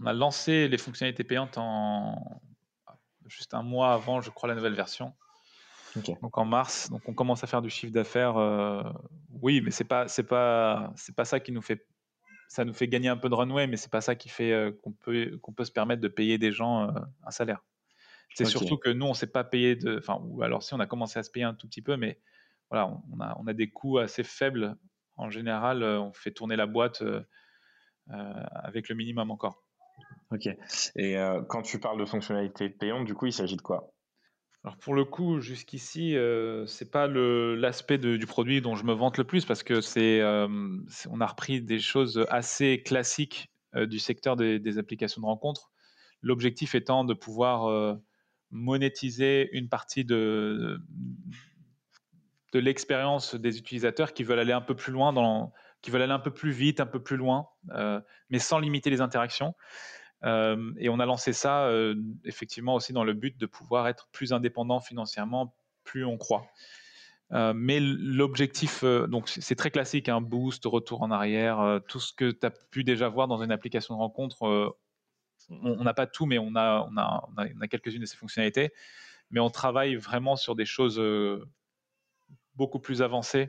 On 0.00 0.06
a 0.06 0.14
lancé 0.14 0.66
les 0.66 0.78
fonctionnalités 0.78 1.24
payantes 1.24 1.58
en 1.58 2.40
juste 3.30 3.54
un 3.54 3.62
mois 3.62 3.92
avant, 3.92 4.20
je 4.20 4.30
crois, 4.30 4.48
la 4.48 4.54
nouvelle 4.54 4.74
version. 4.74 5.14
Donc 6.22 6.38
en 6.38 6.44
mars, 6.44 6.88
donc 6.88 7.08
on 7.08 7.14
commence 7.14 7.42
à 7.42 7.48
faire 7.48 7.62
du 7.62 7.70
chiffre 7.70 7.92
d'affaires. 7.92 8.36
Euh, 8.36 8.82
oui, 9.42 9.60
mais 9.60 9.72
c'est 9.72 9.84
pas 9.84 10.06
c'est 10.06 10.22
pas 10.22 10.92
c'est 10.94 11.16
pas 11.16 11.24
ça 11.24 11.40
qui 11.40 11.50
nous 11.50 11.62
fait 11.62 11.84
ça 12.48 12.64
nous 12.64 12.74
fait 12.74 12.86
gagner 12.86 13.08
un 13.08 13.16
peu 13.16 13.28
de 13.28 13.34
runway, 13.34 13.66
mais 13.66 13.76
c'est 13.76 13.90
pas 13.90 14.00
ça 14.00 14.14
qui 14.14 14.28
fait 14.28 14.72
qu'on 14.82 14.92
peut 14.92 15.36
qu'on 15.42 15.52
peut 15.52 15.64
se 15.64 15.72
permettre 15.72 16.00
de 16.00 16.06
payer 16.06 16.38
des 16.38 16.52
gens 16.52 16.92
un 17.24 17.30
salaire. 17.30 17.64
C'est 18.34 18.44
surtout 18.44 18.78
que 18.78 18.90
nous, 18.90 19.06
on 19.06 19.10
ne 19.10 19.14
s'est 19.14 19.26
pas 19.26 19.44
payé 19.44 19.76
de. 19.76 19.98
Enfin, 19.98 20.20
ou 20.22 20.42
alors 20.42 20.62
si 20.62 20.74
on 20.74 20.80
a 20.80 20.86
commencé 20.86 21.18
à 21.18 21.22
se 21.22 21.30
payer 21.30 21.44
un 21.44 21.54
tout 21.54 21.66
petit 21.66 21.82
peu, 21.82 21.96
mais 21.96 22.20
voilà, 22.70 22.86
on 23.12 23.20
a, 23.20 23.36
on 23.38 23.46
a 23.46 23.52
des 23.52 23.70
coûts 23.70 23.98
assez 23.98 24.22
faibles. 24.22 24.76
En 25.16 25.30
général, 25.30 25.82
euh, 25.82 26.00
on 26.00 26.12
fait 26.12 26.30
tourner 26.30 26.56
la 26.56 26.66
boîte 26.66 27.02
euh, 27.02 27.20
euh, 28.10 28.44
avec 28.54 28.88
le 28.88 28.94
minimum 28.94 29.30
encore. 29.30 29.62
Ok. 30.30 30.48
Et 30.96 31.16
quand 31.48 31.62
tu 31.62 31.80
parles 31.80 31.98
de 31.98 32.04
fonctionnalités 32.04 32.68
payantes, 32.68 33.04
du 33.04 33.14
coup, 33.14 33.26
il 33.26 33.32
s'agit 33.32 33.56
de 33.56 33.62
quoi? 33.62 33.92
Alors 34.62 34.76
pour 34.76 34.94
le 34.94 35.06
coup, 35.06 35.40
jusqu'ici, 35.40 36.16
euh, 36.16 36.66
c'est 36.66 36.90
pas 36.90 37.06
l'aspect 37.06 37.96
du 37.96 38.26
produit 38.26 38.60
dont 38.60 38.76
je 38.76 38.84
me 38.84 38.92
vante 38.92 39.16
le 39.16 39.24
plus 39.24 39.46
parce 39.46 39.62
que 39.62 39.80
c'est, 39.80 40.22
on 40.22 41.20
a 41.20 41.26
repris 41.26 41.62
des 41.62 41.80
choses 41.80 42.24
assez 42.28 42.82
classiques 42.82 43.50
du 43.74 43.98
secteur 43.98 44.36
des, 44.36 44.78
applications 44.78 45.22
de 45.22 45.26
rencontres. 45.26 45.70
L'objectif 46.22 46.74
étant 46.74 47.04
de 47.04 47.14
pouvoir 47.14 47.98
monétiser 48.50 49.48
une 49.52 49.68
partie 49.68 50.04
de, 50.04 50.78
de 52.52 52.58
l'expérience 52.58 53.34
des 53.34 53.58
utilisateurs 53.58 54.12
qui 54.12 54.24
veulent 54.24 54.40
aller 54.40 54.52
un 54.52 54.60
peu 54.60 54.74
plus 54.74 54.92
loin, 54.92 55.12
dans, 55.12 55.52
qui 55.82 55.90
veulent 55.90 56.02
aller 56.02 56.12
un 56.12 56.18
peu 56.18 56.32
plus 56.32 56.50
vite, 56.50 56.80
un 56.80 56.86
peu 56.86 57.02
plus 57.02 57.16
loin, 57.16 57.48
euh, 57.70 58.00
mais 58.28 58.38
sans 58.38 58.58
limiter 58.58 58.90
les 58.90 59.00
interactions. 59.00 59.54
et 60.22 60.88
on 60.88 61.00
a 61.00 61.06
lancé 61.06 61.32
ça 61.32 61.70
effectivement 62.24 62.74
aussi 62.74 62.92
dans 62.92 63.04
le 63.04 63.14
but 63.14 63.38
de 63.38 63.46
pouvoir 63.46 63.88
être 63.88 64.08
plus 64.12 64.32
indépendant 64.32 64.80
financièrement, 64.80 65.54
plus 65.84 66.04
on 66.04 66.18
croit. 66.18 66.46
mais 67.54 67.80
l'objectif, 67.80 68.84
donc 68.84 69.30
c'est 69.30 69.54
très 69.54 69.70
classique, 69.70 70.10
un 70.10 70.20
boost, 70.20 70.66
retour 70.66 71.00
en 71.00 71.10
arrière, 71.10 71.80
tout 71.88 72.00
ce 72.00 72.12
que 72.12 72.30
tu 72.30 72.44
as 72.44 72.50
pu 72.50 72.84
déjà 72.84 73.08
voir 73.08 73.28
dans 73.28 73.42
une 73.42 73.50
application 73.50 73.94
de 73.94 74.00
rencontre. 74.00 74.76
on 75.48 75.84
n'a 75.84 75.94
pas 75.94 76.06
tout, 76.06 76.26
mais 76.26 76.38
on 76.38 76.54
a, 76.54 76.86
on 76.90 76.98
a, 76.98 77.26
on 77.38 77.60
a 77.62 77.68
quelques-unes 77.68 78.02
de 78.02 78.06
ces 78.06 78.18
fonctionnalités. 78.18 78.72
Mais 79.30 79.40
on 79.40 79.48
travaille 79.48 79.96
vraiment 79.96 80.36
sur 80.36 80.54
des 80.54 80.66
choses 80.66 81.00
beaucoup 82.56 82.78
plus 82.78 83.00
avancées 83.00 83.48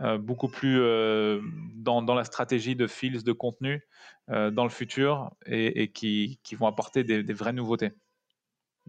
euh, 0.00 0.18
beaucoup 0.18 0.48
plus 0.48 0.80
euh, 0.80 1.40
dans, 1.76 2.02
la 2.02 2.24
stratégie 2.24 2.74
de 2.74 2.88
fils 2.88 3.22
de 3.22 3.30
contenu 3.30 3.86
euh, 4.28 4.50
dans 4.50 4.64
le 4.64 4.70
futur 4.70 5.30
et, 5.46 5.92
qui, 5.92 6.40
vont 6.58 6.66
apporter 6.66 7.04
des, 7.04 7.22
vraies 7.32 7.52
nouveautés. 7.52 7.92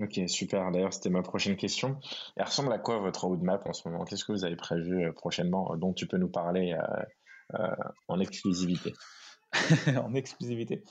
Ok, 0.01 0.19
super. 0.27 0.71
D'ailleurs, 0.71 0.93
c'était 0.93 1.11
ma 1.11 1.21
prochaine 1.21 1.57
question. 1.57 1.99
Elle 2.35 2.45
ressemble 2.45 2.73
à 2.73 2.79
quoi 2.79 2.97
votre 2.97 3.25
roadmap 3.25 3.65
en 3.67 3.73
ce 3.73 3.87
moment? 3.87 4.03
Qu'est-ce 4.03 4.25
que 4.25 4.31
vous 4.31 4.45
avez 4.45 4.55
prévu 4.55 5.13
prochainement 5.13 5.77
dont 5.77 5.93
tu 5.93 6.07
peux 6.07 6.17
nous 6.17 6.29
parler 6.29 6.75
en 8.07 8.19
exclusivité? 8.19 8.93
En 10.03 10.13
exclusivité. 10.15 10.83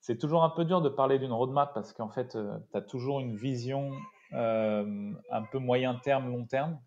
C'est 0.00 0.18
toujours 0.18 0.44
un 0.44 0.50
peu 0.50 0.64
dur 0.64 0.82
de 0.82 0.88
parler 0.90 1.18
d'une 1.18 1.32
roadmap 1.32 1.72
parce 1.74 1.92
qu'en 1.92 2.10
fait, 2.10 2.36
tu 2.36 2.76
as 2.76 2.82
toujours 2.82 3.18
une 3.18 3.34
vision 3.34 3.90
un 4.30 5.42
peu 5.50 5.58
moyen 5.58 5.94
terme, 5.96 6.28
long 6.28 6.44
terme 6.44 6.78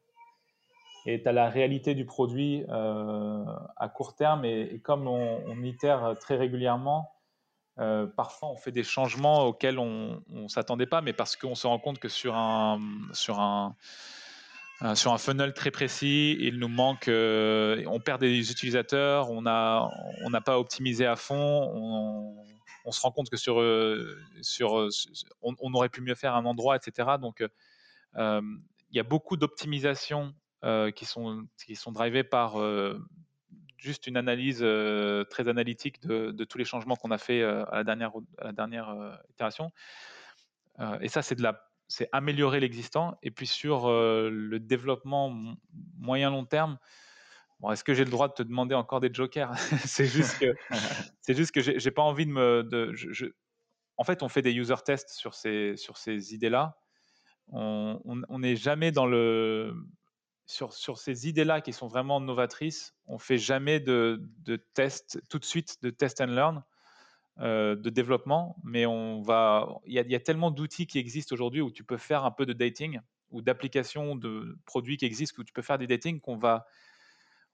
et 1.08 1.24
tu 1.24 1.30
as 1.30 1.32
la 1.32 1.50
réalité 1.50 1.96
du 1.96 2.06
produit 2.06 2.66
euh, 2.68 3.46
à 3.78 3.88
court 3.88 4.16
terme. 4.16 4.44
Et, 4.44 4.80
comme 4.84 5.08
on, 5.08 5.64
itère 5.64 6.16
très 6.20 6.36
régulièrement, 6.36 7.10
euh, 7.80 8.06
parfois 8.06 8.50
on 8.50 8.58
fait 8.58 8.72
des 8.72 8.84
changements 8.84 9.46
auxquels 9.46 9.80
on 9.80 10.22
ne 10.28 10.48
s'attendait 10.50 10.86
pas, 10.86 11.02
mais 11.02 11.14
parce 11.14 11.38
qu'on 11.38 11.56
se 11.56 11.66
rend 11.66 11.80
compte 11.80 12.00
que 12.00 12.10
sur 12.10 12.36
un, 12.36 12.82
euh, 14.82 14.96
funnel 15.18 15.54
très 15.54 15.72
précis, 15.72 16.36
il 16.42 16.60
nous 16.60 16.68
manque, 16.68 17.08
on 17.08 18.00
perd 18.04 18.20
des 18.20 18.52
utilisateurs, 18.52 19.32
on 19.32 19.42
n'a 19.42 20.42
pas 20.46 20.60
optimisé 20.60 21.06
à 21.06 21.16
fond, 21.16 21.72
on, 22.86 22.92
se 22.92 23.00
rend 23.02 23.12
compte 23.12 23.30
que 23.30 23.38
sur, 23.38 23.56
on, 25.42 25.74
aurait 25.74 25.90
pu 25.90 26.02
mieux 26.02 26.16
faire 26.16 26.36
un 26.36 26.44
endroit, 26.44 26.76
etc. 26.76 27.12
Donc, 27.22 27.42
il 28.18 28.96
y 28.96 29.00
a 29.00 29.04
beaucoup 29.04 29.38
d'optimisation 29.38 30.34
euh, 30.64 30.90
qui, 30.90 31.06
sont, 31.06 31.46
qui 31.64 31.76
sont 31.76 31.92
drivés 31.92 32.24
par 32.24 32.60
euh, 32.60 33.00
juste 33.78 34.08
une 34.08 34.18
analyse 34.18 34.62
euh, 34.64 35.24
très 35.26 35.48
analytique 35.48 36.02
de, 36.02 36.32
de, 36.32 36.44
tous 36.46 36.58
les 36.58 36.66
changements 36.66 36.96
qu'on 36.96 37.12
a 37.12 37.20
fait 37.20 37.44
à 37.44 37.70
la 37.74 37.84
dernière, 37.84 38.12
à 38.40 38.46
la 38.46 38.52
dernière 38.54 39.20
itération. 39.30 39.72
et 41.00 41.10
ça, 41.10 41.22
c'est 41.22 41.36
de 41.36 41.44
la 41.44 41.64
c'est 41.88 42.10
améliorer 42.12 42.60
l'existant. 42.60 43.20
Et 43.22 43.30
puis 43.30 43.46
sur 43.46 43.88
le 43.88 44.58
développement 44.58 45.32
moyen 46.00 46.32
long 46.32 46.44
terme, 46.44 46.80
bon, 47.60 47.70
est-ce 47.70 47.84
que 47.84 47.94
j'ai 47.94 48.04
le 48.04 48.10
droit 48.10 48.28
de 48.28 48.34
te 48.34 48.42
demander 48.42 48.74
encore 48.74 49.00
des 49.00 49.14
jokers? 49.14 49.54
C'est 49.86 50.08
juste 50.08 50.40
que 50.40 50.56
c'est 51.22 51.36
juste 51.36 51.52
que 51.52 51.62
j'ai 51.62 51.92
pas 51.92 52.02
envie 52.02 52.26
de 52.26 52.32
me. 52.32 52.64
De, 52.64 52.94
je, 52.96 53.28
En 53.98 54.04
fait, 54.04 54.24
on 54.24 54.28
fait 54.28 54.42
des 54.42 54.54
user 54.56 54.76
tests 54.84 55.12
sur 55.12 55.36
ces 55.36 55.78
sur 55.78 55.98
ces 55.98 56.34
idées-là. 56.34 56.80
On 57.50 58.40
n'est 58.40 58.56
jamais 58.56 58.92
dans 58.92 59.06
le 59.06 59.74
sur, 60.48 60.98
ces 60.98 61.28
idées-là 61.28 61.62
qui 61.62 61.74
sont 61.74 61.88
vraiment 61.88 62.22
novatrices, 62.22 62.96
on 63.06 63.20
fait 63.20 63.38
jamais 63.38 63.80
de, 63.80 64.22
de 64.40 64.56
test 64.56 65.22
tout 65.30 65.40
de 65.40 65.46
suite, 65.46 65.82
de 65.84 65.90
test 65.90 66.22
and 66.22 66.28
learn, 66.28 66.64
euh, 67.40 67.76
de 67.76 67.90
développement, 67.90 68.56
mais 68.64 68.86
on 68.86 69.22
va, 69.22 69.68
il 69.86 69.94
y, 69.94 70.16
a 70.16 70.20
tellement 70.20 70.50
d'outils 70.50 70.88
qui 70.88 70.98
existent 70.98 71.34
aujourd'hui 71.34 71.62
où 71.62 71.70
tu 71.70 71.84
peux 71.84 71.98
faire 71.98 72.24
un 72.26 72.32
peu 72.32 72.46
de 72.46 72.54
dating 72.54 73.00
ou 73.30 73.42
d'applications 73.42 74.16
de 74.16 74.58
produits 74.66 74.98
qui 74.98 75.06
existent 75.06 75.42
où 75.42 75.44
tu 75.44 75.54
peux 75.54 75.62
faire 75.62 75.78
du 75.78 75.86
dating 75.86 76.22
qu'on 76.22 76.38
va, 76.38 76.66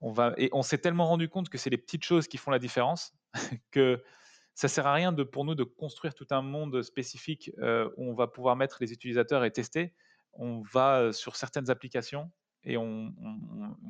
on 0.00 0.12
va, 0.12 0.32
et 0.38 0.48
on 0.52 0.62
s'est 0.62 0.78
tellement 0.78 1.06
rendu 1.06 1.28
compte 1.28 1.48
que 1.48 1.58
c'est 1.58 1.70
les 1.70 1.76
petites 1.76 2.04
choses 2.04 2.28
qui 2.28 2.38
font 2.38 2.52
la 2.52 2.60
différence 2.60 3.12
que 3.72 4.02
ça 4.54 4.68
sert 4.68 4.86
à 4.86 4.94
rien 4.94 5.10
de, 5.10 5.24
pour 5.24 5.44
nous 5.44 5.56
de 5.56 5.64
construire 5.64 6.14
tout 6.14 6.28
un 6.30 6.42
monde 6.42 6.80
spécifique 6.82 7.50
euh, 7.58 7.90
où 7.96 8.08
on 8.08 8.14
va 8.14 8.28
pouvoir 8.28 8.54
mettre 8.54 8.78
les 8.80 8.92
utilisateurs 8.92 9.44
et 9.44 9.50
tester. 9.50 9.92
On 10.34 10.62
va 10.72 11.00
euh, 11.00 11.12
sur 11.12 11.34
certaines 11.34 11.70
applications 11.70 12.30
et 12.64 12.76
on, 12.76 13.12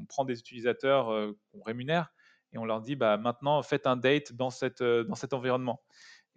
prend 0.08 0.24
des 0.24 0.38
utilisateurs 0.38 1.10
euh, 1.10 1.36
qu'on 1.50 1.62
rémunère 1.62 2.12
et 2.52 2.58
on 2.58 2.64
leur 2.64 2.80
dit 2.80 2.94
bah, 2.94 3.16
maintenant 3.16 3.62
faites 3.62 3.86
un 3.86 3.96
date 3.96 4.32
dans, 4.32 4.50
cette, 4.50 4.80
euh, 4.80 5.04
dans 5.04 5.14
cet 5.14 5.32
environnement. 5.32 5.82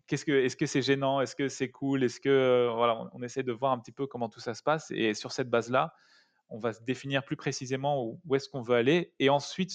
Qu'est-ce 0.08 0.24
que, 0.24 0.32
est-ce 0.32 0.56
que 0.56 0.66
c'est 0.66 0.82
gênant? 0.82 1.20
Est-ce 1.20 1.36
que 1.36 1.50
c'est 1.50 1.70
cool? 1.70 2.04
Est-ce 2.04 2.20
que 2.20 2.30
euh, 2.30 2.72
voilà, 2.74 3.10
on, 3.14 3.22
essaie 3.24 3.44
de 3.44 3.52
voir 3.52 3.74
un 3.74 3.80
petit 3.80 3.92
peu 3.92 4.08
comment 4.08 4.30
tout 4.30 4.40
ça 4.40 4.54
se 4.54 4.64
passe 4.64 4.90
et 4.92 5.14
sur 5.14 5.32
cette 5.32 5.50
base-là, 5.50 5.94
on 6.50 6.60
va 6.60 6.72
se 6.72 6.82
définir 6.84 7.26
plus 7.26 7.36
précisément 7.36 8.06
où, 8.06 8.36
est-ce 8.36 8.48
qu'on 8.48 8.62
veut 8.62 8.76
aller 8.76 9.14
et 9.20 9.30
ensuite, 9.30 9.74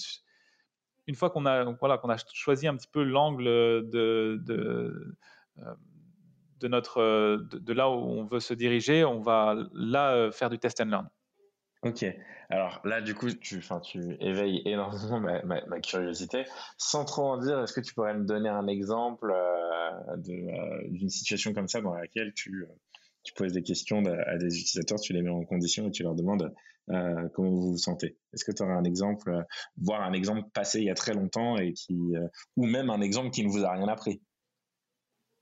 une 1.05 1.15
fois 1.15 1.29
qu'on 1.29 1.45
a 1.45 1.65
voilà 1.73 1.97
qu'on 1.97 2.09
a 2.09 2.17
choisi 2.33 2.67
un 2.67 2.75
petit 2.75 2.87
peu 2.87 3.03
l'angle 3.03 3.43
de, 3.43 3.89
de, 3.91 4.41
de 4.43 5.17
de, 6.61 7.59
de, 7.59 7.73
là 7.73 7.89
où 7.89 7.93
on 7.93 8.23
veut 8.23 8.39
se 8.39 8.53
diriger, 8.53 9.03
on 9.03 9.19
va 9.19 9.53
là 9.73 10.31
faire 10.31 10.49
du 10.49 10.57
test 10.57 10.79
and 10.79 10.85
learn. 10.85 11.09
Ok. 11.83 12.05
Alors 12.49 12.79
là, 12.85 13.01
du 13.01 13.13
coup, 13.13 13.29
tu, 13.33 13.61
éveilles 14.21 14.61
énormément 14.65 15.19
ma, 15.19 15.79
curiosité. 15.81 16.45
Sans 16.77 17.03
trop 17.03 17.23
en 17.23 17.37
dire, 17.37 17.61
est-ce 17.61 17.73
que 17.73 17.81
tu 17.81 17.93
pourrais 17.93 18.13
me 18.13 18.25
donner 18.25 18.49
un 18.49 18.67
exemple 18.67 19.31
euh, 19.31 20.17
euh, 20.17 20.81
d'une 20.87 21.09
situation 21.09 21.53
comme 21.53 21.67
ça 21.67 21.81
dans 21.81 21.93
laquelle 21.93 22.33
tu, 22.33 22.63
euh, 22.63 23.31
poses 23.35 23.53
des 23.53 23.63
questions 23.63 24.03
à 24.05 24.37
des 24.37 24.59
utilisateurs, 24.59 24.99
tu 24.99 25.13
les 25.13 25.21
mets 25.21 25.29
en 25.29 25.43
condition 25.43 25.87
et 25.87 25.91
tu 25.91 26.03
leur 26.03 26.15
demandes 26.15 26.53
comment 27.33 27.49
vous 27.49 27.71
vous 27.71 27.77
sentez? 27.77 28.17
Est-ce 28.33 28.43
que 28.43 28.51
tu 28.51 28.61
aurais 28.61 28.73
un 28.73 28.83
exemple, 28.83 29.45
voire 29.77 30.01
un 30.01 30.11
exemple 30.11 30.43
passé 30.53 30.79
il 30.79 30.85
y 30.85 30.89
a 30.89 30.95
très 30.95 31.13
longtemps 31.13 31.57
et 31.57 31.71
qui, 31.71 32.13
ou 32.57 32.65
même 32.65 32.89
un 32.89 32.99
exemple 32.99 33.29
qui 33.29 33.45
ne 33.45 33.49
vous 33.49 33.63
a 33.63 33.71
rien 33.71 33.87
appris? 33.87 34.21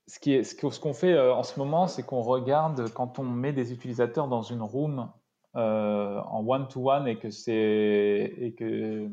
Ce 0.06 0.20
qu'on 0.54 0.70
ce 0.70 0.78
qu'on 0.78 0.94
fait 0.94 1.18
en 1.18 1.42
ce 1.42 1.58
moment, 1.58 1.88
c'est 1.88 2.04
qu'on 2.04 2.22
regarde 2.22 2.88
quand 2.92 3.18
on 3.18 3.24
met 3.24 3.52
des 3.52 3.72
utilisateurs 3.72 4.28
dans 4.28 4.42
une 4.42 4.62
room 4.62 5.10
en 5.54 6.44
one-to-one 6.46 7.06
et 7.06 7.18
que 7.18 7.30
c'est 7.30 8.34
et 8.38 8.54
que 8.54 9.10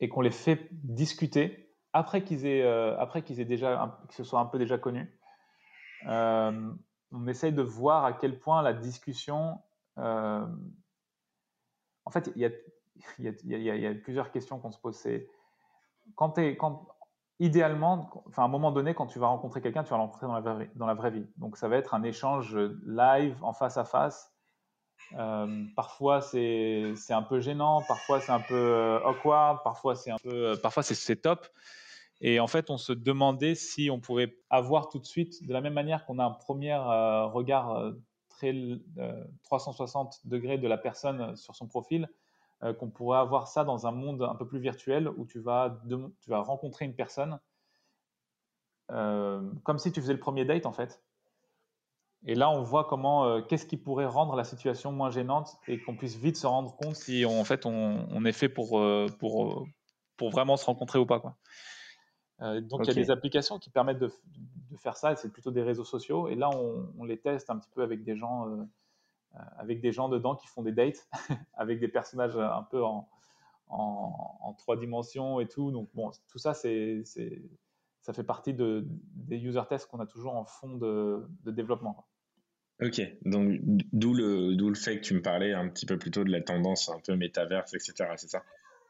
et 0.00 0.08
qu'on 0.08 0.22
les 0.22 0.30
fait 0.30 0.68
discuter 0.72 1.70
après 1.92 2.24
qu'ils 2.24 2.46
aient 2.46 2.62
euh, 2.62 2.98
après 2.98 3.22
qu'ils 3.22 3.40
aient 3.40 3.44
déjà 3.44 4.00
que 4.08 4.14
ce 4.14 4.24
soit 4.24 4.40
un 4.40 4.46
peu 4.46 4.58
déjà 4.58 4.78
connu. 4.78 5.08
Euh, 6.06 6.72
on 7.12 7.26
essaye 7.26 7.52
de 7.52 7.62
voir 7.62 8.04
à 8.04 8.12
quel 8.12 8.38
point 8.38 8.62
la 8.62 8.72
discussion. 8.72 9.58
en 9.96 10.46
fait, 12.10 12.30
il 12.34 12.42
y 12.42 12.46
a, 12.46 12.50
y, 13.18 13.28
a, 13.28 13.32
y, 13.44 13.80
y 13.80 13.86
a, 13.86 13.94
plusieurs 13.94 14.30
questions 14.30 14.58
qu'on 14.58 14.70
se 14.70 14.78
pose. 14.78 15.06
Quand, 16.14 16.38
es, 16.38 16.56
quand 16.56 16.86
idéalement, 17.40 18.24
enfin 18.28 18.42
à 18.42 18.44
un 18.44 18.48
moment 18.48 18.70
donné, 18.70 18.94
quand 18.94 19.06
tu 19.06 19.18
vas 19.18 19.26
rencontrer 19.26 19.60
quelqu'un, 19.60 19.82
tu 19.82 19.90
vas 19.90 19.96
le 19.96 20.02
rencontrer 20.02 20.26
dans 20.26 20.34
la, 20.34 20.40
vraie, 20.40 20.70
dans 20.76 20.86
la 20.86 20.94
vraie 20.94 21.10
vie. 21.10 21.26
Donc 21.36 21.56
ça 21.56 21.68
va 21.68 21.76
être 21.76 21.94
un 21.94 22.04
échange 22.04 22.56
live, 22.86 23.36
en 23.42 23.52
face 23.52 23.76
à 23.76 23.84
face, 23.84 24.29
euh, 25.18 25.64
parfois 25.74 26.20
c'est 26.20 26.94
un 27.10 27.22
peu 27.22 27.40
gênant, 27.40 27.82
parfois 27.82 28.20
c'est 28.20 28.32
un 28.32 28.40
peu 28.40 28.54
euh, 28.54 29.00
awkward, 29.04 29.62
parfois 29.64 29.96
c'est 29.96 30.10
un 30.10 30.18
peu, 30.18 30.50
euh, 30.50 30.56
parfois 30.56 30.82
c'est 30.82 31.16
top. 31.16 31.46
Et 32.22 32.38
en 32.38 32.46
fait, 32.46 32.68
on 32.68 32.76
se 32.76 32.92
demandait 32.92 33.54
si 33.54 33.88
on 33.90 33.98
pouvait 33.98 34.36
avoir 34.50 34.90
tout 34.90 34.98
de 34.98 35.06
suite, 35.06 35.46
de 35.46 35.52
la 35.54 35.62
même 35.62 35.72
manière 35.72 36.04
qu'on 36.04 36.18
a 36.18 36.24
un 36.24 36.32
premier 36.32 36.76
regard 36.76 37.94
très 38.28 38.54
360 39.44 40.20
degrés 40.26 40.58
de 40.58 40.68
la 40.68 40.76
personne 40.76 41.34
sur 41.36 41.56
son 41.56 41.66
profil, 41.66 42.10
qu'on 42.78 42.90
pourrait 42.90 43.20
avoir 43.20 43.48
ça 43.48 43.64
dans 43.64 43.86
un 43.86 43.90
monde 43.90 44.20
un 44.22 44.34
peu 44.34 44.46
plus 44.46 44.60
virtuel 44.60 45.08
où 45.16 45.24
tu 45.24 45.40
vas, 45.40 45.80
tu 46.20 46.28
vas 46.28 46.40
rencontrer 46.40 46.84
une 46.84 46.94
personne 46.94 47.40
comme 48.88 49.78
si 49.78 49.90
tu 49.90 50.02
faisais 50.02 50.12
le 50.12 50.20
premier 50.20 50.44
date 50.44 50.66
en 50.66 50.72
fait. 50.72 51.02
Et 52.26 52.34
là, 52.34 52.50
on 52.50 52.62
voit 52.62 52.84
comment, 52.84 53.24
euh, 53.24 53.40
qu'est-ce 53.40 53.64
qui 53.64 53.78
pourrait 53.78 54.06
rendre 54.06 54.36
la 54.36 54.44
situation 54.44 54.92
moins 54.92 55.10
gênante 55.10 55.58
et 55.66 55.80
qu'on 55.80 55.96
puisse 55.96 56.16
vite 56.16 56.36
se 56.36 56.46
rendre 56.46 56.76
compte 56.76 56.94
si 56.94 57.24
on, 57.26 57.40
en 57.40 57.44
fait 57.44 57.64
on, 57.64 58.24
est 58.24 58.32
fait 58.32 58.50
pour, 58.50 58.78
euh, 58.78 59.06
pour, 59.18 59.44
euh, 59.44 59.64
pour 60.16 60.30
vraiment 60.30 60.56
se 60.56 60.66
rencontrer 60.66 60.98
ou 60.98 61.06
pas. 61.06 61.20
Quoi. 61.20 61.36
donc, 62.60 62.80
il 62.82 62.88
y 62.88 62.90
a 62.90 62.94
des 62.94 63.10
applications 63.10 63.58
qui 63.58 63.70
permettent 63.70 64.00
de, 64.00 64.12
de 64.70 64.76
faire 64.76 64.98
ça 64.98 65.12
et 65.12 65.16
c'est 65.16 65.32
plutôt 65.32 65.50
des 65.50 65.62
réseaux 65.62 65.84
sociaux. 65.84 66.28
Et 66.28 66.34
là, 66.34 66.50
on, 66.50 66.92
on, 66.98 67.04
les 67.04 67.18
teste 67.18 67.48
un 67.48 67.58
petit 67.58 67.70
peu 67.74 67.82
avec 67.82 68.04
des 68.04 68.16
gens, 68.16 68.66
avec 69.56 69.80
des 69.80 69.92
gens 69.92 70.10
dedans 70.10 70.36
qui 70.36 70.46
font 70.46 70.62
des 70.62 70.72
dates 70.72 71.08
avec 71.54 71.80
des 71.80 71.88
personnages 71.88 72.36
un 72.36 72.62
peu 72.70 72.84
en, 72.84 73.08
en, 73.70 74.54
trois 74.58 74.76
dimensions 74.76 75.40
et 75.40 75.48
tout. 75.48 75.70
Donc, 75.70 75.88
bon, 75.94 76.10
tout 76.28 76.38
ça, 76.38 76.52
c'est, 76.52 77.02
ça 78.02 78.12
fait 78.12 78.24
partie 78.24 78.52
de, 78.52 78.86
des 79.14 79.38
user 79.38 79.62
tests 79.70 79.86
qu'on 79.86 80.00
a 80.00 80.06
toujours 80.06 80.34
en 80.34 80.44
fond 80.44 80.76
de, 80.76 81.26
de 81.44 81.50
développement. 81.50 82.06
Ok, 82.82 83.00
donc 83.26 83.58
d'où 83.92 84.14
le, 84.14 84.54
d'où 84.54 84.68
le 84.68 84.74
fait 84.74 84.96
que 84.96 85.02
tu 85.02 85.14
me 85.14 85.20
parlais 85.20 85.52
un 85.52 85.68
petit 85.68 85.84
peu 85.84 85.98
plus 85.98 86.10
tôt 86.10 86.24
de 86.24 86.30
la 86.30 86.40
tendance 86.40 86.88
un 86.88 87.00
peu 87.00 87.14
métaverse, 87.14 87.74
etc. 87.74 88.10
C'est 88.16 88.30
ça? 88.30 88.42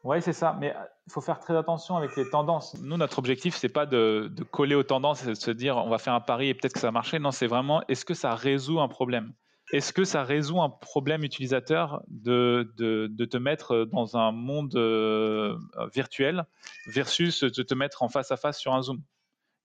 Oui, 0.05 0.23
c'est 0.23 0.33
ça. 0.33 0.57
Mais 0.59 0.75
il 1.07 1.13
faut 1.13 1.21
faire 1.21 1.41
très 1.41 1.57
attention 1.57 1.97
avec 1.97 2.17
les 2.17 2.29
tendances. 2.31 2.77
Nous, 2.81 2.97
notre 2.97 3.19
objectif, 3.19 3.55
c'est 3.57 3.69
pas 3.69 3.87
de, 3.87 4.33
coller 4.51 4.75
aux 4.75 4.83
tendances 4.83 5.25
et 5.25 5.31
de 5.31 5.35
se 5.35 5.51
dire 5.51 5.77
on 5.77 5.91
va 5.91 5.99
faire 5.99 6.15
un 6.15 6.21
pari 6.21 6.49
et 6.49 6.55
peut-être 6.55 6.75
que 6.75 6.81
ça 6.81 6.87
va 6.89 6.93
marcher. 6.93 7.19
Non, 7.19 7.33
c'est 7.33 7.49
vraiment 7.49 7.83
est-ce 7.89 8.05
que 8.05 8.15
ça 8.15 8.35
résout 8.35 8.81
un 8.81 8.89
problème? 8.89 9.33
Est-ce 9.73 9.93
que 9.93 10.05
ça 10.05 10.25
résout 10.25 10.61
un 10.61 10.71
problème 10.71 11.23
utilisateur 11.23 12.03
de, 12.09 12.73
de, 12.77 13.25
te 13.25 13.37
mettre 13.37 13.85
dans 13.85 14.17
un 14.17 14.33
monde 14.33 14.75
euh, 14.75 15.57
virtuel 15.95 16.45
versus 16.89 17.45
de 17.45 17.63
te 17.63 17.75
mettre 17.75 18.03
en 18.03 18.09
face 18.09 18.33
à 18.33 18.37
face 18.37 18.59
sur 18.59 18.75
un 18.75 18.83
Zoom? 18.83 19.01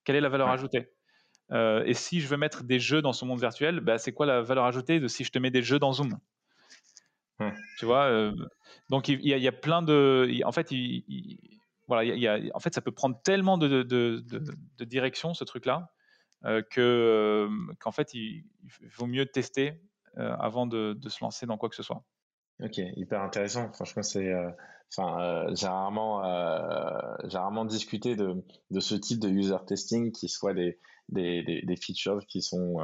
Quelle 0.04 0.16
est 0.16 0.22
la 0.22 0.30
valeur 0.30 0.50
ajoutée? 0.50 0.90
Euh, 1.52 1.84
Et 1.86 1.94
si 1.94 2.22
je 2.22 2.28
veux 2.28 2.38
mettre 2.38 2.64
des 2.64 2.80
jeux 2.80 3.02
dans 3.02 3.14
ce 3.14 3.26
monde 3.26 3.40
virtuel, 3.40 3.80
bah, 3.80 3.98
c'est 3.98 4.12
quoi 4.12 4.26
la 4.26 4.42
valeur 4.42 4.66
ajoutée 4.66 5.00
de 5.00 5.08
si 5.08 5.24
je 5.24 5.32
te 5.32 5.40
mets 5.40 5.52
des 5.52 5.62
jeux 5.62 5.80
dans 5.80 5.94
Zoom? 5.94 6.18
Tu 7.78 7.86
vois, 7.86 8.06
euh, 8.06 8.34
donc 8.90 9.10
il 9.10 9.26
y, 9.26 9.48
a 9.48 9.52
plein 9.52 9.82
de. 9.82 10.42
En 10.46 10.52
fait, 10.52 10.72
il, 10.72 11.38
voilà, 11.88 12.04
il 12.06 12.20
y 12.20 12.28
a, 12.28 12.40
en 12.54 12.60
fait, 12.60 12.74
ça 12.74 12.82
peut 12.82 12.92
prendre 12.92 13.20
tellement 13.24 13.58
de, 13.58 13.84
de, 13.84 14.24
de, 14.24 14.86
direction 14.86 15.34
ce 15.34 15.44
truc-là 15.44 15.92
euh, 16.46 16.62
que 16.62 16.82
euh, 17.50 17.74
qu'en 17.80 17.92
fait, 17.92 18.14
il, 18.14 18.46
vaut 18.98 19.08
mieux 19.08 19.26
tester 19.26 19.82
avant 20.18 20.66
de, 20.66 20.98
se 21.08 21.22
lancer 21.22 21.46
dans 21.46 21.58
quoi 21.58 21.68
que 21.68 21.76
ce 21.76 21.84
soit. 21.84 22.04
Ok, 22.64 22.78
hyper 22.78 23.22
intéressant. 23.22 23.72
Franchement, 23.74 24.04
c'est. 24.04 24.34
Enfin, 24.96 25.48
j'ai 25.56 25.68
rarement, 25.68 26.24
j'ai 27.26 27.38
rarement 27.38 27.66
discuté 27.66 28.16
de, 28.16 28.46
de 28.72 28.80
ce 28.80 28.96
type 28.96 29.20
de 29.20 29.28
user 29.28 29.58
testing 29.68 30.14
qui 30.14 30.30
soit 30.30 30.54
des, 30.54 30.80
des, 31.10 31.44
des, 31.44 31.76
features 31.76 32.26
qui 32.28 32.42
sont 32.42 32.78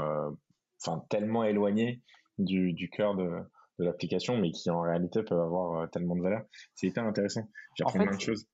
enfin, 0.81 1.03
tellement 1.09 1.43
éloignées 1.43 2.01
du, 2.37 2.73
du 2.73 2.89
cœur 2.89 3.15
de, 3.15 3.41
de 3.81 3.85
l'application, 3.85 4.37
mais 4.37 4.51
qui 4.51 4.69
en 4.69 4.81
réalité 4.81 5.23
peuvent 5.23 5.39
avoir 5.39 5.81
euh, 5.81 5.87
tellement 5.87 6.15
de 6.15 6.21
valeur. 6.21 6.43
C'est 6.73 6.87
hyper 6.87 7.03
intéressant. 7.05 7.41
J'apprends 7.75 7.99
plein 7.99 8.15
de 8.15 8.21
choses. 8.21 8.45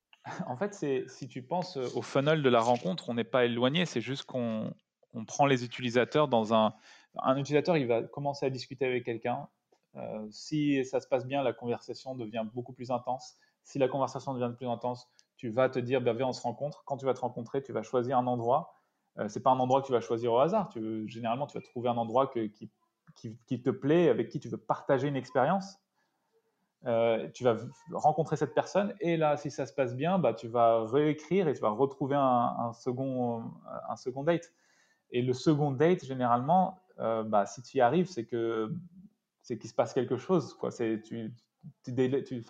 En 0.46 0.56
fait, 0.56 0.74
c'est 0.74 1.04
si 1.08 1.28
tu 1.28 1.42
penses 1.42 1.76
euh, 1.76 1.88
au 1.94 2.02
funnel 2.02 2.42
de 2.42 2.48
la 2.48 2.60
rencontre, 2.60 3.08
on 3.08 3.14
n'est 3.14 3.24
pas 3.24 3.44
éloigné. 3.44 3.86
C'est 3.86 4.00
juste 4.00 4.24
qu'on 4.24 4.74
on 5.14 5.24
prend 5.24 5.46
les 5.46 5.64
utilisateurs 5.64 6.28
dans 6.28 6.52
un. 6.52 6.74
Un 7.20 7.36
utilisateur, 7.36 7.76
il 7.76 7.86
va 7.86 8.02
commencer 8.02 8.46
à 8.46 8.50
discuter 8.50 8.84
avec 8.84 9.04
quelqu'un. 9.04 9.48
Euh, 9.96 10.26
si 10.30 10.84
ça 10.84 11.00
se 11.00 11.08
passe 11.08 11.26
bien, 11.26 11.42
la 11.42 11.52
conversation 11.52 12.14
devient 12.14 12.44
beaucoup 12.52 12.72
plus 12.72 12.90
intense. 12.90 13.36
Si 13.64 13.78
la 13.78 13.88
conversation 13.88 14.34
devient 14.34 14.54
plus 14.54 14.68
intense, 14.68 15.08
tu 15.36 15.48
vas 15.48 15.68
te 15.68 15.78
dire, 15.78 16.00
bah, 16.00 16.12
viens, 16.12 16.28
on 16.28 16.32
se 16.32 16.42
rencontre. 16.42 16.84
Quand 16.84 16.96
tu 16.98 17.06
vas 17.06 17.14
te 17.14 17.20
rencontrer, 17.20 17.62
tu 17.62 17.72
vas 17.72 17.82
choisir 17.82 18.18
un 18.18 18.26
endroit. 18.26 18.74
Euh, 19.18 19.28
c'est 19.28 19.42
pas 19.42 19.50
un 19.50 19.58
endroit 19.58 19.80
que 19.82 19.86
tu 19.86 19.92
vas 19.92 20.00
choisir 20.00 20.32
au 20.32 20.38
hasard. 20.38 20.68
Tu, 20.68 21.08
généralement, 21.08 21.46
tu 21.46 21.58
vas 21.58 21.62
trouver 21.62 21.88
un 21.88 21.96
endroit 21.96 22.28
qui 22.28 23.62
te 23.62 23.70
plaît, 23.70 24.08
avec 24.08 24.28
qui 24.28 24.38
tu 24.38 24.48
veux 24.48 24.58
partager 24.58 25.08
une 25.08 25.16
expérience. 25.16 25.78
Euh, 26.86 27.28
tu 27.30 27.42
vas 27.42 27.56
rencontrer 27.92 28.36
cette 28.36 28.54
personne 28.54 28.94
et 29.00 29.16
là, 29.16 29.36
si 29.36 29.50
ça 29.50 29.66
se 29.66 29.72
passe 29.72 29.96
bien, 29.96 30.20
bah, 30.20 30.32
tu 30.32 30.46
vas 30.46 30.86
réécrire 30.86 31.48
et 31.48 31.54
tu 31.54 31.60
vas 31.60 31.70
retrouver 31.70 32.14
un, 32.16 32.72
second, 32.72 33.42
date. 34.24 34.52
Et 35.10 35.22
le 35.22 35.32
second 35.32 35.72
date, 35.72 36.04
généralement, 36.04 36.78
euh, 37.00 37.24
bah, 37.24 37.46
si 37.46 37.62
tu 37.62 37.78
y 37.78 37.80
arrives, 37.80 38.06
c'est 38.06 38.26
que 38.26 38.72
c'est 39.42 39.58
qu'il 39.58 39.70
se 39.70 39.74
passe 39.74 39.92
quelque 39.92 40.16
chose. 40.16 40.54
Quoi. 40.54 40.70
Tu 40.70 41.02
tu, 41.02 41.34
tu, 41.84 42.24
tu 42.24 42.42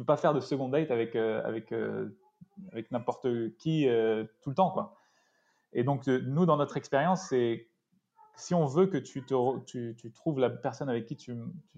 peux 0.00 0.04
pas 0.04 0.16
faire 0.16 0.34
de 0.34 0.40
second 0.40 0.68
date 0.68 0.90
avec, 0.90 1.14
avec, 1.14 1.72
avec 2.72 2.90
n'importe 2.90 3.28
qui 3.58 3.86
tout 4.42 4.50
le 4.50 4.56
temps. 4.56 4.70
Quoi. 4.70 4.99
Et 5.72 5.84
donc, 5.84 6.06
nous, 6.06 6.46
dans 6.46 6.56
notre 6.56 6.76
expérience, 6.76 7.28
c'est 7.28 7.68
si 8.40 8.54
on 8.54 8.64
veut 8.64 8.86
que 8.86 8.96
tu, 8.96 9.24
trouves 10.14 10.40
la 10.40 10.50
personne 10.50 10.88
avec 10.88 11.06
qui 11.06 11.16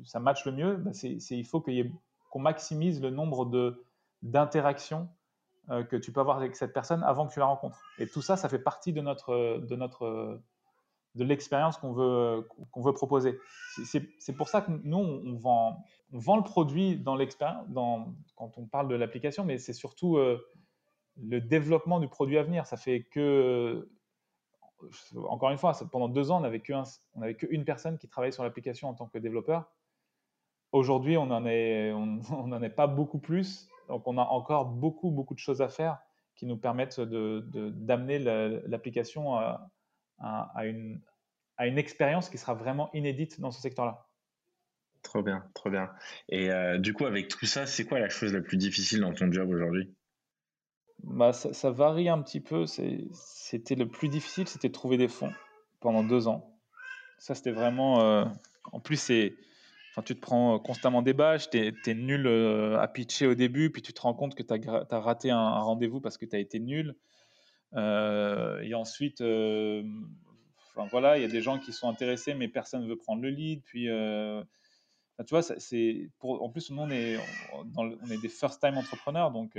ça 0.04 0.20
matche 0.20 0.44
le 0.44 0.52
mieux, 0.52 0.76
bah, 0.76 0.92
il 1.02 1.44
faut 1.44 1.62
qu'on 2.30 2.38
maximise 2.38 3.02
le 3.02 3.10
nombre 3.10 3.74
d'interactions 4.22 5.08
euh, 5.70 5.84
que 5.84 5.96
tu 5.96 6.12
peux 6.12 6.20
avoir 6.20 6.36
avec 6.36 6.56
cette 6.56 6.72
personne 6.72 7.02
avant 7.04 7.26
que 7.26 7.32
tu 7.32 7.40
la 7.40 7.46
rencontres. 7.46 7.80
Et 7.98 8.06
tout 8.06 8.22
ça, 8.22 8.36
ça 8.36 8.48
fait 8.48 8.58
partie 8.58 8.92
de, 8.92 9.00
notre, 9.00 9.60
de, 11.14 11.24
l'expérience 11.24 11.76
qu'on 11.76 11.92
veut, 11.92 12.48
qu'on 12.70 12.82
veut 12.82 12.94
proposer. 12.94 13.38
C'est, 13.84 14.36
pour 14.36 14.48
ça 14.48 14.62
que 14.62 14.70
nous, 14.84 14.98
on 14.98 15.36
vend, 15.36 15.84
on 16.12 16.18
vend 16.18 16.36
le 16.36 16.42
produit 16.42 16.96
dans 16.96 17.16
l'expérience, 17.16 17.66
quand 17.74 18.58
on 18.58 18.66
parle 18.66 18.88
de 18.88 18.94
l'application, 18.94 19.44
mais 19.44 19.58
c'est 19.58 19.72
surtout 19.72 20.16
euh, 20.16 20.40
le 21.20 21.40
développement 21.40 22.00
du 22.00 22.08
produit 22.08 22.38
à 22.38 22.42
venir. 22.42 22.66
Ça 22.66 22.76
fait 22.76 23.04
que 23.04 23.88
encore 25.28 25.50
une 25.50 25.58
fois, 25.58 25.72
pendant 25.90 26.08
deux 26.08 26.30
ans, 26.30 26.38
on 26.38 26.40
n'avait 26.40 27.34
qu'une 27.34 27.64
personne 27.64 27.98
qui 27.98 28.08
travaillait 28.08 28.32
sur 28.32 28.42
l'application 28.42 28.88
en 28.88 28.94
tant 28.94 29.06
que 29.06 29.18
développeur. 29.18 29.70
Aujourd'hui, 30.72 31.16
on 31.16 31.26
n'en 31.26 31.44
est, 31.46 31.92
on, 31.92 32.62
est 32.62 32.70
pas 32.70 32.86
beaucoup 32.86 33.18
plus. 33.18 33.68
Donc, 33.88 34.06
on 34.06 34.18
a 34.18 34.22
encore 34.22 34.66
beaucoup, 34.66 35.10
beaucoup 35.10 35.34
de 35.34 35.38
choses 35.38 35.62
à 35.62 35.68
faire 35.68 35.98
qui 36.34 36.46
nous 36.46 36.56
permettent 36.56 37.00
d'amener 37.00 38.18
l'application 38.18 39.36
à, 39.36 39.70
à, 40.18 40.66
une, 40.66 41.00
à 41.56 41.66
une 41.66 41.78
expérience 41.78 42.30
qui 42.30 42.38
sera 42.38 42.54
vraiment 42.54 42.90
inédite 42.94 43.40
dans 43.40 43.50
ce 43.50 43.60
secteur-là. 43.60 44.08
Trop 45.02 45.22
bien, 45.22 45.44
trop 45.54 45.68
bien. 45.68 45.90
Et 46.28 46.50
euh, 46.50 46.78
du 46.78 46.94
coup, 46.94 47.04
avec 47.04 47.28
tout 47.28 47.44
ça, 47.44 47.66
c'est 47.66 47.84
quoi 47.84 47.98
la 47.98 48.08
chose 48.08 48.32
la 48.32 48.40
plus 48.40 48.56
difficile 48.56 49.00
dans 49.00 49.12
ton 49.12 49.30
job 49.30 49.50
aujourd'hui? 49.50 49.92
Bah, 51.04 51.32
ça, 51.32 51.70
varie 51.70 52.08
un 52.08 52.22
petit 52.22 52.40
peu. 52.40 52.66
C'était 52.66 53.74
le 53.74 53.88
plus 53.88 54.08
difficile, 54.08 54.46
c'était 54.48 54.68
de 54.68 54.72
trouver 54.72 54.96
des 54.96 55.08
fonds 55.08 55.32
pendant 55.80 56.04
deux 56.04 56.28
ans. 56.28 56.58
Ça, 57.18 57.34
c'était 57.34 57.50
vraiment. 57.50 58.00
Euh, 58.00 58.24
en 58.72 58.80
plus, 58.80 58.96
c'est. 58.96 59.34
Enfin, 59.90 60.02
tu 60.02 60.14
te 60.14 60.20
prends 60.20 60.58
constamment 60.58 61.02
des 61.02 61.12
bâches, 61.12 61.50
tu 61.50 61.58
es, 61.58 61.94
nul 61.94 62.26
euh, 62.26 62.80
à 62.80 62.88
pitcher 62.88 63.26
au 63.26 63.34
début, 63.34 63.70
puis 63.70 63.82
tu 63.82 63.92
te 63.92 64.00
rends 64.00 64.14
compte 64.14 64.34
que 64.34 64.42
tu 64.42 64.54
as, 64.54 64.98
raté 65.00 65.30
un, 65.30 65.58
rendez-vous 65.58 66.00
parce 66.00 66.16
que 66.16 66.24
tu 66.24 66.34
as 66.34 66.38
été 66.38 66.60
nul. 66.60 66.94
Euh, 67.74 68.60
et 68.62 68.72
ensuite, 68.74 69.20
enfin, 69.20 70.88
voilà, 70.90 71.18
il 71.18 71.22
y 71.22 71.26
a 71.26 71.28
des 71.28 71.42
gens 71.42 71.58
qui 71.58 71.74
sont 71.74 71.90
intéressés, 71.90 72.32
mais 72.32 72.48
personne 72.48 72.84
ne 72.84 72.88
veut 72.88 72.96
prendre 72.96 73.20
le 73.20 73.28
lead. 73.28 73.62
Puis, 73.64 73.84
tu 73.84 75.28
vois, 75.28 75.42
c'est 75.42 76.08
en 76.22 76.48
plus, 76.48 76.70
nous, 76.70 76.80
on 76.80 76.90
est, 76.90 77.18
on 77.76 78.10
est 78.10 78.22
des 78.22 78.30
first-time 78.30 78.78
entrepreneurs, 78.78 79.30
donc 79.30 79.58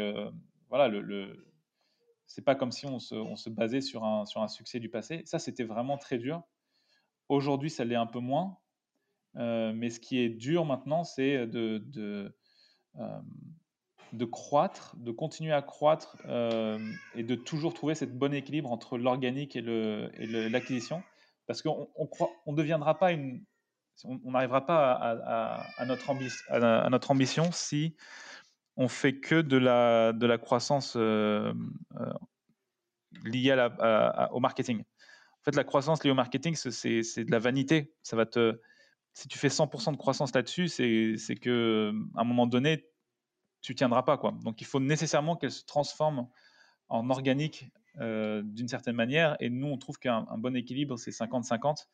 voilà, 0.73 0.91
c'est 2.25 2.41
pas 2.41 2.55
comme 2.55 2.71
si 2.71 2.87
on 2.87 2.97
se, 2.97 3.49
basait 3.49 3.79
sur 3.79 4.03
un, 4.03 4.47
succès 4.47 4.79
du 4.79 4.89
passé. 4.89 5.21
Ça, 5.25 5.37
c'était 5.37 5.63
vraiment 5.63 5.99
très 5.99 6.17
dur. 6.17 6.41
Aujourd'hui, 7.29 7.69
ça 7.69 7.85
l'est 7.85 7.93
un 7.93 8.07
peu 8.07 8.17
moins. 8.17 8.57
Euh, 9.35 9.71
mais 9.71 9.91
ce 9.91 9.99
qui 9.99 10.17
est 10.17 10.29
dur 10.29 10.65
maintenant, 10.65 11.03
c'est 11.03 11.45
de, 11.45 12.35
euh, 12.95 14.25
croître, 14.31 14.95
de 14.97 15.11
continuer 15.11 15.53
à 15.53 15.61
croître 15.61 16.17
euh, 16.25 16.79
et 17.13 17.21
de 17.21 17.35
toujours 17.35 17.75
trouver 17.75 17.93
cette 17.93 18.17
bon 18.17 18.33
équilibre 18.33 18.71
entre 18.71 18.97
l'organique 18.97 19.55
et 19.55 19.61
l'acquisition. 20.49 21.03
Parce 21.45 21.61
qu'on 21.61 21.87
on 21.97 22.09
on 22.47 22.53
deviendra 22.53 22.97
pas 22.97 23.11
une. 23.11 23.45
On 24.05 24.31
n'arrivera 24.31 24.65
pas 24.65 24.93
à, 25.77 25.85
notre 25.85 27.11
ambition 27.11 27.51
si 27.51 27.95
on 28.75 28.87
fait 28.87 29.19
que 29.19 29.41
de 29.41 29.57
la, 29.57 30.13
de 30.13 30.25
la 30.25 30.37
croissance 30.37 30.95
euh, 30.95 31.53
euh, 31.99 32.13
liée 33.23 33.55
au 34.31 34.39
marketing. 34.39 34.81
En 34.81 35.43
fait, 35.43 35.55
la 35.55 35.63
croissance 35.63 36.03
liée 36.03 36.11
au 36.11 36.15
marketing, 36.15 36.55
c'est 36.55 37.23
de 37.23 37.31
la 37.31 37.39
vanité. 37.39 37.93
Ça 38.01 38.15
va 38.15 38.25
te, 38.25 38.59
si 39.13 39.27
tu 39.27 39.37
fais 39.37 39.49
100% 39.49 39.91
de 39.91 39.97
croissance 39.97 40.33
là-dessus, 40.33 40.67
c'est 40.69 41.35
que 41.35 41.93
à 42.15 42.21
un 42.21 42.23
moment 42.23 42.47
donné, 42.47 42.87
tu 43.61 43.75
tiendras 43.75 44.03
pas. 44.03 44.17
Quoi. 44.17 44.33
Donc, 44.43 44.61
il 44.61 44.67
faut 44.67 44.79
nécessairement 44.79 45.35
qu'elle 45.35 45.51
se 45.51 45.65
transforme 45.65 46.27
en 46.89 47.09
organique 47.09 47.69
euh, 47.99 48.41
d'une 48.43 48.67
certaine 48.67 48.95
manière. 48.95 49.37
Et 49.39 49.49
nous, 49.49 49.67
on 49.67 49.77
trouve 49.77 49.97
qu'un 49.99 50.25
bon 50.37 50.55
équilibre, 50.55 50.97
c'est 50.97 51.11
50-50. 51.11 51.87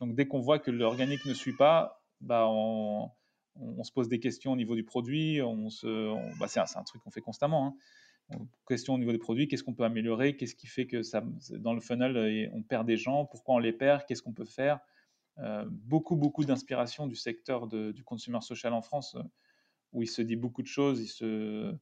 Donc, 0.00 0.14
dès 0.14 0.26
qu'on 0.26 0.40
voit 0.40 0.58
que 0.58 0.70
l'organique 0.70 1.24
ne 1.26 1.34
suit 1.34 1.56
pas, 1.56 2.02
bah, 2.20 2.46
on, 2.48 3.10
on, 3.56 3.84
se 3.84 3.92
pose 3.92 4.08
des 4.08 4.20
questions 4.20 4.52
au 4.52 4.56
niveau 4.56 4.74
du 4.74 4.84
produit. 4.84 5.40
On 5.42 5.70
se, 5.70 6.14
bah, 6.38 6.48
c'est, 6.48 6.60
un, 6.60 6.82
truc 6.84 7.02
qu'on 7.02 7.10
fait 7.10 7.20
constamment. 7.20 7.66
Hein. 7.66 7.74
Question 8.66 8.94
au 8.94 8.98
niveau 8.98 9.12
des 9.12 9.18
produits, 9.18 9.48
qu'est-ce 9.48 9.62
qu'on 9.62 9.74
peut 9.74 9.84
améliorer 9.84 10.36
Qu'est-ce 10.36 10.54
qui 10.54 10.66
fait 10.66 10.86
que 10.86 11.02
ça, 11.02 11.22
dans 11.50 11.74
le 11.74 11.80
funnel, 11.80 12.50
on 12.54 12.62
perd 12.62 12.86
des 12.86 12.96
gens 12.96 13.26
Pourquoi 13.26 13.56
on 13.56 13.58
les 13.58 13.72
perd 13.72 14.04
Qu'est-ce 14.06 14.22
qu'on 14.22 14.32
peut 14.32 14.46
faire 14.46 14.80
euh, 15.38 15.64
Beaucoup, 15.68 16.16
beaucoup 16.16 16.44
d'inspiration 16.44 17.06
du 17.06 17.16
secteur 17.16 17.66
du 17.66 18.02
consumer 18.04 18.40
social 18.40 18.72
en 18.72 18.82
France, 18.82 19.16
où 19.92 20.02
il 20.02 20.08
se 20.08 20.22
dit 20.22 20.36
beaucoup 20.36 20.62
de 20.62 20.66
choses. 20.66 21.18
Euh, 21.22 21.74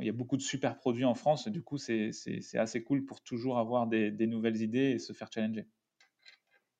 il 0.00 0.06
y 0.06 0.08
a 0.08 0.12
beaucoup 0.12 0.38
de 0.38 0.42
super 0.42 0.76
produits 0.78 1.04
en 1.04 1.14
France. 1.14 1.48
Du 1.48 1.62
coup, 1.62 1.76
c'est, 1.76 2.10
assez 2.54 2.82
cool 2.82 3.04
pour 3.04 3.22
toujours 3.22 3.58
avoir 3.58 3.86
des, 3.86 4.10
des 4.10 4.26
nouvelles 4.26 4.62
idées 4.62 4.92
et 4.92 4.98
se 4.98 5.12
faire 5.12 5.30
challenger. 5.30 5.66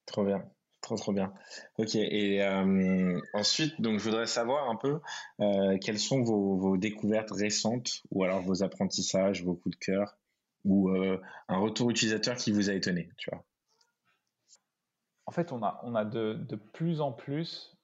Trop 0.07 0.25
bien. 0.25 0.49
Trop 0.95 1.13
bien. 1.13 1.33
Ok. 1.79 1.97
Et 1.97 2.43
euh, 2.43 3.21
ensuite, 3.35 3.81
donc 3.81 3.99
je 3.99 4.05
voudrais 4.05 4.27
savoir 4.27 4.71
un 4.71 4.77
peu 4.77 5.01
euh, 5.41 5.79
quelles 5.79 5.99
sont 5.99 6.23
vos, 6.23 6.77
découvertes 6.77 7.33
récentes 7.33 8.03
ou 8.13 8.23
alors 8.23 8.41
vos 8.41 8.63
apprentissages, 8.63 9.43
vos 9.43 9.55
coups 9.55 9.77
de 9.77 9.85
cœur 9.85 10.17
ou 10.65 10.91
euh, 10.91 11.21
un 11.49 11.59
retour 11.59 11.91
utilisateur 11.91 12.37
qui 12.37 12.53
vous 12.53 12.71
a 12.71 12.75
étonné, 12.75 13.11
tu 13.17 13.31
vois? 13.31 13.43
En 15.27 15.33
fait, 15.33 15.51
on 15.51 15.63
a 15.65 15.81
on 15.83 15.97
a 15.97 16.05
de 16.05 16.57
plus 16.73 17.01
en 17.01 17.11
plus 17.11 17.77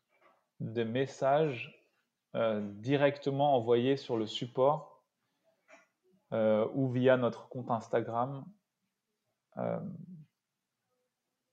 de 0.61 0.85
messages 0.85 1.77
directement 2.35 3.57
envoyés 3.57 3.97
sur 3.97 4.17
le 4.17 4.27
support 4.27 5.03
ou 6.31 6.89
via 6.89 7.17
notre 7.17 7.49
compte 7.49 7.71
Instagram 7.71 8.45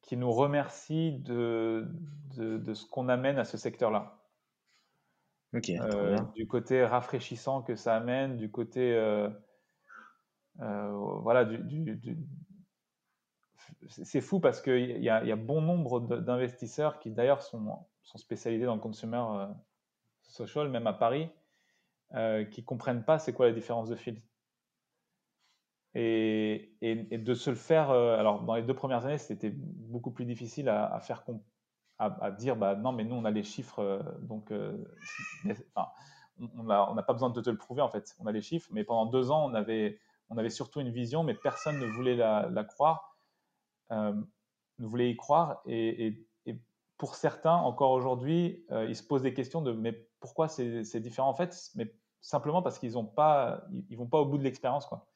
qui 0.10 0.18
nous 0.18 0.32
remercie 0.32 1.12
de, 1.20 1.88
de, 2.36 2.74
ce 2.74 2.84
qu'on 2.88 3.10
amène 3.10 3.38
à 3.38 3.46
ce 3.46 3.58
secteur-là. 3.58 4.18
Euh, 5.54 6.18
du 6.34 6.48
côté 6.48 6.84
rafraîchissant 6.84 7.62
que 7.62 7.76
ça 7.76 7.96
amène, 7.96 8.36
du 8.36 8.50
côté 8.50 8.96
euh, 8.96 9.30
euh, 10.62 10.92
voilà, 11.22 11.46
du, 11.46 12.18
c'est 13.88 14.22
fou 14.22 14.40
parce 14.40 14.64
qu'il 14.64 14.98
y, 14.98 15.04
y, 15.04 15.10
a 15.10 15.36
bon 15.36 15.62
nombre 15.62 16.00
d'investisseurs 16.00 16.98
qui 16.98 17.12
d'ailleurs 17.12 17.44
sont, 17.44 17.86
sont, 18.02 18.18
spécialisés 18.18 18.66
dans 18.66 18.74
le 18.74 18.82
consumer 18.82 19.24
social, 20.24 20.70
même 20.70 20.88
à 20.88 20.94
Paris, 20.94 21.30
qui 22.50 22.64
comprennent 22.64 23.06
pas 23.06 23.20
c'est 23.20 23.34
quoi 23.34 23.46
la 23.46 23.54
différence 23.54 23.90
de 23.90 23.96
fil. 23.96 24.20
Et, 25.96 26.78
de 27.12 27.34
se 27.34 27.50
le 27.50 27.56
faire, 27.56 27.90
euh, 27.90 28.18
alors 28.18 28.44
dans 28.44 28.56
les 28.56 28.62
deux 28.62 28.76
premières 28.76 29.06
années, 29.06 29.18
c'était 29.18 29.50
beaucoup 29.50 30.12
plus 30.12 30.26
difficile 30.26 30.70
à, 30.70 31.00
faire 31.00 31.24
à, 31.98 32.32
dire 32.32 32.56
bah 32.56 32.76
non, 32.76 32.92
mais 32.92 33.04
nous 33.04 33.16
on 33.16 33.26
a 33.26 33.32
les 33.32 33.44
chiffres, 33.44 33.80
euh, 33.80 34.00
donc 34.22 34.52
euh, 34.52 34.78
on 36.38 36.64
n'a 36.64 37.04
pas 37.04 37.14
besoin 37.14 37.30
de 37.30 37.42
te 37.42 37.50
le 37.50 37.58
prouver 37.58 37.82
en 37.82 37.90
fait, 37.90 38.16
on 38.20 38.28
a 38.28 38.32
les 38.32 38.42
chiffres, 38.42 38.70
mais 38.72 38.84
pendant 38.84 39.08
deux 39.08 39.32
ans 39.32 39.50
on 39.50 39.54
avait, 39.56 40.00
surtout 40.50 40.80
une 40.80 40.92
vision, 40.92 41.24
mais 41.24 41.34
personne 41.34 41.80
ne 41.80 41.86
voulait 41.88 42.16
la, 42.16 42.64
croire, 42.64 43.18
ne 43.90 44.24
voulait 44.78 45.10
y 45.10 45.18
croire, 45.18 45.62
et, 45.66 46.26
pour 46.98 47.16
certains 47.16 47.56
encore 47.56 47.92
aujourd'hui, 47.92 48.66
ils 48.88 48.96
se 48.96 49.04
posent 49.04 49.22
des 49.22 49.34
questions 49.34 49.62
de 49.62 49.72
mais 49.72 49.94
pourquoi 50.20 50.50
c'est 50.50 51.00
différent? 51.00 51.30
En 51.30 51.34
fait, 51.34 51.72
mais 51.76 51.94
simplement 52.22 52.62
parce 52.62 52.78
qu'ils 52.78 52.94
pas, 53.16 53.64
ils 53.90 53.98
vont 53.98 54.06
pas 54.06 54.20
au 54.20 54.26
bout 54.26 54.38
de 54.38 54.44
l'expérience 54.44 54.86
quoi. 54.86 55.09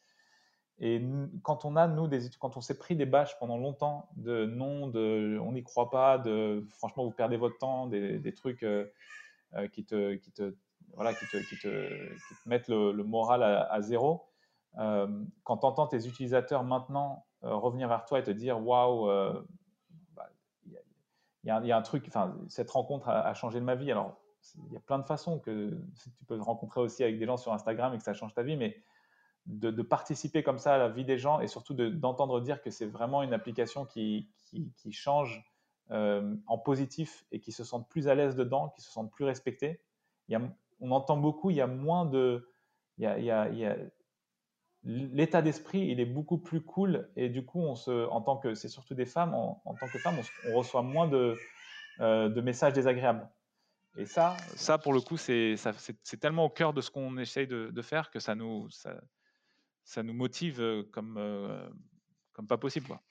Et 0.80 1.02
quand 1.44 1.66
on 1.66 1.76
a, 1.76 1.88
nous, 1.88 2.10
quand 2.40 2.58
on 2.58 2.62
s'est 2.62 2.78
pris 2.78 2.96
des 2.96 3.06
bâches 3.06 3.38
pendant 3.40 3.58
longtemps 3.58 4.10
de 4.16 4.46
non, 4.46 4.88
de 4.88 5.38
on 5.42 5.52
n'y 5.52 5.64
croit 5.64 5.90
pas, 5.92 6.18
de 6.18 6.66
franchement, 6.72 7.04
vous 7.04 7.12
perdez 7.12 7.38
votre 7.38 7.58
temps, 7.58 7.88
des, 7.88 8.34
trucs 8.34 8.64
euh, 8.64 8.92
euh, 9.54 9.68
qui, 9.68 9.86
te, 9.86 10.16
qui, 10.16 10.32
te, 10.32 10.56
voilà, 10.96 11.14
qui, 11.14 11.26
te, 11.28 11.38
qui, 11.38 11.58
te, 11.58 11.70
te 11.70 12.50
mettent 12.50 12.68
le, 12.70 12.92
moral 13.04 13.44
à, 13.44 13.82
zéro, 13.82 14.26
euh, 14.80 15.08
quand 15.44 15.58
tu 15.58 15.66
entends 15.66 15.88
tes 15.88 16.08
utilisateurs 16.08 16.64
maintenant 16.64 17.26
revenir 17.42 17.88
vers 17.88 18.06
toi 18.06 18.20
et 18.20 18.24
te 18.24 18.32
dire 18.32 18.66
waouh, 18.66 19.06
bah, 20.16 20.30
il 21.44 21.50
y, 21.50 21.72
a 21.72 21.78
un 21.78 21.82
truc, 21.84 22.10
cette 22.48 22.72
rencontre 22.72 23.10
a, 23.10 23.34
changé 23.36 23.60
de 23.60 23.66
ma 23.66 23.76
vie. 23.76 23.92
Alors, 23.92 24.18
il 24.68 24.74
y 24.74 24.78
a 24.78 24.80
plein 24.80 24.98
de 24.98 25.06
façons 25.06 25.40
que 25.40 25.80
tu 26.02 26.26
peux 26.28 26.42
rencontrer 26.42 26.82
aussi 26.82 27.04
avec 27.04 27.20
des 27.20 27.26
gens 27.26 27.38
sur 27.38 27.54
Instagram 27.54 27.94
et 27.94 27.98
que 27.98 28.04
ça 28.04 28.14
change 28.14 28.34
ta 28.34 28.42
vie, 28.42 28.58
mais 28.58 28.82
de, 29.46 29.82
participer 29.82 30.44
comme 30.44 30.58
ça 30.58 30.76
à 30.76 30.78
la 30.78 30.90
vie 30.90 31.06
des 31.06 31.18
gens 31.18 31.40
et 31.40 31.48
surtout 31.48 31.74
d'entendre 31.74 32.40
dire 32.42 32.62
que 32.62 32.70
c'est 32.70 32.86
vraiment 32.86 33.24
une 33.24 33.34
application 33.34 33.86
qui, 33.86 34.30
qui, 34.78 34.92
change 34.92 35.44
euh, 35.92 36.36
en 36.48 36.58
positif 36.58 37.26
et 37.32 37.40
qui 37.40 37.52
se 37.52 37.64
sentent 37.64 37.90
plus 37.90 38.08
à 38.08 38.16
l'aise 38.16 38.36
dedans, 38.36 38.70
qui 38.70 38.82
se 38.82 38.92
sentent 38.92 39.12
plus 39.12 39.26
respectés. 39.26 39.82
Il 40.28 40.34
y 40.34 40.36
a, 40.36 40.42
on 40.80 40.92
entend 40.92 41.18
beaucoup, 41.18 41.50
il 41.50 41.58
y 41.58 41.62
a 41.62 41.68
moins 41.68 42.06
de... 42.06 42.50
L'état 44.86 45.42
d'esprit, 45.42 45.88
il 45.88 46.00
est 46.00 46.06
beaucoup 46.06 46.38
plus 46.38 46.62
cool 46.62 47.10
et 47.16 47.30
du 47.30 47.46
coup, 47.46 47.60
on 47.60 47.76
se, 47.76 48.08
en 48.10 48.22
tant 48.22 48.38
que, 48.38 48.54
c'est 48.54 48.68
surtout 48.68 48.94
des 48.94 49.06
femmes, 49.06 49.34
en, 49.34 49.62
tant 49.80 49.88
que 49.88 49.98
femmes, 49.98 50.18
on, 50.50 50.58
reçoit 50.58 50.84
moins 50.84 51.08
de, 51.08 51.38
euh, 52.02 52.30
de 52.30 52.42
messages 52.42 52.74
désagréables. 52.74 53.28
Et 53.98 54.06
ça, 54.06 54.36
ça 54.56 54.78
pour 54.78 54.94
le 54.94 55.02
coup, 55.02 55.18
c'est 55.18 55.56
tellement 56.20 56.46
au 56.46 56.50
cœur 56.50 56.74
de 56.74 56.82
ce 56.82 56.92
qu'on 56.92 57.18
essaye 57.18 57.48
de, 57.48 57.82
faire 57.82 58.12
que 58.12 58.20
ça 58.20 58.36
nous, 58.36 58.68
ça 59.84 60.04
nous 60.04 60.14
motive 60.14 60.86
comme, 60.92 61.18
euh, 61.18 61.68
comme 62.34 62.48
pas 62.48 62.58
possible. 62.58 62.88
Quoi. 62.88 63.02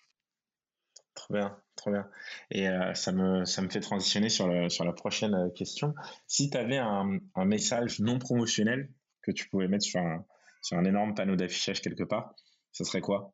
Trop 1.14 1.34
bien, 1.34 1.56
trop 1.76 1.90
bien. 1.90 2.08
Et 2.50 2.68
euh, 2.68 2.94
ça, 2.94 3.12
me, 3.12 3.44
ça 3.44 3.62
me 3.62 3.68
fait 3.68 3.80
transitionner 3.80 4.28
sur, 4.28 4.48
le, 4.48 4.68
sur 4.68 4.84
la 4.84 4.92
prochaine 4.92 5.52
question. 5.54 5.94
Si 6.26 6.50
tu 6.50 6.56
avais 6.56 6.78
un, 6.78 7.18
un, 7.34 7.44
message 7.44 8.00
non 8.00 8.18
promotionnel 8.18 8.90
que 9.20 9.30
tu 9.30 9.48
pouvais 9.48 9.68
mettre 9.68 9.84
sur 9.84 10.00
un, 10.00 10.24
sur 10.62 10.78
un 10.78 10.84
énorme 10.84 11.14
panneau 11.14 11.36
d'affichage 11.36 11.82
quelque 11.82 12.04
part, 12.04 12.34
ce 12.72 12.84
serait 12.84 13.02
quoi? 13.02 13.32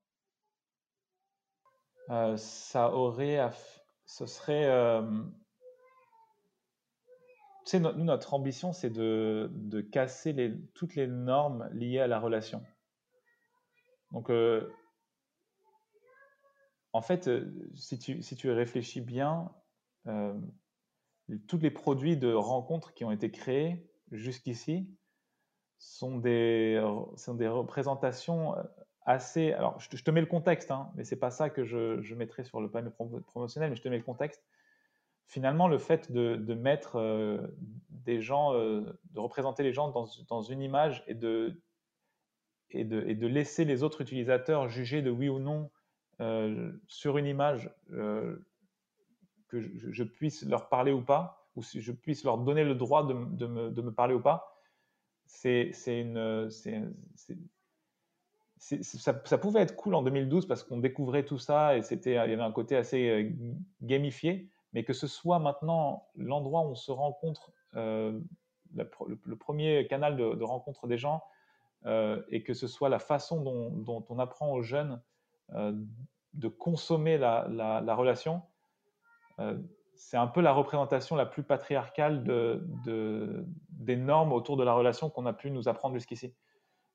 Ça 2.37 2.91
aurait. 2.93 3.51
Ce 4.07 4.25
serait. 4.25 4.67
Tu 7.67 7.73
sais, 7.73 7.81
nous, 7.81 7.93
notre 7.93 8.33
ambition, 8.33 8.73
c'est 8.73 8.89
de, 8.89 9.51
de 9.53 9.83
casser 9.83 10.33
les, 10.33 10.59
toutes 10.73 10.95
les 10.95 11.07
normes 11.07 11.69
liées 11.75 12.01
à 12.01 12.07
la 12.07 12.19
relation. 12.19 12.65
Donc, 14.13 14.31
euh, 14.31 14.71
en 16.93 17.03
fait, 17.03 17.29
euh, 17.29 17.53
si 17.75 17.99
tu, 17.99 18.23
si 18.23 18.37
tu 18.37 18.51
réfléchis 18.51 19.01
bien, 19.01 19.53
euh, 20.07 20.35
tous 21.47 21.59
les 21.59 21.71
produits 21.71 22.17
de 22.17 22.33
rencontres 22.33 22.95
qui 22.95 23.05
ont 23.05 23.11
été 23.11 23.31
créés 23.31 23.87
jusqu'ici 24.11 24.89
sont 25.79 26.19
des, 26.19 26.83
sont 27.17 27.35
des 27.35 27.49
représentations 27.49 28.55
assez. 29.03 29.53
Alors, 29.53 29.79
je 29.79 30.03
te, 30.03 30.11
mets 30.11 30.23
le 30.23 30.27
contexte, 30.27 30.71
hein, 30.71 30.91
mais 30.97 31.05
c'est 31.05 31.19
pas 31.19 31.31
ça 31.31 31.51
que 31.51 31.65
je, 31.65 32.01
je 32.01 32.15
mettrai 32.15 32.45
sur 32.45 32.61
le 32.61 32.71
panneau 32.71 32.91
promotionnel, 33.27 33.71
mais 33.71 33.77
je 33.77 33.83
te 33.83 33.89
mets 33.89 33.99
le 33.99 34.03
contexte. 34.03 34.43
Finalement, 35.27 35.69
le 35.69 35.77
fait 35.77 36.11
de, 36.11 36.37
de 36.37 36.55
mettre 36.55 36.99
des 37.91 38.23
gens, 38.23 38.55
de 38.55 39.21
représenter 39.21 39.63
les 39.63 39.75
gens 39.75 39.91
dans, 39.91 40.09
dans 40.29 40.41
une 40.41 40.63
image 40.63 41.05
et 41.07 41.15
de 41.15 41.61
et 42.71 42.85
de, 42.85 43.27
laisser 43.27 43.65
les 43.65 43.83
autres 43.83 44.01
utilisateurs 44.03 44.69
juger 44.69 45.03
de 45.03 45.11
oui 45.11 45.29
ou 45.29 45.39
non 45.39 45.71
euh, 46.21 46.73
sur 46.87 47.17
une 47.19 47.27
image 47.27 47.71
euh, 47.93 48.37
que 49.49 49.61
je, 49.61 50.03
puisse 50.03 50.45
leur 50.45 50.69
parler 50.69 50.93
ou 50.93 51.01
pas, 51.01 51.49
ou 51.57 51.63
si 51.63 51.81
je 51.81 51.93
puisse 51.93 52.25
leur 52.25 52.39
donner 52.39 52.65
le 52.65 52.75
droit 52.75 53.07
de, 53.07 53.15
me, 53.47 53.91
parler 53.91 54.15
ou 54.15 54.21
pas, 54.21 54.61
c'est 55.27 55.73
ça, 58.59 59.39
pouvait 59.39 59.61
être 59.61 59.77
cool 59.77 59.95
en 59.95 60.03
2012 60.03 60.47
parce 60.47 60.63
qu'on 60.63 60.79
découvrait 60.79 61.25
tout 61.25 61.39
ça 61.39 61.77
et 61.77 61.83
c'était, 61.83 62.11
il 62.11 62.15
y 62.15 62.19
avait 62.19 62.43
un 62.43 62.53
côté 62.53 62.77
assez 62.77 63.09
euh, 63.09 63.31
gamifié, 63.81 64.51
mais 64.75 64.85
que 64.85 64.93
ce 64.93 65.07
soit 65.07 65.39
maintenant 65.39 66.09
l'endroit 66.17 66.63
où 66.63 66.71
on 66.71 66.75
se 66.75 66.93
rencontre, 66.93 67.53
le, 68.75 69.37
premier 69.37 69.87
canal 69.87 70.17
de, 70.17 70.45
rencontre 70.45 70.87
des 70.87 70.99
gens, 70.99 71.23
et 71.87 72.43
que 72.43 72.55
ce 72.55 72.67
soit 72.67 72.89
la 72.89 72.99
façon 72.99 73.43
dont, 73.43 74.05
on 74.09 74.19
apprend 74.19 74.53
aux 74.53 74.63
jeunes 74.63 75.01
euh, 75.55 75.73
de 76.35 76.49
consommer 76.49 77.19
la, 77.19 77.95
relation, 77.95 78.43
euh, 79.41 79.59
c'est 79.95 80.17
un 80.17 80.27
peu 80.27 80.41
la 80.41 80.53
représentation 80.53 81.17
la 81.17 81.27
plus 81.27 81.43
patriarcale 81.43 82.23
de, 82.23 83.47
des 83.71 83.97
normes 83.97 84.33
autour 84.33 84.57
de 84.57 84.65
la 84.65 84.73
relation 84.75 85.11
qu'on 85.11 85.27
a 85.27 85.33
pu 85.33 85.51
nous 85.51 85.69
apprendre 85.69 85.95
jusqu'ici. 85.95 86.35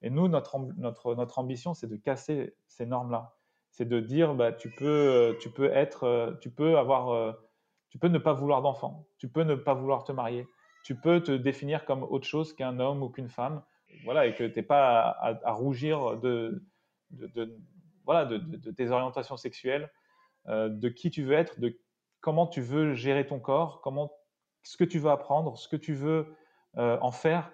Et 0.01 0.09
nous, 0.09 0.27
notre, 0.27 0.59
notre, 0.77 1.15
notre 1.15 1.39
ambition, 1.39 1.73
c'est 1.73 1.87
de 1.87 1.95
casser 1.95 2.55
ces 2.67 2.85
normes-là. 2.85 3.35
C'est 3.71 3.87
de 3.87 3.99
dire, 3.99 4.35
bah, 4.35 4.51
tu, 4.51 4.69
peux, 4.69 5.35
tu 5.41 5.49
peux 5.49 5.71
être, 5.71 6.37
tu 6.41 6.51
peux 6.51 6.77
avoir, 6.77 7.35
tu 7.89 7.97
peux 7.97 8.07
ne 8.07 8.19
pas 8.19 8.33
vouloir 8.33 8.61
d'enfant, 8.61 9.07
tu 9.17 9.27
peux 9.27 9.43
ne 9.43 9.55
pas 9.55 9.73
vouloir 9.73 10.03
te 10.03 10.11
marier, 10.11 10.47
tu 10.83 10.95
peux 10.95 11.21
te 11.21 11.31
définir 11.31 11.85
comme 11.85 12.03
autre 12.03 12.27
chose 12.27 12.53
qu'un 12.53 12.79
homme 12.79 13.01
ou 13.01 13.09
qu'une 13.09 13.29
femme, 13.29 13.63
voilà, 14.03 14.25
et 14.27 14.35
que 14.35 14.43
tu 14.43 14.55
n'es 14.55 14.63
pas 14.63 15.09
à, 15.43 15.51
rougir 15.51 16.17
de, 16.17 16.63
voilà, 18.05 18.25
de, 18.25 18.71
tes 18.71 18.91
orientations 18.91 19.37
sexuelles, 19.37 19.91
euh, 20.47 20.69
de 20.69 20.89
qui 20.89 21.09
tu 21.09 21.23
veux 21.23 21.33
être, 21.33 21.59
de 21.59 21.77
comment 22.21 22.47
tu 22.47 22.61
veux 22.61 22.93
gérer 22.93 23.25
ton 23.25 23.39
corps, 23.39 23.81
comment, 23.81 24.11
ce 24.63 24.77
que 24.77 24.83
tu 24.83 24.99
veux 24.99 25.09
apprendre, 25.09 25.57
ce 25.57 25.67
que 25.67 25.75
tu 25.75 25.93
veux 25.93 26.35
euh, 26.77 26.97
en 27.01 27.11
faire. 27.11 27.51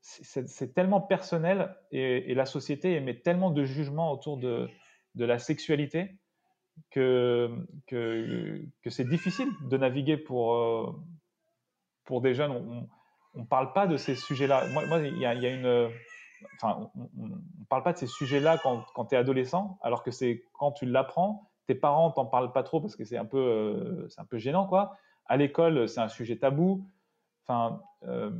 C'est 0.00 0.72
tellement 0.72 1.00
personnel 1.00 1.76
et, 1.90 2.32
la 2.34 2.46
société 2.46 2.94
émet 2.94 3.18
tellement 3.18 3.50
de 3.50 3.64
jugements 3.64 4.12
autour 4.12 4.36
de, 4.36 4.68
la 5.16 5.40
sexualité 5.40 6.16
que, 6.90 7.50
c'est 8.86 9.08
difficile 9.08 9.48
de 9.68 9.76
naviguer 9.76 10.16
pour, 10.16 10.54
euh, 10.54 10.92
pour 12.04 12.20
des 12.20 12.34
jeunes 12.34 12.86
ne 13.40 13.44
parle 13.44 13.72
pas 13.72 13.86
de 13.86 13.96
ces 13.96 14.14
sujets-là. 14.14 14.66
Moi, 14.68 14.98
il 15.00 15.18
y, 15.18 15.46
une. 15.46 15.90
Enfin, 16.56 16.90
on 16.96 17.26
ne 17.26 17.64
parle 17.68 17.82
pas 17.82 17.92
de 17.92 17.98
ces 17.98 18.06
sujets-là 18.06 18.58
quand, 18.58 19.04
tu 19.06 19.14
es 19.14 19.18
adolescent, 19.18 19.78
alors 19.82 20.02
que 20.02 20.10
c'est 20.10 20.44
quand 20.58 20.72
tu 20.72 20.86
l'apprends, 20.86 21.50
tes 21.66 21.74
parents 21.74 22.10
t'en 22.10 22.26
parlent 22.26 22.52
pas 22.52 22.62
trop 22.62 22.80
parce 22.80 22.96
que 22.96 23.04
c'est 23.04 23.16
un 23.16 23.24
peu, 23.24 23.38
euh, 23.38 24.08
un 24.18 24.24
peu 24.24 24.38
gênant, 24.38 24.66
quoi. 24.66 24.96
À 25.26 25.36
l'école, 25.36 25.88
c'est 25.88 26.00
un 26.00 26.08
sujet 26.08 26.36
tabou. 26.36 26.88
Enfin, 27.42 27.82
euh, 28.04 28.30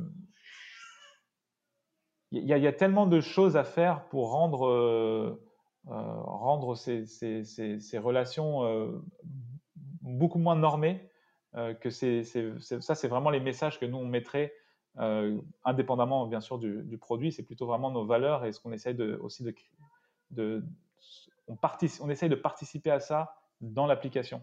il 2.31 2.43
y, 2.43 2.67
a 2.67 2.73
tellement 2.73 3.07
de 3.07 3.21
choses 3.21 3.55
à 3.55 3.63
faire 3.63 4.03
pour 4.09 4.31
rendre, 4.31 4.67
euh, 4.67 5.41
rendre 5.85 6.75
ces, 6.75 7.05
ces, 7.05 7.43
ces, 7.43 7.97
relations 7.97 9.01
beaucoup 10.01 10.37
moins 10.37 10.57
normées. 10.57 11.09
que 11.79 11.89
c'est, 11.89 12.23
ça, 12.23 12.95
c'est 12.95 13.07
vraiment 13.07 13.29
les 13.29 13.39
messages 13.39 13.79
que 13.79 13.85
nous 13.85 13.97
on 13.97 14.05
mettrait 14.05 14.53
indépendamment 15.63 16.27
bien 16.27 16.41
sûr 16.41 16.59
du, 16.59 16.97
produit, 16.97 17.31
c'est 17.31 17.43
plutôt 17.43 17.67
vraiment 17.67 17.91
nos 17.91 18.05
valeurs 18.05 18.45
et 18.45 18.51
ce 18.51 18.59
qu'on 18.59 18.71
essaye 18.71 18.95
de, 18.95 19.15
aussi 19.21 19.43
de, 19.43 19.53
de 20.31 20.63
on, 21.47 21.57
on 22.01 22.09
essaye 22.09 22.29
de 22.29 22.35
participer 22.35 22.91
à 22.91 22.99
ça 22.99 23.35
dans 23.61 23.87
l'application. 23.87 24.41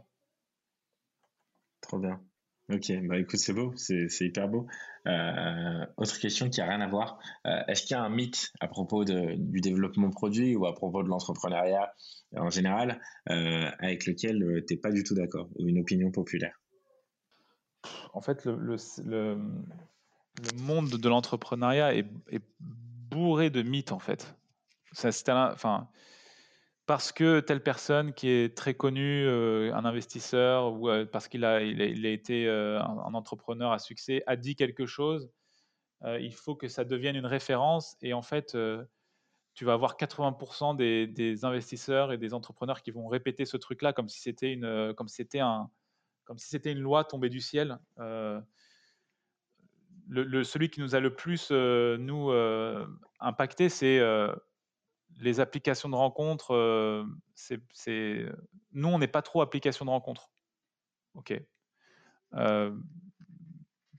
Trop 1.81 1.99
bien. 1.99 2.21
Ok, 2.73 2.91
bah 3.07 3.19
écoute, 3.19 3.39
c'est 3.39 3.53
beau, 3.53 3.75
c'est 3.77 4.09
hyper 4.23 4.49
beau. 4.49 4.67
Euh, 5.07 5.87
autre 5.99 6.19
question 6.19 6.49
qui 6.49 6.63
a 6.63 6.67
rien 6.67 6.81
à 6.81 6.89
voir. 6.89 7.19
Euh, 7.47 7.61
est-ce 7.69 7.83
qu'il 7.83 7.95
y 7.95 8.01
a 8.01 8.03
un 8.03 8.09
mythe 8.09 8.53
à 8.59 8.69
propos 8.69 9.05
du 9.05 9.61
développement 9.61 10.09
produit 10.09 10.57
ou 10.57 10.65
à 10.65 10.75
propos 10.75 11.03
de 11.03 11.09
l'entrepreneuriat 11.09 11.95
en 12.35 12.49
général 12.49 13.03
euh, 13.29 13.71
avec 13.81 14.07
lequel 14.07 14.65
tu 14.67 14.75
n'es 14.75 14.81
pas 14.81 14.93
du 14.93 15.05
tout 15.05 15.15
d'accord 15.15 15.51
ou 15.57 15.69
une 15.69 15.79
opinion 15.79 16.11
populaire? 16.11 16.59
En 18.15 18.23
fait, 18.23 18.47
le, 18.47 18.57
le, 18.57 19.39
monde 20.57 20.91
de 20.91 21.09
l'entrepreneuriat 21.09 21.95
est, 21.95 22.07
bourré 23.11 23.49
de 23.49 23.63
mythes 23.63 23.93
en 23.93 24.01
fait. 24.01 24.37
Enfin, 25.05 25.89
parce 26.87 27.13
que 27.13 27.41
telle 27.41 27.63
personne 27.63 28.13
qui 28.13 28.29
est 28.29 28.57
très 28.57 28.75
connue, 28.75 29.25
euh, 29.27 29.75
un 29.75 29.85
investisseur, 29.85 30.73
ou 30.73 30.89
euh, 30.89 31.07
parce 31.07 31.29
qu'il 31.29 31.45
a, 31.45 31.63
il 31.63 31.81
a, 32.07 32.11
été 32.11 32.47
euh, 32.47 32.81
un, 32.81 33.15
entrepreneur 33.15 33.73
à 33.73 33.79
succès, 33.79 34.23
a 34.27 34.37
dit 34.37 34.55
quelque 34.57 34.87
chose, 34.87 35.31
il 36.21 36.35
faut 36.35 36.55
que 36.55 36.69
ça 36.69 36.85
devienne 36.85 37.17
une 37.17 37.25
référence. 37.25 37.97
Et 38.03 38.13
en 38.13 38.21
fait, 38.21 38.55
tu 39.55 39.65
vas 39.65 39.73
avoir 39.73 39.97
80% 39.97 40.77
des, 40.77 41.45
investisseurs 41.47 42.13
et 42.13 42.19
des 42.19 42.35
entrepreneurs 42.35 42.83
qui 42.83 42.91
vont 42.91 43.09
répéter 43.09 43.47
ce 43.47 43.57
truc-là 43.57 43.95
comme 43.95 44.11
si 44.11 44.21
c'était 44.21 44.53
une, 44.53 44.93
comme 44.95 45.07
un, 45.37 45.71
comme 46.25 46.37
si 46.37 46.49
c'était 46.49 46.73
une 46.73 46.81
loi 46.81 47.05
tombée 47.05 47.31
du 47.31 47.41
ciel. 47.41 47.79
Le, 50.09 50.45
celui 50.45 50.69
qui 50.69 50.81
nous 50.81 50.95
a 50.95 51.01
le 51.01 51.15
plus 51.15 51.51
nous 51.51 52.31
impacté, 53.21 53.69
c'est 53.69 54.01
les 55.21 55.41
applications 55.41 55.89
de 55.89 55.95
rencontres, 55.95 56.55
euh, 56.55 57.05
c'est, 57.35 58.27
nous, 58.73 58.89
on 58.89 58.99
n'est 58.99 59.09
pas 59.09 59.23
trop 59.23 59.43
application 59.43 59.85
de 59.85 59.91
rencontres. 59.91 60.31
Ok. 61.15 61.33
Euh, 62.35 62.77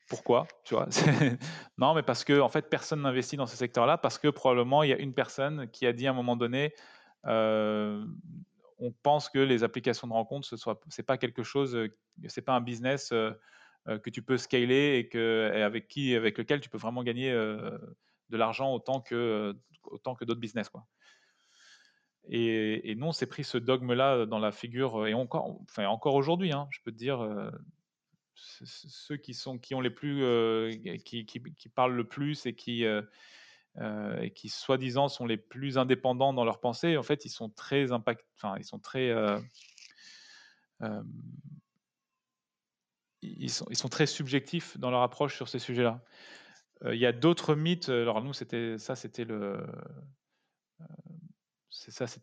pourquoi 0.08 0.47
tu 0.64 0.76
vois? 0.76 0.88
Non, 1.78 1.93
mais 1.93 2.03
parce 2.03 2.24
que 2.24 2.39
en 2.39 2.49
fait, 2.49 2.70
personne 2.70 3.01
n'investit 3.01 3.38
dans 3.38 3.47
ce 3.47 3.56
secteur-là 3.56 3.97
parce 3.97 4.18
que 4.18 4.28
probablement 4.28 4.84
il 4.84 4.89
y 4.89 4.93
a 4.93 4.97
une 4.97 5.14
personne 5.14 5.70
qui 5.72 5.88
a 5.88 5.93
dit 5.93 6.08
à 6.08 6.12
un 6.12 6.14
moment 6.14 6.36
donné, 6.36 6.74
euh, 7.26 8.06
on 8.78 8.91
pense 8.91 9.30
que 9.30 9.39
les 9.39 9.64
applications 9.64 10.08
de 10.08 10.14
rencontres, 10.14 10.47
ce 10.47 10.56
c'est 10.89 11.03
pas 11.03 11.18
quelque 11.18 11.43
chose, 11.43 11.78
c'est 12.28 12.41
pas 12.41 12.53
un 12.53 12.62
business 12.62 13.14
que 13.86 14.10
tu 14.10 14.22
peux 14.22 14.38
scaler 14.38 14.98
et 14.98 15.08
que 15.08 15.52
avec 15.54 15.88
qui, 15.88 16.16
avec 16.16 16.38
lequel 16.38 16.60
tu 16.60 16.70
peux 16.70 16.78
vraiment 16.78 17.04
gagner 17.04 17.32
de 17.32 18.38
l'argent 18.38 18.74
autant 18.74 19.02
que 19.02 19.56
autant 19.84 20.16
que 20.16 20.26
d'autres 20.26 20.40
business, 20.40 20.70
quoi. 20.70 20.86
Et, 22.28 22.92
et, 22.92 22.96
nous, 22.96 23.08
on 23.08 23.12
s'est 23.12 23.28
pris 23.28 23.44
ce 23.44 23.58
dogme-là 23.58 24.26
dans 24.26 24.40
la 24.40 24.52
figure, 24.52 25.08
et 25.08 25.14
encore, 25.14 25.60
enfin, 25.62 25.86
encore 25.88 26.16
aujourd'hui, 26.16 26.52
hein, 26.52 26.68
je 26.72 26.80
peux 26.84 26.92
te 26.92 26.98
dire, 26.98 27.22
euh, 27.22 27.52
ceux 28.34 29.18
qui, 29.18 29.34
sont, 29.34 29.60
qui 29.60 29.76
ont 29.76 29.82
les 29.82 29.92
plus, 29.92 30.24
euh, 30.24 30.72
qui, 31.06 31.26
qui, 31.26 31.70
parlent 31.70 31.96
le 31.96 32.08
plus 32.08 32.46
et 32.48 32.56
qui, 32.56 32.84
euh, 32.84 34.30
qui 34.30 34.50
soi-disant 34.50 35.08
sont 35.08 35.28
les 35.28 35.38
plus 35.38 35.78
indépendants 35.78 36.34
dans 36.34 36.46
leur 36.46 36.60
pensée, 36.60 36.98
en 36.98 37.04
fait, 37.04 37.26
ils 37.26 37.30
sont 37.30 37.50
très 37.50 37.92
impact, 37.92 38.26
enfin, 38.38 38.56
ils 38.58 38.66
sont 38.66 38.80
très, 38.80 39.14
ils 43.38 43.50
sont, 43.50 43.90
très 43.90 44.06
subjectifs 44.06 44.78
dans 44.78 44.92
leur 44.92 45.02
approche 45.02 45.36
sur 45.36 45.48
ces 45.48 45.60
sujets-là. 45.60 46.02
Il 46.86 46.98
y 46.98 47.06
a 47.06 47.12
d'autres 47.12 47.56
mythes. 47.56 47.90
Alors 47.90 48.22
nous, 48.22 48.34
c'était 48.34 48.78
ça, 48.78 48.96
c'était 48.96 49.26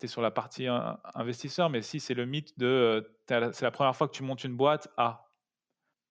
sur 0.07 0.23
la 0.23 0.31
partie 0.31 0.67
investisseur, 1.15 1.71
mais 1.71 1.83
si 1.83 2.01
c'est 2.01 2.15
le 2.15 2.27
mythe 2.27 2.59
de 2.59 3.11
c'est 3.27 3.63
la 3.63 3.71
première 3.71 3.97
fois 3.97 4.09
que 4.09 4.13
tu 4.13 4.23
montes 4.23 4.45
une 4.45 4.57
boîte, 4.57 4.89
ah, 4.97 5.29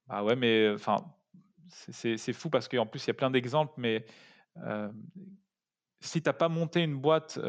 ah 0.09 0.23
ouais, 0.23 0.35
mais 0.35 0.69
enfin, 0.73 0.97
c'est 1.69 2.33
fou 2.33 2.49
parce 2.49 2.67
qu'en 2.67 2.85
plus 2.85 3.05
il 3.05 3.07
y 3.07 3.11
a 3.11 3.15
plein 3.15 3.31
d'exemples, 3.31 3.73
mais 3.77 4.05
si 5.99 6.21
tu 6.21 6.27
n'as 6.27 6.33
pas 6.33 6.49
monté 6.49 6.81
une 6.81 6.99
boîte 6.99 7.39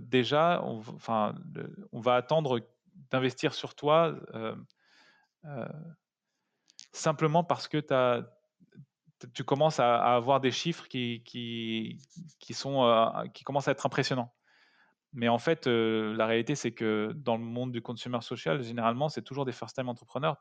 déjà, 0.00 0.60
enfin, 0.62 1.34
on 1.92 2.00
va 2.00 2.16
attendre 2.16 2.60
d'investir 3.10 3.54
sur 3.54 3.74
toi 3.74 4.14
simplement 6.96 7.44
parce 7.44 7.68
que 7.68 7.78
tu 9.32 9.44
commences 9.44 9.80
à, 9.80 10.14
avoir 10.14 10.40
des 10.40 10.50
chiffres 10.50 10.86
qui, 10.88 11.98
sont, 12.52 13.12
qui 13.32 13.44
commencent 13.44 13.68
à 13.68 13.72
être 13.72 13.86
impressionnants. 13.86 14.32
Mais 15.14 15.28
en 15.28 15.38
fait, 15.38 15.68
euh, 15.68 16.12
la 16.16 16.26
réalité, 16.26 16.56
c'est 16.56 16.72
que 16.72 17.12
dans 17.14 17.36
le 17.36 17.44
monde 17.44 17.70
du 17.70 17.80
consumer 17.80 18.20
social, 18.20 18.62
généralement, 18.62 19.08
c'est 19.08 19.22
toujours 19.22 19.44
des 19.44 19.52
first-time 19.52 19.88
entrepreneurs. 19.88 20.38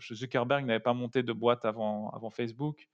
Zuckerberg 0.00 0.64
n'avait 0.64 0.78
pas 0.78 0.92
monté 0.92 1.24
de 1.24 1.32
boîte 1.32 1.64
avant, 1.64 2.10
avant 2.10 2.30
Facebook. 2.30 2.88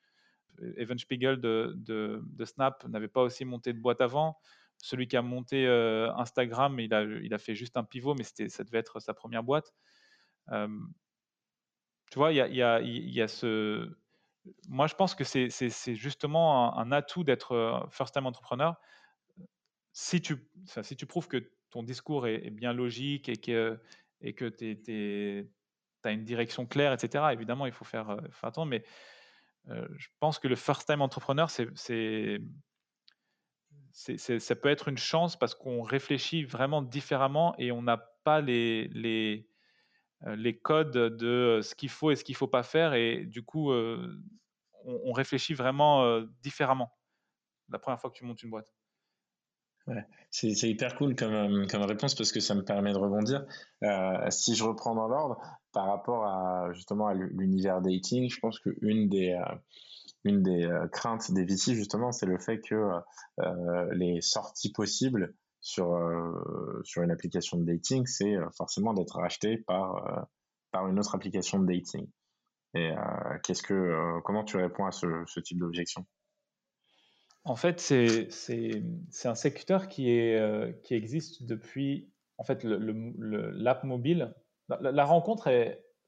Evan 0.76 0.98
Spiegel 0.98 1.38
de, 1.40 2.22
Snap 2.44 2.82
n'avait 2.88 3.08
pas 3.08 3.22
aussi 3.22 3.44
monté 3.44 3.74
de 3.74 3.78
boîte 3.78 4.00
avant. 4.00 4.38
Celui 4.78 5.06
qui 5.06 5.18
a 5.18 5.22
monté 5.22 5.66
euh, 5.66 6.10
Instagram, 6.14 6.80
il 6.80 6.94
a, 7.34 7.38
fait 7.38 7.54
juste 7.54 7.76
un 7.76 7.84
pivot, 7.84 8.14
mais 8.14 8.24
ça 8.24 8.64
devait 8.64 8.78
être 8.78 9.00
sa 9.00 9.12
première 9.12 9.42
boîte. 9.42 9.74
Euh, 10.50 10.68
tu 12.14 12.20
vois, 12.20 12.30
il 12.32 12.54
y 12.54 12.62
a, 12.62 13.26
ce. 13.28 13.92
Moi, 14.68 14.86
je 14.86 14.94
pense 14.94 15.16
que 15.16 15.24
c'est 15.24 15.94
justement 15.96 16.78
un, 16.78 16.92
atout 16.92 17.24
d'être 17.24 17.88
first-time 17.90 18.26
entrepreneur 18.26 18.76
si 19.92 20.20
tu, 20.20 20.36
si 20.82 20.94
tu 20.94 21.06
prouves 21.06 21.26
que 21.26 21.50
ton 21.70 21.82
discours 21.82 22.28
est, 22.28 22.50
bien 22.50 22.72
logique 22.72 23.28
et 23.28 23.36
que, 23.36 23.80
et 24.20 24.32
que 24.32 24.44
tu 24.44 25.50
as 26.04 26.12
une 26.12 26.24
direction 26.24 26.66
claire, 26.66 26.92
etc., 26.92 27.24
évidemment, 27.32 27.66
il 27.66 27.72
faut 27.72 27.84
faire, 27.84 28.10
euh, 28.10 28.20
faire 28.30 28.50
attention. 28.50 28.66
Mais 28.66 28.84
euh, 29.70 29.88
je 29.96 30.06
pense 30.20 30.38
que 30.38 30.46
le 30.46 30.54
first-time 30.54 31.02
entrepreneur, 31.02 31.50
c'est, 31.50 32.38
ça 33.90 34.54
peut 34.54 34.68
être 34.68 34.86
une 34.86 34.98
chance 34.98 35.36
parce 35.36 35.56
qu'on 35.56 35.82
réfléchit 35.82 36.44
vraiment 36.44 36.80
différemment 36.80 37.56
et 37.58 37.72
on 37.72 37.82
n'a 37.82 37.96
pas 38.22 38.40
les, 38.40 38.86
les, 38.92 39.48
euh, 39.48 39.53
les 40.26 40.56
codes 40.56 40.92
de 40.92 41.60
ce 41.62 41.74
qu'il 41.74 41.90
faut 41.90 42.10
et 42.10 42.16
ce 42.16 42.24
qu'il 42.24 42.34
ne 42.34 42.38
faut 42.38 42.48
pas 42.48 42.62
faire. 42.62 42.94
Et 42.94 43.24
du 43.24 43.42
coup, 43.42 43.72
on, 43.72 44.16
on, 44.84 45.12
réfléchit 45.12 45.54
vraiment 45.54 46.20
différemment 46.42 46.92
la 47.68 47.78
première 47.78 48.00
fois 48.00 48.10
que 48.10 48.16
tu 48.16 48.24
montes 48.24 48.42
une 48.42 48.50
boîte. 48.50 48.72
C'est 50.30 50.68
hyper 50.68 50.96
cool 50.96 51.14
comme, 51.14 51.32
euh, 51.32 51.86
réponse 51.86 52.14
parce 52.14 52.32
que 52.32 52.40
ça 52.40 52.54
me 52.54 52.64
permet 52.64 52.92
de 52.92 52.98
rebondir. 52.98 53.44
Euh, 53.82 54.30
si 54.30 54.54
je 54.54 54.64
reprends 54.64 54.94
dans 54.94 55.08
l'ordre, 55.08 55.40
par 55.72 55.86
rapport 55.86 56.24
à 56.24 56.72
justement 56.72 57.06
à 57.06 57.14
l'univers 57.14 57.82
dating, 57.82 58.30
je 58.30 58.40
pense 58.40 58.58
qu'une 58.58 59.08
des, 59.08 59.32
euh, 59.32 60.40
des 60.40 60.68
craintes 60.92 61.30
des 61.32 61.44
VC 61.44 61.74
justement, 61.74 62.12
c'est 62.12 62.26
le 62.26 62.38
fait 62.38 62.60
que 62.60 62.92
les 63.92 64.20
sorties 64.22 64.72
possibles 64.72 65.34
sur, 65.66 65.98
sur 66.84 67.02
une 67.02 67.10
application 67.10 67.56
de 67.56 67.64
dating, 67.64 68.04
c'est 68.06 68.36
forcément 68.54 68.92
d'être 68.92 69.16
racheté 69.16 69.56
par, 69.56 70.28
par 70.70 70.86
une 70.88 70.98
autre 70.98 71.14
application 71.14 71.58
de 71.58 71.66
dating. 71.66 72.06
Et 72.74 72.90
qu'est-ce 73.42 73.62
que, 73.62 74.20
comment 74.24 74.44
tu 74.44 74.58
réponds 74.58 74.84
à 74.84 74.92
ce, 74.92 75.40
type 75.40 75.58
d'objection? 75.58 76.04
En 77.44 77.56
fait, 77.56 77.80
c'est 77.80 78.28
un 79.24 79.34
secteur 79.34 79.88
qui, 79.88 80.34
euh, 80.34 80.70
existe 80.90 81.44
depuis 81.44 82.12
en 82.38 82.44
fait, 82.44 82.64
l'app 82.64 83.84
mobile. 83.84 84.34
La, 84.68 85.04
rencontre 85.04 85.50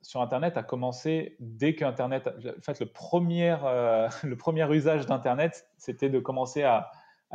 sur 0.02 0.20
Internet 0.20 0.57
a 0.57 0.62
commencé 0.62 1.36
dès 1.40 1.74
que. 1.74 1.84
En 1.84 2.61
fait, 2.62 2.80
le 2.80 2.86
premier, 2.86 3.57
euh, 3.62 4.09
usage 4.72 5.07
d'Internet, 5.07 5.68
c'était 5.78 6.11
de 6.11 6.18
commencer 6.18 6.62
à, 6.62 6.90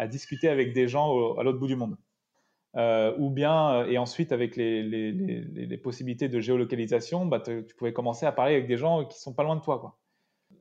discuter 0.07 0.49
avec 0.49 0.73
des 0.73 0.87
gens 0.87 1.35
à 1.35 1.43
l'autre 1.43 1.59
bout 1.59 1.67
du 1.67 1.75
monde. 1.75 1.95
Euh, 2.77 3.13
ou 3.17 3.29
bien, 3.29 3.85
et 3.85 3.97
ensuite, 3.97 4.31
avec 4.31 4.55
les, 4.55 5.79
possibilités 5.83 6.29
de 6.29 6.39
géolocalisation, 6.39 7.25
bah, 7.25 7.39
tu 7.39 7.75
pouvais 7.77 7.93
commencer 7.93 8.25
à 8.25 8.31
parler 8.31 8.55
avec 8.55 8.67
des 8.67 8.77
gens 8.77 9.05
qui 9.05 9.19
sont 9.19 9.33
pas 9.33 9.43
loin 9.43 9.55
de 9.55 9.61
toi. 9.61 9.97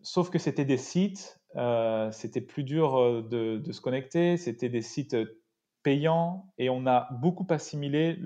Sauf 0.03 0.31
que 0.31 0.39
c'était 0.39 0.65
des 0.65 0.79
sites 0.79 1.41
euh, 1.57 2.11
c'était 2.13 2.41
plus 2.41 2.63
dur 2.63 2.97
euh, 2.97 3.23
de, 3.23 3.73
se 3.73 3.81
connecter, 3.81 4.37
c'était 4.37 4.69
des 4.69 4.83
sites 4.83 5.15
euh, 5.15 5.41
payants 5.83 6.47
et 6.59 6.71
on 6.71 6.87
a 6.87 7.09
beaucoup 7.13 7.47
assimilé 7.51 8.17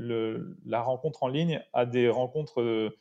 la 0.67 0.83
rencontre 0.83 1.23
en 1.23 1.29
ligne 1.29 1.63
à 1.73 1.87
des 1.87 2.09
rencontres, 2.09 2.93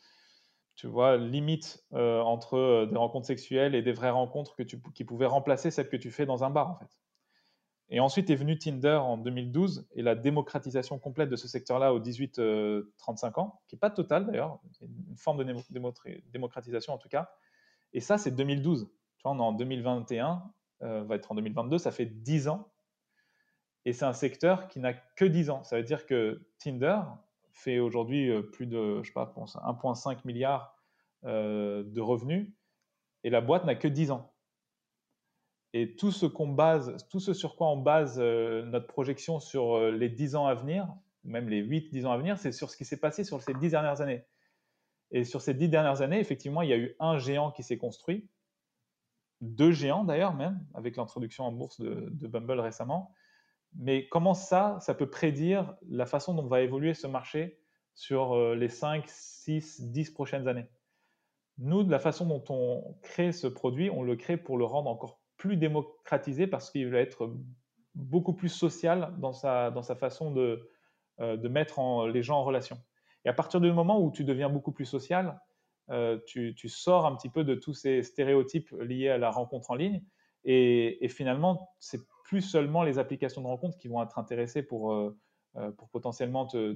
tu 0.75 0.86
vois, 0.86 1.17
limite 1.17 1.84
entre 1.91 2.86
des 2.86 2.95
rencontres 2.95 3.25
sexuelles 3.25 3.73
et 3.73 3.81
des 3.81 3.93
vraies 3.93 4.11
rencontres 4.11 4.55
que 4.55 4.61
tu, 4.61 4.79
qui 4.93 5.05
pouvaient 5.05 5.25
remplacer 5.25 5.71
celles 5.71 5.89
que 5.89 5.97
tu 5.97 6.11
fais 6.11 6.27
dans 6.27 6.43
un 6.43 6.51
bar 6.51 6.69
en 6.69 6.75
fait. 6.75 6.99
Et 7.89 7.99
ensuite 7.99 8.29
est 8.29 8.36
venu 8.36 8.57
Tinder 8.57 8.99
en 9.01 9.17
2012 9.17 9.88
et 9.93 10.01
la 10.01 10.15
démocratisation 10.15 10.97
complète 10.97 11.29
de 11.29 11.36
ce 11.36 11.47
secteur-là 11.47 11.93
aux 11.93 11.99
18-35 11.99 13.39
ans, 13.39 13.61
qui 13.67 13.75
n'est 13.75 13.79
pas 13.79 13.89
totale 13.89 14.25
d'ailleurs, 14.25 14.59
c'est 14.71 14.86
une 14.86 15.17
forme 15.17 15.43
de 15.43 15.55
démocratisation 16.31 16.93
en 16.93 16.97
tout 16.97 17.09
cas. 17.09 17.29
Et 17.93 17.99
ça, 17.99 18.17
c'est 18.17 18.31
2012 18.31 18.89
Tu 19.17 19.23
vois, 19.23 19.34
on 19.34 19.38
est 19.38 19.41
en 19.41 19.51
2021, 19.51 20.43
euh, 20.81 21.03
va 21.03 21.15
être 21.15 21.31
en 21.31 21.36
2022, 21.36 21.77
ça 21.77 21.91
fait 21.91 22.05
10 22.05 22.47
ans. 22.47 22.71
Et 23.86 23.93
c'est 23.93 24.05
un 24.05 24.13
secteur 24.13 24.67
qui 24.67 24.79
n'a 24.79 24.93
que 24.93 25.25
10 25.25 25.49
ans. 25.49 25.63
Ça 25.63 25.77
veut 25.77 25.84
dire 25.84 26.05
que 26.05 26.47
Tinder 26.57 26.99
fait 27.51 27.79
aujourd'hui 27.79 28.29
euh, 28.29 28.41
plus 28.41 28.65
de, 28.65 29.01
je 29.03 29.07
sais 29.07 29.13
pas, 29.13 29.34
1,5 29.36 30.19
milliard 30.25 30.77
euh, 31.25 31.84
de 31.86 32.01
revenus 32.01 32.49
et 33.23 33.29
la 33.29 33.41
boîte 33.41 33.65
n'a 33.65 33.75
que 33.75 33.88
10 33.88 34.11
ans. 34.11 34.32
Et 35.74 35.95
tout 35.95 36.11
ce 36.11 36.26
qu'on 36.26 36.47
base, 36.47 37.07
tout 37.09 37.19
ce 37.19 37.34
sur 37.34 37.55
quoi 37.55 37.69
on 37.69 37.78
base 37.78 38.19
notre 38.19 38.88
projection 38.88 39.39
sur 39.39 39.80
les 39.91 40.09
10 40.09 40.36
ans 40.36 40.45
à 40.45 40.53
venir, 40.53 40.88
même 41.24 41.49
les 41.49 41.63
8-10 41.63 42.05
ans 42.05 42.11
à 42.11 42.17
venir, 42.17 42.38
c'est 42.38 42.51
sur 42.51 42.69
ce 42.69 42.78
qui 42.78 42.86
s'est 42.86 42.99
passé 42.99 43.24
sur 43.24 43.41
ces 43.41 43.53
10 43.53 43.71
dernières 43.71 44.01
années. 44.01 44.24
Et 45.11 45.24
sur 45.24 45.41
ces 45.41 45.53
10 45.53 45.69
dernières 45.69 46.01
années, 46.01 46.19
effectivement, 46.19 46.61
il 46.61 46.69
y 46.69 46.74
a 46.74 46.78
eu 46.78 46.95
un 46.99 47.17
géant 47.17 47.51
qui 47.51 47.63
s'est 47.63 47.78
construit, 47.78 48.28
deux 49.41 49.71
géants 49.71 50.03
d'ailleurs 50.03 50.34
même, 50.34 50.65
avec 50.74 50.95
l'introduction 50.95 51.45
en 51.45 51.51
bourse 51.51 51.80
de, 51.80 52.28
Bumble 52.28 52.59
récemment. 52.59 53.11
Mais 53.76 54.07
comment 54.07 54.34
ça, 54.34 54.78
ça 54.82 54.93
peut 54.93 55.09
prédire 55.09 55.76
la 55.88 56.05
façon 56.05 56.34
dont 56.34 56.47
va 56.47 56.61
évoluer 56.61 56.93
ce 56.93 57.07
marché 57.07 57.59
sur 57.95 58.34
euh, 58.34 58.55
les 58.55 58.69
5, 58.69 59.03
6, 59.07 59.91
10 59.91 60.11
prochaines 60.11 60.47
années? 60.47 60.67
Nous, 61.57 61.84
de 61.84 61.91
la 61.91 61.99
façon 61.99 62.26
dont 62.26 62.43
on 62.49 62.97
crée 63.01 63.32
ce 63.32 63.47
produit, 63.47 63.89
on 63.89 64.01
le 64.01 64.15
crée 64.15 64.38
pour 64.38 64.57
le 64.57 64.65
rendre 64.65 64.89
encore 64.89 65.22
plus 65.43 65.57
démocratisé 65.57 66.47
parce 66.47 66.71
qu'il 66.71 66.89
va 66.89 66.99
être 66.99 67.35
beaucoup 67.95 68.31
plus 68.31 68.47
social 68.47 69.13
dans 69.17 69.33
sa, 69.33 69.71
dans 69.71 69.81
sa 69.81 69.93
façon 69.93 70.31
de, 70.31 70.69
euh, 71.19 71.35
de 71.35 71.49
mettre 71.49 72.07
les 72.07 72.23
gens 72.23 72.37
en 72.37 72.45
relation. 72.45 72.77
Et 73.25 73.29
à 73.29 73.33
partir 73.33 73.59
du 73.59 73.69
moment 73.73 74.01
où 74.01 74.09
tu 74.09 74.23
deviens 74.23 74.47
beaucoup 74.47 74.71
plus 74.71 74.85
social, 74.85 75.37
euh, 75.89 76.17
tu, 76.25 76.55
sors 76.69 77.05
un 77.05 77.13
petit 77.17 77.27
peu 77.27 77.43
de 77.43 77.55
tous 77.55 77.73
ces 77.73 78.03
stéréotypes 78.03 78.71
liés 78.79 79.09
à 79.09 79.17
la 79.17 79.31
rencontre 79.31 79.71
en 79.71 79.75
ligne. 79.75 80.01
Et, 80.45 81.09
finalement, 81.09 81.73
c'est 81.77 81.99
plus 82.23 82.41
seulement 82.41 82.83
les 82.83 82.97
applications 82.97 83.41
de 83.41 83.47
rencontre 83.47 83.77
qui 83.77 83.89
vont 83.89 84.01
être 84.01 84.17
intéressées 84.19 84.63
pour, 84.63 84.93
euh, 84.93 85.11
pour 85.77 85.89
potentiellement 85.89 86.45
te, 86.45 86.71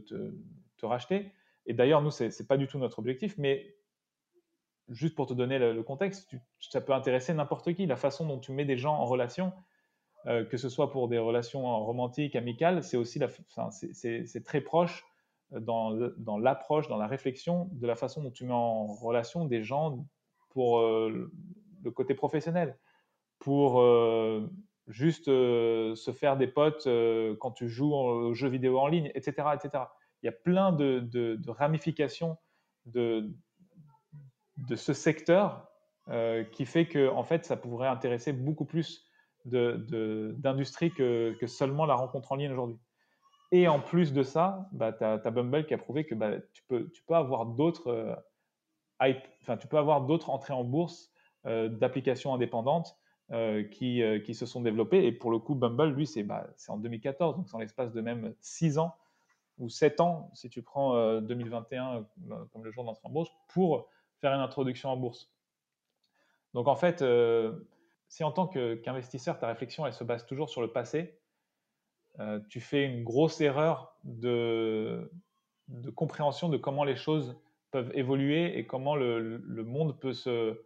te, 0.76 0.86
racheter. 0.86 1.32
Et 1.68 1.74
d'ailleurs, 1.74 2.01
nous, 2.01 2.11
ce 2.11 2.26
n'est 2.26 2.47
pas 2.47 2.57
du 2.57 2.68
tout 2.68 2.80
notre 2.80 2.99
objectif, 2.99 3.38
mais 3.38 3.77
juste 4.90 5.16
pour 5.16 5.28
te 5.28 5.34
donner 5.34 5.60
le, 5.60 5.84
contexte, 5.84 6.36
ça 6.60 6.82
peut 6.82 6.94
intéresser 6.94 7.34
n'importe 7.34 7.74
qui. 7.74 7.86
La 7.86 7.98
façon 7.98 8.26
dont 8.26 8.40
tu 8.40 8.52
mets 8.52 8.66
des 8.66 8.78
gens 8.78 8.96
en 8.96 9.06
relation, 9.06 9.54
que 10.26 10.58
ce 10.58 10.68
soit 10.68 10.92
pour 10.92 11.08
des 11.08 11.18
relations 11.20 11.86
romantiques, 11.86 12.36
amicales, 12.36 12.84
c'est 12.84 12.98
aussi 12.98 13.20
c'est 13.94 14.44
très 14.44 14.62
proche 14.62 15.06
dans, 15.52 16.38
l'approche, 16.38 16.88
dans 16.88 16.98
la 16.98 17.08
réflexion 17.08 17.70
de 17.72 17.88
la 17.88 17.96
façon 17.96 18.24
dont 18.24 18.32
tu 18.32 18.46
mets 18.46 18.54
en 18.54 18.88
relation 18.88 19.46
des 19.46 19.64
gens 19.64 20.06
pour 20.50 20.80
euh, 20.80 21.32
le 21.84 21.92
côté 21.92 22.14
professionnel, 22.16 22.78
pour 23.40 23.80
euh, 23.80 24.50
juste 24.88 25.28
euh, 25.28 25.96
se 25.96 26.12
faire 26.12 26.38
des 26.38 26.48
potes 26.48 26.88
quand 27.40 27.52
tu 27.52 27.70
joues 27.70 27.94
aux 27.94 28.34
jeux 28.34 28.50
vidéo 28.50 28.80
en 28.80 28.88
ligne, 28.88 29.12
etc. 29.16 29.50
etc. 29.54 29.86
Il 30.22 30.26
y 30.26 30.30
a 30.30 30.34
plein 30.34 30.72
de, 30.72 31.40
ramifications 31.48 32.38
de, 32.86 33.30
de 34.58 34.76
ce 34.76 34.93
secteur 34.93 35.68
qui 36.53 36.66
fait 36.66 36.88
que 36.88 37.10
en 37.10 37.24
fait, 37.24 37.43
ça 37.45 37.58
pourrait 37.58 37.89
intéresser 37.89 38.32
beaucoup 38.32 38.66
plus 38.66 39.12
d'industries 39.45 40.91
que, 40.91 41.36
que 41.39 41.47
seulement 41.47 41.86
la 41.86 41.95
rencontre 41.95 42.32
en 42.32 42.36
ligne 42.36 42.51
aujourd'hui. 42.51 42.80
Et 43.51 43.68
en 43.68 43.80
plus 43.80 44.14
de 44.14 44.24
ça, 44.24 44.68
bah, 44.74 44.91
tu 44.91 45.03
as, 45.03 45.18
Bumble 45.32 45.66
qui 45.66 45.74
a 45.74 45.78
prouvé 45.78 46.05
que 46.05 46.16
bah, 46.16 46.32
tu, 46.53 46.64
peux, 46.68 46.89
tu 46.91 47.01
peux 47.03 47.16
avoir 47.16 47.45
d'autres 47.45 47.88
euh, 47.88 49.55
tu 49.60 49.68
peux 49.68 49.78
avoir 49.78 50.01
d'autres 50.01 50.30
entrées 50.30 50.53
en 50.53 50.64
bourse 50.64 51.12
euh, 51.45 51.70
d'applications 51.70 52.34
indépendantes 52.34 52.97
euh, 53.32 53.64
qui, 53.64 54.01
qui, 54.26 54.36
se 54.36 54.45
sont 54.45 54.62
développées. 54.62 55.05
Et 55.05 55.12
pour 55.12 55.32
le 55.32 55.39
coup, 55.39 55.55
Bumble, 55.55 55.93
lui, 55.93 56.08
c'est 56.08 56.24
bah, 56.24 56.47
en 56.68 56.78
2014, 56.78 57.38
donc 57.38 57.47
c'est 57.47 57.55
en 57.55 57.60
l'espace 57.60 57.93
de 57.93 58.01
même 58.01 58.34
6 58.41 58.80
ans 58.80 58.95
ou 59.60 59.70
7 59.70 60.01
ans, 60.01 60.30
si 60.34 60.49
tu 60.49 60.62
prends 60.62 61.20
2021 61.20 62.05
comme 62.51 62.64
le 62.64 62.72
jour 62.72 62.84
d'entrée 62.84 63.08
en 63.08 63.10
bourse, 63.10 63.32
pour 63.47 63.88
faire 64.20 64.34
une 64.34 64.41
introduction 64.41 64.89
en 64.89 64.97
bourse. 64.97 65.32
Donc 66.53 66.68
en 66.68 66.76
fait, 66.76 67.03
si 68.07 68.24
en 68.24 68.32
tant 68.32 68.47
qu'investisseur, 68.47 69.38
ta 69.39 69.47
réflexion, 69.47 69.86
elle 69.86 69.93
se 69.93 70.03
base 70.03 70.26
toujours 70.26 70.49
sur 70.49 70.61
le 70.61 70.72
passé, 70.72 71.20
euh, 72.20 72.39
tu 72.49 72.59
fais 72.59 72.86
une 72.86 73.03
grosse 73.03 73.41
erreur 73.41 73.95
de, 74.03 75.11
compréhension 75.95 76.49
de 76.49 76.57
comment 76.57 76.84
les 76.84 76.95
choses 76.95 77.39
peuvent 77.72 77.91
évoluer 77.93 78.57
et 78.57 78.65
comment 78.65 78.95
le, 78.95 79.39
monde 79.63 79.99
peut, 79.99 80.13
se, 80.13 80.59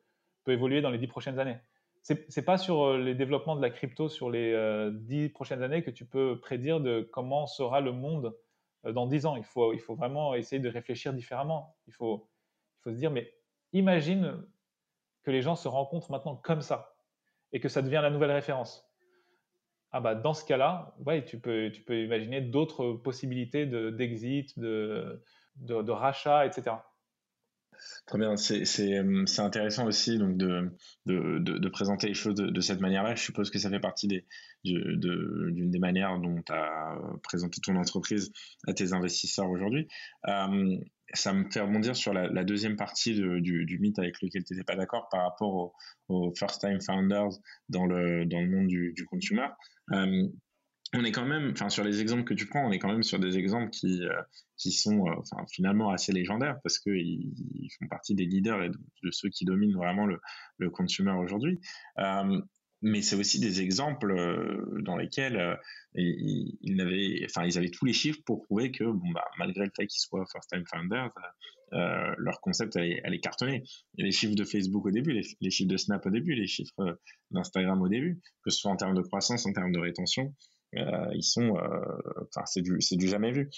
peut 0.44 0.52
évoluer 0.52 0.82
dans 0.82 0.92
les 0.92 0.98
dix 0.98 1.08
prochaines 1.08 1.40
années. 1.40 1.58
Ce 2.04 2.14
n'est 2.14 2.46
pas 2.46 2.58
sur 2.58 2.84
euh, 2.84 2.98
les 2.98 3.14
développements 3.16 3.56
de 3.56 3.62
la 3.62 3.70
crypto 3.70 4.10
sur 4.10 4.30
les 4.30 4.54
euh, 4.54 4.92
dix 4.92 5.30
prochaines 5.30 5.62
années 5.62 5.84
que 5.84 5.92
tu 5.92 6.06
peux 6.06 6.40
prédire 6.40 6.80
de 6.80 7.08
comment 7.12 7.48
sera 7.48 7.82
le 7.82 7.92
monde 7.92 8.36
dans 8.84 9.06
dix 9.06 9.26
ans. 9.26 9.36
Il 9.36 9.44
faut, 9.44 9.74
il 9.74 9.80
faut 9.80 9.94
vraiment 9.94 10.34
essayer 10.34 10.60
de 10.60 10.70
réfléchir 10.70 11.14
différemment. 11.14 11.76
Il 11.88 11.94
faut, 11.94 12.28
il 12.80 12.84
faut 12.84 12.92
se 12.92 12.96
dire, 12.96 13.12
mais 13.12 13.32
imagine 13.74 14.44
que 15.24 15.32
les 15.32 15.42
gens 15.42 15.56
se 15.56 15.68
rencontrent 15.68 16.12
maintenant 16.12 16.36
comme 16.36 16.62
ça 16.62 16.96
et 17.52 17.60
que 17.60 17.70
ça 17.70 17.82
devient 17.82 18.00
la 18.02 18.10
nouvelle 18.10 18.32
référence 18.32 18.92
ah 19.92 20.00
bah 20.00 20.16
dans 20.16 20.34
ce 20.34 20.46
cas-là, 20.46 20.96
ouais, 21.06 21.26
tu, 21.26 21.38
peux, 21.40 21.70
tu 21.72 21.82
peux 21.82 22.04
imaginer 22.04 22.42
d'autres 22.42 22.94
possibilités 22.94 23.66
d'exit, 23.66 24.58
de, 24.58 25.22
de, 25.58 25.82
de, 25.82 25.92
rachat, 25.92 26.46
etc. 26.46 26.78
Très 28.06 28.18
bien, 28.18 28.38
c'est 28.38 29.40
intéressant 29.40 29.88
aussi 29.88 30.18
donc 30.18 30.38
de, 30.38 30.72
de, 31.08 31.40
de, 31.40 31.70
présenter 31.70 32.08
les 32.08 32.14
choses 32.14 32.36
de, 32.36 32.62
cette 32.62 32.80
manière-là. 32.80 33.16
Je 33.16 33.24
suppose 33.24 33.50
que 33.50 33.58
ça 33.58 33.70
fait 33.70 33.80
partie 33.80 34.08
d'une 34.64 35.72
des 35.72 35.80
manières 35.80 36.20
dont 36.20 36.42
tu 36.46 36.54
as 36.54 36.96
présenté 37.24 37.60
ton 37.62 37.76
entreprise 37.76 38.32
à 38.68 38.74
tes 38.74 38.94
investisseurs 38.94 39.50
aujourd'hui. 39.50 39.88
Euh, 40.28 40.78
ça 41.14 41.34
me 41.34 41.50
fait 41.50 41.62
rebondir 41.62 41.96
sur 41.96 42.14
la, 42.14 42.44
deuxième 42.44 42.76
partie 42.76 43.14
du, 43.14 43.78
mythe 43.80 44.00
avec 44.00 44.22
lequel 44.22 44.44
tu 44.44 44.54
n'étais 44.54 44.64
pas 44.64 44.76
d'accord 44.76 45.08
par 45.10 45.24
rapport 45.24 45.74
aux, 46.10 46.34
first-time 46.36 46.82
founders 46.82 47.40
dans 47.70 47.86
le, 47.86 48.26
monde 48.48 48.68
du, 48.68 48.94
du 48.94 49.06
consumer. 49.06 49.48
Euh, 49.92 50.28
on 50.94 51.06
est 51.06 51.12
quand 51.12 51.26
même, 51.26 51.52
enfin 51.52 51.70
sur 51.70 51.84
les 51.86 52.02
exemples 52.02 52.26
que 52.26 52.34
tu 52.34 52.48
prends, 52.48 52.68
on 52.68 52.72
est 52.72 52.80
quand 52.80 52.92
même 52.92 53.04
sur 53.04 53.18
des 53.18 53.38
exemples 53.38 53.70
qui 53.70 54.04
euh, 54.04 54.22
sont 54.58 55.08
euh, 55.08 55.44
finalement 55.50 55.90
assez 55.92 56.12
légendaires 56.12 56.58
parce 56.64 56.80
qu'ils 56.80 57.32
ils 57.38 57.70
font 57.80 57.88
partie 57.88 58.14
des 58.14 58.26
leaders 58.26 58.64
et 58.64 58.70
de, 58.70 59.12
ceux 59.12 59.30
qui 59.30 59.46
dominent 59.46 59.76
vraiment 59.76 60.06
le, 60.06 60.20
le 60.58 60.70
consumer 60.70 61.14
aujourd'hui. 61.14 61.60
Mais 62.82 63.02
c'est 63.02 63.16
aussi 63.16 63.40
des 63.40 63.62
exemples 63.62 64.16
dans 64.82 64.98
lesquels 64.98 65.60
ils, 65.96 66.58
ils, 66.62 66.82
avaient, 66.82 67.70
tous 67.70 67.86
les 67.86 67.94
chiffres 67.94 68.20
pour 68.26 68.44
prouver 68.44 68.72
que 68.72 68.84
bah 69.14 69.26
malgré 69.38 69.66
le 69.66 69.72
fait 69.76 69.88
qu'ils 69.88 70.02
soient 70.02 70.26
first 70.32 70.50
time 70.50 70.64
founders, 70.66 71.12
leur 71.72 72.42
concept 72.42 72.76
allait, 72.76 73.20
cartonner. 73.20 73.64
Les 73.98 74.12
chiffres 74.12 74.36
de 74.36 74.44
Facebook 74.44 74.86
au 74.86 74.92
début, 74.92 75.12
les, 75.12 75.52
chiffres 75.52 75.70
de 75.70 75.78
Snap 75.78 76.06
au 76.06 76.10
début, 76.10 76.34
les 76.34 76.48
chiffres 76.48 76.98
d'Instagram 77.32 77.82
au 77.82 77.88
début, 77.88 78.22
que 78.44 78.52
ce 78.52 78.60
soit 78.60 78.72
en 78.72 78.78
termes 78.78 78.96
de 78.96 79.02
croissance, 79.02 79.46
en 79.46 79.54
termes 79.54 79.72
de 79.72 79.80
rétention, 79.80 80.34
euh, 80.78 81.12
ils 81.14 81.24
sont, 81.24 81.58
euh, 81.58 81.80
enfin, 82.30 82.46
c'est 82.46 82.62
du 82.62 83.08
jamais 83.08 83.32
vu. 83.32 83.50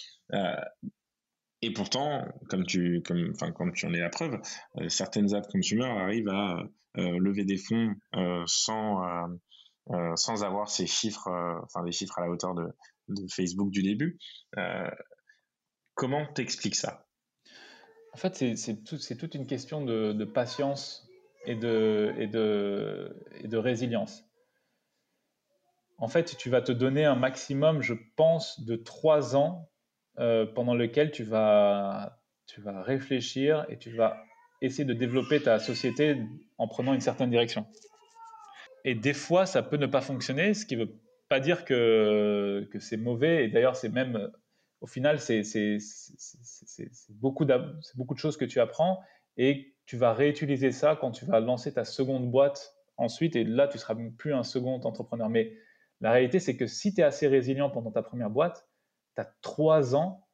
Euh, 1.64 1.68
et 1.68 1.72
pourtant, 1.72 2.26
comme 2.49 2.66
tu, 2.66 3.01
en 3.09 3.93
es 3.93 3.99
la 3.99 4.09
preuve, 4.09 4.39
certaines 4.88 5.34
apps 5.34 5.47
consumer 5.47 5.86
arrivent 5.86 6.30
à 6.30 6.64
lever 6.95 7.45
des 7.45 7.57
fonds 7.57 7.95
sans, 8.45 9.01
sans 10.16 10.43
avoir 10.43 10.70
ces 10.70 10.88
chiffres, 10.88 11.30
enfin, 11.64 11.84
des 11.84 11.91
chiffres 11.91 12.18
à 12.20 12.22
la 12.22 12.30
hauteur 12.30 12.53
de, 12.55 12.68
Facebook 13.30 13.70
du 13.70 13.84
début. 13.84 14.18
comment 15.95 16.26
t'expliques 16.34 16.76
ça? 16.76 17.07
En 18.14 18.18
fait, 18.18 18.36
c'est, 18.36 18.55
c'est, 18.55 18.84
tout, 18.84 18.97
c'est 18.97 19.18
toute 19.18 19.34
une 19.34 19.47
question 19.47 19.84
de, 19.84 20.26
patience 20.26 21.07
et 21.45 21.55
de, 21.55 22.14
et 22.18 22.28
de 22.28 23.57
résilience 23.57 24.24
en 26.03 26.07
fait, 26.07 26.36
tu 26.38 26.49
vas 26.49 26.61
te 26.61 26.72
donner 26.74 27.05
un 27.05 27.16
maximum, 27.16 27.82
je 27.82 27.93
pense, 28.18 28.59
de 28.66 28.76
trois 28.76 29.38
ans 29.38 29.70
euh, 30.20 30.45
pendant 30.45 30.76
lequel 30.76 31.11
tu 31.11 31.24
vas, 31.24 32.20
tu 32.45 32.61
vas 32.61 32.82
réfléchir 32.82 33.66
et 33.70 33.78
tu 33.78 33.95
vas 33.95 34.24
essayer 34.61 34.86
de 34.86 34.93
développer 34.93 35.41
ta 35.41 35.59
société 35.59 36.18
en 36.57 36.68
prenant 36.68 36.93
une 36.93 37.01
certaine 37.01 37.30
direction. 37.30 37.66
Et 38.86 38.95
des 38.95 39.14
fois, 39.14 39.45
ça 39.45 39.64
peut 39.64 39.78
ne 39.78 39.88
pas 39.88 40.01
fonctionner, 40.01 40.53
ce 40.53 40.66
qui 40.66 40.78
ne 40.78 40.86
veut 40.86 40.99
pas 41.30 41.39
dire 41.39 41.66
que, 41.66 42.68
que 42.72 42.80
c'est 42.80 42.97
mauvais. 42.97 43.45
Et 43.45 43.47
d'ailleurs, 43.47 43.76
c'est 43.76 43.89
même, 43.89 44.32
au 44.82 44.88
final, 44.88 45.20
c'est 45.20 45.41
beaucoup, 47.09 47.45
beaucoup 47.95 48.14
de 48.14 48.20
choses 48.20 48.38
que 48.38 48.45
tu 48.45 48.59
apprends 48.59 49.01
et 49.38 49.74
tu 49.86 49.97
vas 49.97 50.14
réutiliser 50.14 50.72
ça 50.72 50.97
quand 50.99 51.11
tu 51.11 51.26
vas 51.26 51.39
lancer 51.39 51.74
ta 51.74 51.86
seconde 51.86 52.30
boîte 52.30 52.74
ensuite. 52.97 53.36
Et 53.36 53.43
là, 53.43 53.68
tu 53.68 53.78
seras 53.78 53.95
plus 54.18 54.34
un 54.34 54.43
second 54.43 54.80
entrepreneur. 54.82 55.30
Mais 55.30 55.53
la 56.01 56.11
réalité, 56.11 56.39
c'est 56.39 56.55
que 56.55 56.68
si 56.68 56.93
tu 56.93 57.01
es 57.01 57.03
assez 57.03 57.28
résilient 57.28 57.70
pendant 57.70 57.91
ta 57.91 58.03
première 58.03 58.30
boîte, 58.30 58.68
tu 59.16 59.22
as 59.22 59.34
trois 59.41 59.95
ans 59.95 60.28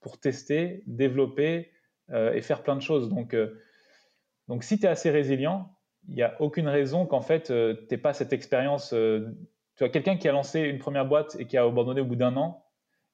pour 0.00 0.20
tester, 0.20 0.82
développer 0.86 1.72
euh, 2.10 2.32
et 2.32 2.40
faire 2.40 2.62
plein 2.62 2.76
de 2.76 2.80
choses. 2.80 3.08
Donc, 3.08 3.34
euh, 3.34 3.60
donc 4.48 4.62
si 4.62 4.78
tu 4.78 4.86
es 4.86 4.88
assez 4.88 5.10
résilient, 5.10 5.76
il 6.08 6.14
n'y 6.14 6.22
a 6.22 6.40
aucune 6.40 6.68
raison 6.68 7.06
qu'en 7.06 7.20
fait, 7.20 7.44
tu 7.44 7.52
n'aies 7.52 8.00
pas 8.00 8.12
cette 8.12 8.32
expérience. 8.32 8.90
tu 8.90 9.78
vois, 9.80 9.88
quelqu'un 9.88 10.16
qui 10.16 10.28
a 10.28 10.32
lancé 10.32 10.60
une 10.60 10.78
première 10.78 11.06
boîte 11.06 11.36
et 11.40 11.46
qui 11.46 11.56
a 11.56 11.64
abandonné 11.64 12.00
au 12.00 12.04
bout 12.04 12.14
d'un 12.14 12.36
an, 12.36 12.64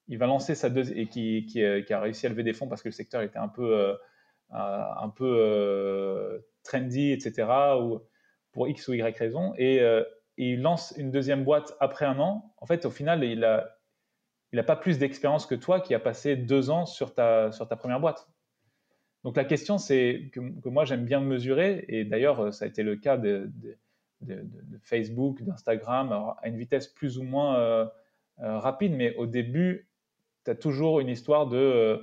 il 0.07 0.19
va 0.19 0.27
lancer 0.27 0.53
sa 0.53 0.69
deuxième 0.69 0.99
et 0.99 1.07
qui, 1.07 1.63
a 1.63 1.99
réussi 1.99 2.27
à 2.27 2.29
lever 2.29 2.43
des 2.43 2.53
fonds 2.53 2.67
parce 2.67 2.83
que 2.83 2.89
le 2.89 2.93
secteur 2.93 3.23
était 3.23 3.39
un 3.39 3.47
peu, 3.47 3.97
un 4.51 5.09
peu 5.09 6.43
trendy, 6.63 7.11
etc. 7.13 7.47
Ou 7.81 7.99
pour 8.51 8.67
X 8.67 8.87
ou 8.87 8.93
Y 8.93 9.17
raison. 9.17 9.53
Et, 9.57 9.81
il 10.37 10.61
lance 10.61 10.93
une 10.97 11.11
deuxième 11.11 11.43
boîte 11.43 11.75
après 11.79 12.05
un 12.05 12.19
an. 12.19 12.53
En 12.57 12.65
fait, 12.65 12.85
au 12.85 12.91
final, 12.91 13.23
il 13.23 13.43
a, 13.43 13.72
il 14.53 14.57
n'a 14.57 14.63
pas 14.63 14.75
plus 14.75 14.99
d'expérience 14.99 15.47
que 15.47 15.55
toi 15.55 15.81
qui 15.81 15.95
a 15.95 15.99
passé 15.99 16.35
deux 16.35 16.69
ans 16.69 16.85
sur 16.85 17.15
ta, 17.15 17.51
sur 17.51 17.67
ta 17.67 17.75
première 17.75 17.99
boîte. 17.99 18.29
Donc 19.23 19.35
la 19.35 19.45
question, 19.45 19.79
c'est 19.79 20.29
que, 20.31 20.69
moi 20.69 20.85
j'aime 20.85 21.05
bien 21.05 21.21
mesurer, 21.21 21.85
et 21.87 22.05
d'ailleurs 22.05 22.53
ça 22.53 22.65
a 22.65 22.67
été 22.67 22.83
le 22.83 22.95
cas 22.95 23.17
de, 23.17 23.51
Facebook, 24.83 25.41
d'Instagram, 25.41 26.11
à 26.11 26.47
une 26.47 26.57
vitesse 26.57 26.87
plus 26.87 27.17
ou 27.17 27.23
moins 27.23 27.57
euh, 27.57 27.85
euh, 28.41 28.59
rapide, 28.59 28.93
mais 28.93 29.15
au 29.15 29.25
début, 29.25 29.89
tu 30.45 30.51
as 30.51 30.55
toujours 30.55 30.99
une 30.99 31.09
histoire 31.09 31.47
de 31.47 31.57
euh, 31.57 31.97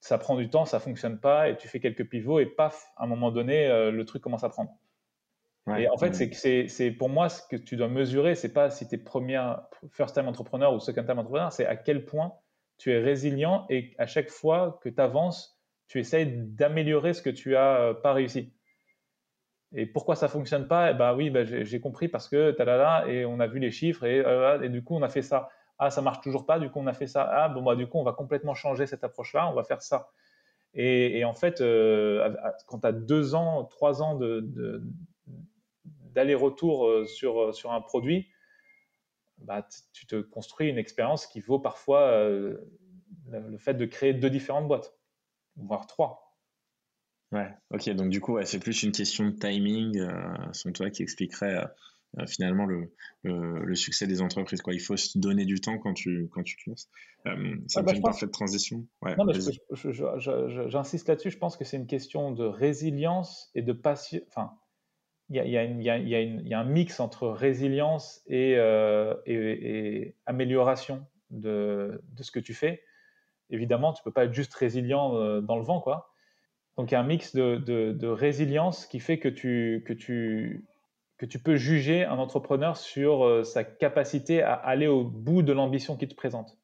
ça 0.00 0.18
prend 0.18 0.36
du 0.36 0.50
temps, 0.50 0.66
ça 0.66 0.80
fonctionne 0.80 1.18
pas, 1.18 1.48
et 1.48 1.56
tu 1.56 1.66
fais 1.66 1.80
quelques 1.80 2.08
pivots, 2.08 2.40
et 2.40 2.46
paf, 2.46 2.92
à 2.96 3.04
un 3.04 3.06
moment 3.06 3.30
donné, 3.30 3.68
le 3.90 4.04
truc 4.04 4.22
commence 4.22 4.44
à 4.44 4.48
prendre 4.48 4.70
et 5.76 5.88
en 5.88 5.96
fait, 5.96 6.14
c'est 6.14 6.68
c'est 6.68 6.90
pour 6.90 7.08
moi 7.08 7.28
ce 7.28 7.42
que 7.46 7.56
tu 7.56 7.76
dois 7.76 7.88
mesurer, 7.88 8.34
c'est 8.34 8.52
pas 8.52 8.70
si 8.70 8.88
tu 8.88 8.94
es 8.94 8.98
premier 8.98 9.42
first 9.90 10.14
time 10.14 10.28
entrepreneur 10.28 10.72
ou 10.72 10.80
second 10.80 11.04
time 11.04 11.18
entrepreneur, 11.18 11.52
c'est 11.52 11.66
à 11.66 11.76
quel 11.76 12.04
point 12.04 12.34
tu 12.78 12.92
es 12.92 12.98
résilient 12.98 13.66
et 13.68 13.94
à 13.98 14.06
chaque 14.06 14.30
fois 14.30 14.78
que 14.82 14.88
tu 14.88 15.00
avances, 15.00 15.60
tu 15.88 15.98
essayes 15.98 16.26
d'améliorer 16.26 17.12
ce 17.12 17.22
que 17.22 17.30
tu 17.30 17.56
as 17.56 17.80
euh, 17.80 17.94
pas 17.94 18.12
réussi. 18.12 18.52
Et 19.74 19.86
pourquoi 19.86 20.16
ça 20.16 20.28
fonctionne 20.28 20.66
pas? 20.66 20.90
Eh 20.90 20.94
ben 20.94 21.14
oui, 21.14 21.30
ben 21.30 21.44
j'ai 21.44 21.80
compris 21.80 22.08
parce 22.08 22.28
que 22.28 22.50
talala 22.52 23.06
et 23.06 23.24
on 23.24 23.38
a 23.40 23.46
vu 23.46 23.58
les 23.58 23.70
chiffres 23.70 24.04
et, 24.04 24.20
euh, 24.24 24.60
et 24.62 24.68
du 24.68 24.82
coup 24.82 24.96
on 24.96 25.02
a 25.02 25.08
fait 25.08 25.22
ça. 25.22 25.48
Ah, 25.78 25.90
ça 25.90 26.02
marche 26.02 26.20
toujours 26.20 26.44
pas, 26.46 26.58
du 26.58 26.70
coup 26.70 26.80
on 26.80 26.86
a 26.86 26.92
fait 26.92 27.06
ça. 27.06 27.28
Ah 27.30 27.48
bon 27.48 27.62
bah 27.62 27.76
du 27.76 27.86
coup 27.86 27.98
on 27.98 28.04
va 28.04 28.12
complètement 28.12 28.54
changer 28.54 28.86
cette 28.86 29.04
approche-là, 29.04 29.48
on 29.48 29.54
va 29.54 29.64
faire 29.64 29.82
ça. 29.82 30.08
Et, 30.74 31.18
et 31.18 31.24
en 31.24 31.34
fait, 31.34 31.60
euh, 31.60 32.34
quand 32.66 32.80
tu 32.80 32.86
as 32.86 32.92
deux 32.92 33.34
ans, 33.34 33.64
trois 33.64 34.02
ans 34.02 34.14
de, 34.14 34.40
de 34.40 34.82
d'aller-retour 36.14 36.86
euh, 36.86 37.06
sur, 37.06 37.40
euh, 37.40 37.52
sur 37.52 37.72
un 37.72 37.80
produit, 37.80 38.28
bah, 39.38 39.66
tu 39.92 40.06
te 40.06 40.20
construis 40.20 40.68
une 40.68 40.78
expérience 40.78 41.26
qui 41.26 41.40
vaut 41.40 41.58
parfois 41.58 42.02
euh, 42.10 42.58
le 43.28 43.58
fait 43.58 43.74
de 43.74 43.86
créer 43.86 44.12
deux 44.12 44.30
différentes 44.30 44.68
boîtes, 44.68 44.94
voire 45.56 45.86
trois. 45.86 46.36
Ouais, 47.32 47.48
ok, 47.72 47.90
donc 47.90 48.10
du 48.10 48.20
coup, 48.20 48.38
c'est 48.44 48.58
plus 48.58 48.82
une 48.82 48.92
question 48.92 49.26
de 49.26 49.30
timing, 49.30 49.98
euh, 49.98 50.72
toi 50.74 50.90
qui 50.90 51.02
expliquerait 51.02 51.64
finalement 52.26 52.66
le, 52.66 52.92
le, 53.22 53.74
succès 53.76 54.08
des 54.08 54.20
entreprises. 54.20 54.62
Quoi. 54.62 54.74
Il 54.74 54.80
faut 54.80 54.96
se 54.96 55.16
donner 55.16 55.44
du 55.44 55.60
temps 55.60 55.78
quand 55.78 55.94
tu, 55.94 56.28
quand 56.32 56.42
tu 56.42 56.56
te 56.56 56.68
lances. 56.68 56.90
ça 57.68 57.82
bah, 57.82 57.92
fait 57.92 57.98
une 57.98 58.02
parfaite 58.02 58.32
transition. 58.32 58.84
J'insiste 60.66 61.08
là-dessus, 61.08 61.30
je 61.30 61.38
pense 61.38 61.56
que 61.56 61.64
c'est 61.64 61.76
une 61.76 61.86
question 61.86 62.32
de 62.32 62.44
résilience 62.44 63.52
et 63.54 63.62
de 63.62 63.72
patience. 63.72 64.22
Enfin, 64.26 64.50
il 65.30 65.48
y, 65.48 66.54
a, 66.54 66.58
un 66.58 66.64
mix 66.64 66.98
entre 66.98 67.28
résilience 67.28 68.22
et, 68.26 68.56
euh, 68.56 69.14
amélioration 70.26 71.06
de, 71.30 72.02
ce 72.20 72.32
que 72.32 72.40
tu 72.40 72.52
fais. 72.52 72.82
Évidemment, 73.48 73.92
tu 73.92 74.00
ne 74.00 74.04
peux 74.04 74.12
pas 74.12 74.24
être 74.24 74.32
juste 74.32 74.54
résilient 74.54 75.14
euh, 75.14 75.40
dans 75.40 75.56
le 75.56 75.62
vent. 75.62 75.80
Quoi. 75.80 76.12
Donc 76.76 76.90
il 76.90 76.94
y 76.94 76.96
a 76.96 77.00
un 77.00 77.06
mix 77.06 77.34
de, 77.36 78.06
résilience 78.08 78.86
qui 78.86 78.98
fait 78.98 79.18
que 79.18 79.28
tu, 79.28 79.84
peux 81.44 81.56
juger 81.56 82.04
un 82.04 82.18
entrepreneur 82.18 82.76
sur 82.76 83.24
euh, 83.24 83.44
sa 83.44 83.62
capacité 83.62 84.42
à 84.42 84.54
aller 84.54 84.88
au 84.88 85.04
bout 85.04 85.42
de 85.42 85.52
l'ambition 85.52 85.96
qu'il 85.96 86.08
te 86.08 86.16
présente. 86.16 86.58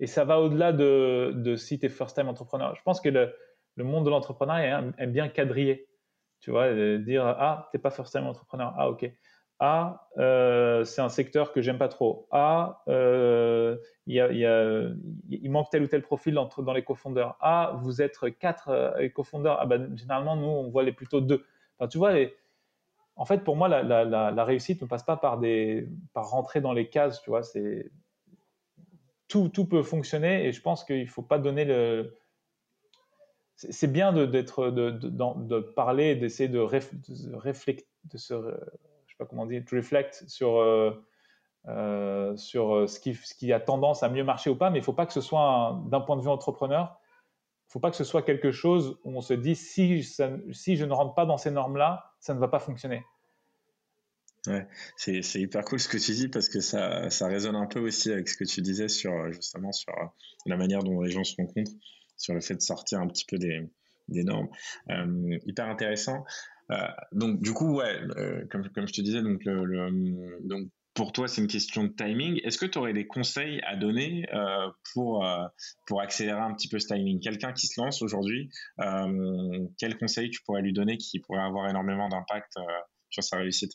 Et 0.00 0.06
ça 0.06 0.24
va 0.24 0.40
au-delà 0.40 0.72
de, 0.72 1.54
si 1.56 1.78
tu 1.78 1.86
es 1.86 1.88
first-time 1.90 2.28
entrepreneur. 2.28 2.74
Je 2.76 2.82
pense 2.82 3.02
que 3.02 3.10
le, 3.10 3.34
le 3.74 3.84
monde 3.84 4.06
de 4.06 4.10
l'entrepreneuriat 4.10 4.84
est 4.96 5.06
bien 5.06 5.28
quadrillé. 5.28 5.86
Tu 6.40 6.50
vois, 6.50 6.72
dire 6.98 7.26
ah, 7.26 7.68
t'es 7.72 7.78
pas 7.78 7.90
forcément 7.90 8.30
entrepreneur. 8.30 8.74
Ah, 8.76 8.88
ok. 8.88 9.10
Ah, 9.58 10.06
euh, 10.18 10.84
c'est 10.84 11.00
un 11.00 11.08
secteur 11.08 11.52
que 11.52 11.62
j'aime 11.62 11.78
pas 11.78 11.88
trop. 11.88 12.28
Ah, 12.30 12.82
euh, 12.88 13.78
y 14.06 14.20
a, 14.20 14.30
il 14.30 15.50
manque 15.50 15.70
tel 15.70 15.82
ou 15.82 15.86
tel 15.86 16.02
profil 16.02 16.34
dans, 16.34 16.48
dans 16.58 16.72
les 16.74 16.84
cofondeurs. 16.84 17.36
Ah, 17.40 17.78
vous 17.80 18.02
êtes 18.02 18.18
quatre 18.38 18.68
euh, 18.68 19.08
cofondeurs. 19.08 19.58
Ah, 19.60 19.66
ben, 19.66 19.96
généralement, 19.96 20.36
nous, 20.36 20.46
on 20.46 20.68
voit 20.68 20.82
les 20.82 20.92
plutôt 20.92 21.22
deux. 21.22 21.44
Enfin, 21.78 21.88
tu 21.88 21.96
vois, 21.96 22.12
en 23.16 23.24
fait, 23.24 23.44
pour 23.44 23.56
moi, 23.56 23.68
la, 23.68 24.44
réussite 24.44 24.82
ne 24.82 24.86
passe 24.86 25.04
pas 25.04 25.16
par, 25.16 25.38
des, 25.38 25.88
par 26.12 26.28
rentrer 26.28 26.60
dans 26.60 26.74
les 26.74 26.90
cases. 26.90 27.22
Tu 27.22 27.30
vois, 27.30 27.42
c'est 27.42 27.90
tout, 29.28 29.48
tout 29.48 29.66
peut 29.66 29.82
fonctionner 29.82 30.46
et 30.46 30.52
je 30.52 30.60
pense 30.60 30.84
qu'il 30.84 31.00
ne 31.00 31.06
faut 31.06 31.22
pas 31.22 31.38
donner 31.38 31.64
le, 31.64 32.14
c'est 33.56 33.90
bien 33.90 34.12
de, 34.12 34.26
d'être, 34.26 34.70
de, 34.70 35.60
parler, 35.60 36.14
d'essayer 36.14 36.48
de, 36.48 36.58
réfléchir, 36.58 37.84
de 38.04 38.18
se, 38.18 38.34
je 39.06 39.12
sais 39.12 39.16
pas 39.18 39.24
comment 39.24 39.46
dire, 39.46 39.62
reflect 39.72 40.24
sur, 40.26 40.58
euh, 40.58 40.92
euh, 41.68 42.36
sur 42.36 42.74
euh, 42.74 42.86
ce 42.86 43.00
qui, 43.00 43.14
ce 43.14 43.34
qui 43.34 43.52
a 43.52 43.60
tendance 43.60 44.02
à 44.02 44.10
mieux 44.10 44.24
marcher 44.24 44.50
ou 44.50 44.56
pas, 44.56 44.70
mais 44.70 44.78
il 44.78 44.82
ne 44.82 44.84
faut 44.84 44.92
pas 44.92 45.06
que 45.06 45.14
ce 45.14 45.22
soit, 45.22 45.82
d'un 45.86 46.00
point 46.00 46.16
de 46.16 46.22
vue 46.22 46.28
entrepreneur, 46.28 47.00
faut 47.66 47.80
pas 47.80 47.90
que 47.90 47.96
ce 47.96 48.04
soit 48.04 48.22
quelque 48.22 48.52
chose 48.52 48.98
où 49.04 49.16
on 49.16 49.22
se 49.22 49.34
dit 49.34 49.56
si, 49.56 50.04
si 50.04 50.76
je 50.76 50.84
ne 50.84 50.92
rentre 50.92 51.14
pas 51.14 51.26
dans 51.26 51.38
ces 51.38 51.50
normes-là, 51.50 52.12
ça 52.20 52.34
ne 52.34 52.38
va 52.38 52.48
pas 52.48 52.60
fonctionner. 52.60 53.04
Ouais, 54.46 54.68
c'est, 54.96 55.22
c'est 55.22 55.40
hyper 55.40 55.64
cool 55.64 55.80
ce 55.80 55.88
que 55.88 55.96
tu 55.96 56.12
dis 56.12 56.28
parce 56.28 56.48
que 56.48 56.60
ça, 56.60 57.10
ça 57.10 57.26
résonne 57.26 57.56
un 57.56 57.66
peu 57.66 57.80
aussi 57.80 58.12
avec 58.12 58.28
ce 58.28 58.36
que 58.36 58.44
tu 58.44 58.62
disais 58.62 58.86
sur 58.86 59.32
justement 59.32 59.72
sur 59.72 59.92
la 60.44 60.56
manière 60.56 60.84
dont 60.84 61.00
les 61.00 61.10
gens 61.10 61.24
se 61.24 61.34
rencontrent 61.36 61.72
sur 62.16 62.34
le 62.34 62.40
fait 62.40 62.54
de 62.54 62.60
sortir 62.60 63.00
un 63.00 63.06
petit 63.06 63.24
peu 63.26 63.38
des, 63.38 63.68
normes. 64.08 64.48
Euh, 64.90 65.38
hyper 65.46 65.68
intéressant. 65.68 66.24
Euh, 66.70 66.76
donc 67.12 67.40
du 67.40 67.52
coup, 67.52 67.76
ouais, 67.76 68.00
euh, 68.16 68.44
comme, 68.50 68.64
je 68.64 68.92
te 68.92 69.00
disais, 69.00 69.22
donc, 69.22 70.68
pour 70.94 71.12
toi, 71.12 71.28
c'est 71.28 71.42
une 71.42 71.46
question 71.46 71.84
de 71.84 71.88
timing. 71.88 72.40
Est-ce 72.42 72.56
que 72.56 72.64
tu 72.64 72.78
aurais 72.78 72.94
des 72.94 73.06
conseils 73.06 73.60
à 73.66 73.76
donner 73.76 74.24
pour, 74.94 75.28
pour 75.86 76.00
accélérer 76.00 76.40
un 76.40 76.54
petit 76.54 76.68
peu 76.68 76.78
ce 76.78 76.86
timing? 76.86 77.20
Quelqu'un 77.20 77.52
qui 77.52 77.66
se 77.66 77.78
lance 77.78 78.00
aujourd'hui, 78.00 78.48
euh, 78.80 79.66
quels 79.78 79.98
conseils 79.98 80.30
tu 80.30 80.42
pourrais 80.42 80.62
lui 80.62 80.72
donner 80.72 80.96
qui 80.96 81.20
pourrait 81.20 81.42
avoir 81.42 81.68
énormément 81.68 82.08
d'impact 82.08 82.54
sur 83.10 83.22
sa 83.22 83.36
réussite? 83.36 83.72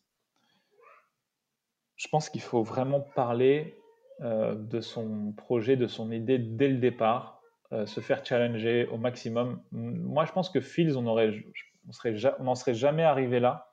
Je 1.96 2.08
pense 2.08 2.32
qu'il 2.32 2.42
faut 2.42 2.64
vraiment 2.64 3.02
parler 3.02 3.78
de 4.20 4.82
son 4.82 5.32
projet, 5.34 5.78
de 5.78 5.86
son 5.86 6.12
idée 6.12 6.40
dès 6.40 6.70
le 6.70 6.80
départ. 6.80 7.41
Euh, 7.74 7.86
se 7.86 8.02
faire 8.02 8.26
challenger 8.26 8.86
au 8.88 8.98
maximum. 8.98 9.64
Moi, 9.72 10.26
je 10.26 10.34
pense 10.34 10.50
que 10.50 10.60
Fields, 10.60 10.98
on 10.98 11.04
n'en 11.04 12.56
serait 12.56 12.74
jamais 12.74 13.04
arrivé 13.04 13.40
là. 13.40 13.72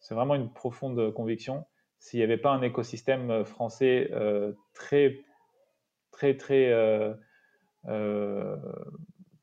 C'est 0.00 0.14
vraiment 0.14 0.34
une 0.34 0.50
profonde 0.50 1.12
conviction. 1.12 1.66
S'il 1.98 2.20
n'y 2.20 2.24
avait 2.24 2.38
pas 2.38 2.52
un 2.52 2.62
écosystème 2.62 3.30
euh, 3.30 3.44
français 3.44 4.08
euh, 4.12 4.52
très, 4.72 5.20
très, 6.10 6.38
très 6.38 6.72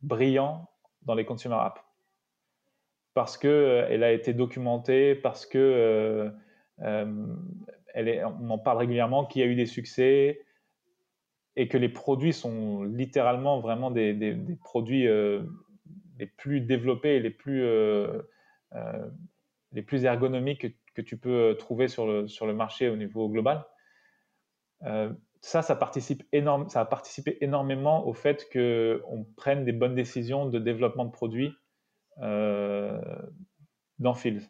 brillant 0.02 0.68
dans 1.04 1.14
les 1.14 1.26
consumer 1.26 1.58
apps. 1.60 1.82
Parce 3.14 3.38
qu'elle 3.38 4.04
a 4.04 4.12
été 4.12 4.34
documentée, 4.34 5.14
parce 5.14 5.46
que 5.46 6.34
est, 6.80 8.24
on 8.24 8.50
en 8.50 8.58
parle 8.58 8.80
régulièrement, 8.80 9.26
qu'il 9.26 9.42
y 9.42 9.44
a 9.44 9.48
eu 9.48 9.54
des 9.54 9.68
succès, 9.68 10.42
et 11.56 11.68
que 11.68 11.78
les 11.78 11.90
produits 11.90 12.34
sont 12.34 12.84
littéralement 12.84 13.60
vraiment 13.60 13.92
des, 13.92 14.38
produits 14.62 15.08
euh, 15.08 15.44
les 16.18 16.26
plus 16.26 16.62
développés 16.62 17.16
et 17.16 17.20
les 17.20 17.30
plus, 17.30 17.64
euh, 17.64 18.22
euh, 18.74 19.10
ergonomiques 19.92 20.76
que, 20.94 21.02
tu 21.02 21.18
peux 21.18 21.56
trouver 21.58 21.88
sur 21.88 22.06
le, 22.06 22.28
sur 22.28 22.46
le 22.46 22.54
marché 22.54 22.90
au 22.90 22.96
niveau 22.96 23.28
global. 23.28 23.66
ça, 25.42 25.62
ça, 25.62 25.76
participe 25.76 26.24
énorme, 26.32 26.70
ça 26.70 26.82
a 26.82 26.86
participé 26.86 27.38
énormément 27.42 28.06
au 28.08 28.14
fait 28.14 28.48
qu'on 28.52 29.26
prenne 29.36 29.66
des 29.66 29.72
bonnes 29.72 29.96
décisions 29.96 30.46
de 30.48 30.60
développement 30.60 31.06
de 31.06 31.12
produits 31.12 31.54
dans 32.18 34.14
Fields. 34.14 34.48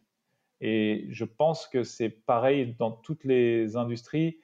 Et 0.61 1.07
je 1.09 1.25
pense 1.25 1.67
que 1.67 1.83
c'est 1.83 2.09
pareil 2.09 2.75
dans 2.77 2.91
toutes 2.91 3.23
les 3.23 3.75
industries, 3.77 4.39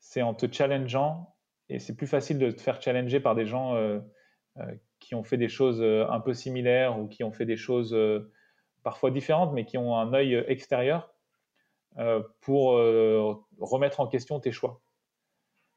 c'est 0.00 0.22
en 0.22 0.34
te 0.34 0.50
challengeant 0.50 1.33
et 1.68 1.78
c'est 1.78 1.96
plus 1.96 2.06
facile 2.06 2.38
de 2.38 2.50
te 2.50 2.60
faire 2.60 2.80
challenger 2.80 3.20
par 3.20 3.34
des 3.34 3.46
gens 3.46 3.74
euh, 3.74 4.00
euh, 4.58 4.74
qui 5.00 5.14
ont 5.14 5.22
fait 5.22 5.36
des 5.36 5.48
choses 5.48 5.80
euh, 5.80 6.06
un 6.10 6.20
peu 6.20 6.34
similaires 6.34 6.98
ou 6.98 7.08
qui 7.08 7.24
ont 7.24 7.32
fait 7.32 7.46
des 7.46 7.56
choses 7.56 7.96
parfois 8.82 9.10
différentes, 9.10 9.52
mais 9.54 9.64
qui 9.64 9.78
ont 9.78 9.96
un 9.96 10.12
œil 10.12 10.34
extérieur 10.46 11.10
pour 12.40 12.72
remettre 13.60 14.00
en 14.00 14.08
question 14.08 14.40
tes 14.40 14.52
choix. 14.52 14.80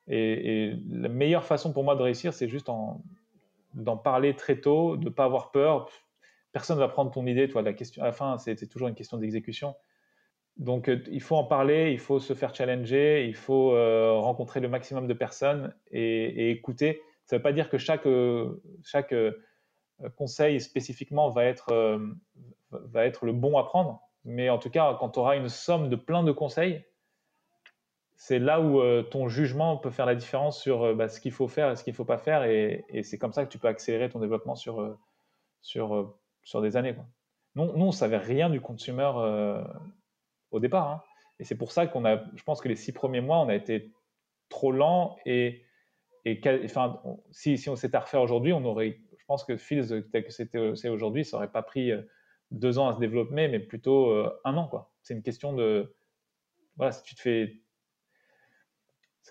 Et, 0.07 0.73
la 0.89 1.09
meilleure 1.09 1.45
façon 1.45 1.71
pour 1.71 1.83
moi 1.83 1.95
de 1.95 2.01
réussir, 2.01 2.33
c'est 2.33 2.49
juste 2.49 2.67
d'en 3.75 3.97
parler 3.97 4.35
très 4.35 4.59
tôt, 4.59 4.97
de 4.97 5.05
ne 5.05 5.09
pas 5.09 5.25
avoir 5.25 5.51
peur. 5.51 5.89
Personne 6.51 6.77
ne 6.77 6.81
va 6.81 6.89
prendre 6.89 7.11
ton 7.11 7.25
idée. 7.27 7.47
Toi, 7.47 7.61
la 7.61 7.73
question, 7.73 8.01
à 8.01 8.07
la 8.07 8.11
fin, 8.13 8.37
c'est 8.39 8.67
toujours 8.67 8.87
une 8.87 8.95
question 8.95 9.17
d'exécution. 9.17 9.75
Donc, 10.57 10.89
il 11.11 11.21
faut 11.21 11.35
en 11.35 11.43
parler, 11.43 11.91
il 11.91 11.99
faut 11.99 12.19
se 12.19 12.33
faire 12.33 12.53
challenger, 12.55 13.27
il 13.27 13.35
faut 13.35 13.71
rencontrer 14.21 14.59
le 14.59 14.67
maximum 14.67 15.07
de 15.07 15.13
personnes 15.13 15.73
et, 15.91 16.49
écouter. 16.51 17.01
Ça 17.25 17.35
ne 17.35 17.39
veut 17.39 17.43
pas 17.43 17.53
dire 17.53 17.69
que 17.69 17.77
chaque, 17.77 18.07
chaque 18.83 19.13
conseil 20.15 20.59
spécifiquement 20.59 21.29
va 21.29 21.45
être, 21.45 21.71
le 22.71 23.31
bon 23.33 23.57
à 23.57 23.63
prendre, 23.65 24.01
mais 24.23 24.49
en 24.49 24.57
tout 24.57 24.69
cas, 24.69 24.97
quand 24.99 25.09
tu 25.09 25.19
auras 25.19 25.37
une 25.37 25.49
somme 25.49 25.89
de 25.89 25.95
plein 25.95 26.23
de 26.23 26.31
conseils, 26.31 26.83
c'est 28.17 28.39
là 28.39 28.59
où 28.59 28.81
euh, 28.81 29.03
ton 29.03 29.29
jugement 29.29 29.77
peut 29.77 29.91
faire 29.91 30.07
la 30.07 30.15
différence 30.15 30.59
sur 30.59 30.83
euh, 30.83 30.95
bah, 30.95 31.07
ce 31.07 31.21
qu'il 31.21 31.31
faut 31.31 31.47
faire 31.47 31.71
et 31.71 31.75
ce 31.75 31.83
qu'il 31.83 31.93
ne 31.93 31.95
faut 31.95 32.05
pas 32.05 32.17
faire. 32.17 32.43
Et, 32.43 32.83
c'est 33.03 33.19
comme 33.19 33.31
ça 33.31 33.45
que 33.45 33.51
tu 33.51 33.59
peux 33.59 33.67
accélérer 33.67 34.09
ton 34.09 34.19
développement 34.19 34.55
euh, 34.67 34.95
sur 35.61 36.61
des 36.61 36.77
années. 36.77 36.95
Quoi. 36.95 37.05
Nous, 37.55 37.65
nous, 37.77 37.83
on 37.85 37.87
ne 37.87 37.91
savait 37.91 38.17
rien 38.17 38.49
du 38.49 38.59
consumer 38.59 39.11
au 40.51 40.59
départ. 40.59 40.89
Hein. 40.89 41.01
Et 41.39 41.43
c'est 41.43 41.57
pour 41.57 41.71
ça 41.71 41.87
qu'on 41.87 42.05
a, 42.05 42.23
je 42.35 42.43
pense 42.43 42.61
que 42.61 42.67
les 42.67 42.75
six 42.75 42.91
premiers 42.91 43.21
mois, 43.21 43.39
on 43.39 43.49
a 43.49 43.55
été 43.55 43.93
trop 44.49 44.71
lent. 44.71 45.17
Et, 45.25 45.63
et 46.25 46.41
enfin, 46.65 47.01
si, 47.31 47.63
on 47.67 47.75
s'était 47.75 47.97
à 47.97 48.01
refaire 48.01 48.21
aujourd'hui, 48.21 48.53
on 48.53 48.65
aurait, 48.65 48.99
je 49.17 49.25
pense 49.25 49.43
que 49.43 49.55
Fields, 49.55 50.09
tel 50.11 50.25
que 50.25 50.31
c'est 50.31 50.89
aujourd'hui, 50.89 51.25
ça 51.25 51.37
n'aurait 51.37 51.51
pas 51.51 51.61
pris 51.61 51.91
deux 52.51 52.79
ans 52.79 52.89
à 52.89 52.93
se 52.93 52.99
développer, 52.99 53.47
mais 53.47 53.59
plutôt 53.59 54.11
un 54.43 54.57
an. 54.57 54.89
C'est 55.03 55.13
une 55.13 55.23
question 55.23 55.53
de. 55.53 55.95
Voilà, 56.75 56.91
si 56.91 57.03
tu 57.03 57.15
te 57.15 57.21
fais 57.21 57.61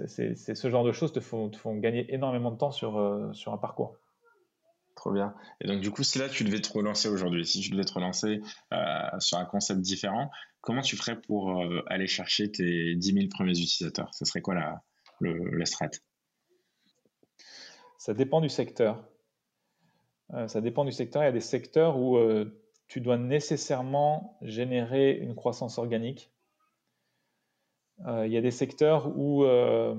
c'est 0.05 0.55
ce 0.55 0.71
genre 0.71 0.85
de 0.85 0.93
choses 0.93 1.13
te 1.13 1.21
font, 1.21 1.49
te 1.49 1.57
font, 1.57 1.75
gagner 1.77 2.13
énormément 2.13 2.51
de 2.51 2.59
temps 2.59 2.71
sur, 2.71 2.99
euh, 2.99 3.33
sur 3.33 3.53
un 3.53 3.57
parcours. 3.57 3.97
Trop 4.97 5.13
bien. 5.13 5.35
Et 5.61 5.69
donc, 5.69 5.81
du 5.81 5.91
coup, 5.91 6.03
si 6.03 6.19
là, 6.19 6.29
tu 6.29 6.43
devais 6.43 6.61
te 6.61 6.73
relancer 6.73 7.09
aujourd'hui, 7.09 7.47
si 7.47 7.61
tu 7.61 7.71
devais 7.71 7.85
te 7.85 7.93
relancer 7.93 8.41
euh, 8.73 9.21
sur 9.21 9.39
un 9.39 9.45
concept 9.45 9.81
différent, 9.81 10.31
comment 10.61 10.83
tu 10.83 10.97
ferais 10.97 11.21
pour 11.21 11.61
euh, 11.61 11.83
aller 11.87 12.07
chercher 12.07 12.51
tes 12.51 12.97
10 12.97 13.13
000 13.13 13.27
premiers 13.31 13.53
utilisateurs? 13.53 14.13
Ce 14.15 14.25
serait 14.25 14.41
quoi 14.41 14.55
la, 14.55 14.83
le, 15.21 15.57
la 15.57 15.67
strat? 15.67 15.91
Ça 17.99 18.15
dépend 18.15 18.41
du 18.41 18.49
secteur. 18.49 19.05
ça 20.49 20.61
dépend 20.61 20.85
du 20.85 20.93
secteur. 20.93 21.23
Il 21.23 21.27
y 21.27 21.29
a 21.29 21.33
des 21.33 21.41
secteurs 21.41 21.99
où 21.99 22.19
tu 22.89 23.01
dois 23.01 23.19
nécessairement 23.19 24.39
générer 24.43 25.13
une 25.13 25.35
croissance 25.35 25.79
organique 25.79 26.31
euh, 28.05 28.27
il 28.27 28.33
y 28.33 28.37
a 28.37 28.41
des 28.41 28.51
secteurs 28.51 29.17
où, 29.17 29.45
euh, 29.45 29.95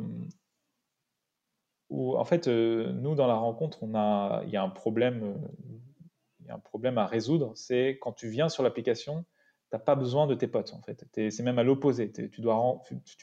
où 1.89 2.17
en 2.17 2.25
fait, 2.25 2.47
euh, 2.47 2.91
nous, 2.93 3.15
dans 3.15 3.27
la 3.27 3.35
rencontre, 3.35 3.83
on 3.83 3.95
a, 3.95 4.41
il 4.45 4.51
y 4.51 4.57
a 4.57 4.63
un 4.63 4.69
problème, 4.69 5.37
à 6.97 7.05
résoudre. 7.05 7.51
C'est 7.55 7.97
quand 8.01 8.13
tu 8.13 8.29
viens 8.29 8.49
sur 8.49 8.63
l'application, 8.63 9.25
tu 9.69 9.75
n'as 9.75 9.79
pas 9.79 9.95
besoin 9.95 10.27
de 10.27 10.35
tes 10.35 10.47
potes, 10.47 10.73
en 10.73 10.81
fait. 10.81 11.05
C'est 11.13 11.43
même 11.43 11.59
à 11.59 11.63
l'opposé. 11.63 12.11
Tu, 12.11 12.29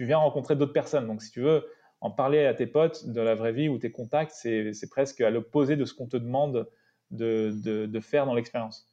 viens 0.00 0.18
rencontrer 0.18 0.56
d'autres 0.56 0.72
personnes. 0.72 1.06
Donc, 1.06 1.22
si 1.22 1.30
tu 1.30 1.40
veux 1.40 1.66
en 2.00 2.10
parler 2.10 2.44
à 2.44 2.54
tes 2.54 2.66
potes 2.66 3.06
de 3.08 3.20
la 3.20 3.34
vraie 3.34 3.52
vie 3.52 3.68
ou 3.68 3.78
tes 3.78 3.90
contacts, 3.90 4.32
c'est 4.32 4.90
presque 4.90 5.20
à 5.20 5.30
l'opposé 5.30 5.76
de 5.76 5.84
ce 5.84 5.94
qu'on 5.94 6.06
te 6.06 6.16
demande 6.16 6.68
de, 7.10 8.00
faire 8.00 8.26
dans 8.26 8.34
l'expérience. 8.34 8.90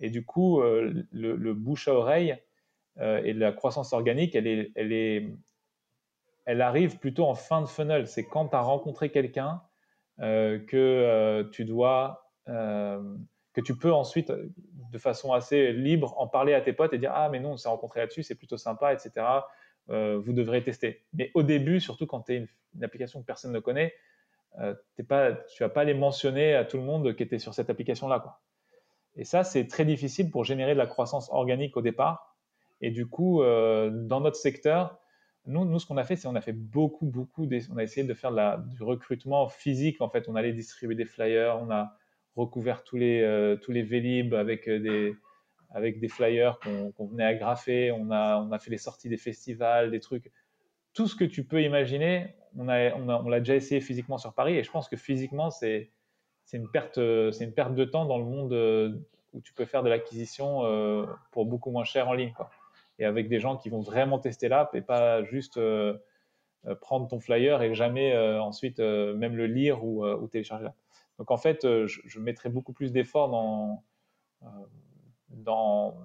Et 0.00 0.10
du 0.10 0.24
coup, 0.24 0.60
le, 0.60 1.06
le, 1.12 1.54
bouche 1.54 1.88
à 1.88 1.94
oreille, 1.94 2.36
euh, 2.98 3.22
et 3.24 3.32
la 3.32 3.52
croissance 3.52 3.92
organique, 3.92 4.34
elle, 4.34 4.46
est, 4.46 5.36
elle 6.46 6.62
arrive 6.62 6.98
plutôt 6.98 7.24
en 7.24 7.34
fin 7.34 7.60
de 7.60 7.66
funnel. 7.66 8.06
C'est 8.06 8.24
quand 8.24 8.48
tu 8.48 8.56
as 8.56 8.60
rencontré 8.60 9.10
quelqu'un 9.10 9.62
euh, 10.20 10.58
que 10.58 10.76
euh, 10.76 11.44
tu 11.50 11.64
dois, 11.64 12.30
que 12.46 13.60
tu 13.60 13.76
peux 13.76 13.92
ensuite, 13.92 14.30
de 14.30 14.98
façon 14.98 15.32
assez 15.32 15.72
libre, 15.72 16.14
en 16.18 16.28
parler 16.28 16.54
à 16.54 16.60
tes 16.60 16.72
potes 16.72 16.92
et 16.92 16.98
dire 16.98 17.12
Ah, 17.14 17.28
mais 17.28 17.40
non, 17.40 17.52
on 17.52 17.56
s'est 17.56 17.68
rencontré 17.68 18.00
là-dessus, 18.00 18.22
c'est 18.22 18.34
plutôt 18.34 18.56
sympa, 18.56 18.92
etc. 18.92 19.26
vous 19.88 20.32
devrez 20.32 20.62
tester. 20.62 21.04
Mais 21.12 21.30
au 21.34 21.42
début, 21.42 21.80
surtout 21.80 22.06
quand 22.06 22.22
tu 22.22 22.34
es 22.34 22.36
une, 22.36 22.84
application 22.84 23.20
que 23.20 23.26
personne 23.26 23.52
ne 23.52 23.58
connaît, 23.58 23.94
pas, 25.08 25.32
tu 25.32 25.62
vas 25.62 25.68
pas 25.68 25.84
les 25.84 25.94
mentionner 25.94 26.54
à 26.54 26.64
tout 26.64 26.76
le 26.76 26.84
monde 26.84 27.16
qui 27.16 27.22
était 27.22 27.38
sur 27.38 27.54
cette 27.54 27.70
application-là. 27.70 28.38
Et 29.16 29.24
ça, 29.24 29.42
c'est 29.44 29.66
très 29.66 29.84
difficile 29.84 30.30
pour 30.30 30.44
générer 30.44 30.74
de 30.74 30.78
la 30.78 30.86
croissance 30.86 31.28
organique 31.32 31.76
au 31.76 31.82
départ 31.82 32.36
et 32.80 32.90
du 32.90 33.06
coup, 33.06 33.42
euh, 33.42 33.90
dans 33.90 34.20
notre 34.20 34.36
secteur, 34.36 34.98
nous, 35.46 35.78
ce 35.78 35.86
qu'on 35.86 35.96
a 35.96 36.04
fait, 36.04 36.16
c'est 36.16 36.26
on 36.26 36.34
a 36.34 36.40
fait 36.40 36.52
beaucoup, 36.52 37.06
beaucoup, 37.06 37.48
on 37.70 37.76
a 37.76 37.82
essayé 37.82 38.06
de 38.06 38.14
faire 38.14 38.32
du 38.58 38.82
recrutement 38.82 39.48
physique. 39.48 40.00
En 40.00 40.08
fait, 40.08 40.28
on 40.28 40.34
allait 40.34 40.52
distribuer 40.52 40.96
des 40.96 41.04
flyers, 41.04 41.58
on 41.62 41.70
a 41.70 41.96
recouvert 42.34 42.82
tous 42.84 42.96
les, 42.96 43.22
euh, 43.22 43.56
tous 43.56 43.72
les 43.72 43.82
Vélib 43.82 44.34
avec 44.34 44.68
euh, 44.68 44.78
des, 44.80 45.14
avec 45.70 46.00
des 46.00 46.08
flyers 46.08 46.58
qu'on 46.60 47.06
venait 47.06 47.24
agrafer. 47.24 47.92
On 47.92 48.10
a, 48.10 48.38
on 48.38 48.50
a 48.50 48.58
fait 48.58 48.70
les 48.70 48.78
sorties 48.78 49.08
des 49.08 49.16
festivals, 49.16 49.90
des 49.90 50.00
trucs. 50.00 50.32
Tout 50.92 51.06
ce 51.06 51.14
que 51.14 51.24
tu 51.24 51.44
peux 51.44 51.62
imaginer, 51.62 52.34
on 52.56 52.64
l'a 52.64 52.96
on 52.96 53.08
on 53.08 53.30
déjà 53.30 53.54
essayé 53.54 53.80
physiquement 53.80 54.18
sur 54.18 54.34
Paris. 54.34 54.56
Et 54.56 54.64
je 54.64 54.70
pense 54.70 54.88
que 54.88 54.96
physiquement, 54.96 55.50
c'est 55.50 55.90
une, 56.52 56.68
perte, 56.70 56.96
une 56.98 57.52
perte 57.52 57.74
de 57.74 57.84
temps 57.84 58.06
dans 58.06 58.18
le 58.18 58.24
monde 58.24 58.52
où 59.32 59.40
tu 59.42 59.52
peux 59.52 59.66
faire 59.66 59.82
de 59.82 59.90
l'acquisition 59.90 60.62
pour 61.32 61.44
beaucoup 61.44 61.70
moins 61.70 61.84
cher 61.84 62.08
en 62.08 62.14
ligne. 62.14 62.32
Et 62.98 63.04
avec 63.04 63.28
des 63.28 63.40
gens 63.40 63.56
qui 63.56 63.68
vont 63.68 63.80
vraiment 63.80 64.18
tester 64.18 64.48
l'app 64.48 64.74
et 64.74 64.80
pas 64.80 65.22
juste 65.24 65.56
euh, 65.58 65.98
euh, 66.66 66.74
prendre 66.74 67.08
ton 67.08 67.20
flyer 67.20 67.62
et 67.62 67.74
jamais 67.74 68.14
euh, 68.14 68.40
ensuite 68.40 68.78
même 68.78 69.36
le 69.36 69.46
lire 69.46 69.84
ou, 69.84 70.26
télécharger. 70.28 70.68
Donc 71.18 71.30
en 71.30 71.36
fait, 71.36 71.62
je, 71.62 72.00
je 72.04 72.20
mettrai 72.20 72.48
beaucoup 72.48 72.72
plus 72.72 72.92
d'efforts 72.92 73.30
dans, 73.30 73.84
dans, 75.30 75.96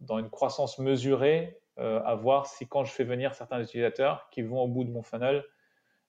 dans, 0.00 0.18
une 0.18 0.30
croissance 0.30 0.78
mesurée 0.78 1.60
à 1.76 2.14
voir 2.14 2.46
si 2.46 2.66
quand 2.66 2.84
je 2.84 2.92
fais 2.92 3.04
venir 3.04 3.34
certains 3.34 3.62
utilisateurs 3.62 4.28
qui 4.30 4.42
vont 4.42 4.62
au 4.62 4.66
bout 4.66 4.82
de 4.82 4.90
mon 4.90 5.02
funnel, 5.02 5.44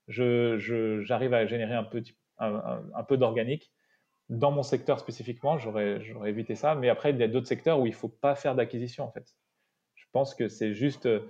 j'arrive 0.07 1.33
à 1.33 1.45
générer 1.45 1.75
un 1.75 1.83
peu, 1.83 2.01
un, 2.39 2.81
un 2.95 3.03
peu 3.03 3.17
d'organique. 3.17 3.71
Dans 4.29 4.51
mon 4.51 4.63
secteur 4.63 4.99
spécifiquement, 4.99 5.59
j'aurais 5.59 6.01
évité 6.25 6.55
ça. 6.55 6.73
Mais 6.73 6.89
après, 6.89 7.11
il 7.11 7.17
y 7.17 7.23
a 7.23 7.27
d'autres 7.27 7.47
secteurs 7.47 7.79
où 7.79 7.85
il 7.85 7.91
ne 7.91 7.95
faut 7.95 8.09
pas 8.09 8.35
faire 8.35 8.55
d'acquisition 8.55 9.03
en 9.03 9.11
fait. 9.11 9.35
Je 10.07 10.11
pense 10.13 10.35
que 10.35 10.47
c'est 10.47 10.73
juste, 10.73 11.05
euh, 11.05 11.27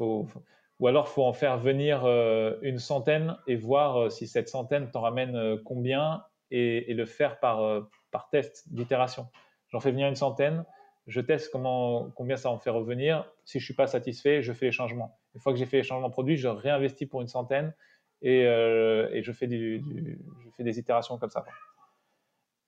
ou 0.00 0.86
alors 0.86 1.08
faut 1.08 1.24
en 1.24 1.32
faire 1.32 1.58
venir 1.58 2.04
euh, 2.04 2.58
une 2.60 2.78
centaine 2.78 3.36
et 3.46 3.56
voir 3.56 3.96
euh, 3.96 4.10
si 4.10 4.26
cette 4.26 4.50
centaine 4.50 4.90
t'en 4.90 5.00
ramène 5.00 5.58
combien 5.64 6.22
et, 6.50 6.92
le 6.92 7.06
faire 7.06 7.40
par, 7.40 7.88
par 8.10 8.28
test 8.30 8.72
d'itération. 8.72 9.28
J'en 9.68 9.80
fais 9.80 9.90
venir 9.90 10.08
une 10.08 10.14
centaine, 10.14 10.64
je 11.06 11.20
teste 11.20 11.50
combien 11.52 12.36
ça 12.36 12.50
en 12.50 12.58
fait 12.58 12.70
revenir. 12.70 13.30
Si 13.44 13.60
je 13.60 13.64
suis 13.64 13.74
pas 13.74 13.86
satisfait, 13.86 14.42
je 14.42 14.52
fais 14.52 14.66
les 14.66 14.72
changements. 14.72 15.18
Une 15.34 15.40
fois 15.40 15.52
que 15.52 15.58
j'ai 15.58 15.66
fait 15.66 15.78
les 15.78 15.82
changements 15.82 16.10
produits, 16.10 16.36
je 16.36 16.48
réinvestis 16.48 17.06
pour 17.06 17.22
une 17.22 17.28
centaine 17.28 17.74
et, 18.22 18.44
je 18.44 19.32
fais 19.32 19.46
des 19.46 20.78
itérations 20.78 21.18
comme 21.18 21.30
ça. 21.30 21.44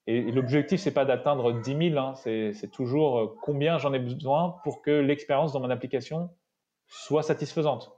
Et, 0.06 0.32
l'objectif, 0.32 0.80
c'est 0.80 0.94
pas 0.94 1.04
d'atteindre 1.04 1.52
10 1.52 1.90
000, 1.92 1.98
hein. 1.98 2.14
c'est 2.14 2.70
toujours 2.72 3.18
euh, 3.18 3.36
combien 3.42 3.78
j'en 3.78 3.92
ai 3.92 3.98
besoin 3.98 4.56
pour 4.64 4.82
que 4.82 4.90
l'expérience 4.90 5.52
dans 5.52 5.60
mon 5.60 5.70
application 5.70 6.30
soit 6.86 7.22
satisfaisante. 7.22 7.92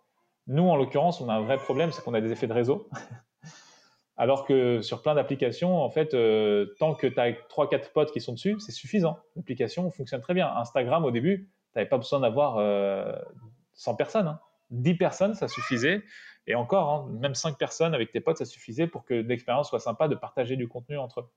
Nous, 0.46 0.64
en 0.68 0.76
l'occurrence, 0.76 1.20
on 1.20 1.28
a 1.28 1.34
un 1.34 1.42
vrai 1.42 1.56
problème, 1.56 1.92
c'est 1.92 2.02
qu'on 2.02 2.14
a 2.14 2.20
des 2.20 2.32
effets 2.32 2.46
de 2.48 2.52
réseau. 2.52 2.88
Alors 4.16 4.44
que 4.44 4.82
sur 4.82 5.02
plein 5.02 5.14
d'applications, 5.14 5.82
en 5.82 5.90
fait, 5.90 6.14
euh, 6.14 6.74
tant 6.78 6.94
que 6.94 7.06
tu 7.06 7.18
as 7.18 7.32
3-4 7.32 7.92
potes 7.92 8.12
qui 8.12 8.20
sont 8.20 8.32
dessus, 8.32 8.56
c'est 8.60 8.72
suffisant. 8.72 9.18
L'application 9.36 9.90
fonctionne 9.90 10.20
très 10.20 10.34
bien. 10.34 10.54
Instagram, 10.56 11.04
au 11.04 11.10
début, 11.10 11.48
tu 11.72 11.78
n'avais 11.78 11.88
pas 11.88 11.96
besoin 11.96 12.20
d'avoir 12.20 12.54
100 12.54 12.60
euh, 12.60 13.96
personnes. 13.96 14.38
10 14.70 14.90
hein. 14.90 14.96
personnes, 14.98 15.34
ça 15.34 15.48
suffisait. 15.48 16.02
Et 16.46 16.54
encore, 16.54 16.88
hein, 16.90 17.08
même 17.20 17.34
5 17.34 17.56
personnes 17.56 17.94
avec 17.94 18.12
tes 18.12 18.20
potes, 18.20 18.38
ça 18.38 18.44
suffisait 18.44 18.86
pour 18.86 19.04
que 19.04 19.14
l'expérience 19.14 19.68
soit 19.68 19.80
sympa 19.80 20.08
de 20.08 20.14
partager 20.14 20.56
du 20.56 20.68
contenu 20.68 20.98
entre 20.98 21.20
eux. 21.20 21.28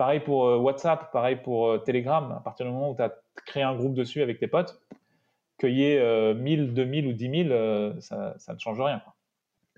Pareil 0.00 0.20
pour 0.20 0.46
euh, 0.46 0.56
WhatsApp, 0.56 1.12
pareil 1.12 1.36
pour 1.36 1.68
euh, 1.68 1.76
Telegram. 1.76 2.32
À 2.32 2.40
partir 2.40 2.64
du 2.64 2.72
moment 2.72 2.92
où 2.92 2.96
tu 2.96 3.02
as 3.02 3.14
créé 3.44 3.62
un 3.62 3.76
groupe 3.76 3.92
dessus 3.92 4.22
avec 4.22 4.38
tes 4.38 4.46
potes, 4.46 4.80
qu'il 5.58 5.76
y 5.76 5.84
ait 5.84 6.34
1000, 6.34 6.72
2000 6.72 7.06
ou 7.06 7.12
10 7.12 7.48
000, 7.48 8.00
ça, 8.00 8.34
ne 8.48 8.58
change 8.58 8.80
rien. 8.80 9.02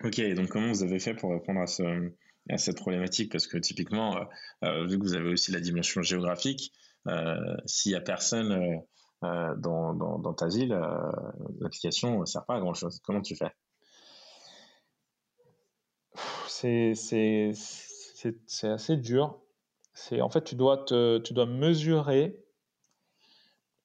Ok, 0.05 0.21
donc 0.37 0.47
comment 0.47 0.69
vous 0.69 0.85
avez 0.85 1.01
fait 1.01 1.15
pour 1.15 1.33
répondre 1.33 1.59
à, 1.63 1.67
cette 2.57 2.77
problématique? 2.77 3.33
Parce 3.33 3.49
que 3.49 3.59
typiquement, 3.59 4.17
euh, 4.63 4.87
vu 4.87 4.97
que 4.97 5.03
vous 5.03 5.15
avez 5.15 5.29
aussi 5.29 5.51
la 5.51 5.59
dimension 5.59 6.03
géographique, 6.03 6.73
s'il 7.67 7.91
n'y 7.91 7.97
a 7.97 8.01
personne 8.01 8.81
dans, 9.23 10.35
ta 10.39 10.47
ville, 10.47 10.81
l'application 11.59 12.21
ne 12.21 12.27
sert 12.27 12.45
pas 12.45 12.55
à 12.55 12.61
grand-chose. 12.61 13.01
Comment 13.03 13.23
tu 13.23 13.35
fais? 13.35 13.51
C'est 16.47 17.53
assez 18.63 18.97
dur 18.97 19.42
c'est 19.95 20.21
en 20.21 20.29
fait 20.29 20.45
tu 20.45 20.55
dois 20.55 20.85
tu 20.87 21.33
dois 21.33 21.47
mesurer 21.47 22.39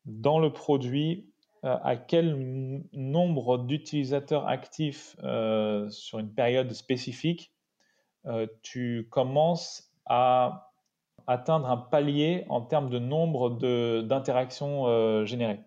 dans 0.06 0.40
le 0.40 0.52
produit 0.52 1.30
euh, 1.66 1.78
à 1.84 1.96
quel 1.96 2.84
nombre 2.94 3.58
d'utilisateurs 3.58 4.48
actifs 4.48 5.16
euh, 5.24 5.90
sur 5.90 6.20
une 6.20 6.34
période 6.34 6.72
spécifique 6.74 7.52
euh, 8.26 8.48
tu 8.62 9.08
commences 9.10 9.92
à 10.06 10.72
atteindre 11.26 11.70
un 11.70 11.78
palier 11.78 12.46
en 12.48 12.62
termes 12.62 12.90
de 12.90 13.00
nombre 13.00 13.50
d'interactions 14.02 15.26
générées. 15.26 15.60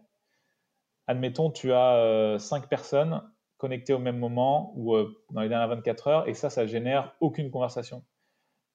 admettons, 1.07 1.51
tu 1.51 1.71
as 1.75 2.39
cinq 2.39 2.67
personnes 2.69 3.23
connectées 3.59 3.93
au 3.93 3.99
même 3.99 4.19
moment 4.19 4.73
ou 4.77 4.97
dans 5.33 5.43
les 5.43 5.51
dernières 5.51 5.69
24 5.69 6.09
heures, 6.09 6.29
et 6.29 6.33
ça, 6.33 6.49
ça 6.49 6.67
génère 6.67 7.15
aucune 7.21 7.51
conversation. 7.51 8.03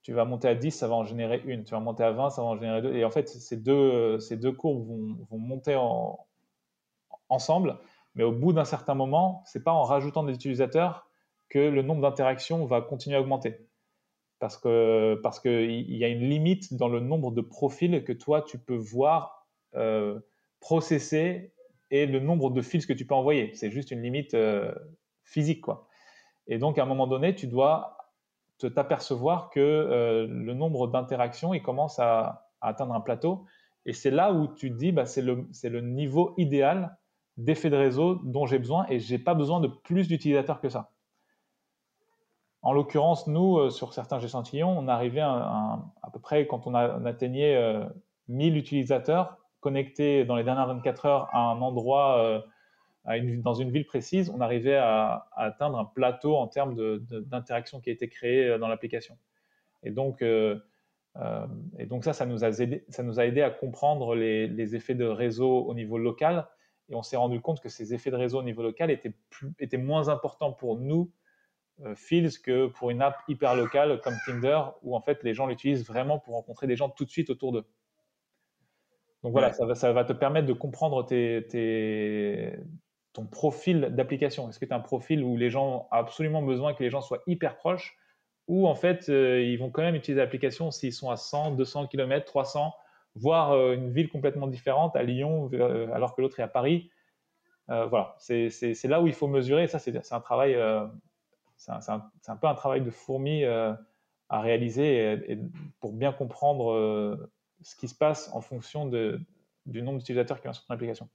Tu 0.06 0.14
vas 0.14 0.23
monter 0.23 0.48
à 0.48 0.53
10, 0.53 0.69
ça 0.69 0.88
va 0.88 0.94
en 0.94 1.03
générer 1.03 1.41
une. 1.45 1.64
Tu 1.64 1.72
vas 1.72 1.80
monter 1.80 2.03
à 2.03 2.11
20, 2.11 2.30
ça 2.30 2.44
va 2.44 2.49
en 2.49 2.56
générer 2.56 2.84
deux. 2.84 2.94
Et 2.94 3.03
en 3.03 3.10
fait, 3.10 3.27
ces 3.27 3.57
deux, 3.57 4.19
ces 4.19 4.38
deux 4.38 4.52
courbes 4.52 4.86
vont, 4.88 5.18
vont 5.32 5.40
monter 5.40 5.76
en, 5.76 6.19
ensemble, 7.27 7.80
mais 8.14 8.23
au 8.23 8.32
bout 8.32 8.53
d'un 8.53 8.65
certain 8.65 8.94
moment, 8.94 9.41
c'est 9.48 9.64
pas 9.64 9.72
en 9.72 9.82
rajoutant 9.82 10.23
des 10.23 10.36
utilisateurs 10.36 11.10
que 11.49 11.57
le 11.57 11.82
nombre 11.82 12.03
d'interactions 12.03 12.68
va 12.68 12.82
continuer 12.82 13.15
à 13.15 13.22
augmenter. 13.22 13.68
Parce 14.38 14.57
que 14.60 15.19
parce 15.23 15.40
qu'il 15.40 15.98
y 15.98 16.03
a 16.03 16.07
une 16.07 16.30
limite 16.30 16.76
dans 16.76 16.88
le 16.88 16.99
nombre 16.99 17.32
de 17.32 17.41
profils 17.41 18.03
que 18.03 18.14
toi 18.14 18.44
tu 18.44 18.60
peux 18.60 18.76
voir, 18.76 19.48
euh, 19.73 20.19
processer 20.60 21.52
et 21.90 22.06
le 22.06 22.19
nombre 22.19 22.52
de 22.52 22.61
fils 22.61 22.86
que 22.86 22.94
tu 22.94 23.07
peux 23.07 23.15
envoyer. 23.15 23.56
C'est 23.56 23.72
juste 23.72 23.90
une 23.90 24.03
limite 24.03 24.36
euh, 24.36 24.72
physique, 25.23 25.61
quoi. 25.61 25.88
Et 26.45 26.60
donc 26.60 26.77
à 26.77 26.84
un 26.84 26.86
moment 26.86 27.07
donné, 27.07 27.34
tu 27.34 27.48
dois 27.48 27.94
t'apercevoir 28.57 29.49
que 29.49 29.60
euh, 29.60 30.27
le 30.27 30.53
nombre 30.53 30.88
d'interactions 30.88 31.53
il 31.53 31.61
commence 31.61 31.99
à, 31.99 32.48
atteindre 32.61 32.95
un 32.95 33.02
plateau. 33.02 33.45
Et 33.86 33.94
c'est 33.94 34.10
là 34.10 34.32
où 34.34 34.48
tu 34.48 34.72
te 34.72 34.77
dis, 34.77 34.91
bah, 34.91 35.06
c'est 35.06 35.22
le, 35.22 35.48
le 35.64 35.82
niveau 35.82 36.34
idéal 36.38 36.98
d'effets 37.38 37.69
de 37.69 37.76
réseau 37.76 38.15
dont 38.23 38.48
j'ai 38.48 38.57
besoin 38.57 38.88
et 38.90 38.99
j'ai 38.99 39.19
pas 39.19 39.36
besoin 39.36 39.60
de 39.60 39.68
plus 39.68 40.07
d'utilisateurs 40.07 40.61
que 40.61 40.69
ça. 40.69 40.91
En 42.64 42.73
l'occurrence, 42.73 43.27
nous, 43.27 43.60
euh, 43.60 43.69
sur 43.69 43.94
certains 43.94 44.19
échantillons, 44.19 44.76
on 44.76 44.88
arrivait 44.88 45.22
à, 45.22 45.80
peu 46.11 46.19
près, 46.19 46.48
quand 46.48 46.65
on, 46.65 46.73
atteignait 46.73 47.56
1000 48.27 48.53
euh, 48.53 48.57
utilisateurs 48.57 49.38
connectés 49.60 50.26
dans 50.26 50.36
les 50.36 50.44
dernières 50.44 50.68
24 50.68 51.06
heures 51.06 51.30
à 51.32 51.40
un 51.40 51.61
endroit, 51.61 52.44
euh, 53.07 53.41
dans 53.41 53.53
une 53.53 53.72
ville 53.72 53.86
précise, 53.86 54.30
on 54.30 54.41
arrivait 54.41 54.77
à, 54.77 55.27
atteindre 55.36 55.77
un 55.77 55.86
plateau 55.86 56.36
en 56.36 56.48
termes 56.48 56.99
d'interaction 56.99 57.80
qui 57.80 57.90
a 57.90 57.94
été 57.94 58.07
créé 58.10 58.57
dans 58.57 58.68
l'application. 58.68 59.18
Et 59.84 59.91
donc, 59.91 60.22
et 60.22 61.86
donc 61.86 62.03
ça, 62.03 62.14
ça 62.14 62.26
nous, 62.26 62.44
a 62.44 62.49
aidé, 62.49 62.84
ça 62.90 63.03
nous 63.03 63.19
a 63.19 63.26
aidé 63.26 63.41
à 63.41 63.49
comprendre 63.49 64.15
les, 64.15 64.48
les 64.48 64.76
effets 64.76 64.95
de 64.95 65.06
réseau 65.06 65.65
au 65.65 65.73
niveau 65.73 65.98
local 65.98 66.48
et 66.90 66.95
on 66.95 67.03
s'est 67.03 67.18
rendu 67.18 67.41
compte 67.41 67.61
que 67.61 67.69
ces 67.69 67.94
effets 67.94 68.11
de 68.11 68.15
réseau 68.15 68.40
au 68.40 68.44
niveau 68.44 68.61
local 68.61 68.91
étaient, 68.91 69.14
plus, 69.30 69.52
étaient 69.60 69.77
moins 69.77 70.10
importants 70.10 70.52
pour 70.52 70.77
nous, 70.77 71.11
euh, 71.82 71.95
Fields, 71.95 72.40
que 72.44 72.68
pour 72.68 72.91
une 72.91 73.02
app 73.02 73.18
hyper 73.27 73.56
locale 73.56 73.99
comme 74.02 74.15
Tinder, 74.26 74.61
où 74.84 74.95
en 74.95 75.02
fait 75.02 75.23
les 75.23 75.34
gens 75.34 75.48
l'utilisent 75.48 75.86
vraiment 75.86 76.19
pour 76.19 76.36
rencontrer 76.36 76.68
des 76.68 76.76
gens 76.76 76.90
tout 76.90 77.06
de 77.06 77.10
suite 77.10 77.30
autour 77.30 77.52
d'eux. 77.52 77.65
Donc 79.23 79.32
voilà, 79.32 79.52
ça, 79.53 79.65
va, 79.65 79.73
ça, 79.73 79.91
va, 79.91 80.03
te 80.03 80.14
permettre 80.14 80.45
de 80.45 80.53
comprendre 80.53 81.03
tes, 81.03 82.53
ton 83.16 83.26
profil 83.26 83.90
d'application? 83.92 84.50
Est-ce 84.50 84.60
que 84.60 84.66
tu 84.66 84.74
as 84.74 84.76
un 84.76 84.82
profil 84.82 85.24
où 85.24 85.38
les 85.38 85.50
gens 85.50 85.68
ont 85.68 85.86
absolument 85.92 86.42
besoin 86.42 86.74
que 86.74 86.84
les 86.84 86.90
gens 86.90 87.02
soient 87.02 87.24
hyper 87.28 87.58
proches, 87.58 87.98
ou 88.48 88.68
en 88.68 88.76
fait 88.76 89.10
euh, 89.10 89.42
ils 89.42 89.58
vont 89.58 89.72
quand 89.72 89.82
même 89.82 89.96
utiliser 89.96 90.22
l'application 90.22 90.70
s'ils 90.70 90.94
sont 90.94 91.10
à 91.10 91.18
100, 91.18 91.52
200 91.52 91.88
km, 91.88 92.26
300 92.26 92.74
voir 93.16 93.54
euh, 93.54 93.74
une 93.74 93.92
ville 93.92 94.10
complètement 94.10 94.48
différente 94.48 94.96
à 94.96 95.04
Lyon 95.04 95.50
euh, 95.54 95.92
alors 95.94 96.16
que 96.16 96.22
l'autre 96.22 96.40
est 96.40 96.44
à 96.44 96.48
Paris. 96.48 96.92
Voilà, 97.68 98.16
c'est 98.20 98.84
là 98.84 99.02
où 99.02 99.08
il 99.08 99.14
faut 99.14 99.28
mesurer. 99.28 99.66
Ça, 99.66 99.80
c'est 99.80 100.14
un 100.14 100.20
travail, 100.20 100.56
c'est 101.58 101.72
un, 101.72 102.36
peu 102.36 102.46
un 102.46 102.54
travail 102.54 102.82
de 102.82 102.92
fourmi 102.92 103.44
à 103.44 103.80
réaliser 104.30 105.14
et, 105.32 105.40
pour 105.80 105.94
bien 105.94 106.14
comprendre 106.14 107.28
ce 107.64 107.76
qui 107.76 107.88
se 107.88 107.96
passe 107.96 108.30
en 108.34 108.42
fonction 108.42 108.86
du 108.86 109.82
nombre 109.82 109.98
d'utilisateurs 109.98 110.42
qui 110.42 110.48
ont 110.48 110.54
sur 110.54 110.64
ton 110.68 110.76
application. 110.76 111.10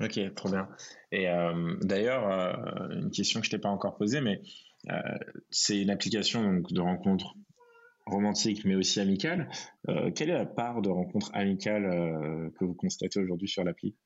Ok, 0.00 0.18
trop 0.34 0.50
bien. 0.50 0.68
Et 1.12 1.26
d'ailleurs, 1.82 2.26
une 2.90 3.10
question 3.10 3.40
que 3.40 3.46
je 3.46 3.50
t'ai 3.50 3.58
pas 3.58 3.68
encore 3.68 3.96
posée, 3.96 4.20
mais 4.20 4.42
c'est 5.50 5.80
une 5.80 5.90
application 5.90 6.62
de 6.68 6.80
rencontre 6.80 7.36
romantique 8.06 8.64
mais 8.64 8.74
aussi 8.74 9.00
amicale. 9.00 9.48
Euh, 9.88 10.10
quelle 10.10 10.30
est 10.30 10.38
la 10.38 10.46
part 10.46 10.82
de 10.82 10.90
rencontres 10.90 11.30
amicales 11.34 11.86
euh, 11.86 12.50
que 12.58 12.64
vous 12.64 12.74
constatez 12.74 13.20
aujourd'hui 13.20 13.48
sur 13.48 13.64
l'appli? 13.64 13.96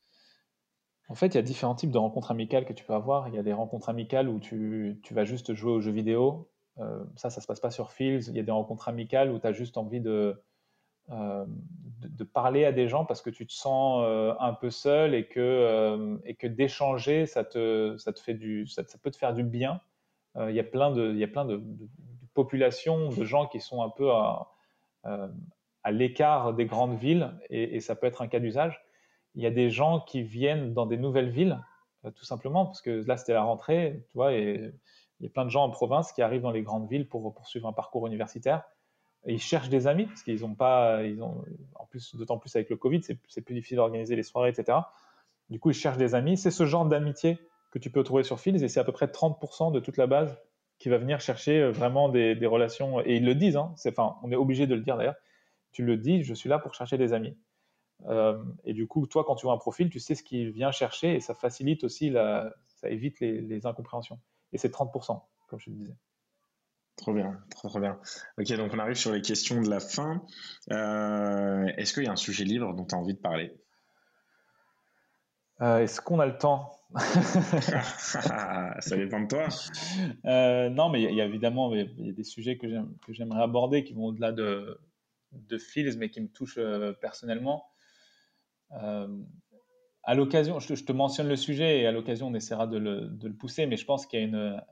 En 1.09 1.15
fait, 1.15 1.28
il 1.28 1.35
y 1.36 1.39
a 1.39 1.43
différents 1.43 1.74
types 1.74 1.90
de 1.90 1.98
rencontres 1.98 2.31
amicales 2.31 2.66
que 2.66 2.73
tu 2.73 2.85
peux 2.85 2.93
avoir. 2.93 3.28
Il 3.28 3.35
y 3.35 3.39
a 3.39 3.43
des 3.43 3.55
rencontres 3.55 3.89
amicales 3.89 4.28
où 4.28 4.39
tu, 4.39 5.01
tu 5.02 5.15
vas 5.15 5.24
juste 5.24 5.55
jouer 5.55 5.73
aux 5.73 5.81
jeux 5.81 5.93
vidéo. 5.93 6.51
Euh, 6.78 7.02
ça, 7.16 7.31
ça 7.31 7.40
se 7.40 7.47
passe 7.47 7.60
pas 7.60 7.70
sur 7.70 7.90
Fields. 7.90 8.28
Il 8.28 8.36
y 8.36 8.40
a 8.40 8.43
des 8.43 8.52
rencontres 8.52 8.89
amicales 8.89 9.32
où 9.32 9.39
tu 9.39 9.47
as 9.47 9.52
juste 9.52 9.78
envie 9.78 10.01
de, 10.01 10.40
de, 11.09 12.24
parler 12.24 12.64
à 12.64 12.72
des 12.72 12.89
gens 12.89 13.05
parce 13.05 13.22
que 13.22 13.30
tu 13.30 13.47
te 13.47 13.52
sens 13.52 14.05
un 14.39 14.52
peu 14.55 14.70
seul 14.70 15.14
et 15.14 15.26
que, 15.26 16.18
et 16.24 16.35
que 16.35 16.47
d'échanger, 16.47 17.26
ça, 17.26 17.44
te, 17.44 17.97
ça, 17.97 18.12
te 18.12 18.20
fait 18.20 18.35
du, 18.35 18.66
ça, 18.66 18.82
peut 19.02 19.10
te 19.10 19.16
faire 19.16 19.35
du 19.35 19.43
bien. 19.43 19.80
il 20.39 20.55
y 20.55 20.60
a 20.60 20.64
plein 20.64 20.90
de, 20.90 21.14
y 21.14 21.24
a 21.24 21.28
plein 21.28 21.44
de 21.44 21.62
population 22.35 23.09
de 23.09 23.24
gens 23.24 23.47
qui 23.47 23.60
sont 23.60 23.82
un 23.82 23.90
peu 23.90 24.12
à, 24.12 24.48
euh, 25.06 25.28
à 25.85 25.90
l'écart 25.93 26.55
des 26.55 26.66
grandes 26.66 26.97
villes, 26.97 27.32
et, 27.51 27.80
ça 27.80 27.94
peut 27.94 28.06
être 28.06 28.20
un 28.20 28.28
cas 28.28 28.40
d'usage. 28.40 28.85
Il 29.35 29.43
y 29.43 29.47
a 29.47 29.51
des 29.51 29.70
gens 29.70 30.01
qui 30.01 30.22
viennent 30.22 30.74
dans 30.74 30.86
des 30.86 30.98
nouvelles 30.98 31.30
villes, 31.30 31.59
euh, 32.05 32.10
tout 32.10 32.24
simplement, 32.24 32.66
parce 32.66 32.82
que 32.82 33.05
là, 33.06 33.16
c'était 33.16 33.32
la 33.32 33.43
rentrée, 33.43 34.05
tu 34.10 34.18
vois, 34.18 34.35
et 34.35 34.72
il 35.20 35.24
y 35.24 35.26
a 35.26 35.30
plein 35.30 35.44
de 35.44 35.51
gens 35.51 35.64
en 35.64 35.70
province 35.70 36.12
qui 36.12 36.20
arrivent 36.20 36.43
dans 36.43 36.51
les 36.51 36.62
grandes 36.62 36.89
villes 36.89 37.09
pour 37.09 37.32
poursuivre 37.32 37.66
un 37.66 37.72
parcours 37.72 38.06
universitaire. 38.06 38.64
Ils 39.27 39.40
cherchent 39.40 39.69
des 39.69 39.86
amis, 39.86 40.07
parce 40.07 40.23
qu'ils 40.23 40.40
n'ont 40.40 40.55
pas, 40.55 41.03
ils 41.05 41.23
ont, 41.23 41.45
en 41.74 41.86
plus, 41.86 42.15
d'autant 42.15 42.39
plus 42.39 42.55
avec 42.57 42.70
le 42.70 42.77
Covid, 42.77 43.03
c'est 43.03 43.43
plus 43.43 43.55
difficile 43.55 43.77
d'organiser 43.77 44.16
les 44.16 44.23
soirées, 44.23 44.51
etc. 44.51 44.78
Du 45.51 45.59
coup, 45.59 45.70
ils 45.70 45.74
cherchent 45.74 45.99
des 45.99 46.15
amis. 46.15 46.36
C'est 46.36 46.51
ce 46.51 46.66
genre 46.66 46.86
d'amitié 46.86 47.39
que 47.70 47.78
tu 47.78 47.90
peux 47.90 48.03
trouver 48.03 48.23
sur 48.23 48.40
Fields, 48.40 48.62
et 48.62 48.69
c'est 48.69 48.81
à 48.81 48.85
peu 48.85 48.93
près 48.93 49.07
30% 49.07 49.73
de 49.73 49.81
toute 49.81 49.97
la 49.97 50.07
base 50.07 50.39
qui 50.78 50.89
va 50.89 50.99
venir 50.99 51.20
chercher 51.20 51.61
euh, 51.61 51.70
vraiment 51.70 52.09
des, 52.09 52.35
relations. 52.47 53.01
Et 53.01 53.16
ils 53.16 53.24
le 53.24 53.35
disent, 53.35 53.57
hein, 53.57 53.74
enfin, 53.86 54.16
on 54.23 54.31
est 54.31 54.36
obligé 54.36 54.66
de 54.66 54.74
le 54.74 54.81
dire 54.81 54.97
d'ailleurs. 54.97 55.16
Tu 55.73 55.85
le 55.85 55.97
dis, 55.97 56.23
je 56.23 56.35
suis 56.35 56.49
là 56.49 56.59
pour 56.59 56.74
chercher 56.74 56.97
des 56.97 57.12
amis. 57.12 57.36
Euh, 58.07 58.43
et 58.65 58.73
du 58.73 58.86
coup, 58.86 59.07
toi, 59.07 59.24
quand 59.24 59.35
tu 59.35 59.47
vois 59.47 59.55
un 59.55 59.59
profil, 59.59 59.90
tu 59.90 59.99
sais 59.99 60.15
ce 60.15 60.23
qu'il 60.23 60.51
vient 60.51 60.70
chercher 60.70 61.15
et 61.15 61.20
ça 61.20 61.35
facilite 61.35 61.85
aussi, 61.85 62.11
la, 62.11 62.55
ça 62.69 62.89
évite 62.90 63.20
les, 63.20 63.66
incompréhensions. 63.66 64.20
Et 64.53 64.59
c'est 64.59 64.73
30%, 64.73 65.20
comme 65.49 65.59
je 65.59 65.66
te 65.66 65.70
disais. 65.70 65.95
Trop 66.98 67.14
bien, 67.14 67.40
trop, 67.50 67.68
trop 67.68 67.80
bien. 67.80 67.98
Ok, 68.38 68.52
donc 68.54 68.72
on 68.74 68.78
arrive 68.78 68.96
sur 68.96 69.12
les 69.12 69.22
questions 69.22 69.62
de 69.62 69.70
la 69.70 69.80
fin. 69.80 70.22
Euh, 70.70 71.64
est-ce 71.78 71.94
qu'il 71.94 72.04
y 72.04 72.08
a 72.08 72.12
un 72.12 72.16
sujet 72.16 72.44
libre 72.44 72.74
dont 72.74 72.84
tu 72.84 72.94
as 72.94 72.98
envie 72.98 73.14
de 73.14 73.20
parler? 73.20 73.54
Est-ce 75.60 76.00
qu'on 76.00 76.20
a 76.20 76.26
le 76.26 76.38
temps? 76.38 76.78
Ça 76.94 78.96
dépend 78.96 79.20
de 79.20 79.26
toi. 79.26 79.48
Euh, 80.24 80.70
non, 80.70 80.88
mais 80.88 81.02
il 81.02 81.14
y, 81.14 81.20
a 81.20 81.24
évidemment 81.24 81.74
y 81.74 81.80
a 81.80 82.12
des 82.12 82.24
sujets 82.24 82.58
que 82.58 82.68
j'aimerais 83.08 83.42
aborder 83.42 83.84
qui 83.84 83.92
vont 83.92 84.06
au-delà 84.06 84.32
de, 84.32 84.80
de 85.32 85.58
Fields, 85.58 85.96
mais 85.98 86.10
qui 86.10 86.20
me 86.20 86.28
touchent 86.28 86.58
euh, 86.58 86.92
personnellement. 86.92 87.66
Euh, 88.82 89.08
à 90.02 90.14
l'occasion, 90.14 90.60
je, 90.60 90.74
te 90.74 90.92
mentionne 90.92 91.28
le 91.28 91.36
sujet 91.36 91.80
et 91.80 91.86
à 91.86 91.92
l'occasion, 91.92 92.28
on 92.28 92.34
essaiera 92.34 92.66
de 92.66 92.78
le, 92.78 93.08
de 93.08 93.28
le, 93.28 93.34
pousser, 93.34 93.66
mais 93.66 93.76
je 93.76 93.84
pense 93.84 94.06
qu'il 94.06 94.20
y 94.20 94.22
a 94.22 94.26
une. 94.26 94.62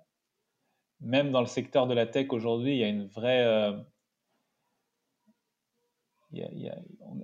Même 1.01 1.31
dans 1.31 1.41
le 1.41 1.47
secteur 1.47 1.87
de 1.87 1.95
la 1.95 2.07
tech 2.07 2.29
aujourd'hui, 2.31 2.73
il 2.73 2.79
y 2.79 2.85
a 2.85 2.89
une 2.89 3.07
vraie 3.07 3.75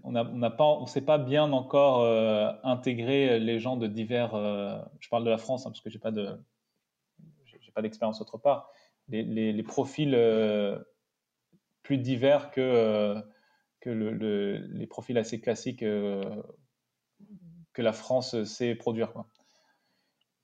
on 0.04 0.12
n'a 0.12 0.50
pas, 0.50 0.64
on 0.64 0.86
sait 0.86 1.04
pas 1.04 1.18
bien 1.18 1.52
encore 1.52 2.02
euh, 2.02 2.52
intégrer 2.62 3.38
les 3.38 3.58
gens 3.58 3.76
de 3.76 3.86
divers. 3.86 4.34
Euh, 4.34 4.78
je 5.00 5.08
parle 5.08 5.24
de 5.24 5.30
la 5.30 5.38
France 5.38 5.66
hein, 5.66 5.70
parce 5.70 5.80
que 5.80 5.90
j'ai 5.90 5.98
pas 5.98 6.10
de, 6.10 6.38
j'ai 7.44 7.72
pas 7.72 7.82
d'expérience 7.82 8.20
autre 8.20 8.38
part. 8.38 8.70
Les, 9.08 9.62
profils 9.62 10.14
euh, 10.14 10.78
plus 11.82 11.98
divers 11.98 12.50
que 12.50 13.16
que 13.80 13.90
les 13.90 14.86
profils 14.86 15.18
assez 15.18 15.40
classiques 15.40 15.80
que 15.80 16.42
la 17.78 17.92
France 17.92 18.44
sait 18.44 18.74
produire. 18.76 19.12
Quoi. 19.12 19.26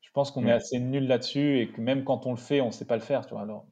Je 0.09 0.13
pense 0.15 0.31
qu'on 0.31 0.47
est 0.47 0.53
assez 0.53 0.81
nul 0.81 1.07
là-dessus 1.07 1.61
et 1.61 1.71
que 1.71 1.83
même 1.83 2.03
quand 2.03 2.25
on 2.25 2.31
le 2.31 2.39
fait, 2.39 2.63
on 2.63 2.69
ne 2.69 2.73
sait 2.73 2.87
pas 2.87 2.97
le 2.97 3.03
faire. 3.03 3.27
Tu 3.27 3.35
vois. 3.35 3.43
Alors, 3.43 3.67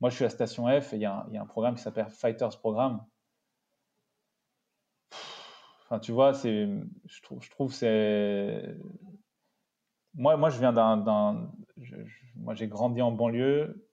moi, 0.00 0.10
je 0.10 0.16
suis 0.16 0.24
à 0.24 0.28
Station 0.28 0.66
F 0.80 0.92
et 0.92 0.96
il 0.96 1.02
y, 1.02 1.06
a 1.06 1.24
un 1.32 1.46
programme 1.46 1.76
qui 1.76 1.82
s'appelle 1.82 2.08
Fighters 2.08 2.58
Programme 2.58 3.06
Enfin, 5.84 6.00
tu 6.00 6.10
vois, 6.10 6.34
c'est, 6.34 6.68
je 7.06 7.22
trouve, 7.22 7.40
je 7.40 7.50
trouve 7.50 7.72
c'est. 7.72 8.76
Moi, 10.14 10.36
moi, 10.36 10.50
je 10.50 10.58
viens 10.58 10.72
d'un. 10.72 11.52
Moi, 12.34 12.54
j'ai 12.54 12.66
grandi 12.66 13.00
en 13.00 13.12
banlieue. 13.12 13.88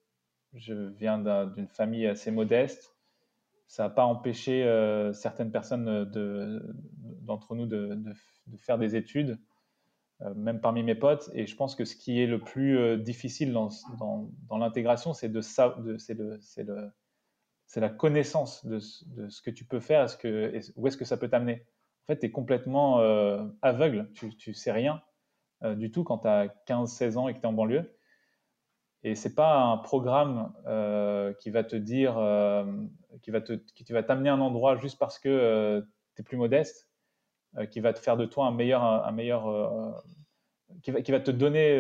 Je 0.56 0.74
viens 0.74 1.20
d'une 1.46 1.68
famille 1.68 2.08
assez 2.08 2.32
modeste. 2.32 2.96
Ça 3.68 3.84
n'a 3.84 3.90
pas 3.92 4.06
empêché 4.06 4.64
euh, 4.64 5.14
certaines 5.14 5.52
personnes 5.52 6.06
de, 6.06 6.76
d'entre 7.22 7.54
nous 7.54 7.68
de, 7.68 7.96
de, 8.48 8.58
faire 8.58 8.80
des 8.80 8.96
études, 8.96 9.40
même 10.36 10.62
parmi 10.62 10.84
mes 10.84 10.96
potes. 10.96 11.30
Et 11.34 11.46
je 11.46 11.56
pense 11.56 11.76
que 11.76 11.86
ce 11.86 11.96
qui 11.96 12.22
est 12.22 12.28
le 12.28 12.40
plus 12.40 12.78
euh, 12.78 12.98
difficile 12.98 13.54
dans, 13.54 14.30
l'intégration, 14.58 15.14
c'est 15.14 15.30
de 15.30 15.42
c'est 15.42 16.14
le, 16.14 16.38
c'est 17.68 17.80
la 17.80 17.90
connaissance 17.90 18.66
de, 18.66 18.80
de, 19.08 19.30
ce 19.30 19.42
que 19.42 19.50
tu 19.50 19.66
peux 19.66 19.80
faire, 19.80 20.08
où 20.76 20.88
est-ce 20.88 20.98
que 20.98 21.06
ça 21.06 21.18
peut 21.18 21.30
t'amener 21.30 21.66
en 22.04 22.14
fait, 22.14 22.20
tu 22.20 22.26
es 22.26 22.32
complètement 22.32 23.00
euh, 23.00 23.46
aveugle, 23.62 24.12
tu, 24.14 24.36
tu 24.36 24.54
sais 24.54 24.74
rien. 24.74 25.02
du 25.64 25.90
tout 25.90 26.04
quand 26.04 26.20
tu 26.20 26.28
as 26.28 26.48
15-16 26.68 27.18
ans 27.18 27.30
et 27.30 27.34
que 27.34 27.40
tu 27.40 27.44
es 27.44 27.48
en 27.48 27.54
banlieue. 27.54 27.98
Et 29.04 29.16
c'est 29.16 29.36
pas 29.36 29.62
un 29.62 29.78
programme 29.78 30.54
qui 31.40 31.50
va 31.50 31.64
te 31.64 31.78
dire, 31.78 32.16
qui 33.22 33.32
qui 33.74 33.94
va 33.94 34.04
t'amener 34.04 34.30
à 34.30 34.34
un 34.34 34.42
endroit 34.42 34.76
juste 34.76 35.00
parce 35.00 35.18
que 35.18 35.86
tu 36.16 36.22
es 36.22 36.26
plus 36.26 36.36
modeste, 36.36 36.93
qui 37.70 37.80
va 37.80 37.94
te 37.94 38.00
faire 38.00 38.18
de 38.18 38.26
toi 38.26 38.48
un 38.48 38.52
meilleur, 38.52 38.84
un, 38.84 39.12
meilleur, 39.12 40.04
qui 40.82 40.92
va, 40.92 41.02
qui 41.02 41.12
va 41.12 41.20
te 41.20 41.32
donner 41.32 41.80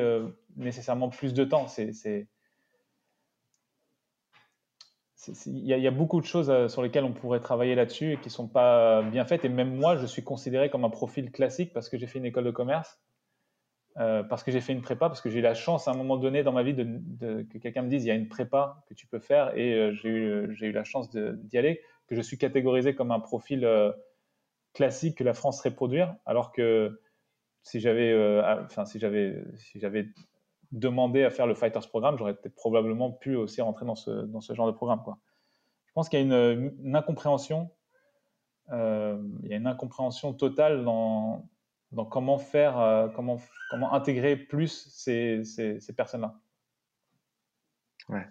nécessairement 0.55 1.09
plus 1.09 1.33
de 1.33 1.43
temps. 1.43 1.67
Il 5.45 5.65
y, 5.65 5.87
a 5.87 5.91
beaucoup 5.91 6.19
de 6.19 6.25
choses 6.25 6.49
euh, 6.49 6.67
sur 6.67 6.81
lesquelles 6.81 7.05
on 7.05 7.13
pourrait 7.13 7.39
travailler 7.39 7.75
là-dessus 7.75 8.13
et 8.13 8.17
qui 8.17 8.27
ne 8.27 8.31
sont 8.33 8.47
pas 8.47 9.01
bien 9.03 9.23
faites. 9.23 9.45
Et 9.45 9.49
même 9.49 9.75
moi, 9.75 9.95
je 9.95 10.05
suis 10.05 10.23
considéré 10.23 10.69
comme 10.69 10.83
un 10.83 10.89
profil 10.89 11.31
classique 11.31 11.71
parce 11.73 11.87
que 11.87 11.97
j'ai 11.97 12.07
fait 12.07 12.19
une 12.19 12.25
école 12.25 12.43
de 12.43 12.51
commerce, 12.51 12.99
euh, 13.97 14.23
parce 14.23 14.43
que 14.43 14.51
j'ai 14.51 14.59
fait 14.59 14.73
une 14.73 14.81
prépa, 14.81 15.07
parce 15.07 15.21
que 15.21 15.29
j'ai 15.29 15.39
eu 15.39 15.41
la 15.41 15.53
chance 15.53 15.87
à 15.87 15.91
un 15.91 15.93
moment 15.95 16.17
donné 16.17 16.43
dans 16.43 16.51
ma 16.51 16.63
vie 16.63 16.75
que 16.75 17.57
quelqu'un 17.57 17.83
me 17.83 17.89
dise 17.89 18.03
il 18.03 18.07
y 18.07 18.11
a 18.11 18.15
une 18.15 18.27
prépa 18.27 18.83
que 18.89 18.93
tu 18.93 19.07
peux 19.07 19.19
faire 19.19 19.57
et 19.57 19.73
euh, 19.73 19.93
j'ai 19.93 20.09
eu, 20.09 20.57
eu, 20.61 20.71
la 20.73 20.83
chance 20.83 21.09
d'y 21.09 21.57
aller, 21.57 21.81
que 22.07 22.15
je 22.15 22.21
suis 22.21 22.37
catégorisé 22.37 22.93
comme 22.93 23.11
un 23.11 23.21
profil 23.21 23.65
classique 24.73 25.17
que 25.17 25.23
la 25.23 25.33
France 25.33 25.59
serait 25.59 25.73
produire, 25.73 26.15
alors 26.25 26.51
que 26.51 26.99
si 27.61 27.79
j'avais 27.79 28.13
enfin, 28.65 28.85
si 28.85 28.99
si 28.99 29.79
j'avais 29.79 30.07
demander 30.73 31.23
à 31.23 31.29
faire 31.29 31.47
le 31.47 31.53
Fighters 31.53 31.87
Programme, 31.87 32.17
j'aurais 32.17 32.35
probablement 32.55 33.11
pu 33.11 33.35
aussi 33.35 33.61
rentrer 33.61 33.85
dans 33.85 33.95
ce, 33.95 34.09
dans 34.09 34.41
ce 34.41 34.53
genre 34.53 34.67
de 34.67 34.71
programme. 34.71 35.01
Quoi. 35.03 35.19
Je 35.85 35.93
pense 35.93 36.09
qu'il 36.09 36.19
y 36.19 36.33
a 36.33 36.51
une, 36.51 36.95
incompréhension, 36.95 37.69
euh, 38.71 39.21
il 39.43 39.49
y 39.49 39.53
a 39.53 39.57
une 39.57 39.67
incompréhension 39.67 40.33
totale 40.33 40.83
dans, 40.83 41.47
dans 41.91 42.05
comment 42.05 42.39
faire, 42.39 42.79
euh, 42.79 43.07
comment, 43.09 43.39
comment 43.69 43.93
intégrer 43.93 44.35
plus 44.35 44.89
ces, 44.89 45.43
ces, 45.45 45.79
ces 45.79 45.93
personnes-là. 45.93 46.35
Ouais. 48.09 48.25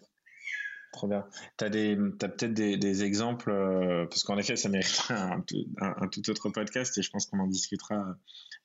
Trop. 0.93 1.09
Tu 1.09 1.65
as, 1.65 1.71
peut-être 1.71 2.53
des, 2.53 3.03
exemples, 3.03 3.51
euh, 3.51 4.05
parce 4.07 4.25
qu'en 4.25 4.37
effet, 4.37 4.57
ça 4.57 4.69
mériterait 4.69 5.15
un, 5.81 6.09
tout 6.09 6.31
autre 6.31 6.51
podcast 6.51 6.97
et 6.99 7.03
je 7.03 7.11
pense 7.11 7.27
qu'on 7.27 7.39
en 7.39 7.47
discutera 7.47 8.15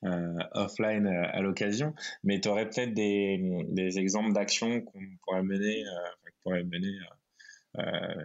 euh, 0.04 0.38
offline 0.52 1.06
euh, 1.06 1.26
à 1.32 1.40
l'occasion. 1.40 1.94
Mais 2.24 2.38
tu 2.40 2.48
aurais 2.48 2.68
peut-être 2.68 2.92
des, 2.92 3.98
exemples 3.98 4.34
d'actions 4.34 4.82
qu'on 4.82 5.00
pourrait 5.24 5.42
mener, 5.42 5.82
pourrait 6.42 6.64
mener 6.64 6.92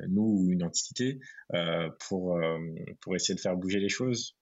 nous 0.09 0.41
ou 0.41 0.51
une 0.51 0.63
entité 0.63 1.19
pour, 2.07 2.38
essayer 3.15 3.35
de 3.35 3.39
faire 3.39 3.55
bouger 3.55 3.80
les 3.80 3.89
choses 3.89 4.35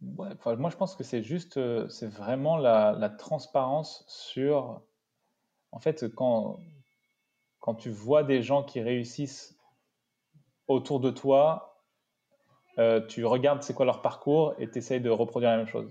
Moi, 0.00 0.34
je 0.70 0.76
pense 0.76 0.96
que 0.96 1.04
c'est 1.04 1.22
juste, 1.22 1.60
c'est 1.88 2.08
vraiment 2.08 2.56
la 2.56 3.14
transparence 3.16 4.04
sur. 4.08 4.82
En 5.72 5.78
fait, 5.78 6.12
quand 6.16 6.58
quand 7.60 7.74
tu 7.74 7.90
vois 7.90 8.24
des 8.24 8.42
gens 8.42 8.62
qui 8.62 8.80
réussissent 8.80 9.58
autour 10.66 11.00
de 11.00 11.10
toi, 11.10 11.70
euh, 12.78 13.04
tu 13.06 13.24
regardes 13.24 13.62
c'est 13.62 13.74
quoi 13.74 13.84
leur 13.84 14.02
parcours 14.02 14.54
et 14.58 14.70
tu 14.70 14.78
essayes 14.78 15.00
de 15.00 15.10
reproduire 15.10 15.50
la 15.50 15.58
même 15.58 15.66
chose. 15.66 15.90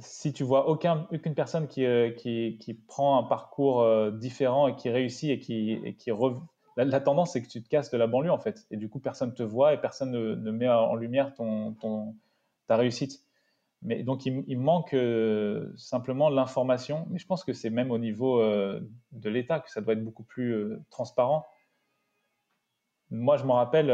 Si 0.00 0.32
tu 0.32 0.44
vois 0.44 0.68
aucun, 0.68 1.08
aucune 1.10 1.34
personne 1.34 1.66
qui, 1.66 1.86
euh, 1.86 2.10
qui, 2.10 2.58
qui, 2.60 2.74
prend 2.74 3.18
un 3.18 3.22
parcours 3.22 3.80
euh, 3.80 4.10
différent 4.10 4.68
et 4.68 4.76
qui 4.76 4.90
réussit 4.90 5.30
et 5.30 5.38
qui, 5.38 5.72
et 5.84 5.94
qui 5.94 6.10
la, 6.76 7.00
tendance 7.00 7.32
c'est 7.32 7.42
que 7.42 7.48
tu 7.48 7.62
te 7.62 7.68
casses 7.68 7.90
de 7.90 7.96
la 7.96 8.06
banlieue 8.06 8.30
en 8.30 8.38
fait. 8.38 8.66
Et 8.70 8.76
du 8.76 8.90
coup, 8.90 9.00
personne 9.00 9.30
ne 9.30 9.34
te 9.34 9.42
voit 9.42 9.72
et 9.72 9.80
personne 9.80 10.10
ne, 10.10 10.50
met 10.50 10.68
en 10.68 10.94
lumière 10.94 11.32
ton, 11.34 12.14
ta 12.66 12.76
réussite. 12.76 13.24
Mais 13.82 14.02
donc, 14.02 14.26
il, 14.26 14.58
manque 14.58 14.92
euh, 14.92 15.72
simplement 15.76 16.28
l'information. 16.28 17.06
Mais 17.10 17.18
je 17.18 17.26
pense 17.26 17.44
que 17.44 17.54
c'est 17.54 17.70
même 17.70 17.90
au 17.90 17.98
niveau 17.98 18.40
euh, 18.40 18.80
de 19.12 19.30
l'État 19.30 19.60
que 19.60 19.70
ça 19.70 19.80
doit 19.80 19.94
être 19.94 20.04
beaucoup 20.04 20.22
plus 20.22 20.52
euh, 20.52 20.84
transparent. 20.90 21.46
Moi, 23.10 23.38
je 23.38 23.44
me 23.44 23.50
rappelle, 23.50 23.88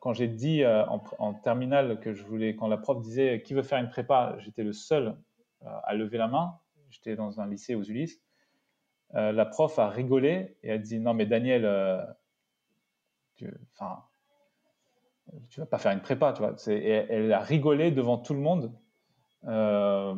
quand 0.00 0.14
j'ai 0.14 0.28
dit 0.28 0.64
en, 0.64 1.02
en, 1.18 1.34
terminale 1.34 2.00
que 2.00 2.14
je 2.14 2.24
voulais, 2.24 2.56
quand 2.56 2.66
la 2.66 2.78
prof 2.78 3.02
disait 3.02 3.42
qui 3.42 3.52
veut 3.52 3.62
faire 3.62 3.78
une 3.78 3.90
prépa, 3.90 4.36
j'étais 4.38 4.62
le 4.62 4.72
seul 4.72 5.18
à 5.60 5.94
lever 5.94 6.16
la 6.16 6.26
main. 6.26 6.58
J'étais 6.88 7.14
dans 7.14 7.40
un 7.40 7.46
lycée 7.46 7.74
aux 7.74 7.82
Ulysses. 7.82 8.22
la 9.12 9.44
prof 9.44 9.78
a 9.78 9.90
rigolé 9.90 10.56
et 10.62 10.72
a 10.72 10.78
dit 10.78 10.98
non, 10.98 11.12
mais 11.12 11.26
Daniel, 11.26 11.66
enfin 13.74 14.02
tu 15.50 15.60
vas 15.60 15.66
pas 15.66 15.78
faire 15.78 15.92
une 15.92 16.00
prépa, 16.00 16.32
tu 16.32 16.42
vois. 16.42 16.54
elle 16.66 17.32
a 17.32 17.40
rigolé 17.40 17.90
devant 17.90 18.18
tout 18.18 18.34
le 18.34 18.40
monde 18.40 18.72
euh, 19.46 20.14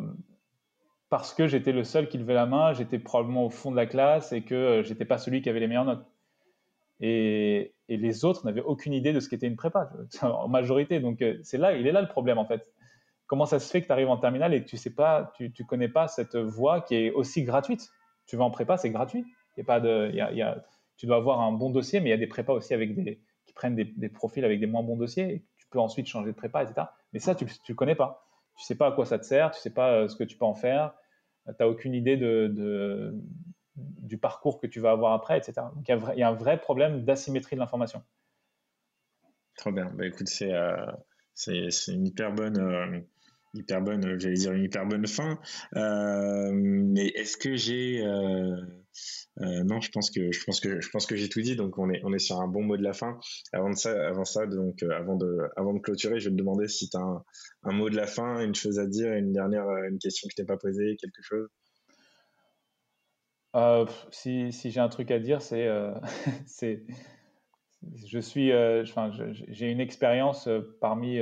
parce 1.10 1.32
que 1.32 1.46
j'étais 1.46 1.72
le 1.72 1.84
seul 1.84 2.08
qui 2.08 2.18
levait 2.18 2.34
la 2.34 2.46
main, 2.46 2.72
j'étais 2.72 2.98
probablement 2.98 3.46
au 3.46 3.50
fond 3.50 3.70
de 3.70 3.76
la 3.76 3.86
classe 3.86 4.32
et 4.32 4.42
que 4.42 4.54
euh, 4.54 4.82
j'étais 4.82 5.04
pas 5.04 5.18
celui 5.18 5.42
qui 5.42 5.48
avait 5.48 5.60
les 5.60 5.66
meilleures 5.66 5.84
notes. 5.84 6.06
Et, 7.00 7.74
les 7.88 8.24
autres 8.26 8.44
n'avaient 8.44 8.60
aucune 8.60 8.92
idée 8.92 9.14
de 9.14 9.20
ce 9.20 9.30
qu'était 9.30 9.46
une 9.46 9.56
prépa, 9.56 9.90
en 10.22 10.48
majorité. 10.48 11.00
Donc 11.00 11.22
euh, 11.22 11.38
c'est 11.42 11.56
là, 11.58 11.72
il 11.72 11.86
est 11.86 11.92
là 11.92 12.02
le 12.02 12.08
problème 12.08 12.38
en 12.38 12.44
fait. 12.44 12.70
Comment 13.26 13.46
ça 13.46 13.58
se 13.58 13.70
fait 13.70 13.82
que 13.82 13.86
tu 13.86 13.92
arrives 13.92 14.08
en 14.08 14.18
terminale 14.18 14.54
et 14.54 14.62
que 14.62 14.68
tu 14.68 14.76
sais 14.76 14.94
pas, 14.94 15.32
tu, 15.36 15.52
connais 15.66 15.88
pas 15.88 16.08
cette 16.08 16.36
voie 16.36 16.80
qui 16.80 16.96
est 16.96 17.10
aussi 17.10 17.44
gratuite? 17.44 17.90
Tu 18.26 18.36
vas 18.36 18.44
en 18.44 18.50
prépa, 18.50 18.78
c'est 18.78 18.90
gratuit. 18.90 19.24
Il 19.56 19.60
y 19.60 19.62
a 19.62 19.64
pas 19.64 19.80
de, 19.80 20.10
tu 20.96 21.06
dois 21.06 21.16
avoir 21.16 21.40
un 21.40 21.52
bon 21.52 21.70
dossier, 21.70 22.00
mais 22.00 22.08
il 22.08 22.10
y 22.10 22.14
a 22.14 22.18
des 22.18 22.26
prépas 22.26 22.54
aussi 22.54 22.72
avec 22.72 22.94
des, 22.94 23.20
prennent 23.58 23.74
des, 23.74 24.08
profils 24.08 24.44
avec 24.44 24.60
des 24.60 24.66
moins 24.66 24.84
bons 24.84 24.96
dossiers 24.96 25.44
tu 25.58 25.66
peux 25.70 25.80
ensuite 25.80 26.06
changer 26.06 26.30
de 26.30 26.36
prépa, 26.36 26.62
etc. 26.62 26.86
Mais 27.12 27.18
ça, 27.18 27.34
tu 27.34 27.44
ne 27.44 27.74
connais 27.74 27.96
pas. 27.96 28.26
Tu 28.56 28.64
sais 28.64 28.76
pas 28.76 28.86
à 28.86 28.92
quoi 28.92 29.04
ça 29.04 29.18
te 29.18 29.24
sert, 29.26 29.50
tu 29.50 29.60
sais 29.60 29.74
pas 29.74 29.92
euh, 29.92 30.08
ce 30.08 30.16
que 30.16 30.24
tu 30.24 30.38
peux 30.38 30.46
en 30.46 30.54
faire, 30.54 30.94
tu 31.46 31.52
n'as 31.60 31.66
aucune 31.66 31.94
idée 31.94 32.16
du 33.76 34.18
parcours 34.18 34.60
que 34.60 34.66
tu 34.66 34.80
vas 34.80 34.92
avoir 34.92 35.12
après, 35.12 35.36
etc. 35.36 35.66
Donc 35.74 35.86
il 35.88 36.18
y, 36.18 36.22
a 36.22 36.28
un 36.28 36.34
vrai 36.34 36.58
problème 36.58 37.04
d'asymétrie 37.04 37.56
de 37.56 37.60
l'information. 37.60 38.02
Trop 39.56 39.72
bien. 39.72 39.90
Bah, 39.94 40.06
écoute, 40.06 40.28
c'est 40.28 40.52
euh, 40.52 40.86
une 41.88 42.06
hyper 42.06 42.32
bonne. 42.32 42.58
Euh, 42.58 43.00
hyper 43.54 43.80
bonne, 43.82 44.18
j'allais 44.18 44.34
dire 44.34 44.52
une 44.52 44.64
hyper 44.64 44.86
bonne 44.86 45.06
fin. 45.06 45.38
mais 45.74 47.08
est-ce 47.08 47.36
que 47.36 47.56
j'ai 47.56 48.02
euh, 49.40 49.62
non, 49.64 49.80
je 49.80 49.90
pense 49.90 50.10
que 50.10 50.32
je 50.32 50.44
pense 50.44 50.60
que 50.60 50.80
je 50.80 50.90
pense 50.90 51.06
que 51.06 51.16
j'ai 51.16 51.28
tout 51.28 51.40
dit. 51.40 51.54
Donc 51.56 51.78
on 51.78 51.90
est 51.90 52.00
on 52.04 52.12
est 52.12 52.18
sur 52.18 52.40
un 52.40 52.48
bon 52.48 52.62
mot 52.62 52.76
de 52.76 52.82
la 52.82 52.92
fin. 52.92 53.18
Avant 53.52 53.70
de 53.70 53.76
ça, 53.76 54.08
avant 54.08 54.24
ça, 54.24 54.46
donc 54.46 54.82
euh, 54.82 54.90
avant 54.90 55.16
de 55.16 55.48
avant 55.56 55.74
de 55.74 55.78
clôturer, 55.78 56.18
je 56.18 56.28
vais 56.28 56.32
te 56.32 56.38
demander 56.38 56.68
si 56.68 56.88
tu 56.90 56.96
as 56.96 57.24
un, 57.62 57.72
mot 57.72 57.88
de 57.88 57.96
la 57.96 58.06
fin, 58.06 58.40
une 58.42 58.54
chose 58.54 58.78
à 58.78 58.86
dire, 58.86 59.12
une 59.12 59.32
dernière 59.32 59.68
euh, 59.68 59.88
une 59.88 59.98
question 59.98 60.26
que 60.26 60.32
je 60.32 60.36
t'ai 60.36 60.46
pas 60.46 60.56
posée, 60.56 60.96
quelque 61.00 61.22
chose. 61.22 61.48
si, 64.10 64.52
si 64.52 64.70
j'ai 64.70 64.80
un 64.80 64.88
truc 64.88 65.10
à 65.10 65.18
dire, 65.18 65.40
c'est 65.42 65.68
c'est 66.46 66.84
je 68.06 68.18
suis 68.18 68.50
j'ai 69.48 69.70
une 69.70 69.80
expérience 69.80 70.48
parmi 70.80 71.20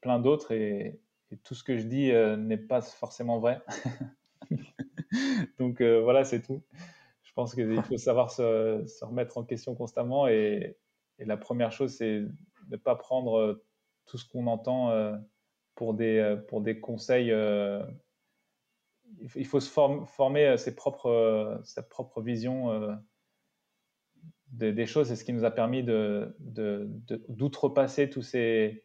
plein 0.00 0.18
d'autres 0.18 0.52
et, 0.52 0.98
et, 1.34 1.38
tout 1.44 1.54
ce 1.54 1.64
que 1.64 1.76
je 1.76 1.84
dis 1.84 2.12
n'est 2.38 2.58
pas 2.58 2.80
forcément 2.80 3.38
vrai. 3.38 3.60
Donc 5.58 5.82
voilà, 5.82 6.24
c'est 6.24 6.42
tout. 6.42 6.62
Je 7.34 7.42
pense 7.42 7.54
qu'il 7.56 7.82
faut 7.82 7.96
savoir 7.96 8.30
se, 8.30 9.04
remettre 9.04 9.38
en 9.38 9.42
question 9.44 9.74
constamment. 9.74 10.28
Et, 10.28 10.76
la 11.18 11.36
première 11.36 11.72
chose, 11.72 11.94
c'est 11.96 12.20
de 12.20 12.30
ne 12.70 12.76
pas 12.76 12.94
prendre 12.96 13.38
euh, 13.38 13.64
tout 14.06 14.18
ce 14.18 14.28
qu'on 14.28 14.46
entend 14.48 14.90
euh, 14.90 15.16
pour 15.76 15.94
des, 15.94 16.18
euh, 16.18 16.36
pour 16.36 16.60
des 16.60 16.80
conseils. 16.80 17.32
Il 19.36 19.46
faut 19.46 19.60
se 19.60 19.70
former 19.70 20.56
ses 20.58 20.76
propres, 20.76 21.60
sa 21.64 21.82
propre 21.82 22.20
vision 22.22 22.96
des, 24.48 24.86
choses. 24.86 25.08
C'est 25.08 25.16
ce 25.16 25.24
qui 25.24 25.32
nous 25.32 25.44
a 25.44 25.50
permis 25.50 25.82
d'outrepasser 27.28 28.06
de, 28.06 28.12
tous, 28.12 28.22
ces, 28.22 28.83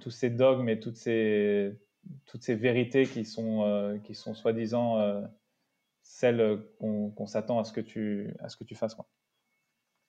tous 0.00 0.10
ces 0.10 0.30
dogmes 0.30 0.68
et 0.68 0.80
toutes 0.80 0.96
ces, 0.96 1.78
toutes 2.26 2.42
ces 2.42 2.54
vérités 2.54 3.06
qui 3.06 3.24
sont, 3.24 4.00
qui 4.04 4.14
sont 4.14 4.34
soi-disant 4.34 4.98
euh, 4.98 6.56
qu'on 6.78 7.26
s'attend 7.26 7.58
à 7.58 7.64
ce 7.64 7.72
que 7.72 7.80
tu 7.80 8.34
à 8.40 8.48
ce 8.48 8.56
que 8.56 8.64
tu 8.64 8.74
fasses 8.74 8.94
quoi. 8.94 9.06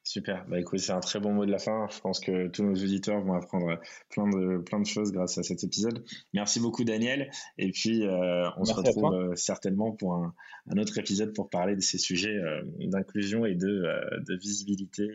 Super. 0.10 0.44
Bah 0.48 0.60
écoute, 0.60 0.80
c'est 0.80 0.92
un 0.92 1.02
très 1.02 1.20
bon 1.20 1.34
mot 1.34 1.46
de 1.46 1.52
la 1.52 1.60
fin. 1.60 1.88
Je 1.92 2.00
pense 2.00 2.20
que 2.20 2.48
tous 2.48 2.64
nos 2.64 2.74
auditeurs 2.74 3.22
vont 3.22 3.34
apprendre 3.34 3.80
plein 4.10 4.28
de 4.28 4.58
plein 4.58 4.80
de 4.80 4.86
choses 4.88 5.12
grâce 5.12 5.38
à 5.38 5.44
cet 5.44 5.64
épisode. 5.64 6.04
Merci 6.34 6.60
beaucoup 6.60 6.84
Daniel. 6.84 7.30
Et 7.60 7.72
puis 7.72 8.08
euh, 8.08 8.50
on 8.58 8.66
se 8.66 8.74
retrouve 8.74 9.14
euh, 9.14 9.36
certainement 9.36 9.92
pour 9.92 10.16
un, 10.16 10.34
un, 10.72 10.78
autre 10.80 10.98
épisode 10.98 11.36
pour 11.36 11.52
parler 11.52 11.76
de 11.76 11.82
ces 11.82 12.00
sujets 12.00 12.36
d'inclusion 12.80 13.46
et 13.46 13.54
de, 13.54 13.84
de 14.28 14.36
visibilité 14.36 15.08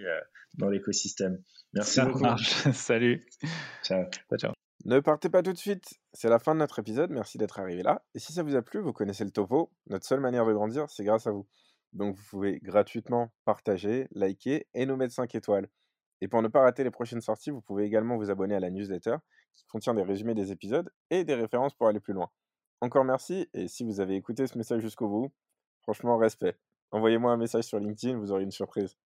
dans 0.58 0.68
l'écosystème. 0.68 1.42
Merci 1.72 1.94
Ça 1.94 2.06
beaucoup. 2.06 2.20
Marche. 2.20 2.52
Salut. 2.72 3.20
Ciao. 3.82 4.04
Ciao. 4.38 4.52
Ne 4.84 5.00
partez 5.00 5.28
pas 5.28 5.42
tout 5.42 5.52
de 5.52 5.58
suite, 5.58 5.94
c'est 6.12 6.28
la 6.28 6.38
fin 6.38 6.54
de 6.54 6.60
notre 6.60 6.78
épisode, 6.78 7.10
merci 7.10 7.36
d'être 7.36 7.58
arrivé 7.58 7.82
là. 7.82 8.04
Et 8.14 8.20
si 8.20 8.32
ça 8.32 8.44
vous 8.44 8.54
a 8.54 8.62
plu, 8.62 8.78
vous 8.78 8.92
connaissez 8.92 9.24
le 9.24 9.32
topo, 9.32 9.72
notre 9.88 10.06
seule 10.06 10.20
manière 10.20 10.46
de 10.46 10.52
grandir, 10.52 10.88
c'est 10.88 11.02
grâce 11.02 11.26
à 11.26 11.32
vous. 11.32 11.48
Donc 11.94 12.16
vous 12.16 12.24
pouvez 12.28 12.58
gratuitement 12.60 13.32
partager, 13.44 14.08
liker 14.12 14.66
et 14.74 14.86
nous 14.86 14.96
mettre 14.96 15.14
5 15.14 15.34
étoiles. 15.34 15.68
Et 16.20 16.28
pour 16.28 16.42
ne 16.42 16.48
pas 16.48 16.62
rater 16.62 16.84
les 16.84 16.90
prochaines 16.90 17.20
sorties, 17.20 17.50
vous 17.50 17.60
pouvez 17.60 17.84
également 17.84 18.16
vous 18.16 18.30
abonner 18.30 18.54
à 18.54 18.60
la 18.60 18.70
newsletter 18.70 19.16
qui 19.54 19.64
contient 19.66 19.94
des 19.94 20.02
résumés 20.02 20.34
des 20.34 20.52
épisodes 20.52 20.90
et 21.10 21.24
des 21.24 21.34
références 21.34 21.74
pour 21.74 21.88
aller 21.88 22.00
plus 22.00 22.14
loin. 22.14 22.30
encore 22.80 23.04
merci. 23.04 23.48
Et 23.54 23.68
si 23.68 23.84
vous 23.84 24.00
avez 24.00 24.16
écouté 24.16 24.46
ce 24.46 24.58
message 24.58 24.82
jusqu'au 24.82 25.08
bout, 25.08 25.32
franchement, 25.82 26.16
respect. 26.16 26.56
Envoyez-moi 26.90 27.32
un 27.32 27.36
message 27.36 27.64
sur 27.64 27.78
LinkedIn, 27.78 28.18
vous 28.18 28.32
aurez 28.32 28.42
une 28.42 28.50
surprise. 28.50 28.96